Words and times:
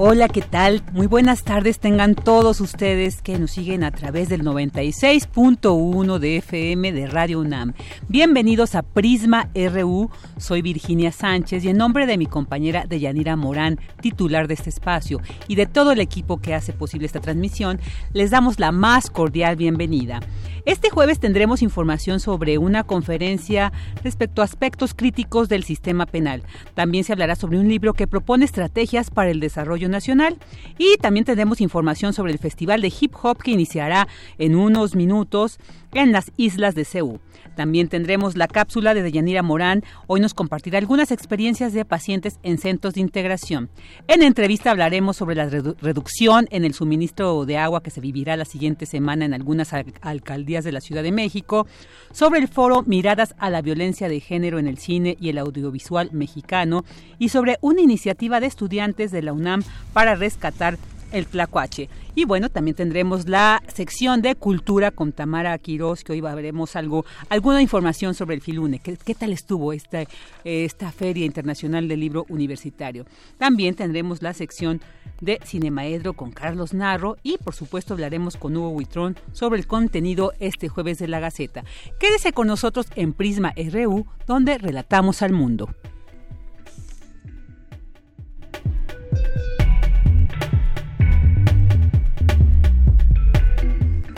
Hola, 0.00 0.28
¿qué 0.28 0.42
tal? 0.42 0.84
Muy 0.92 1.08
buenas 1.08 1.42
tardes 1.42 1.80
tengan 1.80 2.14
todos 2.14 2.60
ustedes 2.60 3.20
que 3.20 3.36
nos 3.36 3.50
siguen 3.50 3.82
a 3.82 3.90
través 3.90 4.28
del 4.28 4.44
96.1 4.44 6.18
de 6.20 6.36
FM 6.36 6.92
de 6.92 7.08
Radio 7.08 7.40
UNAM. 7.40 7.72
Bienvenidos 8.06 8.76
a 8.76 8.82
Prisma 8.82 9.50
RU. 9.56 10.08
Soy 10.36 10.62
Virginia 10.62 11.10
Sánchez 11.10 11.64
y 11.64 11.70
en 11.70 11.78
nombre 11.78 12.06
de 12.06 12.16
mi 12.16 12.26
compañera 12.26 12.84
Deyanira 12.88 13.34
Morán, 13.34 13.80
titular 14.00 14.46
de 14.46 14.54
este 14.54 14.70
espacio, 14.70 15.20
y 15.48 15.56
de 15.56 15.66
todo 15.66 15.90
el 15.90 15.98
equipo 15.98 16.40
que 16.40 16.54
hace 16.54 16.72
posible 16.72 17.06
esta 17.06 17.18
transmisión, 17.18 17.80
les 18.12 18.30
damos 18.30 18.60
la 18.60 18.70
más 18.70 19.10
cordial 19.10 19.56
bienvenida. 19.56 20.20
Este 20.64 20.90
jueves 20.90 21.18
tendremos 21.18 21.62
información 21.62 22.20
sobre 22.20 22.58
una 22.58 22.84
conferencia 22.84 23.72
respecto 24.04 24.42
a 24.42 24.44
aspectos 24.44 24.92
críticos 24.92 25.48
del 25.48 25.64
sistema 25.64 26.04
penal. 26.04 26.42
También 26.74 27.04
se 27.04 27.12
hablará 27.12 27.36
sobre 27.36 27.58
un 27.58 27.68
libro 27.68 27.94
que 27.94 28.06
propone 28.06 28.44
estrategias 28.44 29.10
para 29.10 29.30
el 29.30 29.40
desarrollo 29.40 29.87
nacional 29.88 30.36
y 30.78 30.96
también 30.98 31.24
tendremos 31.24 31.60
información 31.60 32.12
sobre 32.12 32.32
el 32.32 32.38
Festival 32.38 32.80
de 32.80 32.92
Hip 33.00 33.14
Hop 33.22 33.42
que 33.42 33.50
iniciará 33.50 34.08
en 34.38 34.54
unos 34.54 34.94
minutos 34.94 35.58
en 35.94 36.12
las 36.12 36.32
islas 36.36 36.74
de 36.74 36.84
Ceú. 36.84 37.20
También 37.58 37.88
tendremos 37.88 38.36
la 38.36 38.46
cápsula 38.46 38.94
de 38.94 39.02
Deyanira 39.02 39.42
Morán. 39.42 39.82
Hoy 40.06 40.20
nos 40.20 40.32
compartirá 40.32 40.78
algunas 40.78 41.10
experiencias 41.10 41.72
de 41.72 41.84
pacientes 41.84 42.38
en 42.44 42.56
centros 42.56 42.94
de 42.94 43.00
integración. 43.00 43.68
En 44.06 44.22
entrevista 44.22 44.70
hablaremos 44.70 45.16
sobre 45.16 45.34
la 45.34 45.48
reducción 45.48 46.46
en 46.52 46.64
el 46.64 46.72
suministro 46.72 47.44
de 47.46 47.56
agua 47.56 47.82
que 47.82 47.90
se 47.90 48.00
vivirá 48.00 48.36
la 48.36 48.44
siguiente 48.44 48.86
semana 48.86 49.24
en 49.24 49.34
algunas 49.34 49.72
alcaldías 49.72 50.62
de 50.62 50.70
la 50.70 50.80
Ciudad 50.80 51.02
de 51.02 51.10
México, 51.10 51.66
sobre 52.12 52.38
el 52.38 52.46
foro 52.46 52.84
Miradas 52.86 53.34
a 53.38 53.50
la 53.50 53.60
violencia 53.60 54.08
de 54.08 54.20
género 54.20 54.60
en 54.60 54.68
el 54.68 54.78
cine 54.78 55.16
y 55.20 55.28
el 55.30 55.38
audiovisual 55.38 56.10
mexicano 56.12 56.84
y 57.18 57.30
sobre 57.30 57.58
una 57.60 57.80
iniciativa 57.80 58.38
de 58.38 58.46
estudiantes 58.46 59.10
de 59.10 59.22
la 59.22 59.32
UNAM 59.32 59.64
para 59.92 60.14
rescatar 60.14 60.78
el 61.12 61.26
Tlacuache. 61.26 61.88
Y 62.14 62.24
bueno, 62.24 62.48
también 62.48 62.74
tendremos 62.74 63.28
la 63.28 63.62
sección 63.72 64.22
de 64.22 64.34
cultura 64.34 64.90
con 64.90 65.12
Tamara 65.12 65.56
Quiroz, 65.58 66.04
que 66.04 66.12
hoy 66.12 66.20
veremos 66.20 66.76
algo, 66.76 67.04
alguna 67.28 67.62
información 67.62 68.14
sobre 68.14 68.34
el 68.34 68.40
Filune. 68.40 68.80
¿Qué, 68.80 68.96
qué 68.96 69.14
tal 69.14 69.32
estuvo 69.32 69.72
esta, 69.72 70.04
esta 70.44 70.90
Feria 70.90 71.24
Internacional 71.24 71.86
del 71.88 72.00
Libro 72.00 72.26
Universitario? 72.28 73.06
También 73.38 73.74
tendremos 73.74 74.22
la 74.22 74.34
sección 74.34 74.80
de 75.20 75.40
Cinemaedro 75.44 76.12
con 76.14 76.30
Carlos 76.32 76.74
Narro 76.74 77.16
y 77.22 77.38
por 77.38 77.54
supuesto 77.54 77.94
hablaremos 77.94 78.36
con 78.36 78.56
Hugo 78.56 78.70
Huitrón 78.70 79.16
sobre 79.32 79.58
el 79.58 79.66
contenido 79.66 80.32
este 80.38 80.68
jueves 80.68 80.98
de 80.98 81.08
la 81.08 81.20
Gaceta. 81.20 81.64
Quédese 81.98 82.32
con 82.32 82.46
nosotros 82.46 82.86
en 82.94 83.12
Prisma 83.12 83.52
RU, 83.56 84.06
donde 84.26 84.58
relatamos 84.58 85.22
al 85.22 85.32
mundo. 85.32 85.68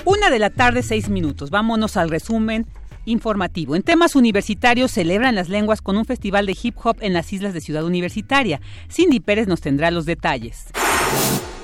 Una 0.04 0.30
de 0.30 0.38
la 0.38 0.50
tarde, 0.50 0.82
seis 0.82 1.08
minutos. 1.08 1.50
Vámonos 1.50 1.96
al 1.96 2.10
resumen 2.10 2.66
informativo. 3.04 3.76
En 3.76 3.82
temas 3.82 4.14
universitarios 4.16 4.90
celebran 4.90 5.34
las 5.34 5.48
lenguas 5.48 5.82
con 5.82 5.96
un 5.96 6.04
festival 6.04 6.46
de 6.46 6.56
hip 6.60 6.76
hop 6.82 6.96
en 7.00 7.12
las 7.12 7.32
islas 7.32 7.54
de 7.54 7.60
Ciudad 7.60 7.84
Universitaria. 7.84 8.60
Cindy 8.90 9.20
Pérez 9.20 9.46
nos 9.46 9.60
tendrá 9.60 9.90
los 9.90 10.06
detalles. 10.06 10.66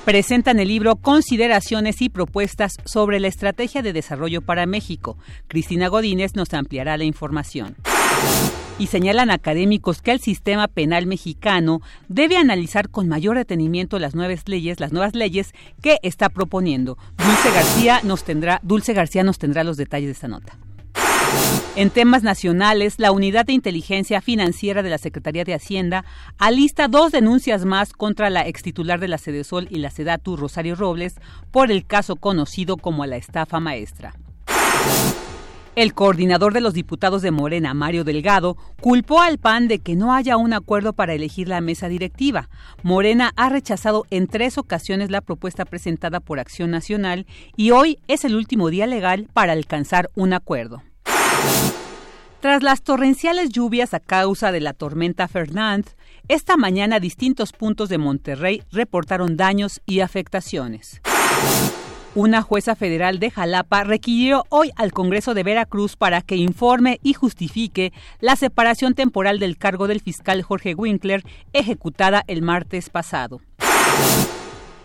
Presentan 0.05 0.59
el 0.59 0.69
libro 0.69 0.95
Consideraciones 0.95 2.01
y 2.01 2.09
propuestas 2.09 2.75
sobre 2.85 3.19
la 3.19 3.27
estrategia 3.27 3.81
de 3.81 3.93
desarrollo 3.93 4.41
para 4.41 4.65
México. 4.65 5.17
Cristina 5.47 5.87
Godínez 5.89 6.35
nos 6.35 6.53
ampliará 6.53 6.97
la 6.97 7.03
información 7.03 7.75
y 8.79 8.87
señalan 8.87 9.31
académicos 9.31 10.01
que 10.01 10.11
el 10.11 10.19
sistema 10.19 10.67
penal 10.67 11.05
mexicano 11.05 11.81
debe 12.07 12.37
analizar 12.37 12.89
con 12.89 13.07
mayor 13.07 13.37
detenimiento 13.37 13.99
las 13.99 14.15
nuevas 14.15 14.47
leyes, 14.47 14.79
las 14.79 14.91
nuevas 14.91 15.15
leyes 15.15 15.53
que 15.81 15.99
está 16.03 16.29
proponiendo. 16.29 16.97
Dulce 17.17 17.51
García 17.51 18.01
nos 18.03 18.23
tendrá, 18.23 18.59
Dulce 18.63 18.93
García 18.93 19.23
nos 19.23 19.37
tendrá 19.37 19.63
los 19.63 19.77
detalles 19.77 20.07
de 20.07 20.13
esta 20.13 20.27
nota. 20.27 20.57
En 21.75 21.89
temas 21.91 22.23
nacionales, 22.23 22.95
la 22.97 23.11
Unidad 23.11 23.45
de 23.45 23.53
Inteligencia 23.53 24.21
Financiera 24.21 24.81
de 24.81 24.89
la 24.89 24.97
Secretaría 24.97 25.43
de 25.43 25.53
Hacienda 25.53 26.05
alista 26.39 26.87
dos 26.87 27.11
denuncias 27.11 27.65
más 27.65 27.93
contra 27.93 28.29
la 28.29 28.47
extitular 28.47 28.99
de 28.99 29.07
la 29.07 29.17
Sedesol 29.17 29.67
y 29.69 29.77
la 29.77 29.91
Sedatu, 29.91 30.37
Rosario 30.37 30.75
Robles, 30.75 31.15
por 31.51 31.71
el 31.71 31.85
caso 31.85 32.15
conocido 32.15 32.77
como 32.77 33.05
la 33.05 33.17
estafa 33.17 33.59
maestra. 33.59 34.15
El 35.77 35.93
coordinador 35.93 36.55
de 36.55 36.61
los 36.61 36.73
diputados 36.73 37.21
de 37.21 37.29
Morena, 37.29 37.75
Mario 37.75 38.03
Delgado, 38.03 38.57
culpó 38.81 39.21
al 39.21 39.37
PAN 39.37 39.67
de 39.67 39.77
que 39.77 39.95
no 39.95 40.11
haya 40.11 40.35
un 40.35 40.53
acuerdo 40.53 40.93
para 40.93 41.13
elegir 41.13 41.47
la 41.47 41.61
mesa 41.61 41.87
directiva. 41.87 42.49
Morena 42.81 43.31
ha 43.35 43.49
rechazado 43.49 44.07
en 44.09 44.25
tres 44.25 44.57
ocasiones 44.57 45.11
la 45.11 45.21
propuesta 45.21 45.65
presentada 45.65 46.19
por 46.19 46.39
Acción 46.39 46.71
Nacional 46.71 47.27
y 47.55 47.69
hoy 47.69 47.99
es 48.07 48.25
el 48.25 48.33
último 48.33 48.71
día 48.71 48.87
legal 48.87 49.29
para 49.33 49.53
alcanzar 49.53 50.09
un 50.15 50.33
acuerdo. 50.33 50.81
Tras 52.39 52.63
las 52.63 52.81
torrenciales 52.81 53.49
lluvias 53.49 53.93
a 53.93 53.99
causa 53.99 54.51
de 54.51 54.61
la 54.61 54.73
tormenta 54.73 55.27
Fernand, 55.27 55.85
esta 56.27 56.57
mañana 56.57 56.99
distintos 56.99 57.53
puntos 57.53 57.87
de 57.87 57.99
Monterrey 57.99 58.63
reportaron 58.71 59.37
daños 59.37 59.79
y 59.85 59.99
afectaciones. 59.99 61.01
Una 62.17 62.41
jueza 62.41 62.75
federal 62.75 63.19
de 63.19 63.29
Jalapa 63.29 63.83
requirió 63.83 64.43
hoy 64.49 64.71
al 64.75 64.91
Congreso 64.91 65.35
de 65.35 65.43
Veracruz 65.43 65.95
para 65.95 66.23
que 66.23 66.35
informe 66.35 66.99
y 67.03 67.13
justifique 67.13 67.93
la 68.21 68.35
separación 68.35 68.95
temporal 68.95 69.37
del 69.37 69.55
cargo 69.55 69.87
del 69.87 70.01
fiscal 70.01 70.41
Jorge 70.41 70.73
Winkler 70.73 71.23
ejecutada 71.53 72.23
el 72.25 72.41
martes 72.41 72.89
pasado. 72.89 73.39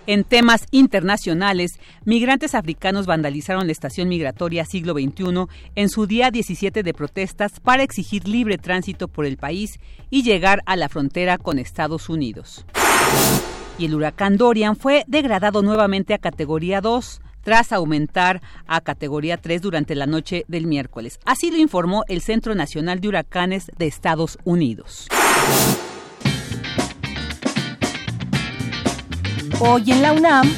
En 0.06 0.25
temas 0.25 0.66
internacionales, 0.72 1.81
migrantes 2.04 2.54
africanos 2.54 3.06
vandalizaron 3.06 3.64
la 3.64 3.72
estación 3.72 4.10
migratoria 4.10 4.66
siglo 4.66 4.93
XXI 4.93 5.47
en 5.75 5.88
su 5.88 6.06
día 6.06 6.31
17 6.31 6.82
de 6.82 6.93
protestas 6.93 7.60
para 7.60 7.82
exigir 7.82 8.28
libre 8.28 8.59
tránsito 8.59 9.09
por 9.09 9.25
el 9.25 9.38
país 9.38 9.81
y 10.10 10.22
llegar 10.22 10.60
a 10.66 10.76
la 10.76 10.91
frontera 10.91 11.38
con 11.38 11.59
Estados 11.59 12.10
Unidos 12.10 12.66
y 13.78 13.87
el 13.87 13.94
huracán 13.94 14.37
Dorian 14.37 14.77
fue 14.77 15.05
degradado 15.06 15.62
nuevamente 15.62 16.15
a 16.15 16.19
categoría 16.19 16.81
2 16.81 17.21
tras 17.43 17.72
aumentar 17.72 18.41
a 18.66 18.81
categoría 18.81 19.37
3 19.37 19.62
durante 19.62 19.94
la 19.94 20.06
noche 20.06 20.44
del 20.49 20.66
miércoles. 20.66 21.19
Así 21.25 21.50
lo 21.50 21.59
informó 21.59 22.05
el 22.09 22.21
Centro 22.21 22.55
Nacional 22.55 23.00
de 23.00 23.09
Huracanes 23.09 23.71
de 23.78 23.87
Estados 23.87 24.38
Unidos. 24.44 25.09
Hoy 29.61 29.91
en 29.93 30.03
la 30.03 30.12
UNAM, 30.12 30.50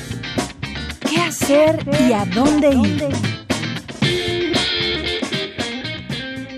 ¿qué 1.08 1.20
hacer 1.20 1.86
y 2.08 2.12
a 2.12 2.24
dónde 2.24 2.70
ir? 2.70 3.33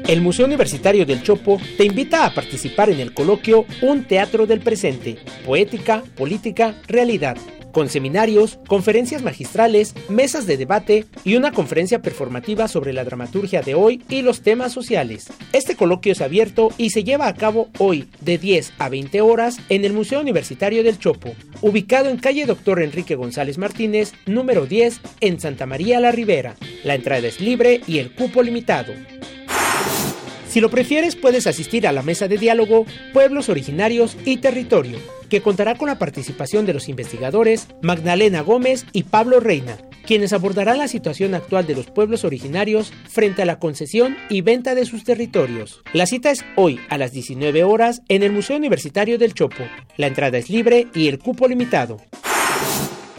El 0.06 0.20
Museo 0.20 0.46
Universitario 0.46 1.04
del 1.04 1.24
Chopo 1.24 1.60
te 1.76 1.84
invita 1.84 2.24
a 2.24 2.32
participar 2.32 2.90
en 2.90 3.00
el 3.00 3.12
coloquio 3.12 3.66
Un 3.82 4.04
Teatro 4.04 4.46
del 4.46 4.60
Presente, 4.60 5.16
Poética, 5.44 6.04
Política, 6.16 6.76
Realidad, 6.86 7.36
con 7.72 7.88
seminarios, 7.88 8.60
conferencias 8.68 9.22
magistrales, 9.22 9.96
mesas 10.08 10.46
de 10.46 10.56
debate 10.56 11.06
y 11.24 11.34
una 11.34 11.50
conferencia 11.50 12.02
performativa 12.02 12.68
sobre 12.68 12.92
la 12.92 13.02
dramaturgia 13.02 13.62
de 13.62 13.74
hoy 13.74 14.00
y 14.08 14.22
los 14.22 14.42
temas 14.42 14.72
sociales. 14.72 15.26
Este 15.52 15.74
coloquio 15.74 16.12
es 16.12 16.20
abierto 16.20 16.68
y 16.78 16.90
se 16.90 17.02
lleva 17.02 17.26
a 17.26 17.34
cabo 17.34 17.68
hoy 17.78 18.08
de 18.20 18.38
10 18.38 18.74
a 18.78 18.88
20 18.88 19.20
horas 19.22 19.58
en 19.70 19.84
el 19.84 19.92
Museo 19.92 20.20
Universitario 20.20 20.84
del 20.84 21.00
Chopo, 21.00 21.34
ubicado 21.62 22.10
en 22.10 22.18
calle 22.18 22.46
Dr. 22.46 22.80
Enrique 22.80 23.16
González 23.16 23.58
Martínez, 23.58 24.12
número 24.24 24.66
10, 24.66 25.00
en 25.20 25.40
Santa 25.40 25.66
María 25.66 25.98
la 25.98 26.12
Ribera. 26.12 26.54
La 26.84 26.94
entrada 26.94 27.26
es 27.26 27.40
libre 27.40 27.80
y 27.88 27.98
el 27.98 28.12
cupo 28.12 28.44
limitado. 28.44 28.92
Si 30.56 30.62
lo 30.62 30.70
prefieres, 30.70 31.16
puedes 31.16 31.46
asistir 31.46 31.86
a 31.86 31.92
la 31.92 32.02
mesa 32.02 32.28
de 32.28 32.38
diálogo 32.38 32.86
Pueblos 33.12 33.50
Originarios 33.50 34.16
y 34.24 34.38
Territorio, 34.38 34.98
que 35.28 35.42
contará 35.42 35.74
con 35.74 35.86
la 35.86 35.98
participación 35.98 36.64
de 36.64 36.72
los 36.72 36.88
investigadores 36.88 37.68
Magdalena 37.82 38.40
Gómez 38.40 38.86
y 38.94 39.02
Pablo 39.02 39.38
Reina, 39.38 39.76
quienes 40.06 40.32
abordarán 40.32 40.78
la 40.78 40.88
situación 40.88 41.34
actual 41.34 41.66
de 41.66 41.74
los 41.74 41.90
pueblos 41.90 42.24
originarios 42.24 42.90
frente 43.06 43.42
a 43.42 43.44
la 43.44 43.58
concesión 43.58 44.16
y 44.30 44.40
venta 44.40 44.74
de 44.74 44.86
sus 44.86 45.04
territorios. 45.04 45.82
La 45.92 46.06
cita 46.06 46.30
es 46.30 46.42
hoy 46.56 46.80
a 46.88 46.96
las 46.96 47.12
19 47.12 47.62
horas 47.62 48.00
en 48.08 48.22
el 48.22 48.32
Museo 48.32 48.56
Universitario 48.56 49.18
del 49.18 49.34
Chopo. 49.34 49.62
La 49.98 50.06
entrada 50.06 50.38
es 50.38 50.48
libre 50.48 50.86
y 50.94 51.08
el 51.08 51.18
cupo 51.18 51.48
limitado. 51.48 51.98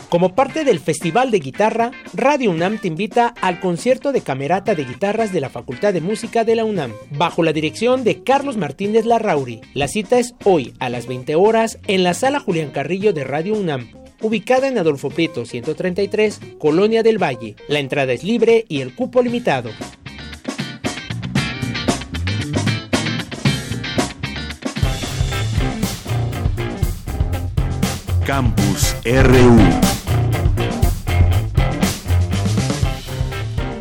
Como 0.09 0.35
parte 0.35 0.63
del 0.63 0.79
Festival 0.79 1.31
de 1.31 1.39
Guitarra, 1.39 1.91
Radio 2.13 2.51
UNAM 2.51 2.77
te 2.77 2.87
invita 2.87 3.33
al 3.41 3.59
concierto 3.59 4.13
de 4.13 4.21
camerata 4.21 4.73
de 4.73 4.85
guitarras 4.85 5.33
de 5.33 5.41
la 5.41 5.49
Facultad 5.49 5.93
de 5.93 5.99
Música 5.99 6.45
de 6.45 6.55
la 6.55 6.63
UNAM, 6.63 6.93
bajo 7.11 7.43
la 7.43 7.51
dirección 7.51 8.05
de 8.05 8.23
Carlos 8.23 8.55
Martínez 8.55 9.05
Larrauri. 9.05 9.59
La 9.73 9.89
cita 9.89 10.17
es 10.17 10.33
hoy 10.45 10.73
a 10.79 10.87
las 10.87 11.07
20 11.07 11.35
horas 11.35 11.77
en 11.87 12.03
la 12.03 12.13
Sala 12.13 12.39
Julián 12.39 12.71
Carrillo 12.71 13.11
de 13.11 13.25
Radio 13.25 13.55
UNAM, 13.55 13.91
ubicada 14.21 14.69
en 14.69 14.77
Adolfo 14.77 15.09
Prieto 15.09 15.45
133, 15.45 16.39
Colonia 16.57 17.03
del 17.03 17.21
Valle. 17.21 17.57
La 17.67 17.79
entrada 17.79 18.13
es 18.13 18.23
libre 18.23 18.63
y 18.69 18.79
el 18.79 18.95
cupo 18.95 19.21
limitado. 19.21 19.71
Campus 28.27 28.93
RU. 29.05 29.57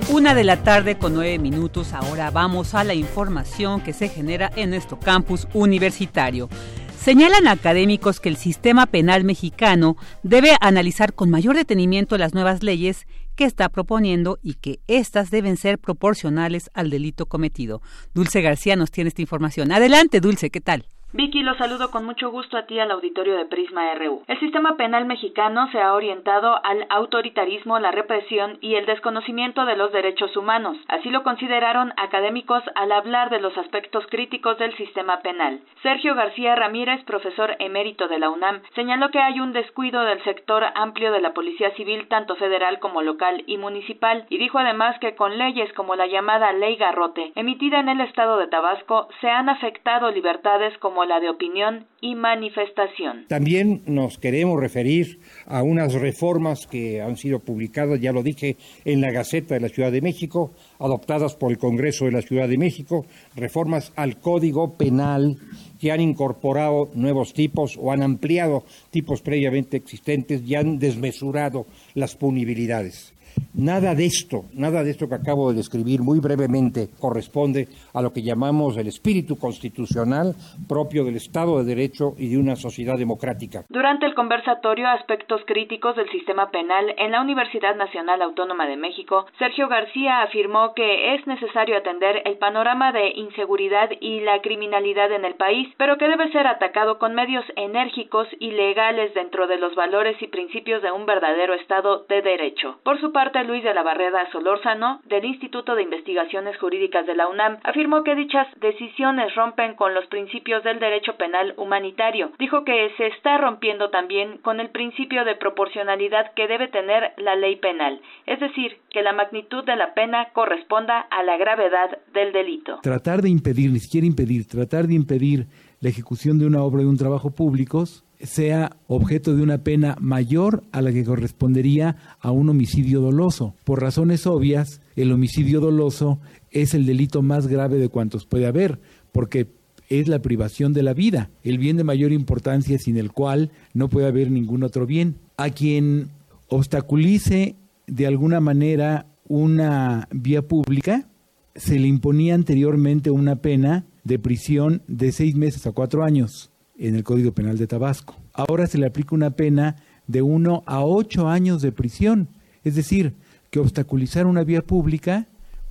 Una 0.09 0.37
de 0.37 0.45
la 0.45 0.63
tarde 0.63 0.97
con 0.97 1.15
nueve 1.15 1.41
minutos. 1.41 1.93
Ahora 1.93 2.31
vamos 2.31 2.77
a 2.77 2.85
la 2.85 2.95
información 2.95 3.81
que 3.81 3.93
se 3.93 4.09
genera 4.09 4.53
en 4.55 4.71
nuestro 4.71 5.01
campus 5.01 5.49
universitario. 5.53 6.49
Señalan 6.97 7.49
académicos 7.49 8.21
que 8.21 8.29
el 8.29 8.37
sistema 8.37 8.87
penal 8.87 9.25
mexicano 9.25 9.97
debe 10.23 10.53
analizar 10.61 11.13
con 11.13 11.29
mayor 11.29 11.57
detenimiento 11.57 12.17
las 12.17 12.33
nuevas 12.33 12.63
leyes 12.63 13.09
que 13.35 13.47
está 13.47 13.69
proponiendo 13.69 14.39
y 14.45 14.55
que 14.55 14.79
éstas 14.87 15.33
deben 15.33 15.57
ser 15.57 15.81
proporcionales 15.81 16.71
al 16.73 16.89
delito 16.89 17.27
cometido. 17.27 17.83
Dulce 18.15 18.43
García 18.43 18.77
nos 18.77 18.93
tiene 18.93 19.09
esta 19.09 19.23
información. 19.23 19.73
Adelante, 19.73 20.21
Dulce, 20.21 20.51
¿qué 20.51 20.61
tal? 20.61 20.87
Vicky, 21.17 21.43
lo 21.43 21.55
saludo 21.55 21.91
con 21.91 22.05
mucho 22.05 22.31
gusto 22.31 22.59
a 22.59 22.67
ti 22.67 22.79
al 22.79 22.91
auditorio 22.91 23.39
de 23.39 23.47
Prisma 23.47 23.91
RU. 23.95 24.23
El 24.27 24.39
sistema 24.39 24.77
penal 24.77 25.07
mexicano 25.07 25.67
se 25.73 25.81
ha 25.81 25.95
orientado 25.95 26.63
al 26.63 26.87
autoritarismo, 26.91 27.79
la 27.79 27.91
represión 27.91 28.59
y 28.61 28.75
el 28.75 28.85
desconocimiento 28.85 29.65
de 29.65 29.77
los 29.77 29.93
derechos 29.93 30.37
humanos. 30.37 30.77
Así 30.89 31.09
lo 31.09 31.23
consideraron 31.23 31.95
académicos 31.97 32.63
al 32.75 32.93
hablar 32.93 33.31
de 33.31 33.41
los 33.41 33.57
aspectos 33.57 34.07
críticos 34.11 34.59
del 34.59 34.77
sistema 34.77 35.21
penal. 35.21 35.61
Sergio 35.83 36.15
García 36.15 36.55
Ramírez, 36.55 37.03
profesor 37.05 37.57
emérito 37.61 38.09
de 38.09 38.19
la 38.19 38.29
UNAM, 38.29 38.61
señaló 38.75 39.09
que 39.11 39.21
hay 39.21 39.41
un 39.41 39.55
descuido 39.55 40.03
del 40.03 40.23
sector 40.23 40.65
amplio 40.75 41.13
de 41.13 41.23
la 41.23 41.33
Policía 41.33 41.71
Civil, 41.77 42.09
tanto 42.09 42.37
federal 42.37 42.79
como 42.79 43.01
local 43.01 43.43
y 43.47 43.57
municipal, 43.57 44.27
y 44.29 44.37
dijo 44.37 44.59
además 44.59 44.99
que 44.99 45.15
con 45.15 45.39
leyes 45.39 45.73
como 45.73 45.97
la 45.97 46.09
llamada 46.09 46.53
Ley 46.53 46.77
Garrote, 46.77 47.33
emitida 47.37 47.81
en 47.81 47.89
el 47.89 48.03
estado 48.03 48.37
de 48.37 48.49
Tabasco, 48.49 49.09
se 49.23 49.31
han 49.31 49.49
afectado 49.49 50.11
libertades 50.11 50.77
como 50.77 51.06
la 51.07 51.21
de 51.21 51.31
opinión 51.31 51.87
y 52.01 52.15
manifestación. 52.15 53.27
También 53.29 53.83
nos 53.87 54.19
queremos 54.19 54.61
referir 54.61 55.21
a 55.47 55.63
unas 55.63 55.95
reformas 55.95 56.67
que 56.67 57.01
han 57.01 57.17
sido 57.17 57.41
publicadas, 57.41 58.01
ya 58.01 58.13
lo 58.13 58.23
dije, 58.23 58.57
en 58.85 59.01
la 59.01 59.11
Gaceta 59.11 59.55
de 59.55 59.61
la 59.61 59.69
Ciudad 59.69 59.93
de 59.93 60.03
México, 60.03 60.53
adoptadas 60.79 61.35
por 61.37 61.51
el 61.51 61.59
Congreso 61.59 62.05
de 62.05 62.13
la 62.13 62.23
Ciudad 62.23 62.49
de 62.49 62.59
México, 62.59 63.07
reformas 63.35 63.93
al 63.97 64.19
Código 64.21 64.77
Penal 64.77 65.37
que 65.81 65.93
han 65.93 66.01
incorporado 66.01 66.91
nuevos 66.95 67.33
tipos 67.33 67.77
o 67.81 67.93
han 67.93 68.03
ampliado 68.03 68.65
tipos 68.91 69.23
previamente 69.23 69.77
existentes 69.77 70.43
y 70.43 70.55
han 70.55 70.79
desmesurado 70.79 71.67
las 71.95 72.17
punibilidades. 72.17 73.16
Nada 73.59 73.95
de 73.95 74.05
esto, 74.05 74.45
nada 74.53 74.85
de 74.85 74.91
esto 74.91 75.09
que 75.09 75.15
acabo 75.15 75.51
de 75.51 75.57
describir 75.57 76.03
muy 76.03 76.21
brevemente 76.21 76.89
corresponde 77.01 77.69
a 77.95 78.03
lo 78.03 78.13
que 78.13 78.23
llamamos 78.23 78.77
el 78.77 78.87
espíritu 78.87 79.37
constitucional 79.39 80.35
propio 80.69 81.05
del 81.05 81.17
Estado 81.17 81.59
de 81.59 81.65
Derecho 81.65 82.13
y 82.19 82.29
de 82.29 82.39
una 82.39 82.57
sociedad 82.57 82.99
democrática. 82.99 83.65
Durante 83.71 84.05
el 84.05 84.15
conversatorio 84.15 84.89
Aspectos 84.89 85.41
críticos 85.47 85.97
del 85.97 86.11
sistema 86.11 86.51
penal 86.51 86.95
en 86.99 87.13
la 87.13 87.21
Universidad 87.21 87.77
Nacional 87.77 88.23
Autónoma 88.23 88.67
de 88.67 88.77
México, 88.77 89.27
Sergio 89.39 89.69
García 89.69 90.23
afirmó 90.23 90.75
que 90.75 91.15
es 91.15 91.27
necesario 91.27 91.79
atender 91.79 92.23
el 92.25 92.37
panorama 92.39 92.93
de 92.93 93.09
inseguridad 93.17 93.89
y 94.01 94.21
la 94.21 94.43
criminalidad 94.43 95.13
en 95.13 95.25
el 95.25 95.35
país, 95.35 95.69
pero 95.79 95.97
que 95.97 96.09
debe 96.09 96.31
ser 96.31 96.47
atacado 96.47 96.99
con 96.99 97.15
medios 97.15 97.45
enérgicos 97.57 98.29
y 98.39 98.51
legales 98.51 99.15
dentro 99.15 99.47
de 99.47 99.57
los 99.57 99.75
valores 99.75 100.21
y 100.21 100.27
principios 100.27 100.83
de 100.83 100.93
un 100.93 101.07
verdadero 101.07 101.55
Estado 101.55 102.05
de 102.09 102.23
Derecho. 102.23 102.79
Por 102.83 103.01
su 103.01 103.13
parte, 103.13 103.26
Luis 103.45 103.65
de 103.65 103.75
la 103.75 103.83
Barrera 103.83 104.31
Solórzano, 104.31 105.01
del 105.05 105.25
Instituto 105.25 105.75
de 105.75 105.83
Investigaciones 105.83 106.57
Jurídicas 106.59 107.07
de 107.07 107.15
la 107.15 107.29
UNAM, 107.29 107.59
afirmó 107.65 108.03
que 108.03 108.15
dichas 108.15 108.47
decisiones 108.61 109.35
rompen 109.35 109.75
con 109.75 109.95
los 109.95 110.07
principios 110.07 110.63
del 110.65 110.79
derecho 110.79 111.17
penal 111.17 111.55
humanitario. 111.57 112.31
Dijo 112.39 112.65
que 112.65 112.91
se 112.97 113.09
está 113.09 113.39
rompiendo 113.39 113.91
también 113.91 114.39
con 114.39 114.61
el 114.61 114.71
principio 114.71 115.25
de 115.25 115.35
proporcionalidad 115.35 116.33
que 116.35 116.47
debe 116.47 116.69
tener 116.69 117.13
la 117.17 117.35
ley 117.37 117.57
penal, 117.57 118.01
es 118.27 118.41
decir, 118.41 118.79
que 118.91 119.03
la 119.03 119.13
magnitud 119.13 119.65
de 119.65 119.77
la 119.77 119.95
pena 119.95 120.29
corresponda 120.33 121.01
a 121.01 121.23
la 121.23 121.37
gravedad 121.37 121.99
del 122.13 122.33
delito. 122.33 122.79
Tratar 122.83 123.23
de 123.23 123.29
impedir, 123.29 123.71
ni 123.71 123.81
siquiera 123.81 124.07
impedir, 124.07 124.47
tratar 124.47 124.87
de 124.87 124.95
impedir 124.95 125.47
la 125.81 125.89
ejecución 125.89 126.39
de 126.39 126.47
una 126.47 126.63
obra 126.63 126.83
de 126.83 126.89
un 126.89 126.97
trabajo 126.97 127.31
público 127.31 127.85
sea 128.23 128.77
objeto 128.87 129.35
de 129.35 129.43
una 129.43 129.59
pena 129.59 129.97
mayor 130.01 130.65
a 130.73 130.81
la 130.83 130.93
que 130.93 131.05
correspondería 131.05 131.97
a 132.21 132.31
un 132.31 132.49
homicidio 132.49 133.01
doloso. 133.01 133.55
Por 133.65 133.81
razones 133.81 134.27
obvias, 134.27 134.81
el 134.97 135.13
homicidio 135.13 135.61
doloso 135.61 136.19
es 136.51 136.75
el 136.75 136.87
delito 136.87 137.23
más 137.23 137.47
grave 137.47 137.79
de 137.79 137.89
cuantos 137.89 138.27
puede 138.27 138.47
haber, 138.47 138.81
porque 139.13 139.49
es 139.89 140.09
la 140.09 140.21
privación 140.21 140.73
de 140.73 140.83
la 140.83 140.95
vida, 140.95 141.31
el 141.45 141.59
bien 141.59 141.77
de 141.77 141.85
mayor 141.85 142.13
importancia 142.13 142.79
sin 142.79 142.97
el 142.97 143.13
cual 143.13 143.51
no 143.73 143.89
puede 143.89 144.09
haber 144.09 144.31
ningún 144.31 144.63
otro 144.63 144.87
bien. 144.87 145.17
A 145.37 145.51
quien 145.51 146.09
obstaculice 146.49 147.55
de 147.87 148.07
alguna 148.07 148.41
manera 148.41 149.07
una 149.29 150.09
vía 150.11 150.43
pública, 150.43 151.09
se 151.55 151.79
le 151.79 151.89
imponía 151.89 152.35
anteriormente 152.35 153.11
una 153.11 153.37
pena 153.37 153.85
de 154.05 154.19
prisión 154.19 154.83
de 154.89 155.13
seis 155.13 155.35
meses 155.35 155.67
a 155.67 155.73
cuatro 155.73 156.05
años 156.05 156.51
en 156.79 156.95
el 156.95 157.05
Código 157.05 157.33
Penal 157.33 157.59
de 157.59 157.67
Tabasco. 157.67 158.17
Ahora 158.33 158.67
se 158.67 158.79
le 158.79 158.87
aplica 158.87 159.15
una 159.15 159.31
pena 159.31 159.77
de 160.07 160.23
uno 160.23 160.63
a 160.67 160.85
ocho 160.85 161.29
años 161.29 161.63
de 161.63 161.73
prisión. 161.73 162.29
Es 162.65 162.75
decir, 162.75 163.15
que 163.51 163.61
obstaculizar 163.61 164.27
una 164.27 164.45
vía 164.45 164.63
pública 164.63 165.27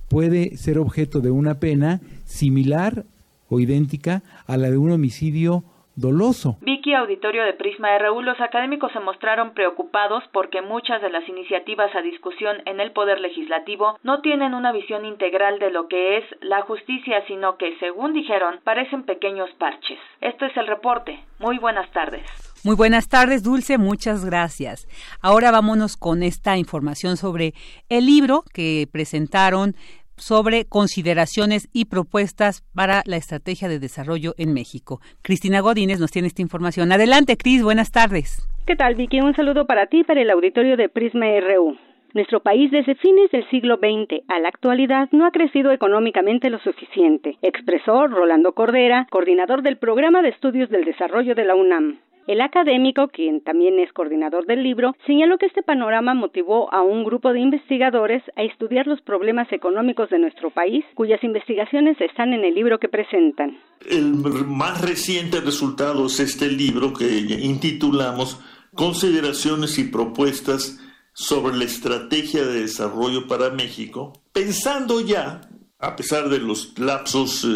puede 0.08 0.56
ser 0.56 0.78
objeto 0.78 1.20
de 1.20 1.30
una 1.30 1.58
pena 1.58 2.00
similar 2.24 3.04
o 3.48 3.60
idéntica 3.60 4.22
a 4.46 4.56
la 4.56 4.70
de 4.70 4.78
un 4.78 4.90
homicidio 4.90 5.64
doloso. 5.96 6.58
Vicky, 6.60 6.94
auditorio 6.94 7.44
de 7.44 7.54
Prisma 7.54 7.98
RU, 7.98 8.22
los 8.22 8.40
académicos 8.40 8.92
se 8.92 9.00
mostraron 9.00 9.54
preocupados 9.54 10.22
porque 10.32 10.62
muchas 10.62 11.02
de 11.02 11.10
las 11.10 11.28
iniciativas 11.28 11.94
a 11.94 12.02
discusión 12.02 12.56
en 12.66 12.80
el 12.80 12.92
Poder 12.92 13.20
Legislativo 13.20 13.98
no 14.02 14.20
tienen 14.20 14.54
una 14.54 14.72
visión 14.72 15.04
integral 15.04 15.58
de 15.58 15.70
lo 15.70 15.88
que 15.88 16.18
es 16.18 16.24
la 16.40 16.62
justicia, 16.62 17.24
sino 17.26 17.56
que, 17.56 17.76
según 17.78 18.12
dijeron, 18.12 18.60
parecen 18.62 19.04
pequeños 19.04 19.50
parches. 19.58 19.98
Este 20.20 20.46
es 20.46 20.56
el 20.56 20.66
reporte. 20.66 21.18
Muy 21.38 21.58
buenas 21.58 21.90
tardes. 21.90 22.24
Muy 22.64 22.74
buenas 22.74 23.08
tardes, 23.08 23.42
Dulce, 23.42 23.78
muchas 23.78 24.24
gracias. 24.24 24.88
Ahora 25.20 25.50
vámonos 25.50 25.96
con 25.96 26.22
esta 26.22 26.56
información 26.56 27.16
sobre 27.16 27.54
el 27.88 28.06
libro 28.06 28.42
que 28.52 28.88
presentaron 28.90 29.76
sobre 30.16 30.64
consideraciones 30.64 31.68
y 31.72 31.86
propuestas 31.86 32.62
para 32.74 33.02
la 33.06 33.16
estrategia 33.16 33.68
de 33.68 33.78
desarrollo 33.78 34.34
en 34.38 34.54
México. 34.54 35.00
Cristina 35.22 35.60
Godínez 35.60 36.00
nos 36.00 36.10
tiene 36.10 36.28
esta 36.28 36.42
información. 36.42 36.92
Adelante, 36.92 37.36
Cris, 37.36 37.62
buenas 37.62 37.90
tardes. 37.90 38.46
¿Qué 38.66 38.76
tal, 38.76 38.94
Vicky? 38.96 39.20
Un 39.20 39.34
saludo 39.34 39.66
para 39.66 39.86
ti, 39.86 40.02
para 40.04 40.22
el 40.22 40.30
auditorio 40.30 40.76
de 40.76 40.88
Prisma 40.88 41.26
RU. 41.40 41.78
Nuestro 42.14 42.40
país 42.40 42.70
desde 42.70 42.94
fines 42.94 43.30
del 43.30 43.48
siglo 43.50 43.76
XX 43.76 44.24
a 44.28 44.40
la 44.40 44.48
actualidad 44.48 45.08
no 45.12 45.26
ha 45.26 45.30
crecido 45.30 45.70
económicamente 45.70 46.48
lo 46.48 46.58
suficiente, 46.60 47.36
expresó 47.42 48.06
Rolando 48.06 48.54
Cordera, 48.54 49.06
coordinador 49.10 49.62
del 49.62 49.76
Programa 49.76 50.22
de 50.22 50.30
Estudios 50.30 50.70
del 50.70 50.84
Desarrollo 50.84 51.34
de 51.34 51.44
la 51.44 51.54
UNAM. 51.54 51.98
El 52.26 52.40
académico, 52.40 53.08
quien 53.08 53.40
también 53.40 53.78
es 53.78 53.92
coordinador 53.92 54.46
del 54.46 54.62
libro, 54.62 54.96
señaló 55.06 55.38
que 55.38 55.46
este 55.46 55.62
panorama 55.62 56.14
motivó 56.14 56.72
a 56.74 56.82
un 56.82 57.04
grupo 57.04 57.32
de 57.32 57.40
investigadores 57.40 58.22
a 58.34 58.42
estudiar 58.42 58.86
los 58.86 59.00
problemas 59.02 59.52
económicos 59.52 60.10
de 60.10 60.18
nuestro 60.18 60.50
país, 60.50 60.84
cuyas 60.94 61.22
investigaciones 61.22 62.00
están 62.00 62.32
en 62.32 62.44
el 62.44 62.54
libro 62.54 62.78
que 62.78 62.88
presentan. 62.88 63.58
El 63.88 64.14
más 64.14 64.82
reciente 64.82 65.40
resultado 65.40 66.06
es 66.06 66.18
este 66.18 66.48
libro 66.50 66.92
que 66.92 67.06
intitulamos 67.40 68.40
Consideraciones 68.74 69.78
y 69.78 69.84
propuestas 69.84 70.78
sobre 71.14 71.56
la 71.56 71.64
estrategia 71.64 72.44
de 72.44 72.60
desarrollo 72.60 73.26
para 73.26 73.48
México, 73.48 74.12
pensando 74.34 75.00
ya 75.00 75.40
a 75.78 75.96
pesar 75.96 76.28
de 76.28 76.38
los 76.38 76.78
lapsos 76.78 77.46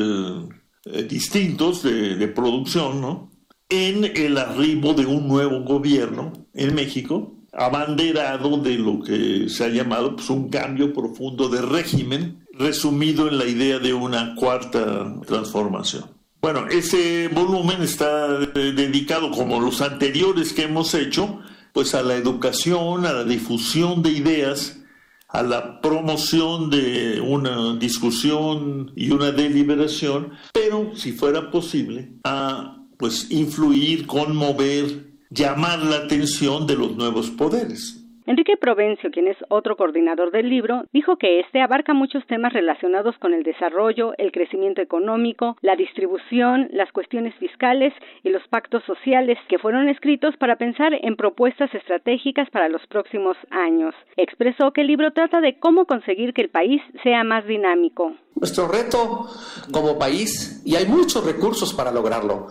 eh, 0.85 1.03
distintos 1.05 1.83
de, 1.83 2.27
producción, 2.29 3.01
¿no? 3.01 3.30
En 3.71 4.05
el 4.05 4.37
arribo 4.37 4.93
de 4.95 5.07
un 5.07 5.29
nuevo 5.29 5.61
gobierno 5.61 6.33
en 6.55 6.75
México, 6.75 7.35
abanderado 7.53 8.59
de 8.59 8.77
lo 8.77 9.01
que 9.01 9.49
se 9.49 9.65
ha 9.65 9.69
llamado 9.69 10.17
pues, 10.17 10.29
un 10.31 10.51
cambio 10.51 10.93
profundo 10.93 11.49
de 11.49 11.63
régimen, 11.63 12.47
resumido 12.53 13.29
en 13.29 13.39
la 13.39 13.47
idea 13.47 13.79
de 13.79 13.95
una 13.95 14.35
cuarta 14.35 15.15
transformación. 15.27 16.05
Bueno, 16.43 16.67
ese 16.69 17.29
volumen 17.29 17.83
está 17.83 18.29
dedicado, 18.39 19.31
como 19.31 19.61
los 19.61 19.81
anteriores 19.83 20.53
que 20.53 20.63
hemos 20.63 20.95
hecho, 20.95 21.41
pues 21.73 21.95
a 21.95 22.03
la 22.03 22.15
educación, 22.15 23.07
a 23.07 23.13
la 23.13 23.25
difusión 23.25 24.03
de 24.03 24.11
ideas, 24.11 24.81
a 25.29 25.43
la 25.43 25.81
promoción 25.81 26.71
de 26.71 27.21
una 27.21 27.77
discusión 27.77 28.93
y 28.97 29.11
una 29.11 29.31
deliberación, 29.31 30.33
pero 30.53 30.97
si 30.97 31.13
fuera 31.13 31.51
posible, 31.51 32.13
a 32.25 32.80
pues 33.01 33.31
influir, 33.31 34.07
conmover, 34.07 35.07
llamar 35.31 35.79
la 35.79 35.97
atención 35.97 36.67
de 36.67 36.77
los 36.77 36.95
nuevos 36.95 37.31
poderes. 37.31 37.97
Enrique 38.27 38.57
Provencio, 38.57 39.11
quien 39.11 39.27
es 39.27 39.39
otro 39.49 39.77
coordinador 39.77 40.31
del 40.31 40.51
libro, 40.51 40.85
dijo 40.93 41.17
que 41.17 41.41
este 41.41 41.63
abarca 41.63 41.95
muchos 41.95 42.25
temas 42.27 42.53
relacionados 42.53 43.17
con 43.19 43.33
el 43.33 43.43
desarrollo, 43.43 44.13
el 44.19 44.31
crecimiento 44.31 44.83
económico, 44.83 45.57
la 45.63 45.75
distribución, 45.75 46.69
las 46.73 46.93
cuestiones 46.93 47.35
fiscales 47.37 47.93
y 48.23 48.29
los 48.29 48.47
pactos 48.49 48.85
sociales 48.85 49.39
que 49.49 49.59
fueron 49.59 49.89
escritos 49.89 50.37
para 50.37 50.57
pensar 50.57 50.93
en 51.03 51.17
propuestas 51.17 51.75
estratégicas 51.75 52.51
para 52.51 52.69
los 52.69 52.87
próximos 52.87 53.37
años. 53.51 53.95
Expresó 54.17 54.73
que 54.73 54.83
el 54.83 54.89
libro 54.89 55.13
trata 55.13 55.41
de 55.41 55.59
cómo 55.59 55.87
conseguir 55.87 56.35
que 56.35 56.43
el 56.43 56.51
país 56.51 56.83
sea 57.03 57.25
más 57.25 57.47
dinámico. 57.47 58.13
Nuestro 58.37 58.69
reto 58.69 59.27
como 59.73 59.99
país, 59.99 60.63
y 60.65 60.77
hay 60.77 60.87
muchos 60.87 61.25
recursos 61.25 61.75
para 61.75 61.91
lograrlo, 61.91 62.47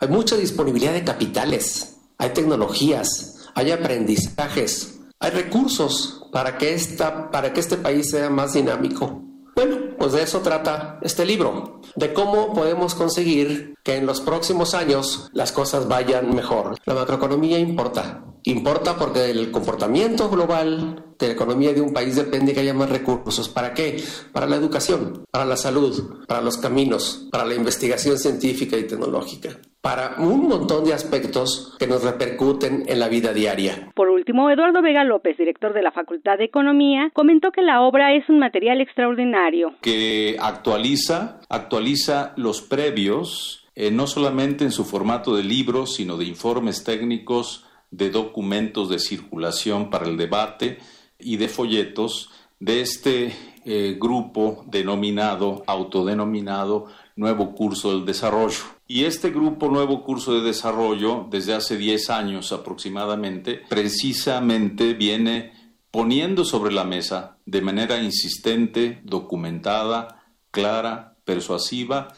hay 0.00 0.08
mucha 0.08 0.36
disponibilidad 0.36 0.94
de 0.94 1.04
capitales, 1.04 1.98
hay 2.16 2.30
tecnologías, 2.30 3.50
hay 3.54 3.70
aprendizajes, 3.70 4.98
hay 5.18 5.30
recursos 5.30 6.22
para 6.32 6.56
que, 6.56 6.72
esta, 6.72 7.30
para 7.30 7.52
que 7.52 7.60
este 7.60 7.76
país 7.76 8.10
sea 8.10 8.30
más 8.30 8.54
dinámico. 8.54 9.22
Bueno, 9.54 9.76
pues 9.98 10.12
de 10.12 10.22
eso 10.22 10.40
trata 10.40 10.98
este 11.02 11.26
libro, 11.26 11.82
de 11.96 12.14
cómo 12.14 12.54
podemos 12.54 12.94
conseguir 12.94 13.74
que 13.84 13.96
en 13.96 14.06
los 14.06 14.22
próximos 14.22 14.72
años 14.72 15.28
las 15.34 15.52
cosas 15.52 15.86
vayan 15.86 16.34
mejor. 16.34 16.78
La 16.86 16.94
macroeconomía 16.94 17.58
importa, 17.58 18.24
importa 18.44 18.96
porque 18.96 19.30
el 19.30 19.50
comportamiento 19.50 20.28
global 20.30 21.04
de 21.18 21.26
la 21.26 21.32
economía 21.34 21.72
de 21.72 21.80
un 21.80 21.92
país 21.92 22.16
depende 22.16 22.54
que 22.54 22.60
haya 22.60 22.74
más 22.74 22.90
recursos. 22.90 23.48
¿Para 23.48 23.74
qué? 23.74 24.02
Para 24.32 24.46
la 24.46 24.56
educación, 24.56 25.24
para 25.30 25.44
la 25.44 25.56
salud, 25.56 26.24
para 26.26 26.40
los 26.40 26.58
caminos, 26.58 27.28
para 27.30 27.44
la 27.44 27.54
investigación 27.54 28.18
científica 28.18 28.76
y 28.76 28.84
tecnológica 28.84 29.58
para 29.80 30.16
un 30.18 30.46
montón 30.48 30.84
de 30.84 30.92
aspectos 30.92 31.74
que 31.78 31.86
nos 31.86 32.04
repercuten 32.04 32.84
en 32.86 33.00
la 33.00 33.08
vida 33.08 33.32
diaria. 33.32 33.90
Por 33.94 34.10
último, 34.10 34.50
Eduardo 34.50 34.82
Vega 34.82 35.04
López, 35.04 35.38
director 35.38 35.72
de 35.72 35.82
la 35.82 35.92
Facultad 35.92 36.36
de 36.36 36.44
Economía, 36.44 37.10
comentó 37.14 37.50
que 37.50 37.62
la 37.62 37.80
obra 37.82 38.14
es 38.14 38.28
un 38.28 38.38
material 38.38 38.80
extraordinario. 38.80 39.74
Que 39.80 40.36
actualiza, 40.38 41.40
actualiza 41.48 42.34
los 42.36 42.60
previos, 42.60 43.68
eh, 43.74 43.90
no 43.90 44.06
solamente 44.06 44.64
en 44.64 44.72
su 44.72 44.84
formato 44.84 45.34
de 45.34 45.44
libros, 45.44 45.94
sino 45.94 46.18
de 46.18 46.26
informes 46.26 46.84
técnicos, 46.84 47.64
de 47.90 48.10
documentos 48.10 48.88
de 48.88 48.98
circulación 48.98 49.90
para 49.90 50.06
el 50.06 50.16
debate 50.16 50.78
y 51.18 51.36
de 51.36 51.48
folletos 51.48 52.30
de 52.58 52.80
este 52.80 53.34
eh, 53.64 53.96
grupo 54.00 54.64
denominado, 54.66 55.64
autodenominado 55.66 56.86
Nuevo 57.16 57.54
Curso 57.54 57.92
del 57.92 58.04
Desarrollo. 58.04 58.60
Y 58.86 59.04
este 59.04 59.30
grupo 59.30 59.68
Nuevo 59.68 60.04
Curso 60.04 60.34
de 60.34 60.40
Desarrollo, 60.42 61.26
desde 61.30 61.54
hace 61.54 61.76
10 61.76 62.10
años 62.10 62.52
aproximadamente, 62.52 63.60
precisamente 63.68 64.94
viene 64.94 65.52
poniendo 65.90 66.44
sobre 66.44 66.72
la 66.72 66.84
mesa 66.84 67.38
de 67.46 67.62
manera 67.62 68.02
insistente, 68.02 69.00
documentada, 69.04 70.24
clara, 70.50 71.16
persuasiva, 71.24 72.08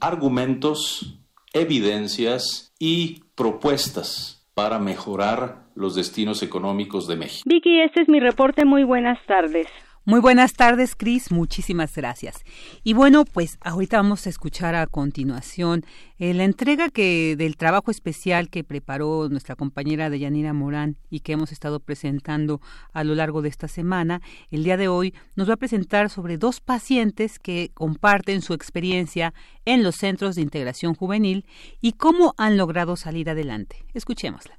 argumentos, 0.00 1.18
evidencias 1.52 2.72
y 2.78 3.24
propuestas 3.34 4.41
para 4.54 4.78
mejorar 4.78 5.62
los 5.74 5.94
destinos 5.94 6.42
económicos 6.42 7.06
de 7.06 7.16
México. 7.16 7.42
Vicky, 7.46 7.80
este 7.80 8.02
es 8.02 8.08
mi 8.08 8.20
reporte. 8.20 8.64
Muy 8.64 8.84
buenas 8.84 9.18
tardes. 9.26 9.66
Muy 10.04 10.18
buenas 10.18 10.54
tardes, 10.54 10.96
Cris. 10.96 11.30
Muchísimas 11.30 11.94
gracias. 11.94 12.42
Y 12.82 12.92
bueno, 12.92 13.24
pues 13.24 13.58
ahorita 13.60 13.98
vamos 13.98 14.26
a 14.26 14.30
escuchar 14.30 14.74
a 14.74 14.88
continuación 14.88 15.84
eh, 16.18 16.34
la 16.34 16.42
entrega 16.42 16.88
que 16.88 17.36
del 17.36 17.56
trabajo 17.56 17.92
especial 17.92 18.50
que 18.50 18.64
preparó 18.64 19.28
nuestra 19.28 19.54
compañera 19.54 20.10
Deyanira 20.10 20.52
Morán 20.54 20.96
y 21.08 21.20
que 21.20 21.34
hemos 21.34 21.52
estado 21.52 21.78
presentando 21.78 22.60
a 22.92 23.04
lo 23.04 23.14
largo 23.14 23.42
de 23.42 23.48
esta 23.48 23.68
semana. 23.68 24.22
El 24.50 24.64
día 24.64 24.76
de 24.76 24.88
hoy 24.88 25.14
nos 25.36 25.48
va 25.48 25.54
a 25.54 25.58
presentar 25.58 26.10
sobre 26.10 26.36
dos 26.36 26.60
pacientes 26.60 27.38
que 27.38 27.70
comparten 27.72 28.42
su 28.42 28.54
experiencia 28.54 29.32
en 29.64 29.84
los 29.84 29.94
centros 29.94 30.34
de 30.34 30.42
integración 30.42 30.96
juvenil 30.96 31.46
y 31.80 31.92
cómo 31.92 32.34
han 32.38 32.56
logrado 32.56 32.96
salir 32.96 33.30
adelante. 33.30 33.84
Escuchémosla. 33.94 34.58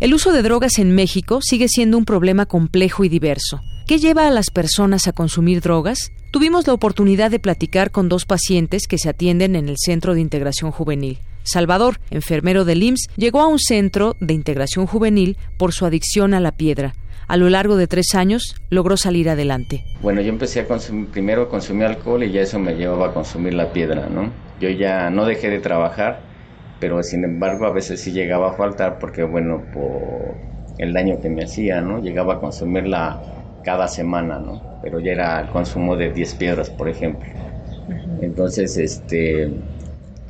El 0.00 0.14
uso 0.14 0.32
de 0.32 0.40
drogas 0.40 0.78
en 0.78 0.94
México 0.94 1.40
sigue 1.42 1.68
siendo 1.68 1.98
un 1.98 2.06
problema 2.06 2.46
complejo 2.46 3.04
y 3.04 3.10
diverso. 3.10 3.60
¿Qué 3.86 3.98
lleva 3.98 4.26
a 4.26 4.30
las 4.30 4.50
personas 4.50 5.06
a 5.06 5.12
consumir 5.12 5.60
drogas? 5.60 6.10
Tuvimos 6.30 6.66
la 6.66 6.72
oportunidad 6.72 7.30
de 7.30 7.38
platicar 7.38 7.90
con 7.90 8.08
dos 8.08 8.24
pacientes 8.24 8.86
que 8.86 8.96
se 8.96 9.10
atienden 9.10 9.56
en 9.56 9.68
el 9.68 9.76
Centro 9.76 10.14
de 10.14 10.22
Integración 10.22 10.70
Juvenil. 10.70 11.18
Salvador, 11.42 12.00
enfermero 12.10 12.64
del 12.64 12.82
IMSS, 12.82 13.10
llegó 13.18 13.42
a 13.42 13.46
un 13.46 13.58
centro 13.58 14.16
de 14.20 14.32
integración 14.32 14.86
juvenil 14.86 15.36
por 15.58 15.74
su 15.74 15.84
adicción 15.84 16.32
a 16.32 16.40
la 16.40 16.52
piedra. 16.52 16.94
A 17.28 17.36
lo 17.36 17.50
largo 17.50 17.76
de 17.76 17.86
tres 17.86 18.14
años 18.14 18.54
logró 18.70 18.96
salir 18.96 19.28
adelante. 19.28 19.84
Bueno, 20.00 20.22
yo 20.22 20.30
empecé 20.30 20.60
a 20.60 20.66
consumir, 20.66 21.08
primero 21.08 21.50
consumir 21.50 21.84
alcohol 21.84 22.24
y 22.24 22.32
ya 22.32 22.40
eso 22.40 22.58
me 22.58 22.72
llevaba 22.72 23.08
a 23.08 23.12
consumir 23.12 23.52
la 23.52 23.70
piedra, 23.70 24.08
¿no? 24.08 24.32
Yo 24.62 24.70
ya 24.70 25.10
no 25.10 25.26
dejé 25.26 25.50
de 25.50 25.58
trabajar, 25.58 26.29
pero 26.80 27.02
sin 27.02 27.24
embargo 27.24 27.66
a 27.66 27.72
veces 27.72 28.00
sí 28.00 28.12
llegaba 28.12 28.50
a 28.50 28.54
faltar 28.54 28.98
porque 28.98 29.22
bueno, 29.22 29.66
por 29.72 30.38
el 30.78 30.92
daño 30.92 31.20
que 31.20 31.28
me 31.28 31.44
hacía, 31.44 31.80
¿no? 31.82 32.00
Llegaba 32.00 32.34
a 32.34 32.40
consumirla 32.40 33.20
cada 33.62 33.86
semana, 33.88 34.38
¿no? 34.40 34.62
Pero 34.82 34.98
ya 35.00 35.12
era 35.12 35.40
el 35.40 35.50
consumo 35.50 35.96
de 35.96 36.10
10 36.12 36.34
piedras, 36.34 36.70
por 36.70 36.88
ejemplo. 36.88 37.28
Entonces, 38.20 38.76
este, 38.78 39.50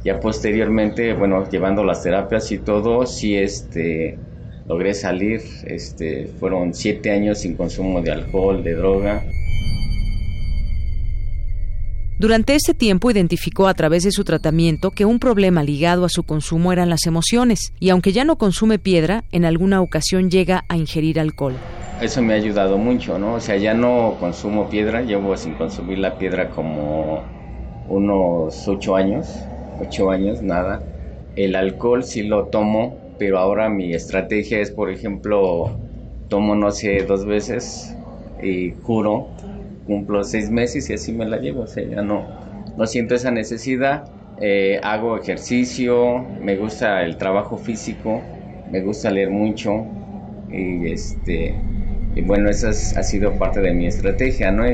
ya 0.04 0.18
posteriormente, 0.20 1.14
bueno, 1.14 1.48
llevando 1.48 1.84
las 1.84 2.02
terapias 2.02 2.50
y 2.52 2.58
todo, 2.58 3.06
sí, 3.06 3.36
este, 3.36 4.18
logré 4.66 4.94
salir, 4.94 5.42
este, 5.64 6.28
fueron 6.38 6.74
7 6.74 7.10
años 7.10 7.40
sin 7.40 7.56
consumo 7.56 8.00
de 8.02 8.12
alcohol, 8.12 8.62
de 8.64 8.74
droga. 8.74 9.22
Durante 12.20 12.54
ese 12.54 12.74
tiempo 12.74 13.10
identificó 13.10 13.66
a 13.66 13.72
través 13.72 14.02
de 14.02 14.10
su 14.10 14.24
tratamiento 14.24 14.90
que 14.90 15.06
un 15.06 15.18
problema 15.18 15.62
ligado 15.62 16.04
a 16.04 16.10
su 16.10 16.22
consumo 16.24 16.70
eran 16.70 16.90
las 16.90 17.06
emociones, 17.06 17.72
y 17.80 17.88
aunque 17.88 18.12
ya 18.12 18.26
no 18.26 18.36
consume 18.36 18.78
piedra, 18.78 19.24
en 19.32 19.46
alguna 19.46 19.80
ocasión 19.80 20.30
llega 20.30 20.66
a 20.68 20.76
ingerir 20.76 21.18
alcohol. 21.18 21.54
Eso 22.02 22.20
me 22.20 22.34
ha 22.34 22.36
ayudado 22.36 22.76
mucho, 22.76 23.18
¿no? 23.18 23.36
O 23.36 23.40
sea, 23.40 23.56
ya 23.56 23.72
no 23.72 24.18
consumo 24.20 24.68
piedra, 24.68 25.00
llevo 25.00 25.34
sin 25.38 25.54
consumir 25.54 25.96
la 25.96 26.18
piedra 26.18 26.50
como 26.50 27.22
unos 27.88 28.68
ocho 28.68 28.96
años, 28.96 29.26
ocho 29.80 30.10
años, 30.10 30.42
nada. 30.42 30.82
El 31.36 31.56
alcohol 31.56 32.04
sí 32.04 32.24
lo 32.24 32.48
tomo, 32.48 32.98
pero 33.18 33.38
ahora 33.38 33.70
mi 33.70 33.94
estrategia 33.94 34.60
es, 34.60 34.70
por 34.70 34.90
ejemplo, 34.90 35.70
tomo, 36.28 36.54
no 36.54 36.70
sé, 36.70 37.02
dos 37.08 37.24
veces 37.24 37.96
y 38.42 38.74
juro 38.82 39.26
cumplo 39.90 40.22
seis 40.22 40.50
meses 40.50 40.88
y 40.88 40.92
así 40.94 41.12
me 41.12 41.26
la 41.26 41.38
llevo, 41.38 41.62
o 41.62 41.66
sea, 41.66 41.84
ya 41.84 42.00
no, 42.02 42.28
no 42.76 42.86
siento 42.86 43.16
esa 43.16 43.32
necesidad, 43.32 44.04
eh, 44.40 44.78
hago 44.84 45.16
ejercicio, 45.18 46.28
me 46.40 46.56
gusta 46.56 47.02
el 47.02 47.16
trabajo 47.18 47.58
físico, 47.58 48.22
me 48.70 48.82
gusta 48.82 49.10
leer 49.10 49.30
mucho 49.30 49.70
y 50.48 50.92
este 50.92 51.66
y 52.14 52.22
bueno, 52.22 52.50
esa 52.50 52.68
ha 52.70 53.02
sido 53.02 53.36
parte 53.36 53.60
de 53.60 53.74
mi 53.74 53.86
estrategia, 53.88 54.52
¿no? 54.52 54.64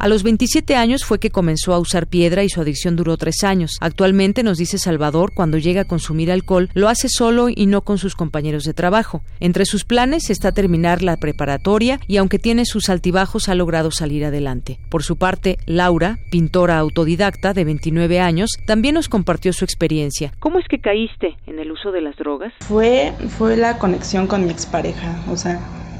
A 0.00 0.06
los 0.06 0.22
27 0.22 0.76
años 0.76 1.04
fue 1.04 1.18
que 1.18 1.30
comenzó 1.30 1.74
a 1.74 1.80
usar 1.80 2.06
piedra 2.06 2.44
y 2.44 2.48
su 2.48 2.60
adicción 2.60 2.94
duró 2.94 3.16
tres 3.16 3.42
años. 3.42 3.78
Actualmente, 3.80 4.44
nos 4.44 4.56
dice 4.56 4.78
Salvador, 4.78 5.32
cuando 5.34 5.58
llega 5.58 5.80
a 5.80 5.86
consumir 5.86 6.30
alcohol, 6.30 6.70
lo 6.74 6.88
hace 6.88 7.08
solo 7.08 7.48
y 7.48 7.66
no 7.66 7.80
con 7.80 7.98
sus 7.98 8.14
compañeros 8.14 8.62
de 8.62 8.74
trabajo. 8.74 9.22
Entre 9.40 9.64
sus 9.64 9.84
planes 9.84 10.30
está 10.30 10.52
terminar 10.52 11.02
la 11.02 11.16
preparatoria 11.16 11.98
y 12.06 12.18
aunque 12.18 12.38
tiene 12.38 12.64
sus 12.64 12.88
altibajos 12.90 13.48
ha 13.48 13.56
logrado 13.56 13.90
salir 13.90 14.24
adelante. 14.24 14.78
Por 14.88 15.02
su 15.02 15.16
parte, 15.16 15.58
Laura, 15.66 16.18
pintora 16.30 16.78
autodidacta 16.78 17.52
de 17.52 17.64
29 17.64 18.20
años, 18.20 18.50
también 18.66 18.94
nos 18.94 19.08
compartió 19.08 19.52
su 19.52 19.64
experiencia. 19.64 20.32
¿Cómo 20.38 20.60
es 20.60 20.68
que 20.68 20.78
caíste 20.78 21.36
en 21.48 21.58
el 21.58 21.72
uso 21.72 21.90
de 21.90 22.02
las 22.02 22.14
drogas? 22.14 22.52
Fue, 22.60 23.14
fue 23.36 23.56
la 23.56 23.78
conexión 23.78 24.28
con 24.28 24.44
mi 24.44 24.52
expareja, 24.52 25.24
o 25.28 25.36
sea, 25.36 25.58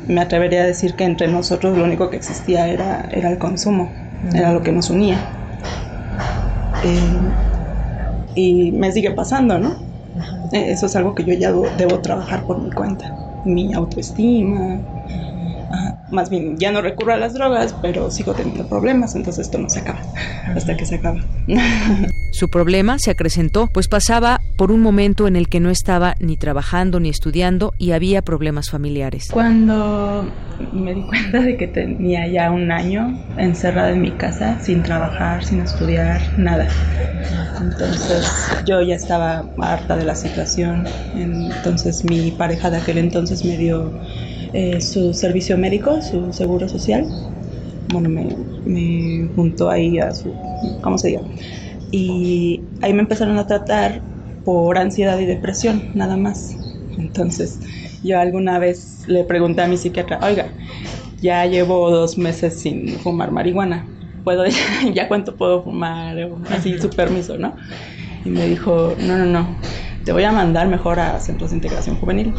me 0.09 0.21
atrevería 0.21 0.63
a 0.63 0.67
decir 0.67 0.95
que 0.95 1.05
entre 1.05 1.29
nosotros 1.29 1.77
lo 1.77 1.85
único 1.85 2.11
que 2.11 2.17
existía 2.17 2.69
era, 2.69 3.09
era 3.13 3.31
el 3.31 3.39
consumo, 3.39 3.91
era 4.35 4.53
lo 4.53 4.63
que 4.63 4.73
nos 4.73 4.91
unía. 4.91 5.19
Eh, 6.85 7.21
y 8.35 8.73
me 8.73 8.91
sigue 8.93 9.11
pasando, 9.13 9.59
¿no? 9.59 9.77
Eh, 10.53 10.71
eso 10.71 10.87
es 10.87 10.97
algo 10.97 11.15
que 11.15 11.25
yo 11.25 11.35
ya 11.35 11.53
debo 11.77 12.01
trabajar 12.01 12.45
por 12.45 12.63
mi 12.63 12.71
cuenta. 12.71 13.15
Mi 13.45 13.73
autoestima, 13.73 14.81
más 16.11 16.31
bien 16.31 16.57
ya 16.59 16.73
no 16.73 16.81
recurro 16.81 17.13
a 17.13 17.17
las 17.17 17.35
drogas, 17.35 17.75
pero 17.83 18.11
sigo 18.11 18.33
teniendo 18.33 18.67
problemas, 18.69 19.15
entonces 19.15 19.47
esto 19.47 19.59
no 19.59 19.69
se 19.69 19.81
acaba 19.81 20.01
hasta 20.55 20.77
que 20.77 20.87
se 20.87 20.97
acaba. 20.97 21.21
Su 22.39 22.49
problema 22.49 23.01
se 23.01 23.11
acrecentó, 23.11 23.67
pues 23.67 23.89
pasaba 23.89 24.41
por 24.57 24.71
un 24.71 24.81
momento 24.81 25.27
en 25.27 25.35
el 25.35 25.49
que 25.49 25.59
no 25.59 25.71
estaba 25.71 26.15
ni 26.21 26.37
trabajando 26.37 27.01
ni 27.01 27.09
estudiando 27.09 27.75
y 27.79 27.91
había 27.91 28.23
problemas 28.23 28.71
familiares. 28.71 29.27
Cuando 29.33 30.25
me 30.73 30.95
di 30.95 31.03
cuenta 31.03 31.41
de 31.41 31.57
que 31.57 31.67
tenía 31.67 32.29
ya 32.29 32.53
un 32.53 32.71
año 32.71 33.21
encerrada 33.39 33.91
en 33.91 34.03
mi 34.03 34.13
casa, 34.13 34.61
sin 34.61 34.85
trabajar, 34.85 35.45
sin 35.45 35.63
estudiar, 35.63 36.21
nada. 36.39 36.69
Entonces 37.61 38.25
yo 38.65 38.83
ya 38.83 38.95
estaba 38.95 39.45
harta 39.61 39.97
de 39.97 40.05
la 40.05 40.15
situación. 40.15 40.85
Entonces 41.17 42.05
mi 42.05 42.31
pareja 42.31 42.71
de 42.71 42.77
aquel 42.77 42.99
entonces 42.99 43.45
me 43.45 43.57
dio 43.57 43.91
eh, 44.53 44.81
su 44.81 45.13
servicio 45.13 45.59
médico, 45.59 46.01
su 46.03 46.33
seguro 46.33 46.69
social. 46.69 47.05
Bueno, 47.93 48.09
me, 48.09 48.29
me 48.65 49.29
juntó 49.35 49.71
ahí 49.71 49.99
a 49.99 50.15
su, 50.15 50.33
¿cómo 50.83 50.99
se 50.99 51.09
diga? 51.09 51.23
Y 51.91 52.65
ahí 52.81 52.93
me 52.93 53.01
empezaron 53.01 53.39
a 53.39 53.47
tratar 53.47 54.03
por 54.45 54.79
ansiedad 54.79 55.19
y 55.19 55.27
depresión, 55.27 55.91
nada 55.95 56.17
más. 56.17 56.57
Entonces, 56.97 57.61
yo 58.03 58.19
alguna 58.19 58.59
vez 58.59 59.03
le 59.07 59.25
pregunté 59.25 59.63
a 59.63 59.69
mi 59.69 59.77
psiquiatra, 59.77 60.19
oiga, 60.23 60.53
ya 61.21 61.47
llevo 61.47 61.91
dos 61.91 62.19
meses 62.19 62.61
sin 62.61 62.99
fumar 62.99 63.31
marihuana, 63.31 63.87
¿puedo, 64.25 64.45
ya 64.95 65.09
cuánto 65.09 65.37
puedo 65.37 65.63
fumar? 65.63 66.17
Así, 66.51 66.79
su 66.79 66.91
permiso, 66.91 67.39
¿no? 67.39 67.57
Y 68.25 68.31
me 68.31 68.47
dijo, 68.47 68.95
no, 69.01 69.17
no, 69.17 69.25
no, 69.25 69.57
te 70.05 70.13
voy 70.13 70.25
a 70.25 70.33
mandar 70.33 70.69
mejor 70.69 71.01
a 71.01 71.21
centros 71.21 71.51
de 71.51 71.57
integración 71.57 71.97
juvenil. 71.97 72.35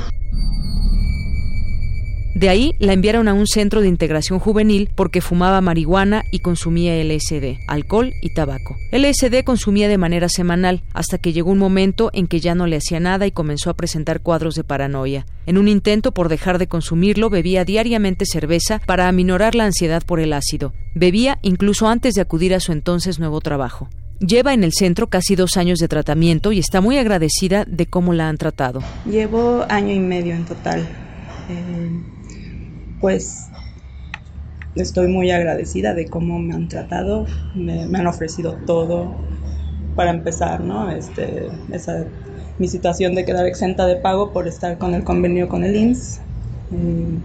De 2.39 2.47
ahí 2.47 2.73
la 2.79 2.93
enviaron 2.93 3.27
a 3.27 3.33
un 3.33 3.47
centro 3.47 3.81
de 3.81 3.89
integración 3.89 4.39
juvenil 4.39 4.89
porque 4.95 5.19
fumaba 5.19 5.59
marihuana 5.59 6.23
y 6.31 6.39
consumía 6.39 6.95
LSD, 7.03 7.57
alcohol 7.67 8.13
y 8.21 8.29
tabaco. 8.29 8.77
LSD 8.93 9.43
consumía 9.43 9.89
de 9.89 9.97
manera 9.97 10.29
semanal 10.29 10.81
hasta 10.93 11.17
que 11.17 11.33
llegó 11.33 11.51
un 11.51 11.57
momento 11.57 12.11
en 12.13 12.27
que 12.27 12.39
ya 12.39 12.55
no 12.55 12.65
le 12.65 12.77
hacía 12.77 13.01
nada 13.01 13.27
y 13.27 13.31
comenzó 13.31 13.69
a 13.69 13.73
presentar 13.73 14.21
cuadros 14.21 14.55
de 14.55 14.63
paranoia. 14.63 15.25
En 15.47 15.57
un 15.57 15.67
intento 15.67 16.13
por 16.13 16.29
dejar 16.29 16.59
de 16.59 16.67
consumirlo, 16.67 17.29
bebía 17.29 17.65
diariamente 17.65 18.23
cerveza 18.25 18.79
para 18.85 19.09
aminorar 19.09 19.53
la 19.53 19.65
ansiedad 19.65 20.01
por 20.05 20.21
el 20.21 20.31
ácido. 20.31 20.71
Bebía 20.95 21.39
incluso 21.41 21.89
antes 21.89 22.13
de 22.13 22.21
acudir 22.21 22.53
a 22.55 22.61
su 22.61 22.71
entonces 22.71 23.19
nuevo 23.19 23.41
trabajo. 23.41 23.89
Lleva 24.21 24.53
en 24.53 24.63
el 24.63 24.71
centro 24.71 25.07
casi 25.07 25.35
dos 25.35 25.57
años 25.57 25.79
de 25.79 25.89
tratamiento 25.89 26.53
y 26.53 26.59
está 26.59 26.79
muy 26.79 26.99
agradecida 26.99 27.65
de 27.65 27.85
cómo 27.85 28.13
la 28.13 28.29
han 28.29 28.37
tratado. 28.37 28.81
Llevo 29.05 29.65
año 29.67 29.93
y 29.93 29.99
medio 29.99 30.35
en 30.35 30.45
total. 30.45 30.87
Eh, 31.49 32.18
pues 32.99 33.49
estoy 34.75 35.07
muy 35.07 35.31
agradecida 35.31 35.93
de 35.93 36.07
cómo 36.07 36.39
me 36.39 36.53
han 36.53 36.67
tratado, 36.67 37.25
me, 37.53 37.83
han 37.83 38.07
ofrecido 38.07 38.57
todo 38.65 39.11
para 39.95 40.11
empezar, 40.11 40.61
¿no? 40.61 40.89
Este, 40.91 41.49
esa, 41.71 42.05
mi 42.57 42.67
situación 42.67 43.15
de 43.15 43.25
quedar 43.25 43.45
exenta 43.45 43.85
de 43.87 43.97
pago 43.97 44.31
por 44.31 44.47
estar 44.47 44.77
con 44.77 44.93
el 44.93 45.03
convenio 45.03 45.47
con 45.47 45.63
el 45.63 45.75
IMSS, 45.75 46.21
mm, 46.71 47.17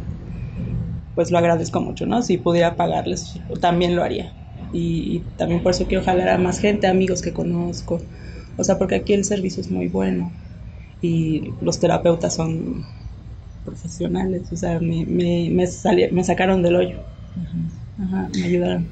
pues 1.14 1.30
lo 1.30 1.38
agradezco 1.38 1.80
mucho, 1.80 2.06
¿no? 2.06 2.22
Si 2.22 2.38
pudiera 2.38 2.76
pagarles, 2.76 3.40
también 3.60 3.94
lo 3.94 4.02
haría. 4.02 4.32
Y, 4.72 5.20
también 5.36 5.62
por 5.62 5.70
eso 5.70 5.86
quiero 5.86 6.02
jalar 6.02 6.28
a 6.28 6.38
más 6.38 6.58
gente, 6.58 6.88
amigos 6.88 7.22
que 7.22 7.32
conozco. 7.32 8.00
O 8.56 8.64
sea, 8.64 8.78
porque 8.78 8.96
aquí 8.96 9.12
el 9.12 9.24
servicio 9.24 9.60
es 9.60 9.70
muy 9.70 9.88
bueno 9.88 10.32
y 11.00 11.52
los 11.60 11.78
terapeutas 11.78 12.34
son 12.34 12.84
profesionales, 13.64 14.42
o 14.52 14.56
sea, 14.56 14.78
me, 14.80 15.04
me, 15.06 15.50
me, 15.50 15.66
me 16.12 16.24
sacaron 16.24 16.62
del 16.62 16.76
hoyo, 16.76 16.98
Ajá, 17.98 18.28
me 18.34 18.44
ayudaron. 18.44 18.88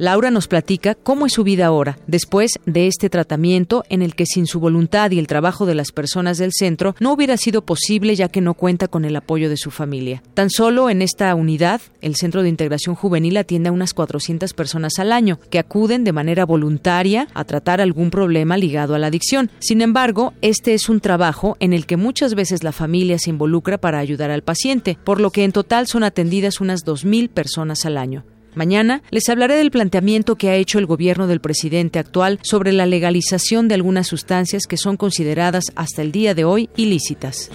Laura 0.00 0.30
nos 0.30 0.48
platica 0.48 0.94
cómo 0.94 1.26
es 1.26 1.34
su 1.34 1.44
vida 1.44 1.66
ahora, 1.66 1.98
después 2.06 2.52
de 2.64 2.86
este 2.86 3.10
tratamiento 3.10 3.84
en 3.90 4.00
el 4.00 4.14
que 4.14 4.24
sin 4.24 4.46
su 4.46 4.58
voluntad 4.58 5.10
y 5.10 5.18
el 5.18 5.26
trabajo 5.26 5.66
de 5.66 5.74
las 5.74 5.92
personas 5.92 6.38
del 6.38 6.52
centro 6.54 6.96
no 7.00 7.12
hubiera 7.12 7.36
sido 7.36 7.66
posible 7.66 8.16
ya 8.16 8.30
que 8.30 8.40
no 8.40 8.54
cuenta 8.54 8.88
con 8.88 9.04
el 9.04 9.14
apoyo 9.14 9.50
de 9.50 9.58
su 9.58 9.70
familia. 9.70 10.22
Tan 10.32 10.48
solo 10.48 10.88
en 10.88 11.02
esta 11.02 11.34
unidad, 11.34 11.82
el 12.00 12.16
Centro 12.16 12.42
de 12.42 12.48
Integración 12.48 12.94
Juvenil 12.94 13.36
atiende 13.36 13.68
a 13.68 13.72
unas 13.72 13.92
400 13.92 14.54
personas 14.54 14.98
al 14.98 15.12
año 15.12 15.38
que 15.50 15.58
acuden 15.58 16.02
de 16.02 16.14
manera 16.14 16.46
voluntaria 16.46 17.28
a 17.34 17.44
tratar 17.44 17.82
algún 17.82 18.10
problema 18.10 18.56
ligado 18.56 18.94
a 18.94 18.98
la 18.98 19.08
adicción. 19.08 19.50
Sin 19.58 19.82
embargo, 19.82 20.32
este 20.40 20.72
es 20.72 20.88
un 20.88 21.00
trabajo 21.00 21.58
en 21.60 21.74
el 21.74 21.84
que 21.84 21.98
muchas 21.98 22.34
veces 22.34 22.64
la 22.64 22.72
familia 22.72 23.18
se 23.18 23.28
involucra 23.28 23.76
para 23.76 23.98
ayudar 23.98 24.30
al 24.30 24.44
paciente, 24.44 24.96
por 25.04 25.20
lo 25.20 25.30
que 25.30 25.44
en 25.44 25.52
total 25.52 25.88
son 25.88 26.04
atendidas 26.04 26.62
unas 26.62 26.86
2.000 26.86 27.28
personas 27.28 27.84
al 27.84 27.98
año. 27.98 28.24
Mañana 28.54 29.02
les 29.10 29.28
hablaré 29.28 29.56
del 29.56 29.70
planteamiento 29.70 30.36
que 30.36 30.50
ha 30.50 30.56
hecho 30.56 30.78
el 30.78 30.86
gobierno 30.86 31.26
del 31.26 31.40
presidente 31.40 31.98
actual 31.98 32.40
sobre 32.42 32.72
la 32.72 32.86
legalización 32.86 33.68
de 33.68 33.74
algunas 33.74 34.08
sustancias 34.08 34.66
que 34.66 34.76
son 34.76 34.96
consideradas 34.96 35.64
hasta 35.76 36.02
el 36.02 36.10
día 36.10 36.34
de 36.34 36.44
hoy 36.44 36.68
ilícitas. 36.76 37.50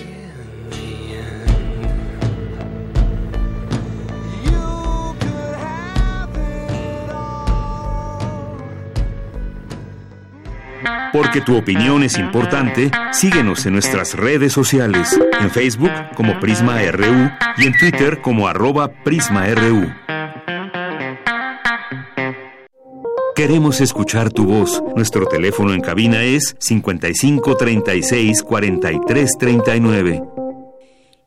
Porque 11.12 11.40
tu 11.40 11.56
opinión 11.56 12.04
es 12.04 12.18
importante, 12.18 12.92
síguenos 13.14 13.66
en 13.66 13.74
nuestras 13.74 14.16
redes 14.16 14.52
sociales, 14.52 15.18
en 15.40 15.50
Facebook 15.50 15.92
como 16.14 16.38
Prisma 16.42 16.82
RU 16.92 17.32
y 17.58 17.68
en 17.68 17.78
Twitter 17.78 18.22
como 18.22 18.50
arroba 18.50 18.92
PrismaRU. 19.04 19.88
Queremos 23.36 23.82
escuchar 23.82 24.32
tu 24.32 24.46
voz. 24.46 24.82
Nuestro 24.96 25.26
teléfono 25.26 25.74
en 25.74 25.82
cabina 25.82 26.24
es 26.24 26.56
55 26.58 27.58
36 27.58 28.42
43 28.42 29.32
39. 29.38 30.24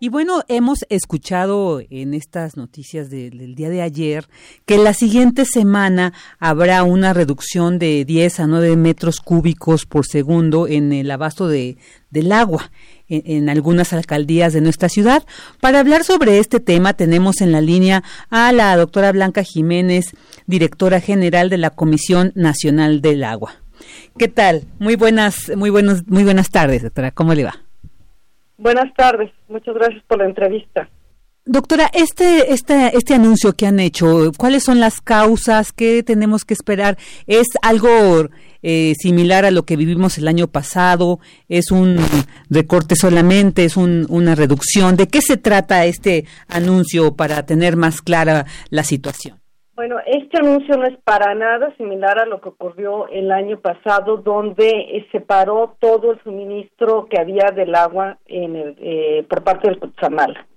Y 0.00 0.08
bueno, 0.08 0.42
hemos 0.48 0.86
escuchado 0.88 1.82
en 1.90 2.14
estas 2.14 2.56
noticias 2.56 3.10
del 3.10 3.54
día 3.54 3.68
de 3.68 3.82
ayer 3.82 4.26
que 4.64 4.78
la 4.78 4.94
siguiente 4.94 5.44
semana 5.44 6.14
habrá 6.38 6.82
una 6.82 7.12
reducción 7.12 7.78
de 7.78 8.06
10 8.06 8.40
a 8.40 8.46
9 8.46 8.76
metros 8.76 9.20
cúbicos 9.20 9.84
por 9.84 10.06
segundo 10.06 10.66
en 10.66 10.94
el 10.94 11.10
abasto 11.10 11.46
de, 11.46 11.76
del 12.10 12.32
agua 12.32 12.70
en, 13.08 13.48
algunas 13.48 13.92
alcaldías 13.92 14.52
de 14.52 14.60
nuestra 14.60 14.88
ciudad. 14.88 15.24
Para 15.60 15.80
hablar 15.80 16.04
sobre 16.04 16.38
este 16.38 16.60
tema 16.60 16.94
tenemos 16.94 17.40
en 17.40 17.52
la 17.52 17.60
línea 17.60 18.04
a 18.30 18.52
la 18.52 18.76
doctora 18.76 19.12
Blanca 19.12 19.42
Jiménez, 19.42 20.14
directora 20.48 21.00
general 21.00 21.50
de 21.50 21.58
la 21.58 21.70
Comisión 21.70 22.32
Nacional 22.34 23.00
del 23.00 23.22
Agua. 23.22 23.52
¿Qué 24.18 24.26
tal? 24.26 24.64
Muy 24.80 24.96
buenas, 24.96 25.52
muy 25.56 25.70
buenos, 25.70 26.08
muy 26.08 26.24
buenas 26.24 26.50
tardes, 26.50 26.82
doctora. 26.82 27.12
¿Cómo 27.12 27.34
le 27.34 27.44
va? 27.44 27.54
Buenas 28.56 28.92
tardes. 28.94 29.30
Muchas 29.48 29.74
gracias 29.74 30.02
por 30.08 30.18
la 30.18 30.24
entrevista. 30.24 30.88
Doctora, 31.44 31.90
este, 31.94 32.52
este, 32.52 32.96
este 32.96 33.14
anuncio 33.14 33.54
que 33.54 33.66
han 33.66 33.78
hecho, 33.80 34.32
¿cuáles 34.36 34.64
son 34.64 34.80
las 34.80 35.00
causas? 35.00 35.72
¿Qué 35.72 36.02
tenemos 36.02 36.44
que 36.44 36.52
esperar? 36.52 36.98
¿Es 37.26 37.46
algo 37.62 38.28
eh, 38.62 38.94
similar 39.00 39.44
a 39.44 39.50
lo 39.50 39.62
que 39.64 39.76
vivimos 39.76 40.18
el 40.18 40.28
año 40.28 40.48
pasado? 40.48 41.20
¿Es 41.48 41.70
un 41.70 41.98
recorte 42.50 42.96
solamente? 42.96 43.64
¿Es 43.64 43.76
una 43.76 44.34
reducción? 44.34 44.96
¿De 44.96 45.08
qué 45.08 45.22
se 45.22 45.36
trata 45.36 45.86
este 45.86 46.26
anuncio 46.48 47.14
para 47.14 47.46
tener 47.46 47.76
más 47.76 48.02
clara 48.02 48.44
la 48.68 48.84
situación? 48.84 49.38
Bueno, 49.78 49.98
este 50.06 50.38
anuncio 50.38 50.76
no 50.76 50.86
es 50.86 50.96
para 51.04 51.36
nada 51.36 51.72
similar 51.76 52.18
a 52.18 52.26
lo 52.26 52.40
que 52.40 52.48
ocurrió 52.48 53.06
el 53.06 53.30
año 53.30 53.60
pasado, 53.60 54.16
donde 54.16 55.06
se 55.12 55.20
paró 55.20 55.76
todo 55.78 56.10
el 56.10 56.22
suministro 56.24 57.06
que 57.06 57.20
había 57.20 57.52
del 57.54 57.72
agua 57.76 58.18
en 58.26 58.56
el, 58.56 58.76
eh, 58.80 59.24
por 59.30 59.44
parte 59.44 59.68
del 59.68 59.78
Cutzamala. 59.78 60.48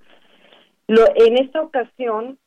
Lo, 0.88 1.04
en 1.14 1.38
esta 1.38 1.62
ocasión, 1.62 2.40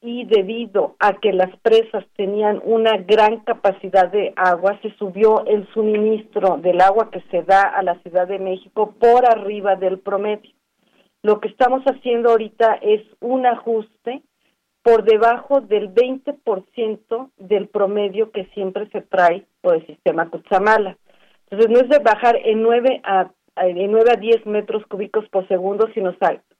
y 0.00 0.24
debido 0.24 0.96
a 1.00 1.20
que 1.20 1.34
las 1.34 1.54
presas 1.58 2.06
tenían 2.16 2.62
una 2.64 2.96
gran 2.96 3.40
capacidad 3.40 4.10
de 4.10 4.32
agua, 4.34 4.78
se 4.80 4.90
subió 4.96 5.44
el 5.44 5.68
suministro 5.74 6.56
del 6.56 6.80
agua 6.80 7.10
que 7.10 7.20
se 7.30 7.42
da 7.42 7.60
a 7.60 7.82
la 7.82 7.98
Ciudad 7.98 8.26
de 8.26 8.38
México 8.38 8.94
por 8.98 9.26
arriba 9.26 9.76
del 9.76 9.98
promedio. 9.98 10.50
Lo 11.22 11.40
que 11.40 11.48
estamos 11.48 11.82
haciendo 11.84 12.30
ahorita 12.30 12.78
es 12.80 13.02
un 13.20 13.44
ajuste 13.44 14.22
por 14.82 15.04
debajo 15.04 15.60
del 15.60 15.94
20% 15.94 17.30
del 17.38 17.68
promedio 17.68 18.30
que 18.32 18.46
siempre 18.46 18.88
se 18.90 19.00
trae 19.00 19.44
por 19.60 19.76
el 19.76 19.86
sistema 19.86 20.28
Cutzamala. 20.28 20.96
Entonces 21.50 21.70
no 21.70 21.80
es 21.80 21.88
de 21.88 21.98
bajar 21.98 22.36
en 22.44 22.62
9 22.62 23.00
a, 23.04 23.30
de 23.62 23.86
9 23.88 24.10
a 24.10 24.16
10 24.16 24.46
metros 24.46 24.84
cúbicos 24.86 25.28
por 25.28 25.46
segundo, 25.48 25.88
sino 25.94 26.16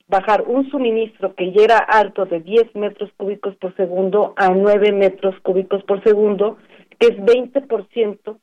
bajar 0.06 0.42
un 0.46 0.70
suministro 0.70 1.34
que 1.34 1.52
ya 1.52 1.64
era 1.64 1.78
alto 1.78 2.26
de 2.26 2.40
10 2.40 2.74
metros 2.76 3.10
cúbicos 3.16 3.56
por 3.56 3.74
segundo 3.76 4.34
a 4.36 4.50
9 4.50 4.92
metros 4.92 5.34
cúbicos 5.40 5.82
por 5.84 6.02
segundo, 6.04 6.58
que 6.98 7.08
es 7.08 7.16
20% 7.16 8.38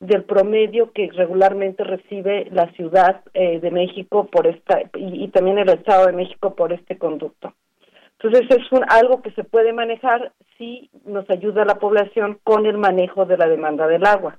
del 0.00 0.24
promedio 0.24 0.92
que 0.92 1.10
regularmente 1.12 1.82
recibe 1.82 2.46
la 2.50 2.70
Ciudad 2.72 3.22
eh, 3.32 3.58
de 3.60 3.70
México 3.70 4.26
por 4.26 4.46
esta 4.46 4.82
y, 4.94 5.24
y 5.24 5.28
también 5.28 5.58
el 5.58 5.70
Estado 5.70 6.06
de 6.06 6.12
México 6.12 6.54
por 6.54 6.72
este 6.72 6.98
conducto. 6.98 7.54
Entonces 8.24 8.58
es 8.58 8.72
un, 8.72 8.82
algo 8.88 9.20
que 9.20 9.32
se 9.32 9.44
puede 9.44 9.74
manejar 9.74 10.32
si 10.56 10.88
nos 11.04 11.28
ayuda 11.28 11.62
a 11.62 11.66
la 11.66 11.74
población 11.74 12.38
con 12.42 12.64
el 12.64 12.78
manejo 12.78 13.26
de 13.26 13.36
la 13.36 13.46
demanda 13.46 13.86
del 13.86 14.06
agua. 14.06 14.38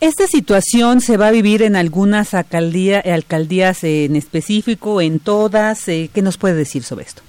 ¿Esta 0.00 0.26
situación 0.26 1.00
se 1.00 1.18
va 1.18 1.28
a 1.28 1.30
vivir 1.30 1.60
en 1.60 1.76
algunas 1.76 2.32
alcaldía, 2.32 3.00
alcaldías 3.00 3.84
en 3.84 4.16
específico, 4.16 5.02
en 5.02 5.18
todas? 5.18 5.88
Eh, 5.88 6.08
¿Qué 6.14 6.22
nos 6.22 6.38
puede 6.38 6.54
decir 6.54 6.82
sobre 6.82 7.02
esto? 7.02 7.22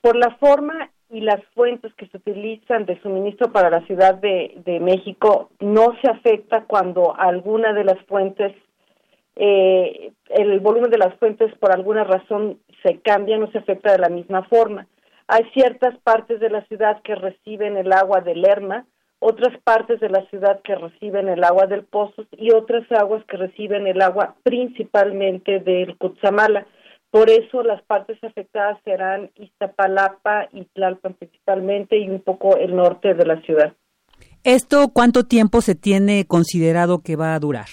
Por 0.00 0.16
la 0.16 0.34
forma 0.36 0.90
y 1.10 1.20
las 1.20 1.44
fuentes 1.54 1.92
que 1.94 2.06
se 2.06 2.16
utilizan 2.16 2.86
de 2.86 2.98
suministro 3.02 3.52
para 3.52 3.68
la 3.68 3.84
Ciudad 3.86 4.14
de, 4.14 4.62
de 4.64 4.80
México, 4.80 5.50
no 5.60 5.94
se 6.00 6.08
afecta 6.08 6.64
cuando 6.66 7.14
alguna 7.18 7.74
de 7.74 7.84
las 7.84 7.98
fuentes, 8.06 8.54
eh, 9.36 10.12
el 10.30 10.60
volumen 10.60 10.90
de 10.90 10.98
las 10.98 11.14
fuentes 11.16 11.52
por 11.58 11.70
alguna 11.70 12.04
razón 12.04 12.60
se 12.82 13.00
cambia, 13.00 13.38
no 13.38 13.50
se 13.50 13.58
afecta 13.58 13.92
de 13.92 13.98
la 13.98 14.08
misma 14.08 14.44
forma. 14.44 14.86
Hay 15.28 15.44
ciertas 15.54 15.96
partes 16.00 16.40
de 16.40 16.50
la 16.50 16.64
ciudad 16.66 17.02
que 17.02 17.14
reciben 17.14 17.76
el 17.76 17.92
agua 17.92 18.20
del 18.20 18.42
Lerma, 18.42 18.86
otras 19.20 19.56
partes 19.62 20.00
de 20.00 20.08
la 20.08 20.26
ciudad 20.30 20.60
que 20.64 20.74
reciben 20.74 21.28
el 21.28 21.44
agua 21.44 21.66
del 21.66 21.84
Pozos 21.84 22.26
y 22.32 22.52
otras 22.52 22.90
aguas 22.90 23.22
que 23.26 23.36
reciben 23.36 23.86
el 23.86 24.00
agua 24.00 24.34
principalmente 24.42 25.60
del 25.60 25.96
Cutzamala. 25.98 26.66
Por 27.10 27.28
eso 27.28 27.62
las 27.62 27.82
partes 27.82 28.22
afectadas 28.24 28.78
serán 28.84 29.30
Iztapalapa 29.36 30.48
y 30.52 30.64
Tlalpan 30.64 31.14
principalmente 31.14 31.98
y 31.98 32.08
un 32.08 32.20
poco 32.20 32.56
el 32.56 32.74
norte 32.74 33.14
de 33.14 33.26
la 33.26 33.40
ciudad. 33.42 33.74
¿Esto 34.42 34.88
cuánto 34.92 35.24
tiempo 35.24 35.60
se 35.60 35.74
tiene 35.74 36.24
considerado 36.26 37.02
que 37.02 37.16
va 37.16 37.34
a 37.34 37.38
durar? 37.38 37.66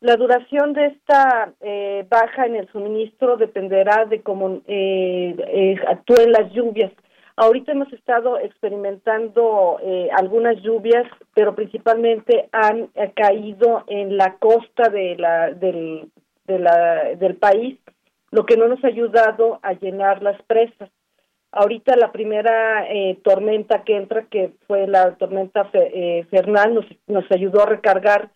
La 0.00 0.14
duración 0.14 0.74
de 0.74 0.86
esta 0.86 1.52
eh, 1.60 2.06
baja 2.08 2.46
en 2.46 2.54
el 2.54 2.68
suministro 2.68 3.36
dependerá 3.36 4.04
de 4.04 4.22
cómo 4.22 4.60
eh, 4.68 5.34
eh, 5.36 5.76
actúen 5.88 6.30
las 6.30 6.52
lluvias. 6.52 6.92
Ahorita 7.34 7.72
hemos 7.72 7.92
estado 7.92 8.38
experimentando 8.38 9.78
eh, 9.82 10.08
algunas 10.16 10.56
lluvias, 10.62 11.04
pero 11.34 11.56
principalmente 11.56 12.48
han 12.52 12.90
eh, 12.94 13.10
caído 13.14 13.82
en 13.88 14.16
la 14.16 14.36
costa 14.38 14.88
de 14.88 15.16
la, 15.16 15.50
del, 15.50 16.08
de 16.46 16.58
la, 16.60 17.14
del 17.16 17.34
país, 17.34 17.76
lo 18.30 18.46
que 18.46 18.56
no 18.56 18.68
nos 18.68 18.82
ha 18.84 18.88
ayudado 18.88 19.58
a 19.62 19.72
llenar 19.72 20.22
las 20.22 20.40
presas. 20.42 20.90
Ahorita 21.50 21.96
la 21.96 22.12
primera 22.12 22.86
tormenta 23.22 23.82
que 23.82 23.96
entra, 23.96 24.26
que 24.30 24.52
fue 24.66 24.86
la 24.86 25.16
tormenta 25.16 25.64
Fernán, 26.30 26.74
nos, 26.74 26.84
nos 27.06 27.24
ayudó 27.32 27.62
a 27.62 27.66
recargar 27.70 28.28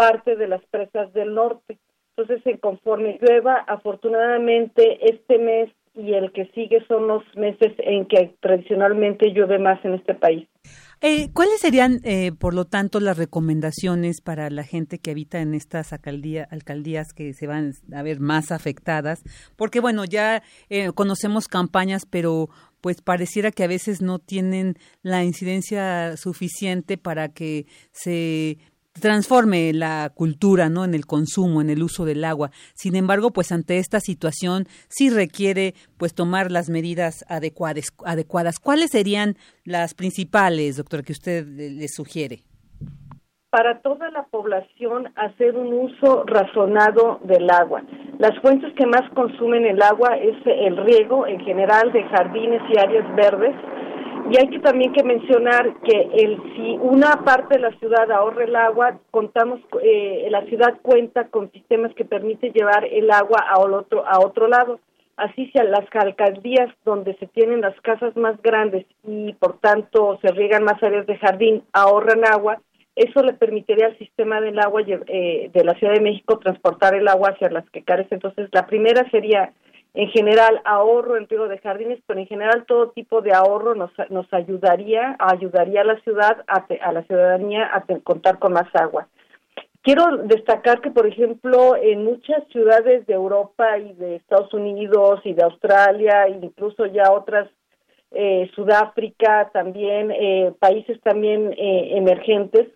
parte 0.00 0.34
de 0.34 0.48
las 0.48 0.64
presas 0.70 1.12
del 1.12 1.34
norte. 1.34 1.78
Entonces, 2.16 2.44
en 2.46 2.56
conforme 2.56 3.18
llueva, 3.20 3.56
afortunadamente 3.66 5.10
este 5.10 5.38
mes 5.38 5.68
y 5.94 6.14
el 6.14 6.32
que 6.32 6.46
sigue 6.54 6.82
son 6.88 7.06
los 7.06 7.22
meses 7.36 7.74
en 7.78 8.06
que 8.06 8.34
tradicionalmente 8.40 9.32
llueve 9.34 9.58
más 9.58 9.84
en 9.84 9.94
este 9.94 10.14
país. 10.14 10.48
Eh, 11.02 11.28
¿Cuáles 11.34 11.60
serían, 11.60 12.00
eh, 12.04 12.32
por 12.32 12.54
lo 12.54 12.64
tanto, 12.64 13.00
las 13.00 13.18
recomendaciones 13.18 14.22
para 14.22 14.48
la 14.48 14.64
gente 14.64 14.98
que 14.98 15.10
habita 15.10 15.40
en 15.40 15.54
estas 15.54 15.92
alcaldía, 15.92 16.46
alcaldías 16.50 17.12
que 17.12 17.34
se 17.34 17.46
van 17.46 17.72
a 17.92 18.02
ver 18.02 18.20
más 18.20 18.52
afectadas? 18.52 19.22
Porque, 19.56 19.80
bueno, 19.80 20.04
ya 20.04 20.42
eh, 20.70 20.92
conocemos 20.94 21.46
campañas, 21.46 22.06
pero 22.08 22.48
pues 22.80 23.02
pareciera 23.02 23.50
que 23.50 23.64
a 23.64 23.68
veces 23.68 24.00
no 24.00 24.18
tienen 24.18 24.76
la 25.02 25.24
incidencia 25.24 26.16
suficiente 26.16 26.96
para 26.96 27.28
que 27.28 27.66
se 27.92 28.58
transforme 29.00 29.72
la 29.72 30.10
cultura, 30.14 30.68
¿no? 30.68 30.84
En 30.84 30.94
el 30.94 31.06
consumo, 31.06 31.60
en 31.60 31.70
el 31.70 31.82
uso 31.82 32.04
del 32.04 32.24
agua. 32.24 32.50
Sin 32.74 32.94
embargo, 32.94 33.32
pues 33.32 33.50
ante 33.52 33.78
esta 33.78 34.00
situación 34.00 34.66
sí 34.88 35.10
requiere, 35.10 35.74
pues, 35.96 36.14
tomar 36.14 36.50
las 36.50 36.68
medidas 36.68 37.24
adecuadas. 37.28 37.92
adecuadas. 38.04 38.58
¿Cuáles 38.58 38.90
serían 38.90 39.36
las 39.64 39.94
principales, 39.94 40.76
doctora, 40.76 41.02
que 41.02 41.12
usted 41.12 41.46
le 41.46 41.88
sugiere? 41.88 42.42
Para 43.50 43.80
toda 43.80 44.10
la 44.10 44.22
población, 44.30 45.12
hacer 45.16 45.56
un 45.56 45.72
uso 45.72 46.22
razonado 46.24 47.18
del 47.24 47.50
agua. 47.50 47.82
Las 48.20 48.38
fuentes 48.42 48.72
que 48.74 48.86
más 48.86 49.02
consumen 49.12 49.66
el 49.66 49.82
agua 49.82 50.16
es 50.16 50.36
el 50.46 50.76
riego 50.76 51.26
en 51.26 51.40
general 51.40 51.90
de 51.92 52.04
jardines 52.04 52.62
y 52.72 52.78
áreas 52.78 53.12
verdes, 53.16 53.56
y 54.30 54.36
hay 54.38 54.48
que 54.48 54.58
también 54.60 54.92
que 54.92 55.02
mencionar 55.02 55.74
que 55.82 56.00
el, 56.14 56.36
si 56.54 56.76
una 56.80 57.24
parte 57.24 57.56
de 57.56 57.60
la 57.60 57.78
ciudad 57.78 58.10
ahorra 58.10 58.44
el 58.44 58.56
agua, 58.56 58.98
contamos, 59.10 59.60
eh, 59.82 60.26
la 60.30 60.44
ciudad 60.46 60.78
cuenta 60.82 61.28
con 61.28 61.50
sistemas 61.52 61.94
que 61.94 62.04
permiten 62.04 62.52
llevar 62.52 62.84
el 62.84 63.10
agua 63.10 63.38
a 63.48 63.60
otro, 63.60 64.06
a 64.06 64.20
otro 64.20 64.48
lado. 64.48 64.80
Así 65.16 65.50
sea 65.50 65.64
las 65.64 65.84
alcaldías 65.92 66.70
donde 66.84 67.14
se 67.16 67.26
tienen 67.26 67.60
las 67.60 67.78
casas 67.82 68.16
más 68.16 68.40
grandes 68.42 68.86
y 69.06 69.34
por 69.34 69.58
tanto 69.58 70.18
se 70.22 70.32
riegan 70.32 70.64
más 70.64 70.82
áreas 70.82 71.06
de 71.06 71.18
jardín, 71.18 71.62
ahorran 71.72 72.24
agua, 72.24 72.58
eso 72.96 73.22
le 73.22 73.32
permitiría 73.32 73.86
al 73.86 73.98
sistema 73.98 74.40
del 74.40 74.58
agua 74.58 74.82
eh, 74.86 75.50
de 75.52 75.64
la 75.64 75.74
Ciudad 75.74 75.94
de 75.94 76.00
México 76.02 76.38
transportar 76.38 76.94
el 76.94 77.08
agua 77.08 77.30
hacia 77.30 77.48
las 77.48 77.68
que 77.70 77.82
carecen. 77.82 78.16
Entonces, 78.16 78.48
la 78.52 78.66
primera 78.66 79.08
sería 79.10 79.52
en 79.94 80.08
general 80.10 80.60
ahorro 80.64 81.16
en 81.16 81.28
riego 81.28 81.48
de 81.48 81.58
jardines, 81.58 82.00
pero 82.06 82.20
en 82.20 82.26
general 82.26 82.64
todo 82.66 82.90
tipo 82.90 83.22
de 83.22 83.32
ahorro 83.32 83.74
nos, 83.74 83.90
nos 84.08 84.32
ayudaría, 84.32 85.16
ayudaría 85.18 85.80
a 85.80 85.84
la 85.84 86.00
ciudad, 86.00 86.44
a, 86.46 86.66
a 86.82 86.92
la 86.92 87.02
ciudadanía 87.04 87.70
a 87.72 87.84
contar 88.02 88.38
con 88.38 88.52
más 88.52 88.68
agua. 88.74 89.08
Quiero 89.82 90.18
destacar 90.18 90.82
que, 90.82 90.90
por 90.90 91.06
ejemplo, 91.06 91.74
en 91.74 92.04
muchas 92.04 92.46
ciudades 92.48 93.06
de 93.06 93.14
Europa 93.14 93.78
y 93.78 93.94
de 93.94 94.16
Estados 94.16 94.52
Unidos 94.52 95.20
y 95.24 95.32
de 95.32 95.42
Australia, 95.42 96.28
incluso 96.28 96.84
ya 96.84 97.10
otras, 97.10 97.48
eh, 98.12 98.50
Sudáfrica, 98.54 99.50
también 99.52 100.10
eh, 100.10 100.52
países 100.58 101.00
también 101.00 101.54
eh, 101.56 101.96
emergentes, 101.96 102.68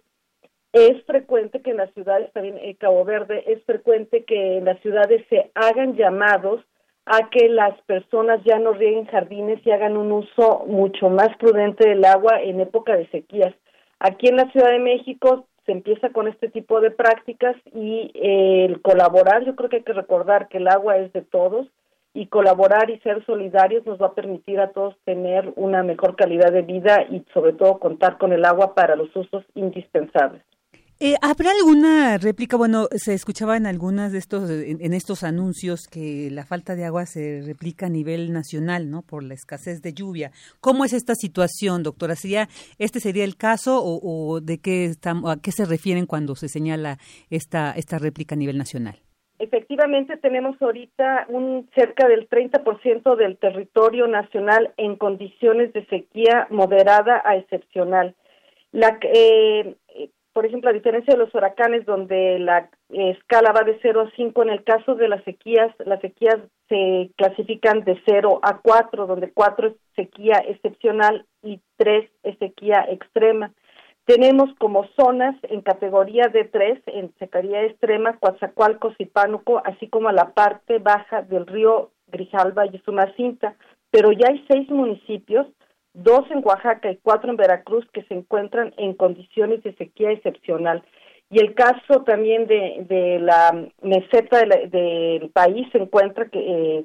es 0.73 1.05
frecuente 1.05 1.61
que 1.61 1.71
en 1.71 1.77
las 1.77 1.93
ciudades, 1.93 2.33
también 2.33 2.59
en 2.59 2.75
Cabo 2.75 3.05
Verde, 3.05 3.45
es 3.47 3.63
frecuente 3.65 4.25
que 4.25 4.59
en 4.59 4.65
las 4.65 4.81
ciudades 4.81 5.25
se 5.29 5.51
hagan 5.55 5.97
llamados 5.97 6.65
a 7.07 7.29
que 7.31 7.49
las 7.49 7.79
personas 7.83 8.43
ya 8.45 8.59
no 8.59 8.73
rieguen 8.73 9.07
jardines 9.07 9.61
y 9.67 9.71
hagan 9.71 9.97
un 9.97 10.11
uso 10.13 10.65
mucho 10.67 11.11
más 11.11 11.37
prudente 11.39 11.89
del 11.89 12.05
agua 12.05 12.41
en 12.41 12.61
época 12.61 12.97
de 12.97 13.07
sequías. 13.09 13.55
Aquí 13.99 14.29
en 14.29 14.37
la 14.37 14.51
Ciudad 14.51 14.71
de 14.71 14.79
México 14.79 15.47
se 15.67 15.73
empieza 15.73 16.11
con 16.11 16.29
este 16.29 16.49
tipo 16.49 16.81
de 16.81 16.91
prácticas 16.91 17.57
y 17.73 18.11
eh, 18.15 18.67
el 18.67 18.83
colaborar, 18.83 19.45
yo 19.45 19.55
creo 19.55 19.69
que 19.69 19.77
hay 19.77 19.83
que 19.83 19.93
recordar 19.93 20.49
que 20.49 20.59
el 20.59 20.69
agua 20.69 20.97
es 20.99 21.13
de 21.13 21.23
todos 21.23 21.67
y 22.15 22.27
colaborar 22.27 22.91
y 22.91 22.99
ser 23.01 23.25
solidarios 23.27 23.85
nos 23.85 24.01
va 24.01 24.07
a 24.09 24.15
permitir 24.15 24.61
a 24.61 24.71
todos 24.71 24.97
tener 25.05 25.53
una 25.57 25.83
mejor 25.83 26.17
calidad 26.17 26.53
de 26.53 26.63
vida 26.63 27.05
y 27.11 27.25
sobre 27.35 27.53
todo 27.55 27.81
contar 27.81 28.19
con 28.19 28.33
el 28.33 28.45
agua 28.45 28.75
para 28.75 28.95
los 28.95 29.15
usos 29.17 29.45
indispensables. 29.55 30.43
Eh, 31.01 31.17
¿Habrá 31.23 31.51
alguna 31.51 32.19
réplica? 32.19 32.57
Bueno, 32.57 32.87
se 32.93 33.15
escuchaba 33.15 33.57
en 33.57 33.67
algunas 33.67 34.13
de 34.13 34.19
estos, 34.19 34.49
en, 34.49 34.95
estos 34.95 35.25
anuncios 35.25 35.89
que 35.91 36.29
la 36.31 36.47
falta 36.47 36.77
de 36.77 36.85
agua 36.85 37.05
se 37.05 37.43
replica 37.45 37.87
a 37.87 37.89
nivel 37.89 38.33
nacional, 38.33 38.91
¿no? 38.91 39.03
Por 39.03 39.25
la 39.25 39.35
escasez 39.35 39.83
de 39.83 39.93
lluvia. 39.93 40.31
¿Cómo 40.61 40.85
es 40.85 40.93
esta 40.93 41.17
situación, 41.17 41.83
doctora? 41.83 42.15
¿Sería, 42.15 42.49
¿Este 42.79 43.01
sería 43.01 43.25
el 43.25 43.37
caso 43.37 43.81
o, 43.83 44.41
de 44.41 44.59
qué 44.59 44.85
estamos, 44.85 45.33
a 45.33 45.43
qué 45.43 45.51
se 45.51 45.65
refieren 45.65 46.07
cuando 46.07 46.37
se 46.37 46.49
señala 46.49 46.99
esta, 47.29 47.73
esta 47.73 47.99
réplica 47.99 48.37
a 48.37 48.39
nivel 48.39 48.57
nacional? 48.57 48.97
efectivamente 49.41 50.17
tenemos 50.17 50.57
ahorita 50.63 51.27
un 51.29 51.69
cerca 51.75 52.09
del 52.09 52.29
30% 52.31 53.17
del 53.17 53.37
territorio 53.37 54.07
nacional 54.07 54.73
en 54.77 54.97
condiciones 54.97 55.73
de 55.73 55.85
sequía 55.87 56.47
moderada 56.51 57.21
a 57.25 57.37
excepcional. 57.37 58.15
La, 58.73 58.99
eh, 59.03 59.77
por 60.35 60.45
ejemplo, 60.45 60.69
a 60.69 60.75
diferencia 60.75 61.15
de 61.15 61.21
los 61.21 61.33
huracanes 61.33 61.87
donde 61.87 62.41
la 62.41 62.69
escala 62.91 63.53
va 63.53 63.63
de 63.63 63.79
0 63.81 64.01
a 64.03 64.11
5, 64.17 64.43
en 64.43 64.51
el 64.51 64.65
caso 64.65 64.97
de 64.97 65.09
las 65.09 65.23
sequías, 65.23 65.73
las 65.87 66.01
sequías 66.01 66.39
se 66.69 67.13
clasifican 67.17 67.85
de 67.85 68.03
0 68.05 68.41
a 68.43 68.59
4, 68.59 69.07
donde 69.07 69.31
4 69.33 69.69
es 69.69 69.75
sequía 69.95 70.43
excepcional 70.49 71.25
y 71.41 71.61
3 71.77 72.11
es 72.25 72.39
sequía 72.39 72.85
extrema. 72.91 73.53
Tenemos 74.07 74.53
como 74.59 74.89
zonas 74.97 75.37
en 75.45 75.61
categoría 75.61 76.25
de 76.27 76.45
3, 76.45 76.83
en 76.87 77.15
sequía 77.21 77.63
extrema, 77.63 78.19
Coatzacoalcos 78.19 78.97
y 78.99 79.07
Pánuco, 79.07 79.63
así 79.65 79.89
como 79.89 80.09
a 80.09 80.13
la 80.13 80.35
parte 80.35 80.81
baja 80.81 81.23
del 81.23 81.47
río 81.47 81.93
Grijalba 82.09 82.67
y 82.67 82.79
Sumacinta, 82.81 83.55
pero 83.93 84.11
ya 84.11 84.27
hay 84.31 84.45
seis 84.49 84.69
municipios 84.69 85.47
dos 85.95 86.31
en 86.31 86.43
Oaxaca 86.45 86.91
y 86.91 86.99
cuatro 87.03 87.31
en 87.31 87.37
Veracruz 87.37 87.87
que 87.93 88.03
se 88.03 88.15
encuentran 88.15 88.75
en 88.77 88.95
condiciones 88.95 89.63
de 89.63 89.75
sequía 89.77 90.11
excepcional. 90.11 90.83
Y 91.31 91.41
el 91.41 91.55
caso 91.55 92.03
también 92.05 92.47
de, 92.47 92.85
de 92.87 93.19
la 93.19 93.67
meseta 93.81 94.41
del 94.45 95.31
país 95.31 95.67
se 95.73 95.79
encuentra 95.79 96.29
que, 96.29 96.39
eh, 96.39 96.85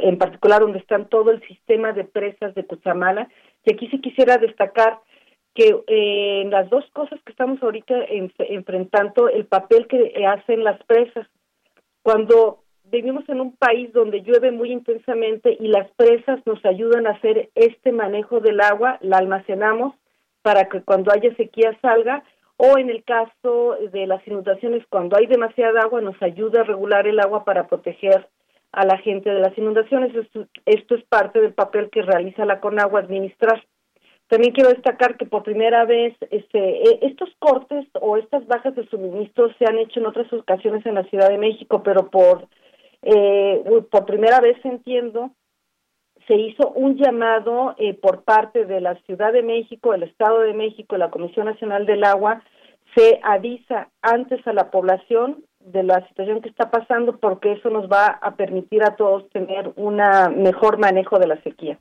en 0.00 0.16
particular 0.18 0.60
donde 0.60 0.78
están 0.78 1.08
todo 1.08 1.32
el 1.32 1.46
sistema 1.48 1.92
de 1.92 2.04
presas 2.04 2.54
de 2.54 2.64
Cuchamala. 2.64 3.28
Y 3.64 3.72
aquí 3.74 3.88
sí 3.88 4.00
quisiera 4.00 4.36
destacar 4.36 5.00
que 5.54 5.76
eh, 5.88 6.44
las 6.48 6.70
dos 6.70 6.84
cosas 6.92 7.20
que 7.24 7.32
estamos 7.32 7.60
ahorita 7.62 7.94
enfrentando, 8.38 9.28
el 9.28 9.46
papel 9.46 9.88
que 9.88 10.24
hacen 10.24 10.62
las 10.62 10.80
presas. 10.84 11.26
Cuando 12.02 12.62
vivimos 12.90 13.28
en 13.28 13.40
un 13.40 13.56
país 13.56 13.92
donde 13.92 14.22
llueve 14.22 14.50
muy 14.50 14.72
intensamente 14.72 15.56
y 15.58 15.68
las 15.68 15.90
presas 15.92 16.40
nos 16.46 16.64
ayudan 16.64 17.06
a 17.06 17.10
hacer 17.10 17.50
este 17.54 17.92
manejo 17.92 18.40
del 18.40 18.60
agua, 18.60 18.98
la 19.00 19.18
almacenamos 19.18 19.94
para 20.42 20.68
que 20.68 20.82
cuando 20.82 21.12
haya 21.12 21.34
sequía 21.36 21.78
salga, 21.80 22.24
o 22.56 22.76
en 22.78 22.90
el 22.90 23.04
caso 23.04 23.76
de 23.90 24.06
las 24.06 24.26
inundaciones, 24.26 24.84
cuando 24.90 25.16
hay 25.16 25.26
demasiada 25.26 25.80
agua, 25.80 26.02
nos 26.02 26.20
ayuda 26.22 26.60
a 26.60 26.64
regular 26.64 27.06
el 27.06 27.18
agua 27.18 27.44
para 27.44 27.68
proteger 27.68 28.28
a 28.72 28.84
la 28.84 28.98
gente 28.98 29.30
de 29.30 29.40
las 29.40 29.56
inundaciones. 29.56 30.14
Esto, 30.14 30.46
esto 30.66 30.94
es 30.94 31.04
parte 31.04 31.40
del 31.40 31.54
papel 31.54 31.88
que 31.90 32.02
realiza 32.02 32.44
la 32.44 32.60
CONAGUA 32.60 33.00
administrar. 33.00 33.64
También 34.28 34.52
quiero 34.52 34.70
destacar 34.70 35.16
que 35.16 35.26
por 35.26 35.42
primera 35.42 35.84
vez 35.86 36.14
este, 36.30 36.82
e, 36.82 36.98
estos 37.02 37.30
cortes 37.38 37.86
o 37.94 38.16
estas 38.16 38.46
bajas 38.46 38.74
de 38.76 38.86
suministro 38.88 39.52
se 39.54 39.64
han 39.64 39.78
hecho 39.78 39.98
en 39.98 40.06
otras 40.06 40.30
ocasiones 40.32 40.84
en 40.86 40.94
la 40.94 41.04
Ciudad 41.04 41.30
de 41.30 41.38
México, 41.38 41.82
pero 41.82 42.10
por 42.10 42.46
eh, 43.02 43.62
por 43.90 44.04
primera 44.06 44.40
vez 44.40 44.56
entiendo, 44.64 45.30
se 46.26 46.34
hizo 46.34 46.70
un 46.70 46.96
llamado 46.96 47.74
eh, 47.78 47.94
por 47.94 48.22
parte 48.22 48.64
de 48.66 48.80
la 48.80 48.94
Ciudad 49.02 49.32
de 49.32 49.42
México, 49.42 49.94
el 49.94 50.02
Estado 50.02 50.40
de 50.40 50.54
México, 50.54 50.96
la 50.96 51.10
Comisión 51.10 51.46
Nacional 51.46 51.86
del 51.86 52.04
Agua, 52.04 52.42
se 52.94 53.20
avisa 53.22 53.88
antes 54.02 54.46
a 54.46 54.52
la 54.52 54.70
población 54.70 55.44
de 55.60 55.82
la 55.82 56.06
situación 56.08 56.40
que 56.40 56.48
está 56.48 56.70
pasando 56.70 57.18
porque 57.18 57.52
eso 57.52 57.70
nos 57.70 57.90
va 57.90 58.06
a 58.06 58.34
permitir 58.34 58.82
a 58.82 58.96
todos 58.96 59.28
tener 59.30 59.72
un 59.76 60.00
mejor 60.36 60.78
manejo 60.78 61.18
de 61.18 61.26
la 61.26 61.40
sequía. 61.42 61.78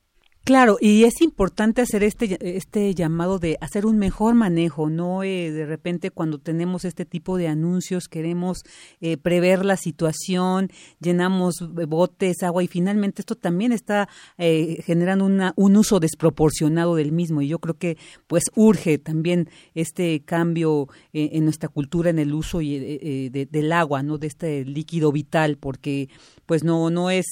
Claro, 0.49 0.79
y 0.81 1.03
es 1.03 1.21
importante 1.21 1.83
hacer 1.83 2.01
este, 2.01 2.57
este 2.57 2.95
llamado 2.95 3.37
de 3.37 3.59
hacer 3.61 3.85
un 3.85 3.99
mejor 3.99 4.33
manejo, 4.33 4.89
no 4.89 5.21
eh, 5.21 5.51
de 5.51 5.67
repente 5.67 6.09
cuando 6.09 6.39
tenemos 6.39 6.85
este 6.85 7.05
tipo 7.05 7.37
de 7.37 7.47
anuncios 7.47 8.07
queremos 8.07 8.63
eh, 8.99 9.17
prever 9.17 9.63
la 9.63 9.77
situación, 9.77 10.71
llenamos 10.99 11.57
botes, 11.87 12.41
agua 12.41 12.63
y 12.63 12.67
finalmente 12.67 13.21
esto 13.21 13.35
también 13.35 13.71
está 13.71 14.09
eh, 14.39 14.81
generando 14.87 15.25
una, 15.25 15.53
un 15.55 15.77
uso 15.77 15.99
desproporcionado 15.99 16.95
del 16.95 17.11
mismo 17.11 17.43
y 17.43 17.47
yo 17.47 17.59
creo 17.59 17.77
que 17.77 17.99
pues 18.25 18.45
urge 18.55 18.97
también 18.97 19.51
este 19.75 20.21
cambio 20.21 20.87
en 21.13 21.43
nuestra 21.43 21.69
cultura 21.69 22.09
en 22.09 22.17
el 22.17 22.33
uso 22.33 22.59
y, 22.63 23.29
del 23.29 23.71
agua, 23.71 24.01
no 24.01 24.17
de 24.17 24.25
este 24.25 24.65
líquido 24.65 25.11
vital, 25.11 25.57
porque 25.57 26.09
pues 26.47 26.63
no 26.63 26.89
no 26.89 27.11
es 27.11 27.27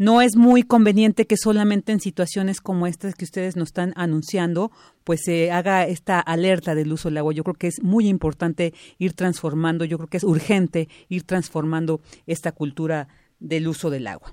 no 0.00 0.22
es 0.22 0.34
muy 0.34 0.62
conveniente 0.62 1.26
que 1.26 1.36
solamente 1.36 1.92
en 1.92 2.00
situaciones 2.00 2.62
como 2.62 2.86
estas 2.86 3.14
que 3.14 3.24
ustedes 3.24 3.54
nos 3.54 3.68
están 3.68 3.92
anunciando, 3.96 4.70
pues 5.04 5.20
se 5.24 5.52
haga 5.52 5.86
esta 5.86 6.20
alerta 6.20 6.74
del 6.74 6.90
uso 6.90 7.10
del 7.10 7.18
agua. 7.18 7.34
Yo 7.34 7.44
creo 7.44 7.56
que 7.56 7.66
es 7.66 7.82
muy 7.82 8.08
importante 8.08 8.72
ir 8.98 9.12
transformando, 9.12 9.84
yo 9.84 9.98
creo 9.98 10.08
que 10.08 10.16
es 10.16 10.24
urgente 10.24 10.88
ir 11.10 11.24
transformando 11.24 12.00
esta 12.26 12.52
cultura 12.52 13.08
del 13.40 13.68
uso 13.68 13.90
del 13.90 14.06
agua. 14.06 14.32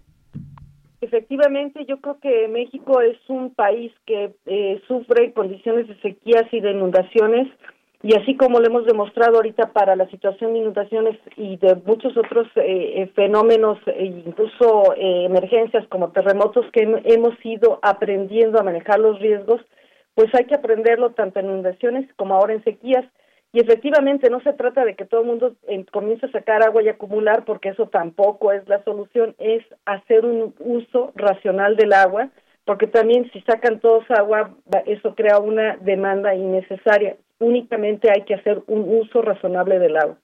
Efectivamente, 1.01 1.85
yo 1.85 1.99
creo 1.99 2.17
que 2.21 2.47
México 2.47 3.01
es 3.01 3.17
un 3.27 3.53
país 3.53 3.91
que 4.05 4.33
eh, 4.45 4.81
sufre 4.87 5.33
condiciones 5.33 5.89
de 5.89 5.99
sequías 5.99 6.45
y 6.53 6.61
de 6.61 6.71
inundaciones 6.71 7.49
y 8.03 8.15
así 8.15 8.35
como 8.35 8.59
lo 8.59 8.67
hemos 8.67 8.85
demostrado 8.85 9.37
ahorita 9.37 9.73
para 9.73 9.95
la 9.95 10.07
situación 10.09 10.53
de 10.53 10.59
inundaciones 10.59 11.17
y 11.35 11.57
de 11.57 11.75
muchos 11.83 12.15
otros 12.15 12.47
eh, 12.55 13.01
eh 13.01 13.11
fenómenos, 13.15 13.79
e 13.87 14.05
incluso 14.05 14.93
eh, 14.95 15.25
emergencias 15.25 15.87
como 15.87 16.11
terremotos 16.11 16.65
que 16.71 16.83
hemos 17.05 17.33
ido 17.43 17.79
aprendiendo 17.81 18.59
a 18.59 18.63
manejar 18.63 18.99
los 18.99 19.19
riesgos, 19.19 19.61
pues 20.13 20.33
hay 20.35 20.45
que 20.45 20.55
aprenderlo 20.55 21.11
tanto 21.11 21.39
en 21.39 21.47
inundaciones 21.47 22.07
como 22.15 22.35
ahora 22.35 22.53
en 22.53 22.63
sequías. 22.63 23.05
Y 23.53 23.61
efectivamente 23.61 24.29
no 24.29 24.41
se 24.41 24.53
trata 24.53 24.85
de 24.85 24.95
que 24.95 25.05
todo 25.05 25.21
el 25.21 25.27
mundo 25.27 25.55
eh, 25.67 25.83
comience 25.91 26.27
a 26.27 26.31
sacar 26.31 26.61
agua 26.63 26.83
y 26.83 26.89
acumular, 26.89 27.45
porque 27.45 27.69
eso 27.69 27.87
tampoco 27.87 28.51
es 28.51 28.67
la 28.67 28.83
solución, 28.83 29.35
es 29.39 29.63
hacer 29.85 30.23
un 30.23 30.53
uso 30.59 31.13
racional 31.15 31.75
del 31.75 31.93
agua, 31.93 32.29
porque 32.65 32.85
también 32.85 33.31
si 33.31 33.41
sacan 33.41 33.79
todos 33.79 34.03
agua, 34.11 34.51
eso 34.85 35.15
crea 35.15 35.39
una 35.39 35.77
demanda 35.77 36.35
innecesaria 36.35 37.15
únicamente 37.39 38.09
hay 38.09 38.23
que 38.25 38.35
hacer 38.35 38.63
un 38.67 38.99
uso 38.99 39.21
razonable 39.21 39.79
del 39.79 39.97
agua. 39.97 40.17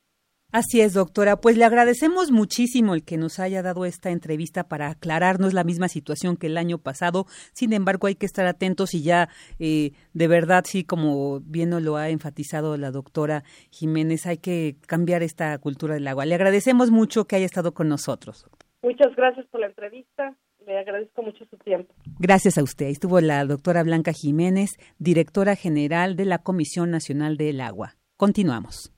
Así 0.54 0.82
es, 0.82 0.94
doctora. 0.94 1.38
Pues 1.38 1.58
le 1.58 1.66
agradecemos 1.66 2.30
muchísimo 2.30 2.94
el 2.94 3.04
que 3.04 3.18
nos 3.18 3.40
haya 3.40 3.64
dado 3.64 3.86
esta 3.86 4.12
entrevista 4.12 4.64
para 4.68 4.90
aclararnos 4.90 5.52
la 5.56 5.64
misma 5.64 5.88
situación 5.88 6.38
que 6.38 6.46
el 6.46 6.58
año 6.58 6.78
pasado. 6.78 7.26
Sin 7.54 7.74
embargo, 7.74 8.06
hay 8.06 8.14
que 8.14 8.28
estar 8.28 8.46
atentos 8.46 8.94
y 8.94 9.04
ya 9.04 9.30
eh, 9.58 9.94
de 10.14 10.28
verdad, 10.28 10.64
sí, 10.68 10.84
como 10.84 11.40
bien 11.40 11.72
nos 11.72 11.82
lo 11.82 11.98
ha 11.98 12.10
enfatizado 12.10 12.78
la 12.78 12.92
doctora 12.92 13.42
Jiménez, 13.72 14.28
hay 14.28 14.38
que 14.38 14.76
cambiar 14.88 15.24
esta 15.24 15.58
cultura 15.58 15.96
del 15.96 16.08
agua. 16.08 16.28
Le 16.28 16.36
agradecemos 16.36 16.92
mucho 16.92 17.26
que 17.26 17.36
haya 17.36 17.48
estado 17.48 17.74
con 17.74 17.90
nosotros. 17.90 18.46
Muchas 18.84 19.16
gracias 19.16 19.48
por 19.48 19.60
la 19.60 19.68
entrevista. 19.68 20.36
Le 20.66 20.80
agradezco 20.80 21.22
mucho 21.24 21.46
su 21.50 21.58
tiempo. 21.58 21.94
Gracias 22.20 22.58
a 22.58 22.64
usted. 22.64 22.88
Estuvo 22.88 23.20
la 23.20 23.44
doctora 23.46 23.84
Blanca 23.84 24.14
Jiménez, 24.14 24.78
directora 24.98 25.56
general 25.56 26.16
de 26.16 26.26
la 26.26 26.40
Comisión 26.40 26.90
Nacional 26.92 27.38
del 27.38 27.62
Agua. 27.62 27.96
Continuamos. 28.18 28.92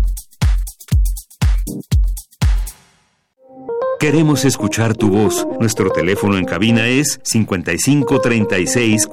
Queremos 3.99 4.45
escuchar 4.45 4.97
tu 4.97 5.11
voz. 5.11 5.45
Nuestro 5.59 5.91
teléfono 5.91 6.39
en 6.39 6.45
cabina 6.45 6.87
es 6.87 7.19
55 7.23 8.21
36 8.21 9.09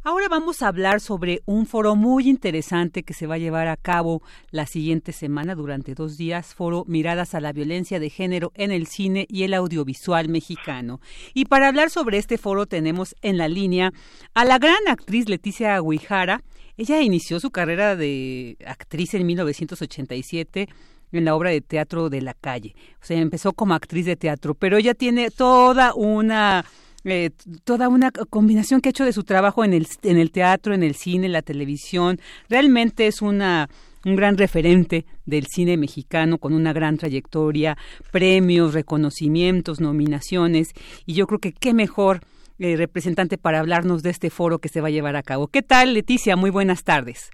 Ahora 0.07 0.29
vamos 0.29 0.61
a 0.61 0.69
hablar 0.69 1.01
sobre 1.01 1.41
un 1.47 1.65
foro 1.65 1.97
muy 1.97 2.29
interesante 2.29 3.05
que 3.05 3.15
se 3.15 3.27
va 3.27 3.37
a 3.37 3.39
llevar 3.39 3.69
a 3.69 3.79
cabo 3.79 4.21
la 4.51 4.67
siguiente 4.67 5.13
semana 5.13 5.55
durante 5.55 5.95
dos 5.95 6.19
días, 6.19 6.55
foro 6.55 6.85
Miradas 6.87 7.35
a 7.35 7.41
la 7.41 7.55
Violencia 7.55 7.99
de 7.99 8.11
Género 8.11 8.53
en 8.55 8.71
el 8.71 8.87
Cine 8.87 9.25
y 9.31 9.45
el 9.45 9.55
Audiovisual 9.55 10.29
Mexicano. 10.29 11.01
Y 11.33 11.47
para 11.47 11.69
hablar 11.69 11.89
sobre 11.89 12.19
este 12.19 12.37
foro 12.37 12.67
tenemos 12.67 13.17
en 13.23 13.39
la 13.39 13.49
línea 13.49 13.95
a 14.35 14.45
la 14.45 14.59
gran 14.59 14.77
actriz 14.89 15.27
Leticia 15.27 15.81
Guijara. 15.81 16.43
Ella 16.77 17.01
inició 17.01 17.41
su 17.41 17.51
carrera 17.51 17.97
de 17.97 18.59
actriz 18.67 19.15
en 19.15 19.25
1987 19.25 20.69
en 21.13 21.25
la 21.25 21.35
obra 21.35 21.49
de 21.49 21.63
teatro 21.63 22.11
de 22.11 22.21
la 22.21 22.35
calle. 22.35 22.75
O 23.01 23.07
sea, 23.07 23.19
empezó 23.19 23.55
como 23.55 23.73
actriz 23.73 24.05
de 24.05 24.17
teatro, 24.17 24.55
pero 24.55 24.77
ella 24.77 24.93
tiene 24.93 25.31
toda 25.31 25.95
una 25.95 26.63
eh, 27.05 27.31
toda 27.65 27.89
una 27.89 28.11
combinación 28.11 28.81
que 28.81 28.89
ha 28.89 28.91
hecho 28.91 29.05
de 29.05 29.13
su 29.13 29.25
trabajo 29.25 29.65
en 29.65 29.73
el, 29.75 29.87
en 30.03 30.19
el 30.19 30.31
teatro, 30.31 30.75
en 30.75 30.83
el 30.83 30.95
cine, 30.95 31.27
en 31.27 31.33
la 31.33 31.43
televisión. 31.43 32.19
Realmente 32.49 33.07
es 33.07 33.23
una 33.23 33.69
un 34.05 34.17
gran 34.17 34.37
referente 34.37 35.07
del 35.25 35.47
cine 35.47 35.77
mexicano 35.77 36.37
con 36.37 36.53
una 36.53 36.73
gran 36.73 36.99
trayectoria, 36.99 37.77
premios, 38.13 38.75
reconocimientos, 38.75 39.81
nominaciones 39.81 40.73
y 41.07 41.15
yo 41.15 41.27
creo 41.27 41.39
que 41.39 41.53
qué 41.53 41.73
mejor 41.73 42.21
eh, 42.59 42.77
representante 42.77 43.39
para 43.39 43.61
hablarnos 43.61 44.03
de 44.03 44.11
este 44.11 44.31
foro 44.31 44.59
que 44.59 44.69
se 44.69 44.81
va 44.81 44.89
a 44.89 44.91
llevar 44.91 45.17
a 45.17 45.23
cabo. 45.23 45.49
¿Qué 45.49 45.63
tal, 45.63 45.95
Leticia? 45.95 46.37
Muy 46.37 46.51
buenas 46.51 46.85
tardes. 46.85 47.31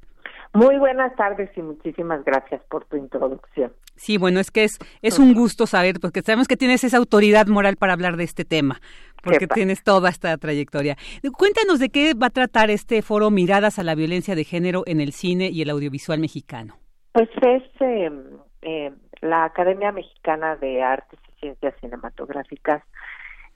Muy 0.52 0.78
buenas 0.78 1.14
tardes 1.14 1.48
y 1.56 1.62
muchísimas 1.62 2.24
gracias 2.24 2.60
por 2.68 2.84
tu 2.86 2.96
introducción. 2.96 3.72
Sí, 3.94 4.16
bueno, 4.16 4.40
es 4.40 4.50
que 4.50 4.64
es, 4.64 4.78
es 5.00 5.18
un 5.20 5.32
gusto 5.32 5.66
saber, 5.66 6.00
porque 6.00 6.22
sabemos 6.22 6.48
que 6.48 6.56
tienes 6.56 6.82
esa 6.82 6.96
autoridad 6.96 7.46
moral 7.46 7.76
para 7.76 7.92
hablar 7.92 8.16
de 8.16 8.24
este 8.24 8.44
tema, 8.44 8.80
porque 9.22 9.46
tienes 9.46 9.82
toda 9.82 10.08
esta 10.08 10.36
trayectoria. 10.38 10.96
Cuéntanos 11.36 11.78
de 11.78 11.88
qué 11.88 12.14
va 12.14 12.28
a 12.28 12.30
tratar 12.30 12.70
este 12.70 13.02
foro 13.02 13.30
Miradas 13.30 13.78
a 13.78 13.82
la 13.82 13.94
Violencia 13.94 14.34
de 14.34 14.44
Género 14.44 14.82
en 14.86 15.00
el 15.00 15.12
Cine 15.12 15.48
y 15.50 15.62
el 15.62 15.70
Audiovisual 15.70 16.18
Mexicano. 16.18 16.76
Pues 17.12 17.28
es 17.42 17.62
em, 17.80 18.24
la 19.20 19.44
Academia 19.44 19.92
Mexicana 19.92 20.56
de 20.56 20.82
Artes 20.82 21.18
y 21.28 21.40
Ciencias 21.40 21.74
Cinematográficas 21.80 22.82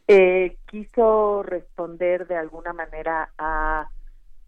eh, 0.07 0.59
quiso 0.67 1.43
responder 1.43 2.27
de 2.27 2.37
alguna 2.37 2.73
manera 2.75 3.31
a 3.39 3.89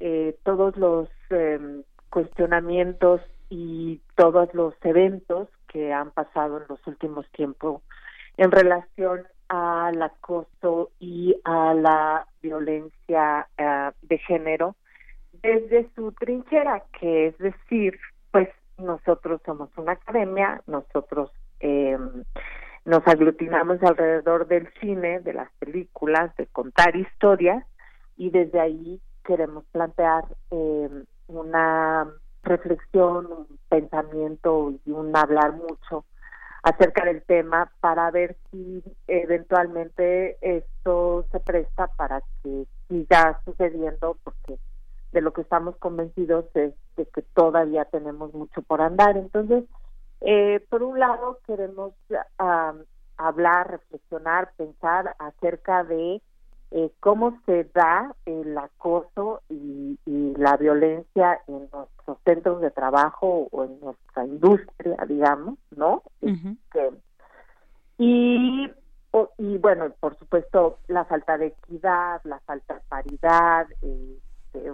eh, 0.01 0.37
todos 0.43 0.77
los 0.77 1.09
em, 1.31 1.83
cuestionamientos 2.11 3.23
y 3.49 4.03
todos 4.17 4.53
los 4.53 4.75
eventos 4.83 5.49
que 5.69 5.93
han 5.93 6.11
pasado 6.11 6.59
en 6.59 6.65
los 6.69 6.85
últimos 6.87 7.27
tiempos 7.31 7.83
en 8.37 8.51
relación 8.51 9.23
al 9.49 10.03
acoso 10.03 10.91
y 10.99 11.37
a 11.45 11.75
la 11.75 12.27
violencia 12.43 13.49
eh, 13.57 13.91
de 14.03 14.19
género 14.19 14.77
desde 15.43 15.89
su 15.95 16.13
trinchera, 16.13 16.83
que 16.99 17.29
es 17.29 17.39
decir, 17.39 17.99
pues 18.33 18.49
nosotros 18.79 19.41
somos 19.45 19.71
una 19.77 19.93
academia, 19.93 20.63
nosotros 20.67 21.31
eh, 21.61 21.99
nos 22.85 23.07
aglutinamos 23.07 23.83
alrededor 23.83 24.47
del 24.47 24.69
cine, 24.81 25.21
de 25.21 25.35
las 25.35 25.51
películas, 25.59 26.35
de 26.37 26.47
contar 26.47 26.97
historias 26.97 27.65
y 28.17 28.31
desde 28.31 28.61
ahí 28.61 29.01
queremos 29.25 29.65
plantear 29.73 30.25
eh, 30.51 30.89
una 31.27 32.09
reflexión, 32.43 33.27
un 33.27 33.59
pensamiento 33.69 34.73
y 34.85 34.91
un 34.91 35.17
hablar 35.17 35.53
mucho 35.53 36.05
acerca 36.67 37.05
del 37.05 37.23
tema 37.23 37.71
para 37.79 38.11
ver 38.11 38.37
si 38.51 38.83
eventualmente 39.07 40.37
esto 40.41 41.25
se 41.31 41.39
presta 41.39 41.87
para 41.97 42.23
que 42.43 42.67
siga 42.89 43.41
sucediendo 43.45 44.19
porque 44.25 44.59
de 45.13 45.21
lo 45.21 45.33
que 45.33 45.43
estamos 45.43 45.77
convencidos 45.77 46.47
es 46.55 46.75
de 46.97 47.07
que 47.07 47.23
todavía 47.23 47.85
tenemos 47.85 48.35
mucho 48.35 48.63
por 48.63 48.81
andar. 48.81 49.17
Entonces, 49.17 49.63
eh, 50.23 50.59
por 50.69 50.83
un 50.83 50.99
lado 50.99 51.39
queremos 51.47 51.93
hablar, 53.17 53.71
reflexionar, 53.71 54.51
pensar 54.57 55.15
acerca 55.21 55.85
de 55.85 56.21
eh, 56.71 56.91
cómo 57.01 57.41
se 57.47 57.65
da 57.75 58.15
el 58.25 58.57
acoso 58.59 59.43
y, 59.49 59.99
la 60.37 60.57
violencia 60.57 61.41
en 61.47 61.69
nuestros 61.73 62.19
centros 62.25 62.61
de 62.61 62.71
trabajo 62.71 63.49
o 63.51 63.65
en 63.65 63.81
nuestra 63.81 64.25
industria, 64.25 64.97
digamos, 65.09 65.59
¿no? 65.75 66.03
Este, 66.21 66.91
y, 67.99 68.71
y 69.39 69.59
bueno, 69.59 69.91
por 69.99 70.19
supuesto, 70.19 70.79
la 70.89 71.05
falta 71.07 71.39
de 71.39 71.47
equidad, 71.47 72.21
la 72.25 72.39
falta 72.41 72.75
de 72.75 72.81
paridad, 72.89 73.67
este, 73.81 74.73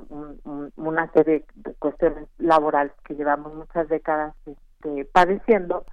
una 0.76 1.10
serie 1.12 1.44
de 1.54 1.74
cuestiones 1.74 2.28
laborales 2.38 2.92
que 3.04 3.14
llevamos 3.14 3.54
muchas 3.54 3.88
décadas 3.88 4.34
este, 4.46 5.04
padeciendo. 5.06 5.84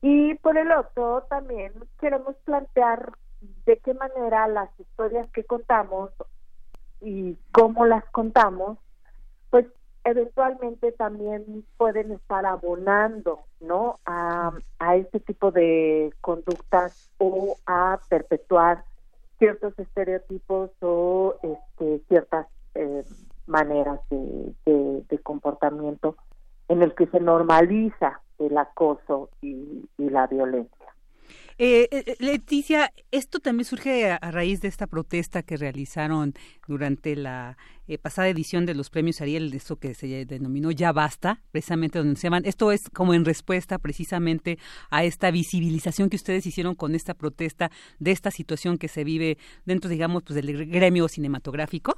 Y 0.00 0.34
por 0.36 0.56
el 0.56 0.70
otro, 0.72 1.26
también 1.28 1.72
queremos 1.98 2.36
plantear 2.44 3.12
de 3.64 3.78
qué 3.78 3.94
manera 3.94 4.48
las 4.48 4.68
historias 4.78 5.28
que 5.32 5.44
contamos 5.44 6.10
y 7.00 7.36
cómo 7.52 7.86
las 7.86 8.04
contamos, 8.06 8.78
pues 9.50 9.66
eventualmente 10.04 10.92
también 10.92 11.64
pueden 11.76 12.12
estar 12.12 12.46
abonando, 12.46 13.40
¿no? 13.60 13.96
A, 14.06 14.52
a 14.78 14.96
este 14.96 15.20
tipo 15.20 15.50
de 15.50 16.12
conductas 16.20 17.10
o 17.18 17.56
a 17.66 18.00
perpetuar 18.08 18.84
ciertos 19.38 19.78
estereotipos 19.78 20.70
o 20.80 21.34
este, 21.42 22.00
ciertas 22.08 22.46
eh, 22.74 23.04
maneras 23.46 24.00
de, 24.10 24.54
de, 25.08 25.18
comportamiento 25.18 26.16
en 26.68 26.82
el 26.82 26.94
que 26.94 27.06
se 27.06 27.20
normaliza 27.20 28.20
el 28.38 28.56
acoso 28.58 29.28
y 29.40 29.88
la 29.98 30.26
violencia. 30.26 30.95
Eh, 31.58 31.88
eh, 31.90 32.04
eh, 32.06 32.16
Leticia, 32.18 32.92
esto 33.10 33.40
también 33.40 33.64
surge 33.64 34.10
a, 34.10 34.18
raíz 34.30 34.60
de 34.60 34.68
esta 34.68 34.86
protesta 34.86 35.42
que 35.42 35.56
realizaron 35.56 36.34
durante 36.68 37.16
la 37.16 37.56
eh, 37.88 37.96
pasada 37.96 38.28
edición 38.28 38.66
de 38.66 38.74
los 38.74 38.90
premios 38.90 39.22
Ariel, 39.22 39.50
de 39.50 39.56
eso 39.56 39.76
que 39.76 39.94
se 39.94 40.26
denominó 40.26 40.70
Ya 40.70 40.92
Basta, 40.92 41.40
precisamente 41.52 41.98
donde 41.98 42.16
se 42.16 42.24
llaman, 42.24 42.44
esto 42.44 42.72
es 42.72 42.90
como 42.90 43.14
en 43.14 43.24
respuesta 43.24 43.78
precisamente 43.78 44.58
a 44.90 45.04
esta 45.04 45.30
visibilización 45.30 46.10
que 46.10 46.16
ustedes 46.16 46.44
hicieron 46.44 46.74
con 46.74 46.94
esta 46.94 47.14
protesta 47.14 47.70
de 47.98 48.10
esta 48.10 48.30
situación 48.30 48.76
que 48.76 48.88
se 48.88 49.02
vive 49.02 49.38
dentro, 49.64 49.88
digamos, 49.88 50.24
pues 50.24 50.34
del 50.34 50.66
gremio 50.66 51.08
cinematográfico. 51.08 51.94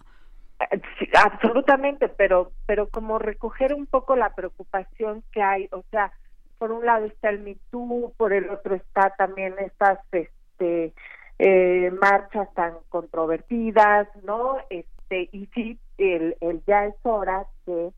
absolutamente, 1.15 2.09
pero, 2.09 2.53
pero 2.67 2.89
como 2.91 3.19
recoger 3.19 3.75
un 3.75 3.87
poco 3.87 4.15
la 4.15 4.37
preocupación 4.37 5.25
que 5.33 5.43
hay, 5.43 5.69
o 5.73 5.83
sea, 5.91 6.13
por 6.59 6.73
un 6.73 6.85
lado 6.85 7.07
está 7.07 7.31
el 7.31 7.41
MeToo, 7.41 8.13
por 8.17 8.33
el 8.33 8.51
otro 8.51 8.75
está 8.75 9.15
también 9.17 9.55
estas 9.59 9.99
este 10.13 10.93
eh, 11.39 11.91
marchas 12.01 12.53
tan 12.55 12.75
controvertidas, 12.89 14.09
¿no? 14.25 14.57
Este 14.71 15.29
y 15.33 15.47
sí, 15.55 15.79
el, 15.99 16.37
el 16.41 16.63
ya 16.67 16.87
es 16.87 16.95
hora 17.03 17.47
que 17.65 17.93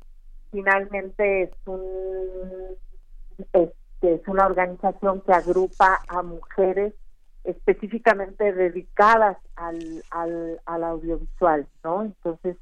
finalmente 0.50 1.42
es 1.42 1.50
un 1.66 2.76
este, 3.38 4.14
es 4.14 4.28
una 4.28 4.46
organización 4.46 5.22
que 5.22 5.32
agrupa 5.32 6.00
a 6.08 6.22
mujeres 6.22 6.94
específicamente 7.44 8.52
dedicadas 8.52 9.38
al, 9.56 10.02
al, 10.10 10.60
al 10.66 10.84
audiovisual, 10.84 11.66
¿no? 11.82 12.02
Entonces, 12.02 12.56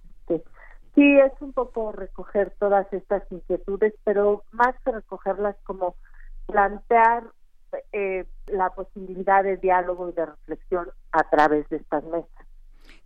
Sí, 0.98 1.16
es 1.16 1.30
un 1.40 1.52
poco 1.52 1.92
recoger 1.92 2.52
todas 2.58 2.92
estas 2.92 3.22
inquietudes, 3.30 3.94
pero 4.02 4.42
más 4.50 4.74
que 4.84 4.90
recogerlas 4.90 5.54
como 5.62 5.94
plantear 6.48 7.22
eh, 7.92 8.24
la 8.48 8.70
posibilidad 8.70 9.44
de 9.44 9.58
diálogo 9.58 10.08
y 10.08 10.12
de 10.14 10.26
reflexión 10.26 10.88
a 11.12 11.22
través 11.30 11.68
de 11.68 11.76
estas 11.76 12.02
mesas. 12.02 12.46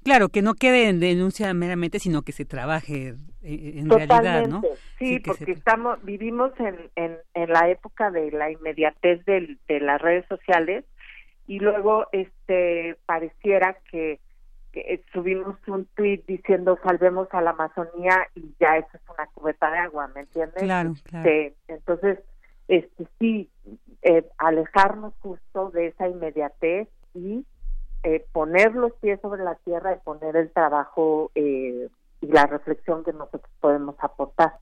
Claro, 0.03 0.31
que 0.31 0.41
no 0.41 0.55
quede 0.55 0.89
en 0.89 1.01
denuncia 1.01 1.53
meramente, 1.53 1.99
sino 1.99 2.23
que 2.23 2.33
se 2.33 2.47
trabaje 2.47 3.09
eh, 3.43 3.73
en 3.77 3.91
realidad, 3.91 4.47
¿no? 4.47 4.63
Sí, 4.99 5.19
porque 5.19 5.53
estamos 5.53 6.03
vivimos 6.03 6.53
en, 6.61 6.91
en, 6.97 7.19
en, 7.35 7.53
la 7.53 7.69
época 7.69 8.11
de 8.11 8.31
la 8.31 8.51
inmediatez 8.51 9.23
de 9.27 9.81
las 9.81 10.01
redes 10.01 10.25
sociales 10.29 10.87
y 11.47 11.59
luego 11.59 12.07
este 12.13 12.97
pareciera 13.05 13.77
que 13.91 14.19
que 14.73 15.05
subimos 15.13 15.57
un 15.69 15.87
tweet 15.95 16.23
diciendo 16.27 16.79
salvemos 16.83 17.29
a 17.33 17.43
la 17.43 17.51
Amazonía 17.51 18.27
y 18.35 18.55
ya 18.59 18.79
eso 18.79 18.89
es 18.95 19.03
una 19.09 19.27
cubeta 19.35 19.71
de 19.71 19.79
agua, 19.79 20.09
¿me 20.15 20.23
entiendes? 20.23 20.63
Claro, 20.63 20.95
claro. 21.05 21.31
entonces, 21.69 22.19
este 22.69 23.07
sí, 23.19 23.51
eh, 24.03 24.27
alejarnos 24.39 25.13
justo 25.21 25.71
de 25.71 25.89
esa 25.89 26.09
inmediatez 26.09 26.89
y 27.15 27.45
eh, 28.03 28.25
poner 28.33 28.75
los 28.75 28.93
pies 28.95 29.21
sobre 29.21 29.45
la 29.45 29.55
tierra 29.57 29.95
y 29.95 29.99
poner 30.01 30.37
el 30.37 30.51
trabajo 30.51 31.31
eh, 31.35 31.89
y 32.21 32.27
la 32.27 32.47
reflexión 32.47 33.05
que 33.05 33.13
nosotros 33.13 33.53
podemos 33.61 33.95
aportar. 33.99 34.55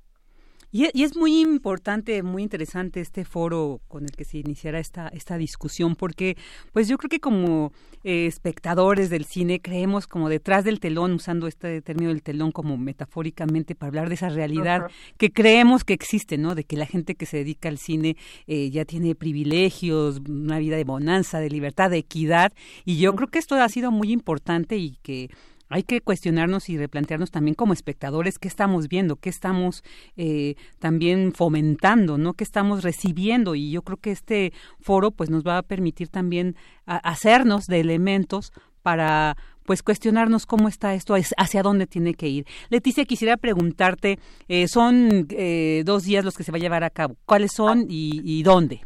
Y, 0.73 1.03
es 1.03 1.17
muy 1.17 1.41
importante, 1.41 2.23
muy 2.23 2.43
interesante 2.43 3.01
este 3.01 3.25
foro 3.25 3.81
con 3.89 4.05
el 4.05 4.13
que 4.13 4.25
se 4.25 4.39
iniciará 4.39 4.79
esta, 4.79 5.09
esta 5.09 5.37
discusión, 5.37 5.97
porque 5.97 6.37
pues 6.73 6.87
yo 6.87 6.97
creo 6.97 7.09
que 7.09 7.19
como 7.19 7.73
eh, 8.05 8.27
espectadores 8.27 9.11
del 9.11 9.25
cine 9.25 9.61
creemos 9.61 10.07
como 10.07 10.29
detrás 10.29 10.65
del 10.65 10.79
telón, 10.79 11.13
usando 11.13 11.49
este 11.49 11.83
término 11.83 12.11
del 12.11 12.23
telón 12.23 12.53
como 12.53 12.77
metafóricamente 12.77 13.75
para 13.75 13.89
hablar 13.89 14.09
de 14.09 14.15
esa 14.15 14.29
realidad 14.29 14.91
que 15.19 15.33
creemos 15.33 15.83
que 15.83 15.95
existe, 15.95 16.39
¿no? 16.39 16.55
De 16.55 16.65
que 16.65 16.77
la 16.77 16.87
gente 16.87 17.17
que 17.17 17.27
se 17.27 17.39
dedica 17.39 17.69
al 17.69 17.79
cine 17.79 18.17
eh, 18.47 18.71
ya 18.71 18.85
tiene 18.85 19.15
privilegios, 19.15 20.21
una 20.29 20.59
vida 20.59 20.77
de 20.77 20.85
bonanza, 20.85 21.41
de 21.41 21.51
libertad, 21.51 21.91
de 21.91 21.99
equidad, 21.99 22.53
y 22.85 22.99
yo 22.99 23.15
creo 23.17 23.29
que 23.29 23.41
esto 23.41 23.57
ha 23.57 23.69
sido 23.69 23.91
muy 23.91 24.13
importante 24.13 24.77
y 24.77 24.97
que 25.03 25.31
hay 25.71 25.85
que 25.85 26.01
cuestionarnos 26.01 26.69
y 26.69 26.77
replantearnos 26.77 27.31
también 27.31 27.55
como 27.55 27.73
espectadores 27.73 28.39
qué 28.39 28.49
estamos 28.49 28.89
viendo, 28.89 29.17
qué 29.17 29.31
estamos 29.31 29.83
eh, 30.17 30.57
también 30.81 31.33
fomentando, 31.33 32.19
¿no? 32.19 32.35
Qué 32.35 32.45
estamos 32.45 32.83
recibiendo 32.83 33.55
y 33.55 33.71
yo 33.71 33.83
creo 33.83 33.97
que 33.97 34.11
este 34.11 34.53
foro 34.81 35.13
pues 35.13 35.31
nos 35.31 35.45
va 35.47 35.59
a 35.59 35.63
permitir 35.63 36.09
también 36.09 36.57
hacernos 36.87 37.67
de 37.67 37.81
elementos 37.81 38.53
para 38.83 39.37
pues 39.65 39.85
cuestionarnos 39.85 40.47
cómo 40.47 40.67
está 40.67 40.95
esto, 40.95 41.15
hacia 41.37 41.63
dónde 41.63 41.87
tiene 41.87 42.15
que 42.15 42.29
ir. 42.29 42.47
Leticia, 42.71 43.05
quisiera 43.05 43.37
preguntarte, 43.37 44.19
eh, 44.49 44.67
son 44.67 45.29
eh, 45.31 45.83
dos 45.87 46.03
días 46.03 46.25
los 46.25 46.37
que 46.37 46.43
se 46.43 46.51
va 46.51 46.59
a 46.59 46.61
llevar 46.61 46.83
a 46.83 46.91
cabo. 46.91 47.17
¿Cuáles 47.25 47.53
son 47.53 47.87
y, 47.89 48.21
y 48.25 48.43
dónde? 48.43 48.81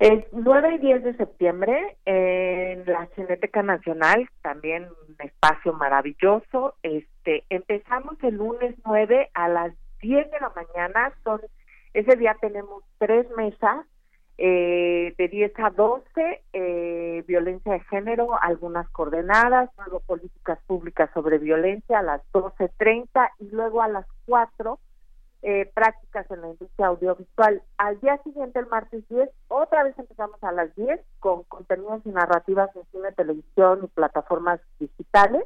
El 0.00 0.24
9 0.32 0.76
y 0.76 0.78
10 0.78 1.04
de 1.04 1.16
septiembre 1.18 1.98
en 2.06 2.86
la 2.86 3.06
Cineteca 3.14 3.62
Nacional, 3.62 4.26
también 4.40 4.84
un 4.84 5.16
espacio 5.18 5.74
maravilloso. 5.74 6.74
Este, 6.82 7.44
empezamos 7.50 8.14
el 8.22 8.36
lunes 8.36 8.74
9 8.86 9.28
a 9.34 9.48
las 9.48 9.74
10 10.00 10.30
de 10.30 10.40
la 10.40 10.52
mañana. 10.56 11.12
Son 11.22 11.42
ese 11.92 12.16
día 12.16 12.34
tenemos 12.40 12.82
tres 12.96 13.26
mesas 13.36 13.84
eh, 14.38 15.12
de 15.18 15.28
10 15.28 15.52
a 15.58 15.68
12, 15.68 16.44
eh, 16.54 17.22
violencia 17.28 17.72
de 17.74 17.80
género, 17.80 18.40
algunas 18.40 18.88
coordenadas, 18.88 19.68
luego 19.76 20.00
políticas 20.00 20.58
públicas 20.66 21.10
sobre 21.12 21.36
violencia 21.36 21.98
a 21.98 22.02
las 22.02 22.22
12.30 22.32 23.32
y 23.38 23.50
luego 23.50 23.82
a 23.82 23.88
las 23.88 24.06
4 24.24 24.78
eh, 25.42 25.70
prácticas 25.74 26.30
en 26.30 26.42
la 26.42 26.48
industria 26.48 26.88
audiovisual. 26.88 27.62
Al 27.78 27.98
día 28.00 28.18
siguiente, 28.24 28.58
el 28.58 28.66
martes 28.66 29.08
10, 29.08 29.30
otra 29.48 29.84
vez 29.84 29.98
empezamos 29.98 30.42
a 30.42 30.52
las 30.52 30.74
10 30.76 31.00
con 31.18 31.44
contenidos 31.44 32.02
y 32.04 32.10
narrativas 32.10 32.74
en 32.76 32.84
cine, 32.92 33.12
televisión 33.12 33.80
y 33.82 33.86
plataformas 33.86 34.60
digitales. 34.78 35.44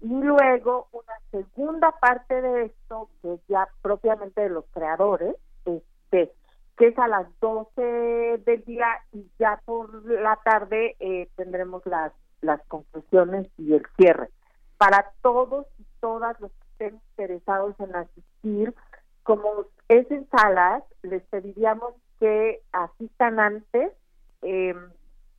Y 0.00 0.08
luego 0.22 0.88
una 0.92 1.14
segunda 1.32 1.90
parte 2.00 2.40
de 2.40 2.66
esto, 2.66 3.08
que 3.20 3.34
es 3.34 3.40
ya 3.48 3.66
propiamente 3.82 4.42
de 4.42 4.50
los 4.50 4.64
creadores, 4.72 5.34
este, 5.64 6.32
que 6.76 6.88
es 6.88 6.98
a 6.98 7.08
las 7.08 7.26
12 7.40 8.42
del 8.44 8.64
día 8.64 8.86
y 9.12 9.26
ya 9.38 9.60
por 9.64 10.04
la 10.08 10.38
tarde 10.44 10.94
eh, 11.00 11.28
tendremos 11.34 11.84
las, 11.86 12.12
las 12.42 12.60
conclusiones 12.68 13.48
y 13.58 13.72
el 13.72 13.84
cierre. 13.96 14.28
Para 14.78 15.12
todos 15.22 15.66
y 15.78 15.86
todas 16.00 16.38
los 16.40 16.52
que 16.52 16.66
estén 16.72 17.00
interesados 17.10 17.74
en 17.80 17.96
asistir, 17.96 18.74
como 19.26 19.66
es 19.88 20.10
en 20.10 20.28
salas, 20.30 20.82
les 21.02 21.22
pediríamos 21.24 21.94
que 22.18 22.62
asistan 22.72 23.40
antes, 23.40 23.92
em, 24.42 24.76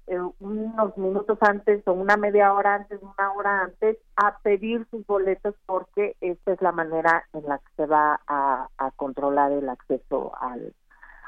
eh, 0.08 0.20
unos 0.40 0.98
minutos 0.98 1.38
antes 1.42 1.86
o 1.88 1.94
una 1.94 2.18
media 2.18 2.54
hora 2.54 2.76
antes, 2.76 3.02
una 3.02 3.32
hora 3.34 3.62
antes, 3.62 3.98
a 4.16 4.38
pedir 4.40 4.86
sus 4.92 5.06
boletos 5.08 5.56
porque 5.66 6.16
esta 6.22 6.54
es 6.54 6.62
la 6.62 6.72
manera 6.72 7.26
en 7.34 7.44
la 7.46 7.58
que 7.58 7.72
se 7.78 7.86
va 7.86 8.20
a, 8.28 8.68
a 8.78 8.92
controlar 8.92 9.52
el 9.52 9.68
acceso 9.70 10.34
al, 10.40 10.74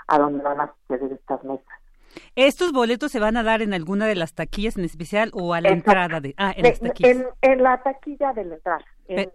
a 0.08 0.20
donde 0.20 0.44
van 0.44 0.62
a 0.62 0.74
suceder 0.82 1.14
estas 1.14 1.44
mesas. 1.44 1.80
¿Estos 2.36 2.72
boletos 2.72 3.12
se 3.12 3.20
van 3.20 3.38
a 3.38 3.44
dar 3.44 3.62
en 3.62 3.74
alguna 3.74 4.08
de 4.08 4.16
las 4.16 4.34
taquillas 4.34 4.78
en 4.78 4.86
especial 4.86 5.32
o 5.34 5.54
a 5.54 5.62
la 5.62 5.70
entrada 5.70 6.20
de 6.20 6.34
ah, 6.38 6.54
en, 6.56 6.64
las 6.64 6.80
taquillas? 6.80 7.28
En, 7.42 7.64
la 7.64 7.82
taquilla 7.82 8.34
de 8.34 8.46
la 8.46 8.56
entrada, 8.56 8.86
en, 9.10 9.32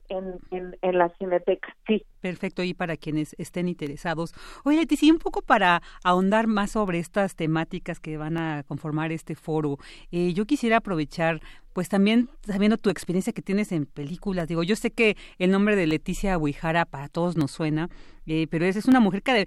en, 0.51 0.77
en, 0.81 0.99
la 0.99 1.09
cineteca, 1.18 1.77
sí. 1.87 2.05
Perfecto, 2.20 2.62
y 2.62 2.75
para 2.75 2.97
quienes 2.97 3.35
estén 3.39 3.68
interesados. 3.68 4.33
Oye, 4.64 4.79
Leticia, 4.79 5.12
un 5.12 5.18
poco 5.18 5.43
para 5.43 5.83
ahondar 6.05 6.47
más 6.47 6.70
sobre 6.72 7.01
estas 7.01 7.35
temáticas 7.35 8.01
que 8.01 8.16
van 8.16 8.37
a 8.37 8.62
conformar 8.62 9.12
este 9.12 9.35
foro, 9.35 9.79
eh, 10.12 10.33
yo 10.33 10.47
quisiera 10.47 10.79
aprovechar 10.79 11.41
pues 11.72 11.89
también 11.89 12.29
sabiendo 12.47 12.79
tu 12.79 12.89
experiencia 12.89 13.33
que 13.33 13.43
tienes 13.43 13.72
en 13.72 13.85
películas, 13.87 14.47
digo, 14.47 14.62
yo 14.62 14.77
sé 14.77 14.93
que 14.93 15.16
el 15.39 15.51
nombre 15.51 15.75
de 15.75 15.89
Leticia 15.89 16.39
Huijara 16.39 16.85
para 16.85 17.09
todos 17.09 17.37
nos 17.37 17.51
suena, 17.51 17.91
eh, 18.27 18.47
pero 18.51 18.64
es, 18.64 18.85
una 18.87 19.01
mujer 19.01 19.22
que, 19.22 19.47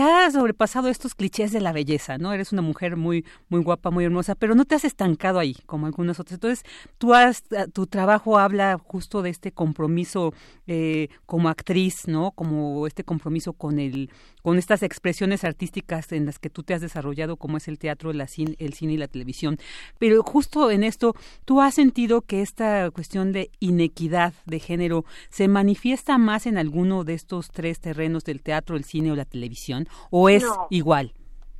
ha 0.00 0.30
sobrepasado 0.30 0.88
estos 0.88 1.14
clichés 1.14 1.52
de 1.52 1.60
la 1.60 1.72
belleza, 1.72 2.18
¿no? 2.18 2.32
Eres 2.32 2.52
una 2.52 2.62
mujer 2.62 2.96
muy, 2.96 3.24
muy 3.48 3.62
guapa, 3.62 3.90
muy 3.90 4.04
hermosa, 4.04 4.34
pero 4.34 4.54
no 4.54 4.64
te 4.64 4.74
has 4.74 4.84
estancado 4.84 5.38
ahí 5.38 5.56
como 5.66 5.86
algunas 5.86 6.20
otras. 6.20 6.34
Entonces, 6.34 6.64
tú 6.98 7.14
has, 7.14 7.42
tu 7.72 7.86
trabajo 7.86 8.38
habla 8.38 8.78
justo 8.78 9.22
de 9.22 9.30
este 9.30 9.52
compromiso 9.52 10.32
eh, 10.66 11.08
como 11.26 11.48
actriz, 11.48 12.06
¿no? 12.06 12.30
Como 12.30 12.86
este 12.86 13.04
compromiso 13.04 13.52
con 13.52 13.78
el, 13.78 14.10
con 14.42 14.58
estas 14.58 14.82
expresiones 14.82 15.44
artísticas 15.44 16.12
en 16.12 16.26
las 16.26 16.38
que 16.38 16.50
tú 16.50 16.62
te 16.62 16.74
has 16.74 16.80
desarrollado, 16.80 17.36
como 17.36 17.56
es 17.56 17.66
el 17.66 17.78
teatro, 17.78 18.12
la 18.12 18.28
cine, 18.28 18.54
el 18.58 18.74
cine 18.74 18.92
y 18.94 18.98
la 18.98 19.08
televisión. 19.08 19.58
Pero 19.98 20.22
justo 20.22 20.70
en 20.70 20.84
esto, 20.84 21.14
tú 21.44 21.60
has 21.60 21.74
sentido 21.74 22.22
que 22.22 22.42
esta 22.42 22.90
cuestión 22.92 23.32
de 23.32 23.50
inequidad 23.58 24.32
de 24.46 24.60
género 24.60 25.04
se 25.30 25.48
manifiesta 25.48 26.18
más 26.18 26.46
en 26.46 26.58
alguno 26.58 27.04
de 27.04 27.14
estos 27.14 27.50
tres 27.50 27.80
terrenos 27.80 28.11
del 28.20 28.42
teatro, 28.42 28.76
el 28.76 28.84
cine 28.84 29.12
o 29.12 29.16
la 29.16 29.24
televisión? 29.24 29.86
¿O 30.10 30.28
es 30.28 30.44
igual? 30.70 31.12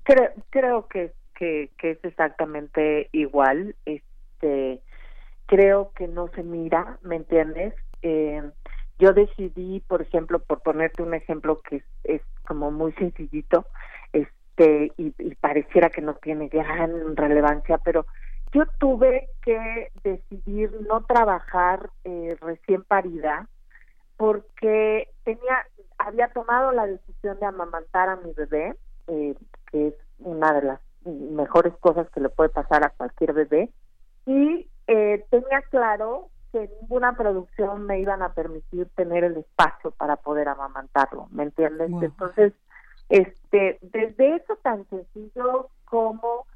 Creo, 0.05 0.31
creo 0.51 0.89
que, 0.89 1.13
que, 1.35 1.71
es 1.83 1.99
exactamente 2.05 3.09
igual. 3.13 3.75
Este, 3.85 4.81
creo 5.47 5.93
que 5.97 6.09
no 6.09 6.29
se 6.29 6.43
mira, 6.43 6.99
¿me 7.03 7.17
entiendes? 7.17 7.75
Eh, 8.03 8.43
yo 8.99 9.13
decidí, 9.13 9.81
por 9.81 10.03
ejemplo, 10.03 10.39
por 10.39 10.63
ponerte 10.63 11.03
un 11.03 11.15
ejemplo 11.15 11.61
que 11.61 11.77
es, 11.77 11.85
es 12.05 12.23
como 12.47 12.71
muy 12.71 12.93
sencillito, 12.93 13.67
este, 14.13 14.93
y, 14.97 15.15
y, 15.19 15.35
pareciera 15.35 15.91
que 15.91 16.03
no 16.03 16.15
tiene 16.15 16.49
gran 16.49 17.17
relevancia, 17.17 17.79
pero 17.79 18.07
yo 18.53 18.65
tuve 18.79 19.29
que 19.43 19.91
decidir 20.05 20.71
no 20.87 21.05
trabajar 21.05 21.91
eh, 22.05 22.37
recién 22.41 22.83
parida 22.85 23.49
porque 24.23 25.09
tenía 25.25 25.67
había 25.99 26.29
tomado 26.29 26.71
la 26.71 26.87
decisión 26.87 27.41
de 27.41 27.47
amamantar 27.47 28.09
a 28.09 28.15
mi 28.15 28.33
bebé 28.33 28.77
eh, 29.09 29.35
que 29.73 29.89
es 29.89 29.95
una 30.21 30.53
de 30.53 30.63
las 30.63 30.81
mejores 31.05 31.75
cosas 31.81 32.09
que 32.11 32.21
le 32.21 32.29
puede 32.29 32.51
pasar 32.51 32.85
a 32.85 32.91
cualquier 32.91 33.33
bebé 33.33 33.71
y 34.25 34.71
eh, 34.87 35.27
tenía 35.29 35.63
claro 35.71 36.29
que 36.53 36.71
ninguna 36.83 37.17
producción 37.17 37.85
me 37.85 37.99
iban 37.99 38.23
a 38.23 38.33
permitir 38.33 38.89
tener 38.95 39.25
el 39.25 39.39
espacio 39.39 39.91
para 39.91 40.15
poder 40.15 40.47
amamantarlo 40.47 41.27
me 41.33 41.43
entiendes 41.43 41.91
entonces 42.01 42.53
este 43.09 43.81
desde 43.83 44.37
eso 44.37 44.55
tan 44.63 44.89
sencillo 44.89 45.69
como 45.85 46.47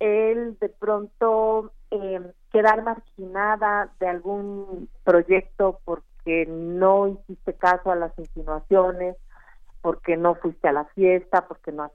el 0.00 0.58
de 0.58 0.70
pronto 0.70 1.70
eh, 1.92 2.32
quedar 2.50 2.82
marginada 2.82 3.92
de 4.00 4.08
algún 4.08 4.88
proyecto 5.04 5.78
porque 6.22 6.46
no 6.46 7.08
hiciste 7.08 7.54
caso 7.54 7.90
a 7.90 7.96
las 7.96 8.16
insinuaciones, 8.18 9.16
porque 9.80 10.16
no 10.16 10.36
fuiste 10.36 10.68
a 10.68 10.72
la 10.72 10.84
fiesta, 10.86 11.46
porque 11.48 11.72
no 11.72 11.90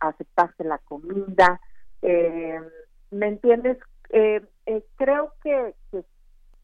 aceptaste 0.00 0.64
la 0.64 0.78
comida. 0.78 1.60
Eh, 2.00 2.60
¿Me 3.10 3.28
entiendes? 3.28 3.78
Eh, 4.08 4.40
eh, 4.66 4.82
creo 4.96 5.32
que, 5.42 5.74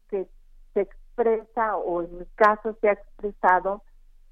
que 0.09 0.27
se 0.73 0.81
expresa, 0.81 1.77
o 1.77 2.01
en 2.01 2.17
mi 2.17 2.25
caso 2.35 2.75
se 2.81 2.89
ha 2.89 2.93
expresado, 2.93 3.83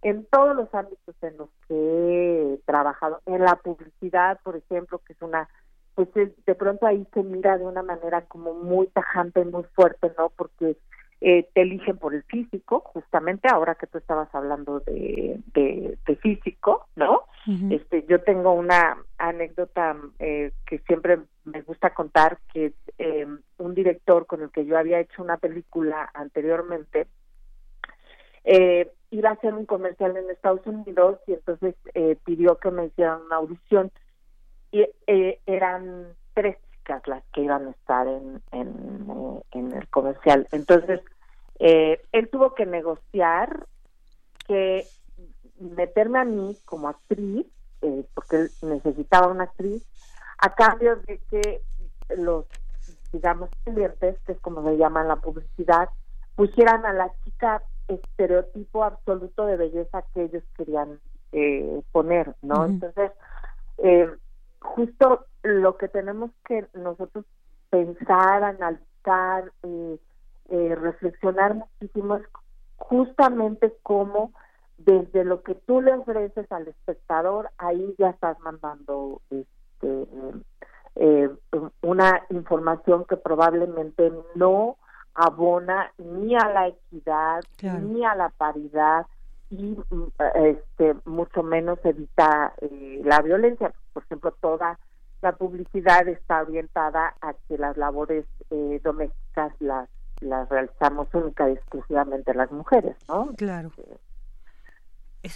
en 0.02 0.26
todos 0.26 0.56
los 0.56 0.74
ámbitos 0.74 1.16
en 1.22 1.38
los 1.38 1.50
que 1.68 2.54
he 2.54 2.58
trabajado, 2.66 3.22
en 3.26 3.44
la 3.44 3.56
publicidad, 3.56 4.40
por 4.44 4.56
ejemplo, 4.56 5.00
que 5.00 5.14
es 5.14 5.22
una 5.22 5.48
pues 5.96 6.10
de 6.14 6.54
pronto 6.54 6.86
ahí 6.86 7.08
se 7.12 7.24
mira 7.24 7.58
de 7.58 7.66
una 7.66 7.82
manera 7.82 8.22
como 8.26 8.54
muy 8.54 8.86
tajante, 8.86 9.44
muy 9.46 9.64
fuerte, 9.74 10.14
¿no? 10.16 10.30
Porque 10.30 10.78
eh, 11.22 11.48
te 11.54 11.62
eligen 11.62 11.98
por 11.98 12.14
el 12.14 12.24
físico, 12.24 12.82
justamente 12.82 13.48
ahora 13.48 13.76
que 13.76 13.88
tú 13.88 13.98
estabas 13.98 14.34
hablando 14.34 14.82
de, 14.82 15.40
de, 15.54 16.16
físico, 16.18 16.88
¿no? 16.96 17.24
Este, 17.70 18.06
yo 18.10 18.22
tengo 18.24 18.52
una 18.52 18.98
anécdota 19.18 19.96
eh, 20.20 20.52
que 20.66 20.80
siempre 20.80 21.20
me 21.46 21.62
gusta 21.62 21.94
contar, 21.94 22.40
que 22.54 22.74
eh, 22.98 23.26
un 23.58 23.74
director 23.74 24.26
con 24.26 24.42
el 24.42 24.52
que 24.52 24.66
yo 24.66 24.78
había 24.78 25.00
hecho 25.00 25.24
una 25.24 25.38
película 25.38 26.10
anteriormente, 26.14 27.08
eh, 28.44 28.92
iba 29.12 29.30
a 29.30 29.34
hacer 29.34 29.54
un 29.54 29.66
comercial 29.66 30.16
en 30.18 30.30
Estados 30.30 30.66
Unidos 30.66 31.20
y 31.28 31.34
entonces 31.34 31.76
eh, 31.94 32.18
pidió 32.24 32.58
que 32.58 32.72
me 32.72 32.86
hicieran 32.86 33.22
una 33.24 33.38
audición 33.38 33.92
y 34.72 34.86
eh, 35.08 35.40
eran 35.46 36.14
tres 36.34 36.58
chicas 36.88 37.08
las 37.08 37.24
que 37.34 37.42
iban 37.42 37.68
a 37.68 37.72
estar 37.72 38.08
en, 38.08 38.42
en, 38.52 39.44
eh, 39.52 39.76
el 39.76 39.88
comercial. 39.90 40.48
Entonces, 40.52 41.02
eh, 41.60 42.02
él 42.12 42.30
tuvo 42.30 42.54
que 42.56 42.66
negociar 42.66 43.66
que 44.48 44.86
meterme 45.60 46.20
a 46.20 46.26
mí 46.26 46.58
como 46.66 46.88
actriz, 46.88 47.46
porque 48.14 48.38
él 48.38 48.52
necesitaba 48.62 49.28
una 49.28 49.44
actriz, 49.46 49.86
a 50.38 50.54
cambio 50.56 50.98
de 51.08 51.20
que 51.30 51.62
los, 52.16 52.46
digamos, 53.12 53.50
clientes, 53.64 54.18
que 54.26 54.32
es 54.32 54.40
como 54.40 54.64
se 54.64 54.78
llama 54.78 55.02
en 55.02 55.10
la 55.10 55.18
publicidad, 55.18 55.90
pusieran 56.36 56.86
a 56.86 56.94
la 56.94 57.12
chica 57.26 57.62
estereotipo 57.88 58.84
absoluto 58.84 59.46
de 59.46 59.58
belleza 59.58 60.04
que 60.14 60.24
ellos 60.24 60.44
querían 60.56 61.00
poner, 61.92 62.36
¿no? 62.42 62.66
Entonces, 62.66 63.12
eh, 63.80 64.10
justo 64.60 65.26
lo 65.48 65.78
que 65.78 65.88
tenemos 65.88 66.32
que 66.46 66.68
nosotros 66.74 67.26
pensar, 67.70 68.44
analizar, 68.44 69.52
eh, 69.64 70.00
eh, 70.50 70.76
reflexionar 70.76 71.56
muchísimo 71.56 72.18
es 72.18 72.24
justamente 72.78 73.74
cómo 73.84 74.32
desde 74.78 75.24
lo 75.24 75.42
que 75.42 75.56
tú 75.56 75.82
le 75.82 75.94
ofreces 75.94 76.50
al 76.52 76.68
espectador, 76.68 77.50
ahí 77.58 77.96
ya 77.98 78.12
estás 78.12 78.40
mandando 78.40 79.22
este, 79.32 80.08
eh, 80.96 81.30
una 81.82 82.22
información 82.30 83.06
que 83.06 83.18
probablemente 83.18 84.12
no 84.36 84.78
abona 85.14 85.92
ni 85.98 86.36
a 86.36 86.48
la 86.48 86.68
equidad 86.68 87.42
ni 87.82 88.06
a 88.06 88.14
la 88.16 88.30
paridad 88.30 89.08
y 89.50 89.78
este 90.36 90.96
mucho 91.06 91.42
menos 91.42 91.80
evita 91.84 92.54
eh, 92.62 93.02
la 93.04 93.22
violencia. 93.22 93.74
Por 93.94 94.04
ejemplo 94.04 94.32
toda 94.40 94.80
la 95.22 95.34
publicidad 95.34 96.08
está 96.08 96.42
orientada 96.42 97.16
a 97.22 97.34
que 97.48 97.58
las 97.58 97.78
labores 97.78 98.26
eh, 98.50 98.80
domésticas 98.84 99.54
las 99.60 99.90
las 100.20 100.50
realizamos 100.50 101.08
única 101.14 101.48
y 101.48 101.54
exclusivamente 101.54 102.34
las 102.34 102.52
mujeres 102.52 102.96
no 103.08 103.32
claro. 103.38 103.72
Eh, 103.78 103.98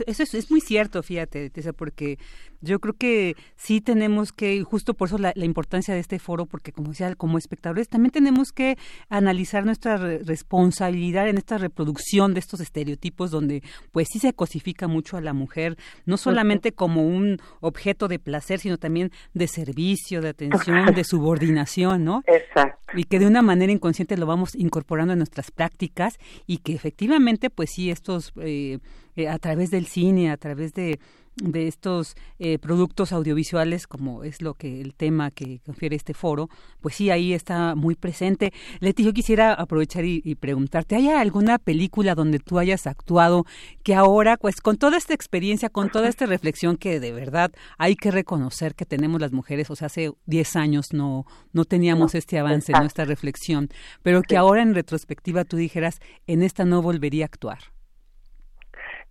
eso, 0.07 0.37
es, 0.37 0.51
muy 0.51 0.61
cierto, 0.61 1.03
fíjate, 1.03 1.49
Tessa, 1.49 1.73
porque 1.73 2.17
yo 2.61 2.79
creo 2.79 2.93
que 2.93 3.35
sí 3.55 3.81
tenemos 3.81 4.31
que, 4.31 4.63
justo 4.63 4.93
por 4.93 5.07
eso 5.07 5.17
la, 5.17 5.33
importancia 5.35 5.93
de 5.93 5.99
este 5.99 6.19
foro, 6.19 6.45
porque 6.45 6.71
como 6.71 6.89
decía, 6.89 7.13
como 7.15 7.37
espectadores 7.37 7.89
también 7.89 8.11
tenemos 8.11 8.51
que 8.51 8.77
analizar 9.09 9.65
nuestra 9.65 9.97
responsabilidad 9.97 11.27
en 11.27 11.37
esta 11.37 11.57
reproducción 11.57 12.33
de 12.33 12.39
estos 12.39 12.59
estereotipos 12.59 13.31
donde 13.31 13.63
pues 13.91 14.07
sí 14.11 14.19
se 14.19 14.33
cosifica 14.33 14.87
mucho 14.87 15.17
a 15.17 15.21
la 15.21 15.33
mujer, 15.33 15.77
no 16.05 16.17
solamente 16.17 16.71
como 16.71 17.05
un 17.05 17.37
objeto 17.59 18.07
de 18.07 18.19
placer, 18.19 18.59
sino 18.59 18.77
también 18.77 19.11
de 19.33 19.47
servicio, 19.47 20.21
de 20.21 20.29
atención, 20.29 20.93
de 20.93 21.03
subordinación, 21.03 22.03
¿no? 22.03 22.23
Exacto. 22.27 22.79
Y 22.93 23.05
que 23.05 23.19
de 23.19 23.27
una 23.27 23.41
manera 23.41 23.71
inconsciente 23.71 24.17
lo 24.17 24.25
vamos 24.25 24.55
incorporando 24.55 25.13
en 25.13 25.19
nuestras 25.19 25.49
prácticas 25.51 26.17
y 26.45 26.57
que 26.57 26.73
efectivamente 26.73 27.49
pues 27.49 27.71
sí 27.73 27.89
estos... 27.89 28.33
Eh, 28.39 28.79
eh, 29.15 29.27
a 29.27 29.37
través 29.39 29.71
del 29.71 29.85
cine, 29.87 30.31
a 30.31 30.37
través 30.37 30.73
de, 30.73 30.99
de 31.35 31.67
estos 31.67 32.15
eh, 32.39 32.59
productos 32.59 33.11
audiovisuales, 33.11 33.87
como 33.87 34.23
es 34.23 34.41
lo 34.41 34.53
que 34.53 34.81
el 34.81 34.93
tema 34.93 35.31
que 35.31 35.59
confiere 35.65 35.95
este 35.95 36.13
foro, 36.13 36.49
pues 36.81 36.95
sí, 36.95 37.09
ahí 37.09 37.33
está 37.33 37.75
muy 37.75 37.95
presente. 37.95 38.51
Leti, 38.79 39.03
yo 39.03 39.13
quisiera 39.13 39.53
aprovechar 39.53 40.05
y, 40.05 40.35
preguntarte, 40.35 40.95
¿hay 40.95 41.09
alguna 41.09 41.57
película 41.57 42.15
donde 42.15 42.39
tú 42.39 42.59
hayas 42.59 42.87
actuado 42.87 43.45
que 43.83 43.95
ahora, 43.95 44.37
pues 44.37 44.61
con 44.61 44.77
toda 44.77 44.97
esta 44.97 45.13
experiencia, 45.13 45.69
con 45.69 45.89
toda 45.89 46.09
esta 46.09 46.25
reflexión 46.25 46.77
que 46.77 46.99
de 46.99 47.11
verdad 47.11 47.51
hay 47.77 47.95
que 47.95 48.11
reconocer 48.11 48.75
que 48.75 48.85
tenemos 48.85 49.21
las 49.21 49.31
mujeres, 49.31 49.69
o 49.69 49.75
sea, 49.75 49.87
hace 49.87 50.11
10 50.25 50.55
años 50.55 50.93
no, 50.93 51.25
no 51.53 51.65
teníamos 51.65 52.15
este 52.15 52.39
avance, 52.39 52.73
no 52.73 52.83
esta 52.83 53.05
reflexión, 53.05 53.69
pero 54.03 54.21
que 54.21 54.37
ahora 54.37 54.61
en 54.61 54.73
retrospectiva 54.73 55.45
tú 55.45 55.57
dijeras, 55.57 55.99
en 56.27 56.43
esta 56.43 56.65
no 56.65 56.81
volvería 56.81 57.25
a 57.25 57.27
actuar? 57.27 57.59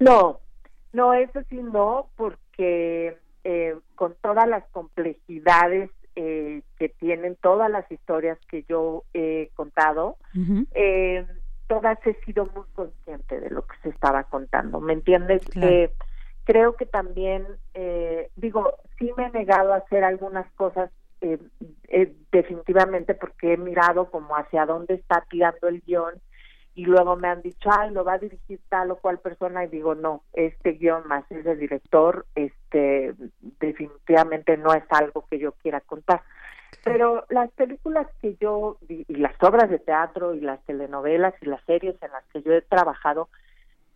No, 0.01 0.41
no, 0.93 1.15
eso 1.15 1.41
sí 1.49 1.61
no, 1.63 2.09
porque 2.17 3.17
eh, 3.45 3.77
con 3.95 4.17
todas 4.21 4.49
las 4.49 4.65
complejidades 4.71 5.91
eh, 6.17 6.63
que 6.79 6.89
tienen 6.89 7.37
todas 7.37 7.71
las 7.71 7.91
historias 7.93 8.39
que 8.49 8.65
yo 8.69 9.05
he 9.15 9.51
contado, 9.55 10.17
eh, 10.75 11.25
todas 11.69 11.99
he 12.07 12.15
sido 12.25 12.47
muy 12.47 12.65
consciente 12.75 13.41
de 13.41 13.51
lo 13.51 13.67
que 13.67 13.77
se 13.83 13.91
estaba 13.91 14.25
contando. 14.25 14.81
¿Me 14.81 14.95
entiendes? 14.95 15.43
creo 16.45 16.75
que 16.75 16.87
también, 16.87 17.47
digo, 18.35 18.75
sí 18.99 19.13
me 19.17 19.27
he 19.27 19.31
negado 19.31 19.73
a 19.73 19.77
hacer 19.77 20.03
algunas 20.03 20.51
cosas 20.55 20.91
definitivamente 22.33 23.15
porque 23.15 23.53
he 23.53 23.57
mirado 23.57 24.11
como 24.11 24.35
hacia 24.35 24.67
dónde 24.67 24.95
está 24.95 25.25
tirando 25.31 25.69
el 25.69 25.81
guion 25.83 26.15
y 26.75 26.85
luego 26.85 27.17
me 27.17 27.29
han 27.29 27.43
dicho, 27.43 27.69
ay, 27.71 27.91
lo 27.91 28.05
va 28.05 28.15
a 28.15 28.19
dirigir 28.19 28.61
tal 28.69 28.91
o 28.91 28.97
cual 28.97 29.19
persona 29.19 29.65
y 29.65 29.69
digo, 29.69 29.95
no, 29.95 30.23
este 30.33 30.73
guion 30.73 31.07
más 31.07 31.25
es 31.31 31.45
el 31.45 31.59
director, 31.59 32.27
este, 32.35 33.15
definitivamente 33.61 34.57
no 34.57 34.73
es 34.73 34.85
algo 34.91 35.25
que 35.29 35.39
yo 35.39 35.53
quiera 35.53 35.81
contar. 35.81 36.23
Pero 36.85 37.27
las 37.29 37.51
películas 37.53 38.07
que 38.23 38.37
yo, 38.41 38.79
y 38.89 39.05
las 39.17 39.35
obras 39.43 39.69
de 39.69 39.79
teatro 39.79 40.35
y 40.35 40.41
las 40.41 40.65
telenovelas 40.65 41.35
y 41.43 41.47
las 41.47 41.63
series 41.65 42.01
en 42.03 42.13
las 42.13 42.25
que 42.33 42.43
yo 42.43 42.53
he 42.53 42.63
trabajado, 42.63 43.29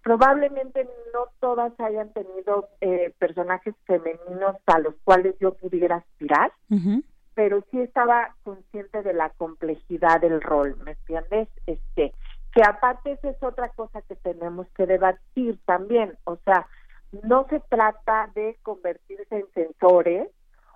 probablemente 0.03 0.87
no 1.15 1.29
todas 1.41 1.73
hayan 1.81 2.13
tenido 2.13 2.69
eh, 2.83 3.15
personajes 3.19 3.75
femeninos 3.87 4.57
a 4.67 4.79
los 4.81 4.95
cuales 5.03 5.35
yo 5.41 5.55
pudiera 5.55 5.97
aspirar, 5.97 6.53
pero 7.35 7.65
sí 7.71 7.81
estaba 7.81 8.35
consciente 8.43 9.03
de 9.03 9.15
la 9.15 9.31
complejidad 9.31 10.21
del 10.21 10.43
rol, 10.43 10.77
¿me 10.85 10.93
entiendes? 10.93 11.49
Este, 11.67 12.13
que 12.55 12.63
aparte 12.63 13.13
esa 13.13 13.31
es 13.31 13.43
otra 13.43 13.69
cosa 13.71 14.01
que 14.03 14.15
tenemos 14.17 14.69
que 14.77 14.87
debatir 14.87 15.59
también, 15.67 16.17
o 16.25 16.37
sea, 16.45 16.67
no 17.23 17.47
se 17.49 17.61
trata 17.69 18.31
de 18.35 18.57
convertirse 18.63 19.37
en 19.37 19.47
censores 19.55 20.29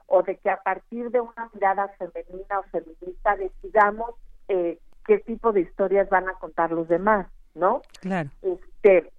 o 0.07 0.23
de 0.23 0.37
que 0.37 0.51
a 0.51 0.63
partir 0.63 1.11
de 1.11 1.21
una 1.21 1.51
mirada 1.53 1.89
femenina 1.99 2.61
o 2.61 2.63
feminista 2.65 3.37
decidamos 3.37 4.15
eh, 4.49 4.79
qué 5.07 5.19
tipo 5.19 5.53
de 5.53 5.61
historias 5.61 6.09
van 6.09 6.29
a 6.29 6.35
contar 6.35 6.73
los 6.73 6.89
demás, 6.89 7.27
¿no? 7.55 7.83
Claro. 8.01 8.31
Este, 8.43 9.11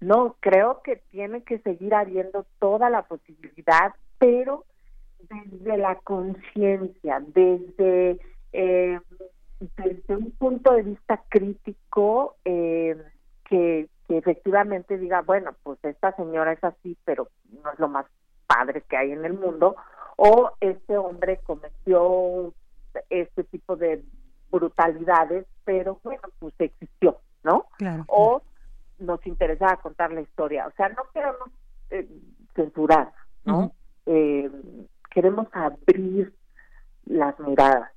no, 0.00 0.36
creo 0.40 0.82
que 0.82 0.96
tiene 1.10 1.42
que 1.42 1.58
seguir 1.60 1.94
habiendo 1.94 2.46
toda 2.60 2.90
la 2.90 3.02
posibilidad, 3.02 3.94
pero 4.18 4.64
desde 5.28 5.76
la 5.76 5.96
conciencia, 5.96 7.20
desde 7.26 8.20
eh, 8.52 9.00
desde 9.60 10.16
un 10.16 10.30
punto 10.32 10.72
de 10.72 10.82
vista 10.82 11.22
crítico 11.28 12.36
eh, 12.44 12.96
que, 13.44 13.88
efectivamente 14.08 14.96
diga, 14.96 15.20
bueno, 15.20 15.54
pues 15.62 15.78
esta 15.82 16.16
señora 16.16 16.52
es 16.52 16.64
así, 16.64 16.96
pero 17.04 17.28
no 17.62 17.70
es 17.72 17.78
lo 17.78 17.88
más 17.88 18.06
padre 18.46 18.82
que 18.88 18.96
hay 18.96 19.12
en 19.12 19.24
el 19.24 19.34
mundo, 19.34 19.76
o 20.16 20.50
este 20.60 20.96
hombre 20.96 21.40
cometió 21.44 22.54
este 23.10 23.44
tipo 23.44 23.76
de 23.76 24.02
brutalidades, 24.50 25.46
pero 25.64 26.00
bueno, 26.02 26.22
pues 26.38 26.54
existió, 26.58 27.18
¿no? 27.42 27.66
O 28.06 28.42
nos 28.98 29.24
interesaba 29.26 29.76
contar 29.76 30.10
la 30.10 30.22
historia, 30.22 30.66
o 30.66 30.70
sea, 30.72 30.88
no 30.88 31.02
queremos 31.12 31.50
eh, 31.90 32.08
censurar, 32.54 33.12
¿no? 33.44 33.72
eh, 34.08 34.50
queremos 35.10 35.46
abrir 35.52 36.32
las 37.04 37.38
miradas. 37.40 37.90